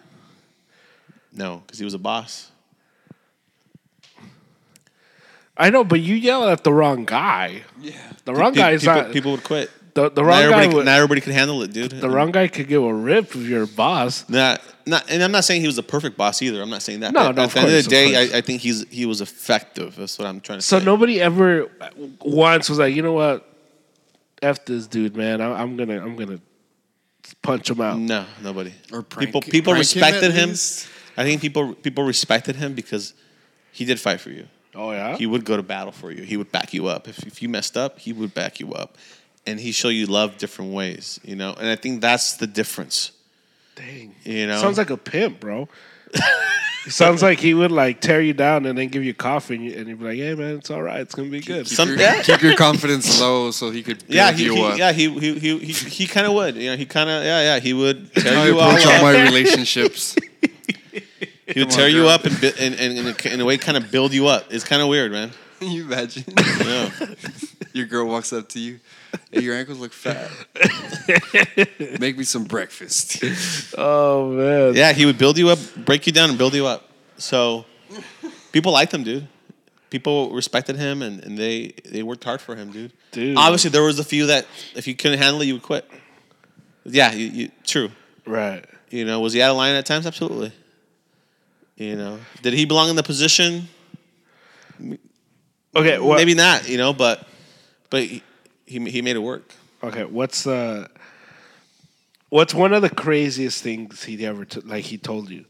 No, 1.33 1.63
because 1.67 1.79
he 1.79 1.85
was 1.85 1.95
a 1.95 1.99
boss. 1.99 2.51
I 5.61 5.71
know, 5.71 5.85
but 5.85 6.01
you 6.01 6.15
yell 6.15 6.49
at 6.49 6.65
the 6.65 6.73
wrong 6.73 7.05
guy. 7.05 7.63
Yeah. 7.81 7.93
The 8.25 8.35
wrong 8.35 8.53
Pe- 8.55 8.59
guy 8.61 8.71
is 8.73 8.81
people, 8.83 8.95
not. 8.97 9.13
people 9.13 9.31
would 9.33 9.45
quit. 9.45 9.71
the, 9.95 10.09
the 10.11 10.25
wrong 10.25 10.41
everybody, 10.41 10.67
guy. 10.67 10.71
could, 10.71 10.77
Would, 10.77 10.85
not 10.87 10.97
everybody 10.97 11.21
could 11.21 11.33
handle 11.35 11.63
it, 11.63 11.73
dude. 11.73 11.91
the 11.93 12.09
wrong 12.09 12.31
guy 12.31 12.49
could 12.49 12.67
give 12.69 12.83
a 12.83 12.95
rip 12.95 13.27
if 13.37 13.43
you're 13.47 13.65
a 13.65 13.67
boss. 13.67 14.29
Not, 14.29 14.63
not, 14.87 15.11
and 15.11 15.23
I'm 15.23 15.33
not 15.33 15.45
saying 15.45 15.61
he 15.61 15.67
was 15.67 15.77
the 15.77 15.83
perfect 15.83 16.17
boss 16.17 16.41
either. 16.43 16.63
I'm 16.63 16.71
not 16.71 16.83
saying 16.83 17.01
that. 17.01 17.13
No, 17.13 17.27
But 17.27 17.37
no, 17.37 17.43
At 17.43 17.49
of 17.49 17.53
the 17.55 17.61
end 17.61 17.67
course, 17.69 17.73
of 17.75 17.79
of 17.79 17.85
the 17.85 17.91
day, 17.91 18.13
course. 18.15 18.35
I, 18.35 18.39
I 18.39 18.41
think 18.41 18.61
he's 18.63 18.89
he 18.89 19.05
was 19.07 19.21
effective. 19.21 19.97
That's 19.97 20.19
what 20.19 20.27
I'm 20.27 20.41
trying 20.41 20.59
to 20.61 20.65
So 20.65 20.79
say. 20.79 20.85
So 20.85 20.91
nobody 20.91 21.21
ever 21.21 21.71
once 22.21 22.69
was 22.71 22.79
like, 22.79 22.95
you 22.95 23.03
know 23.03 23.13
what, 23.13 23.47
f 24.43 24.65
this 24.65 24.87
dude, 24.87 25.15
man. 25.17 25.41
I, 25.43 25.61
I'm 25.61 25.77
gonna 25.77 26.01
I'm 26.03 26.17
gonna 26.17 26.41
punch 27.43 27.69
him 27.69 27.81
out. 27.83 27.99
No, 27.99 28.25
nobody. 28.43 28.73
Or 28.93 29.03
prank- 29.03 29.27
people 29.29 29.41
people 29.43 29.73
prank 29.75 29.87
him 29.93 30.01
respected 30.03 30.33
him. 30.33 30.49
least? 30.51 30.89
I 31.17 31.25
think 31.25 31.41
people 31.43 31.75
people 31.75 32.05
respected 32.05 32.57
him 32.57 32.73
because 32.75 33.13
he 33.73 33.85
did 33.85 34.01
fight 34.01 34.21
for 34.21 34.31
you. 34.31 34.47
Oh 34.75 34.93
yeah. 34.93 35.17
He 35.17 35.27
would 35.27 35.45
go 35.45 35.57
to 35.57 35.63
battle 35.63 35.93
for 35.93 36.11
you. 36.13 36.23
He 36.23 36.37
would 36.37 36.53
back 36.53 36.73
you 36.73 36.87
up. 36.87 37.09
If, 37.09 37.27
if 37.27 37.43
you 37.43 37.49
messed 37.49 37.77
up, 37.77 37.99
he 37.99 38.13
would 38.13 38.35
back 38.35 38.61
you 38.61 38.73
up, 38.73 38.97
and 39.47 39.59
he 39.59 39.73
show 39.73 39.89
you 39.89 40.07
love 40.07 40.39
different 40.39 40.73
ways. 40.73 41.19
You 41.25 41.37
know, 41.37 41.55
and 41.59 41.69
I 41.69 41.77
think 41.77 42.01
that's 42.01 42.37
the 42.37 42.47
difference. 42.47 43.13
Dang. 43.75 44.15
You 44.25 44.47
know, 44.47 44.61
Sounds 44.61 44.79
like 44.79 44.91
a 44.91 44.97
pimp, 44.97 45.41
bro. 45.41 45.69
Sounds 46.89 47.23
like 47.23 47.39
he 47.39 47.53
would 47.53 47.71
like 47.71 48.01
tear 48.01 48.23
you 48.23 48.33
down 48.33 48.65
and 48.65 48.77
then 48.77 48.89
give 48.89 49.05
you 49.05 49.13
coffee 49.13 49.55
and, 49.55 49.65
you, 49.65 49.73
and 49.77 49.89
you'd 49.89 49.99
be 49.99 50.05
like, 50.07 50.17
"Hey 50.17 50.35
man, 50.35 50.57
it's 50.57 50.71
all 50.71 50.83
right. 50.83 51.01
It's 51.01 51.15
gonna 51.15 51.29
be 51.29 51.41
good." 51.41 51.67
Keep, 51.67 51.77
Some- 51.77 51.89
your, 51.91 51.99
yeah. 51.99 52.23
keep 52.23 52.41
your 52.41 52.57
confidence 52.57 53.21
low 53.21 53.51
so 53.51 53.71
he 53.71 53.83
could 53.83 54.03
yeah, 54.09 54.33
he, 54.33 54.45
you 54.45 54.55
he 54.55 54.63
up. 54.65 54.79
yeah 54.79 54.93
he 54.93 55.11
he 55.21 55.39
he 55.39 55.59
he, 55.59 55.73
he 55.73 56.07
kind 56.07 56.27
of 56.27 56.33
would. 56.33 56.57
You 56.57 56.71
know, 56.71 56.77
he 56.77 56.87
kind 56.87 57.11
of 57.11 57.23
yeah 57.23 57.43
yeah 57.55 57.61
he 57.61 57.75
would 57.75 58.13
tear 58.15 58.47
you 58.47 58.59
all 58.59 58.71
approach 58.71 58.87
all 58.87 58.93
up. 58.93 59.03
my 59.03 59.23
relationships. 59.23 60.17
He 61.55 61.61
would 61.61 61.71
tear 61.71 61.87
on, 61.87 61.93
you 61.95 62.07
up 62.09 62.25
and, 62.25 62.41
bi- 62.41 62.53
and, 62.59 62.75
and, 62.75 62.99
and 62.99 63.09
in 63.09 63.15
a- 63.31 63.35
in 63.35 63.41
a 63.41 63.45
way 63.45 63.59
kind 63.59 63.77
of 63.77 63.91
build 63.91 64.13
you 64.13 64.27
up. 64.29 64.47
It's 64.53 64.65
kind 64.65 64.81
of 64.83 64.89
weird, 64.89 65.11
man. 65.13 65.31
Can 65.59 65.71
you 65.73 65.85
imagine? 65.85 66.25
Yeah. 66.37 66.91
Your 67.73 67.87
girl 67.87 68.07
walks 68.07 68.33
up 68.33 68.49
to 68.51 68.59
you. 68.59 68.81
Hey, 69.31 69.43
your 69.43 69.55
ankles 69.57 69.79
look 69.79 69.93
fat. 69.93 70.29
Make 72.01 72.17
me 72.19 72.25
some 72.25 72.45
breakfast. 72.45 73.23
Oh 73.79 74.31
man. 74.33 74.75
Yeah, 74.75 74.93
he 74.93 75.07
would 75.07 75.19
build 75.19 75.39
you 75.39 75.49
up, 75.51 75.59
break 75.77 76.07
you 76.07 76.13
down, 76.13 76.31
and 76.31 76.39
build 76.39 76.55
you 76.55 76.67
up. 76.67 76.89
So 77.17 77.65
people 78.53 78.73
liked 78.73 78.93
him, 78.93 79.05
dude. 79.05 79.27
People 79.91 80.31
respected 80.33 80.77
him, 80.77 81.03
and, 81.03 81.23
and 81.25 81.37
they 81.39 81.75
they 81.89 82.03
worked 82.03 82.25
hard 82.25 82.41
for 82.41 82.55
him, 82.57 82.71
dude. 82.73 82.93
Dude. 83.13 83.37
Obviously, 83.37 83.71
there 83.71 83.83
was 83.83 83.99
a 83.99 84.05
few 84.05 84.27
that 84.27 84.47
if 84.75 84.87
you 84.89 84.95
couldn't 84.97 85.19
handle 85.19 85.41
it, 85.43 85.47
you 85.47 85.55
would 85.55 85.63
quit. 85.63 85.89
Yeah, 86.85 87.13
you, 87.13 87.27
you, 87.27 87.51
true. 87.65 87.91
Right. 88.27 88.65
You 88.91 89.05
know, 89.05 89.21
was 89.21 89.33
he 89.33 89.43
out 89.43 89.51
of 89.51 89.57
line 89.57 89.75
at 89.75 89.87
times? 89.87 90.07
Absolutely. 90.07 90.53
You 91.81 91.97
know, 91.97 92.19
did 92.43 92.53
he 92.53 92.67
belong 92.67 92.91
in 92.91 92.97
the 92.97 93.03
position? 93.03 93.67
Okay. 95.75 95.99
What, 95.99 96.19
Maybe 96.19 96.35
not. 96.35 96.69
You 96.69 96.77
know, 96.77 96.93
but 96.93 97.27
but 97.89 98.03
he 98.03 98.23
he, 98.67 98.79
he 98.91 99.01
made 99.01 99.17
it 99.17 99.21
work. 99.21 99.55
Okay. 99.83 100.05
What's 100.05 100.47
uh 100.47 100.89
What's 102.29 102.53
one 102.53 102.75
of 102.75 102.83
the 102.83 102.91
craziest 102.91 103.63
things 103.63 104.05
he 104.05 104.27
ever 104.27 104.45
t- 104.45 104.61
like 104.61 104.85
he 104.85 104.99
told 104.99 105.31
you 105.31 105.47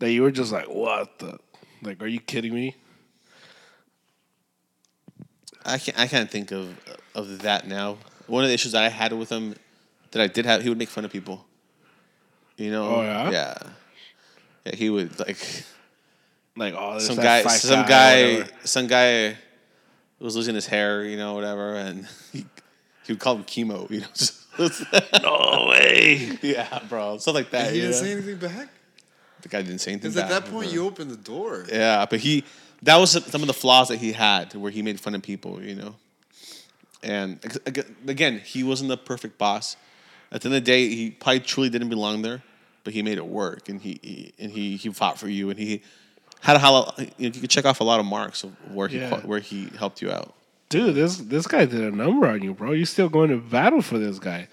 that 0.00 0.12
you 0.12 0.20
were 0.20 0.30
just 0.30 0.52
like, 0.52 0.66
"What 0.66 1.18
the? 1.18 1.38
Like, 1.80 2.02
are 2.02 2.06
you 2.06 2.20
kidding 2.20 2.52
me?" 2.52 2.76
I 5.64 5.78
can't 5.78 5.98
I 5.98 6.06
can't 6.06 6.30
think 6.30 6.52
of 6.52 6.78
of 7.14 7.38
that 7.40 7.66
now. 7.66 7.96
One 8.26 8.44
of 8.44 8.48
the 8.48 8.54
issues 8.54 8.72
that 8.72 8.84
I 8.84 8.90
had 8.90 9.14
with 9.14 9.30
him 9.30 9.54
that 10.10 10.20
I 10.20 10.26
did 10.26 10.44
have, 10.44 10.62
he 10.62 10.68
would 10.68 10.76
make 10.78 10.90
fun 10.90 11.06
of 11.06 11.10
people. 11.10 11.46
You 12.58 12.70
know? 12.70 12.96
Oh, 12.96 13.02
yeah? 13.02 13.30
Yeah. 13.30 13.54
Yeah, 14.64 14.74
he 14.74 14.90
would 14.90 15.18
like 15.18 15.38
Like, 16.56 16.74
oh, 16.76 16.98
some 16.98 17.16
guy 17.16 17.42
some 17.42 17.84
guy 17.84 17.84
or 17.84 17.88
guy 17.88 18.32
whatever. 18.40 18.50
some 18.64 18.86
guy 18.86 19.36
was 20.20 20.36
losing 20.36 20.54
his 20.54 20.66
hair, 20.66 21.04
you 21.04 21.16
know, 21.16 21.34
whatever, 21.34 21.74
and 21.74 22.06
he, 22.32 22.46
he 23.04 23.12
would 23.12 23.20
call 23.20 23.36
him 23.36 23.44
chemo, 23.44 23.90
you 23.90 24.00
know. 24.00 24.06
just- 24.14 24.40
No 25.22 25.66
way. 25.68 26.38
yeah, 26.42 26.78
bro. 26.88 27.18
Stuff 27.18 27.34
like 27.34 27.50
that. 27.50 27.72
he 27.72 27.80
didn't 27.80 27.90
know? 27.90 27.96
say 27.96 28.12
anything 28.12 28.36
back. 28.36 28.68
the 29.42 29.48
guy 29.48 29.62
didn't 29.62 29.80
say 29.80 29.90
anything. 29.92 30.12
Because 30.12 30.30
at 30.30 30.42
that 30.44 30.50
point, 30.50 30.66
but- 30.68 30.72
you 30.74 30.86
opened 30.86 31.10
the 31.10 31.16
door. 31.16 31.66
Yeah, 31.70 32.06
but 32.08 32.20
he 32.20 32.44
that 32.82 32.96
was 32.96 33.10
some 33.10 33.40
of 33.42 33.46
the 33.48 33.52
flaws 33.54 33.88
that 33.88 33.96
he 33.98 34.12
had 34.12 34.54
where 34.54 34.70
he 34.70 34.80
made 34.82 35.00
fun 35.00 35.14
of 35.14 35.22
people, 35.22 35.60
you 35.62 35.74
know. 35.74 35.96
And 37.02 37.38
ag- 37.44 37.78
ag- 37.78 37.94
again, 38.06 38.38
he 38.44 38.62
wasn't 38.62 38.88
the 38.88 38.96
perfect 38.96 39.36
boss. 39.38 39.76
At 40.32 40.40
the 40.42 40.48
end 40.48 40.56
of 40.56 40.64
the 40.64 40.70
day, 40.70 40.88
he 40.88 41.10
probably 41.10 41.40
truly 41.40 41.68
didn't 41.70 41.88
belong 41.88 42.22
there, 42.22 42.42
but 42.84 42.92
he 42.92 43.02
made 43.02 43.18
it 43.18 43.26
work, 43.26 43.68
and 43.68 43.80
he, 43.80 43.98
he 44.02 44.32
and 44.38 44.52
he 44.52 44.76
he 44.76 44.90
fought 44.92 45.18
for 45.18 45.28
you, 45.28 45.50
and 45.50 45.58
he 45.58 45.82
had 46.40 46.56
a 46.56 46.58
hol- 46.58 46.94
you, 46.98 47.04
know, 47.06 47.12
you 47.18 47.40
could 47.40 47.50
check 47.50 47.64
off 47.64 47.80
a 47.80 47.84
lot 47.84 47.98
of 48.00 48.06
marks 48.06 48.44
of 48.44 48.52
where 48.72 48.86
he 48.88 48.98
Yeah. 48.98 49.20
where 49.20 49.40
he 49.40 49.68
helped 49.78 50.00
you 50.02 50.10
out. 50.10 50.34
Dude, 50.68 50.94
this 50.94 51.16
this 51.18 51.46
guy 51.46 51.64
did 51.64 51.80
a 51.80 51.90
number 51.90 52.26
on 52.26 52.42
you, 52.42 52.54
bro. 52.54 52.72
You're 52.72 52.86
still 52.86 53.08
going 53.08 53.30
to 53.30 53.36
battle 53.38 53.82
for 53.82 53.98
this 53.98 54.18
guy. 54.18 54.48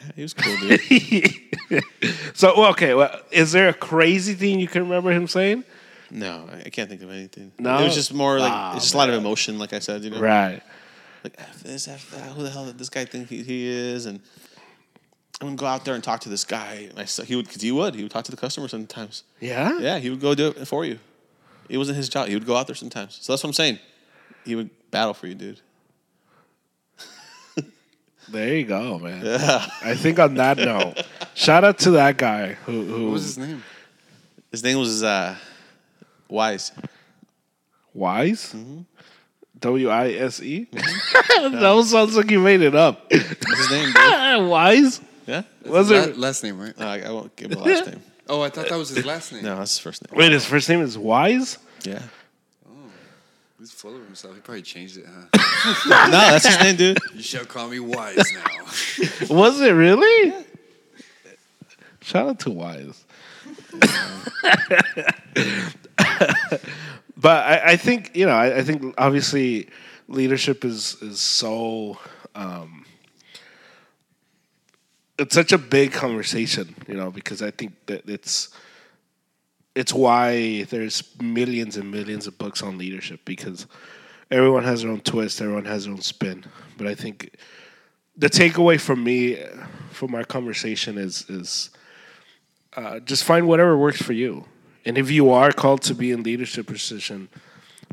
Yeah, 0.00 0.10
he 0.16 0.22
was 0.22 0.34
cool, 0.34 0.56
dude. 0.58 1.34
So, 2.34 2.54
well, 2.58 2.70
okay, 2.70 2.94
well, 2.94 3.20
is 3.30 3.52
there 3.52 3.68
a 3.68 3.74
crazy 3.74 4.34
thing 4.34 4.58
you 4.58 4.66
can 4.68 4.82
remember 4.82 5.10
him 5.12 5.28
saying? 5.28 5.64
no, 6.10 6.48
I 6.64 6.70
can't 6.70 6.88
think 6.88 7.02
of 7.02 7.10
anything. 7.10 7.52
No? 7.58 7.78
it 7.78 7.84
was 7.84 7.94
just 7.94 8.12
more 8.14 8.40
like 8.40 8.50
Ah, 8.52 8.74
it's 8.74 8.84
just 8.84 8.94
a 8.94 8.96
lot 8.96 9.08
of 9.08 9.14
emotion, 9.14 9.58
like 9.58 9.72
I 9.72 9.78
said, 9.78 10.02
you 10.02 10.10
know. 10.10 10.20
Right. 10.20 10.60
like 11.22 11.34
F 11.38 11.62
this, 11.62 11.86
F 11.86 12.10
that. 12.12 12.22
Who 12.32 12.42
the 12.42 12.50
hell 12.50 12.64
did 12.66 12.78
this 12.78 12.88
guy 12.88 13.04
think 13.04 13.28
he, 13.28 13.42
he 13.42 13.66
is? 13.68 14.06
And 14.06 14.20
I'm 15.40 15.48
gonna 15.48 15.56
go 15.56 15.66
out 15.66 15.84
there 15.84 15.94
and 15.94 16.04
talk 16.04 16.20
to 16.20 16.28
this 16.28 16.44
guy. 16.44 16.88
And 16.90 16.98
I 16.98 17.06
said 17.06 17.26
he 17.26 17.36
would, 17.36 17.48
cause 17.48 17.62
he 17.62 17.72
would. 17.72 17.94
He 17.94 18.02
would 18.02 18.12
talk 18.12 18.24
to 18.24 18.30
the 18.30 18.36
customer 18.36 18.68
sometimes. 18.68 19.24
Yeah? 19.40 19.78
Yeah, 19.78 19.98
he 19.98 20.10
would 20.10 20.20
go 20.20 20.34
do 20.34 20.48
it 20.48 20.68
for 20.68 20.84
you. 20.84 20.98
It 21.68 21.78
wasn't 21.78 21.96
his 21.96 22.08
job. 22.08 22.28
He 22.28 22.34
would 22.34 22.46
go 22.46 22.56
out 22.56 22.66
there 22.66 22.76
sometimes. 22.76 23.18
So 23.20 23.32
that's 23.32 23.42
what 23.42 23.50
I'm 23.50 23.54
saying. 23.54 23.78
He 24.44 24.54
would 24.54 24.70
battle 24.90 25.14
for 25.14 25.26
you, 25.26 25.34
dude. 25.34 25.60
There 28.30 28.56
you 28.56 28.64
go, 28.64 28.98
man. 28.98 29.26
I 29.82 29.96
think 29.96 30.20
on 30.20 30.34
that 30.34 30.56
note, 30.56 31.02
shout 31.34 31.64
out 31.64 31.78
to 31.80 31.92
that 31.92 32.16
guy 32.16 32.52
who 32.64 32.84
who 32.84 33.04
What 33.06 33.12
was 33.12 33.22
his 33.24 33.38
name? 33.38 33.64
His 34.52 34.62
name 34.62 34.78
was 34.78 35.02
uh, 35.02 35.34
Wise. 36.28 36.70
Wise. 37.92 38.52
Mm-hmm. 38.54 38.82
W 39.58 39.88
I 39.88 40.12
S 40.12 40.40
E. 40.42 40.68
That 41.40 41.84
sounds 41.86 42.16
like 42.16 42.30
you 42.30 42.38
made 42.38 42.60
it 42.60 42.74
up. 42.74 43.10
What's 43.10 43.68
his 43.68 43.70
name? 43.70 43.92
Dude? 43.92 44.48
Wise. 44.48 45.00
Yeah. 45.30 45.42
Was 45.64 45.90
La- 45.90 45.96
it? 45.98 46.18
last 46.18 46.42
name, 46.42 46.58
right? 46.60 46.76
No, 46.78 46.86
I, 46.88 46.98
I 47.02 47.10
won't 47.10 47.34
give 47.36 47.52
him 47.52 47.58
the 47.58 47.64
last 47.64 47.86
name. 47.86 48.00
Oh, 48.28 48.42
I 48.42 48.48
thought 48.48 48.68
that 48.68 48.78
was 48.78 48.90
his 48.90 49.04
last 49.04 49.32
name. 49.32 49.42
No, 49.42 49.56
that's 49.56 49.72
his 49.72 49.80
first 49.80 50.02
name. 50.08 50.16
Wait, 50.16 50.30
his 50.30 50.44
first 50.44 50.68
name 50.68 50.82
is 50.82 50.96
Wise. 50.96 51.58
Yeah. 51.82 52.00
Oh. 52.64 52.70
He's 53.58 53.72
full 53.72 53.96
of 53.96 54.04
himself. 54.04 54.36
He 54.36 54.40
probably 54.40 54.62
changed 54.62 54.98
it, 54.98 55.04
huh? 55.08 55.26
No, 56.10 56.18
that's 56.30 56.46
his 56.46 56.60
name, 56.60 56.76
dude. 56.76 56.98
you 57.12 57.22
shall 57.22 57.44
call 57.44 57.66
me 57.68 57.80
wise 57.80 58.22
now. 58.32 59.26
Was 59.34 59.60
it 59.60 59.72
really? 59.72 60.32
Shout 62.02 62.28
out 62.28 62.38
to 62.40 62.50
Wise. 62.50 63.04
but 67.16 67.44
I, 67.44 67.62
I 67.72 67.76
think 67.76 68.14
you 68.14 68.26
know. 68.26 68.32
I, 68.32 68.58
I 68.58 68.62
think 68.62 68.94
obviously 68.98 69.68
leadership 70.08 70.64
is 70.64 70.96
is 71.02 71.20
so. 71.20 71.98
Um, 72.34 72.79
it's 75.20 75.34
such 75.34 75.52
a 75.52 75.58
big 75.58 75.92
conversation, 75.92 76.74
you 76.88 76.94
know, 76.94 77.10
because 77.10 77.42
I 77.42 77.50
think 77.50 77.74
that 77.86 78.08
it's 78.08 78.48
it's 79.74 79.92
why 79.92 80.64
there's 80.64 81.04
millions 81.20 81.76
and 81.76 81.90
millions 81.90 82.26
of 82.26 82.36
books 82.38 82.62
on 82.62 82.78
leadership 82.78 83.20
because 83.24 83.66
everyone 84.30 84.64
has 84.64 84.82
their 84.82 84.90
own 84.90 85.00
twist, 85.00 85.40
everyone 85.40 85.66
has 85.66 85.84
their 85.84 85.92
own 85.92 86.00
spin. 86.00 86.44
But 86.76 86.86
I 86.86 86.94
think 86.94 87.36
the 88.16 88.28
takeaway 88.28 88.80
from 88.80 89.04
me 89.04 89.38
from 89.90 90.14
our 90.14 90.24
conversation 90.24 90.96
is 90.96 91.28
is 91.28 91.70
uh, 92.76 93.00
just 93.00 93.24
find 93.24 93.46
whatever 93.46 93.76
works 93.76 94.00
for 94.00 94.14
you. 94.14 94.46
And 94.86 94.96
if 94.96 95.10
you 95.10 95.30
are 95.30 95.52
called 95.52 95.82
to 95.82 95.94
be 95.94 96.12
in 96.12 96.22
leadership 96.22 96.66
position, 96.66 97.28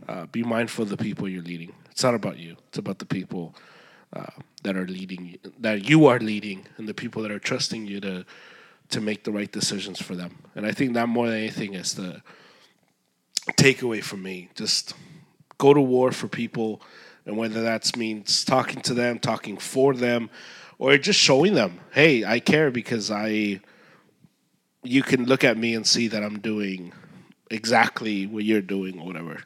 uh, 0.07 0.27
be 0.27 0.43
mindful 0.43 0.83
of 0.83 0.89
the 0.89 0.97
people 0.97 1.27
you're 1.27 1.43
leading. 1.43 1.73
It's 1.91 2.03
not 2.03 2.15
about 2.15 2.37
you. 2.37 2.55
It's 2.69 2.77
about 2.77 2.99
the 2.99 3.05
people 3.05 3.53
uh, 4.13 4.25
that 4.63 4.77
are 4.77 4.87
leading 4.87 5.37
that 5.59 5.89
you 5.89 6.07
are 6.07 6.19
leading, 6.19 6.65
and 6.77 6.87
the 6.87 6.93
people 6.93 7.21
that 7.21 7.31
are 7.31 7.39
trusting 7.39 7.85
you 7.85 7.99
to 7.99 8.25
to 8.89 9.01
make 9.01 9.23
the 9.23 9.31
right 9.31 9.51
decisions 9.51 10.01
for 10.01 10.15
them. 10.15 10.37
And 10.55 10.65
I 10.65 10.71
think 10.71 10.93
that 10.93 11.09
more 11.09 11.27
than 11.27 11.37
anything 11.37 11.73
is 11.73 11.95
the 11.95 12.21
takeaway 13.51 14.01
from 14.01 14.23
me. 14.23 14.49
Just 14.55 14.93
go 15.57 15.73
to 15.73 15.81
war 15.81 16.11
for 16.11 16.27
people, 16.27 16.81
and 17.25 17.35
whether 17.35 17.61
that 17.63 17.95
means 17.97 18.45
talking 18.45 18.81
to 18.83 18.93
them, 18.93 19.19
talking 19.19 19.57
for 19.57 19.93
them, 19.93 20.29
or 20.79 20.97
just 20.97 21.19
showing 21.19 21.53
them, 21.53 21.79
hey, 21.91 22.23
I 22.23 22.39
care 22.39 22.71
because 22.71 23.11
I. 23.11 23.61
You 24.83 25.03
can 25.03 25.25
look 25.25 25.43
at 25.43 25.57
me 25.57 25.75
and 25.75 25.85
see 25.85 26.07
that 26.07 26.23
I'm 26.23 26.39
doing 26.39 26.93
exactly 27.51 28.25
what 28.25 28.45
you're 28.45 28.61
doing 28.61 28.99
or 28.99 29.05
whatever. 29.05 29.43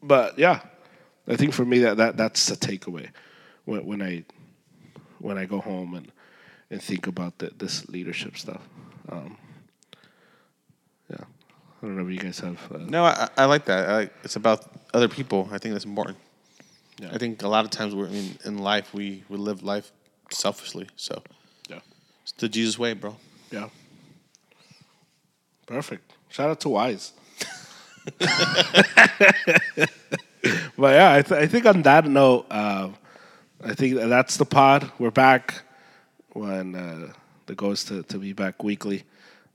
But 0.00 0.38
yeah, 0.38 0.60
I 1.26 1.34
think 1.34 1.54
for 1.54 1.64
me 1.64 1.80
that, 1.80 1.96
that 1.96 2.16
that's 2.16 2.46
the 2.46 2.54
takeaway 2.54 3.08
when, 3.64 3.84
when 3.86 4.02
I 4.02 4.24
when 5.18 5.38
I 5.38 5.44
go 5.44 5.60
home 5.60 5.94
and 5.94 6.10
and 6.70 6.82
think 6.82 7.06
about 7.06 7.38
the, 7.38 7.50
this 7.58 7.88
leadership 7.88 8.36
stuff. 8.36 8.62
Um, 9.10 9.36
yeah, 11.10 11.16
I 11.82 11.86
don't 11.86 11.96
know 11.96 12.06
if 12.06 12.10
you 12.12 12.18
guys 12.18 12.38
have. 12.40 12.58
Uh, 12.72 12.78
No, 12.78 13.04
I, 13.04 13.28
I 13.36 13.44
like 13.44 13.66
that. 13.66 13.88
I 13.90 13.94
like, 13.94 14.12
it's 14.24 14.36
about 14.36 14.64
other 14.94 15.08
people. 15.08 15.48
I 15.52 15.58
think 15.58 15.74
that's 15.74 15.84
important. 15.84 16.16
Yeah. 16.98 17.10
I 17.12 17.18
think 17.18 17.42
a 17.42 17.48
lot 17.48 17.64
of 17.64 17.70
times 17.70 17.94
we're 17.94 18.06
in, 18.06 18.38
in 18.44 18.58
life 18.58 18.94
we, 18.94 19.22
we 19.28 19.36
live 19.36 19.62
life 19.62 19.92
selfishly. 20.30 20.88
So 20.96 21.22
Yeah. 21.68 21.80
it's 22.22 22.32
the 22.32 22.48
Jesus 22.48 22.78
way, 22.78 22.94
bro. 22.94 23.16
Yeah. 23.50 23.68
Perfect. 25.66 26.10
Shout 26.30 26.48
out 26.50 26.60
to 26.60 26.68
Wise. 26.70 27.12
but 30.76 30.94
yeah, 30.94 31.12
I, 31.14 31.22
th- 31.22 31.40
I 31.40 31.46
think 31.46 31.66
on 31.66 31.82
that 31.82 32.06
note, 32.06 32.46
uh, 32.50 32.88
I 33.64 33.74
think 33.74 33.96
that's 33.96 34.36
the 34.36 34.44
pod. 34.44 34.90
We're 34.98 35.10
back 35.10 35.62
when 36.32 36.74
uh, 36.74 37.12
the 37.46 37.54
goal 37.54 37.72
is 37.72 37.84
to, 37.84 38.02
to 38.04 38.18
be 38.18 38.32
back 38.32 38.62
weekly. 38.62 39.04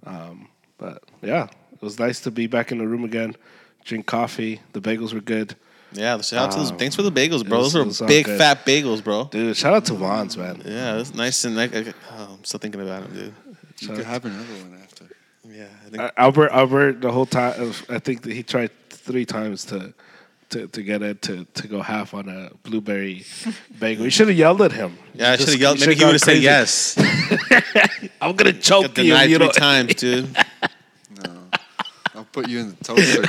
Um, 0.06 0.48
but 0.78 1.04
yeah, 1.22 1.46
it 1.74 1.82
was 1.82 2.00
nice 2.00 2.20
to 2.22 2.32
be 2.32 2.48
back 2.48 2.72
in 2.72 2.78
the 2.78 2.88
room 2.88 3.04
again. 3.04 3.36
Drink 3.84 4.06
coffee. 4.06 4.62
The 4.74 4.82
bagels 4.82 5.14
were 5.14 5.22
good. 5.22 5.56
Yeah, 5.94 6.20
shout 6.22 6.46
out 6.48 6.52
to 6.52 6.58
those. 6.60 6.72
Um, 6.72 6.78
Thanks 6.78 6.96
for 6.96 7.02
the 7.02 7.12
bagels, 7.12 7.48
bro. 7.48 7.60
it 7.60 7.64
was- 7.64 7.74
Those 7.74 7.86
was 7.86 8.02
are 8.02 8.04
all 8.06 8.08
big 8.10 8.26
good. 8.26 8.38
fat 8.38 8.66
bagels, 8.66 9.04
bro. 9.04 9.26
Dude, 9.26 9.56
shout 9.56 9.74
out 9.74 9.86
to 9.86 9.94
Vons, 9.94 10.38
man. 10.38 10.62
Yeah, 10.66 10.96
that's 10.96 11.14
nice 11.14 11.44
and 11.46 11.56
like. 11.56 11.74
I- 11.76 11.94
oh, 12.18 12.34
I'm 12.38 12.44
still 12.44 12.60
thinking 12.60 12.82
about 12.82 13.04
them, 13.04 13.14
dude. 13.14 13.34
You 13.80 13.88
could 13.96 14.06
have 14.06 14.26
another 14.26 14.44
one 14.64 14.80
after. 14.84 15.06
Yeah, 15.50 15.68
I 15.86 15.90
think 15.90 16.02
Uh, 16.04 16.12
Albert, 16.18 16.50
Albert, 16.52 17.02
the 17.02 17.12
whole 17.12 17.26
time, 17.26 17.74
I 17.90 18.00
think 18.00 18.24
that 18.24 18.34
he 18.34 18.44
tried 18.44 18.72
three 18.90 19.26
times 19.26 19.64
to 19.66 19.94
to, 20.50 20.68
to 20.68 20.82
get 20.84 21.02
it 21.02 21.22
to, 21.24 21.46
to 21.46 21.68
go 21.68 21.82
half 21.82 22.14
on 22.14 22.30
a 22.30 22.52
blueberry 22.68 23.26
bagel. 23.80 24.06
You 24.06 24.10
should 24.12 24.28
have 24.30 24.38
yelled 24.38 24.62
at 24.62 24.72
him. 24.72 24.98
Yeah, 25.14 25.32
I 25.32 25.36
should 25.38 25.50
have 25.50 25.60
yelled. 25.60 25.80
you 25.80 25.88
Maybe 25.88 25.96
he 25.96 26.00
should've 26.02 26.08
would 26.08 26.14
have 26.14 26.22
said 26.22 26.42
yes. 26.42 28.12
I'm 28.22 28.36
gonna 28.36 28.54
choke 28.54 28.94
Got 28.96 28.98
you. 29.06 29.12
denied 29.12 29.30
You 29.30 29.38
three 29.38 29.46
know? 29.48 29.52
times, 29.52 29.96
dude. 29.96 30.36
No, 31.24 31.44
I'll 32.16 32.26
put 32.26 32.48
you 32.48 32.60
in 32.60 32.70
the 32.70 32.84
toaster. 32.84 33.24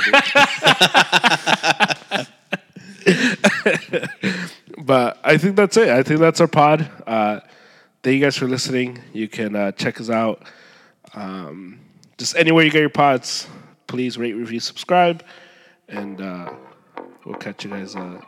But 4.77 5.19
I 5.23 5.37
think 5.37 5.55
that's 5.55 5.77
it. 5.77 5.89
I 5.89 6.03
think 6.03 6.19
that's 6.19 6.39
our 6.41 6.47
pod. 6.47 6.89
Uh, 7.05 7.41
thank 8.01 8.15
you 8.15 8.21
guys 8.21 8.37
for 8.37 8.47
listening. 8.47 8.99
You 9.13 9.27
can 9.27 9.55
uh, 9.55 9.71
check 9.73 9.99
us 9.99 10.09
out 10.09 10.43
um, 11.13 11.79
just 12.17 12.35
anywhere 12.35 12.63
you 12.63 12.71
get 12.71 12.79
your 12.79 12.89
pods. 12.89 13.47
Please 13.87 14.17
rate, 14.17 14.33
review, 14.33 14.59
subscribe, 14.59 15.23
and 15.89 16.21
uh, 16.21 16.51
we'll 17.29 17.37
catch 17.37 17.63
you 17.63 17.69
guys 17.69 17.95
uh, 17.95 18.19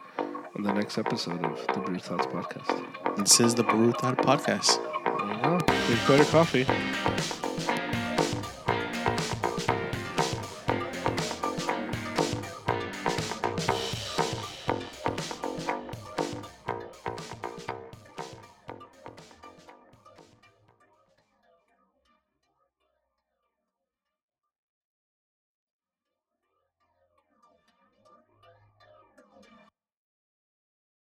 on 0.56 0.64
the 0.64 0.72
next 0.72 0.98
episode 0.98 1.44
of 1.44 1.68
the 1.74 1.80
Brew 1.80 1.98
Thoughts 1.98 2.28
podcast. 2.28 3.18
This 3.18 3.40
is 3.40 3.56
the 3.56 3.64
Brew 3.64 3.92
Thought 3.94 4.18
Podcast. 4.18 4.78
There 5.04 5.36
you 5.36 5.42
go. 5.42 5.58
Drink 5.88 6.08
better 6.08 6.26
coffee. 6.26 7.51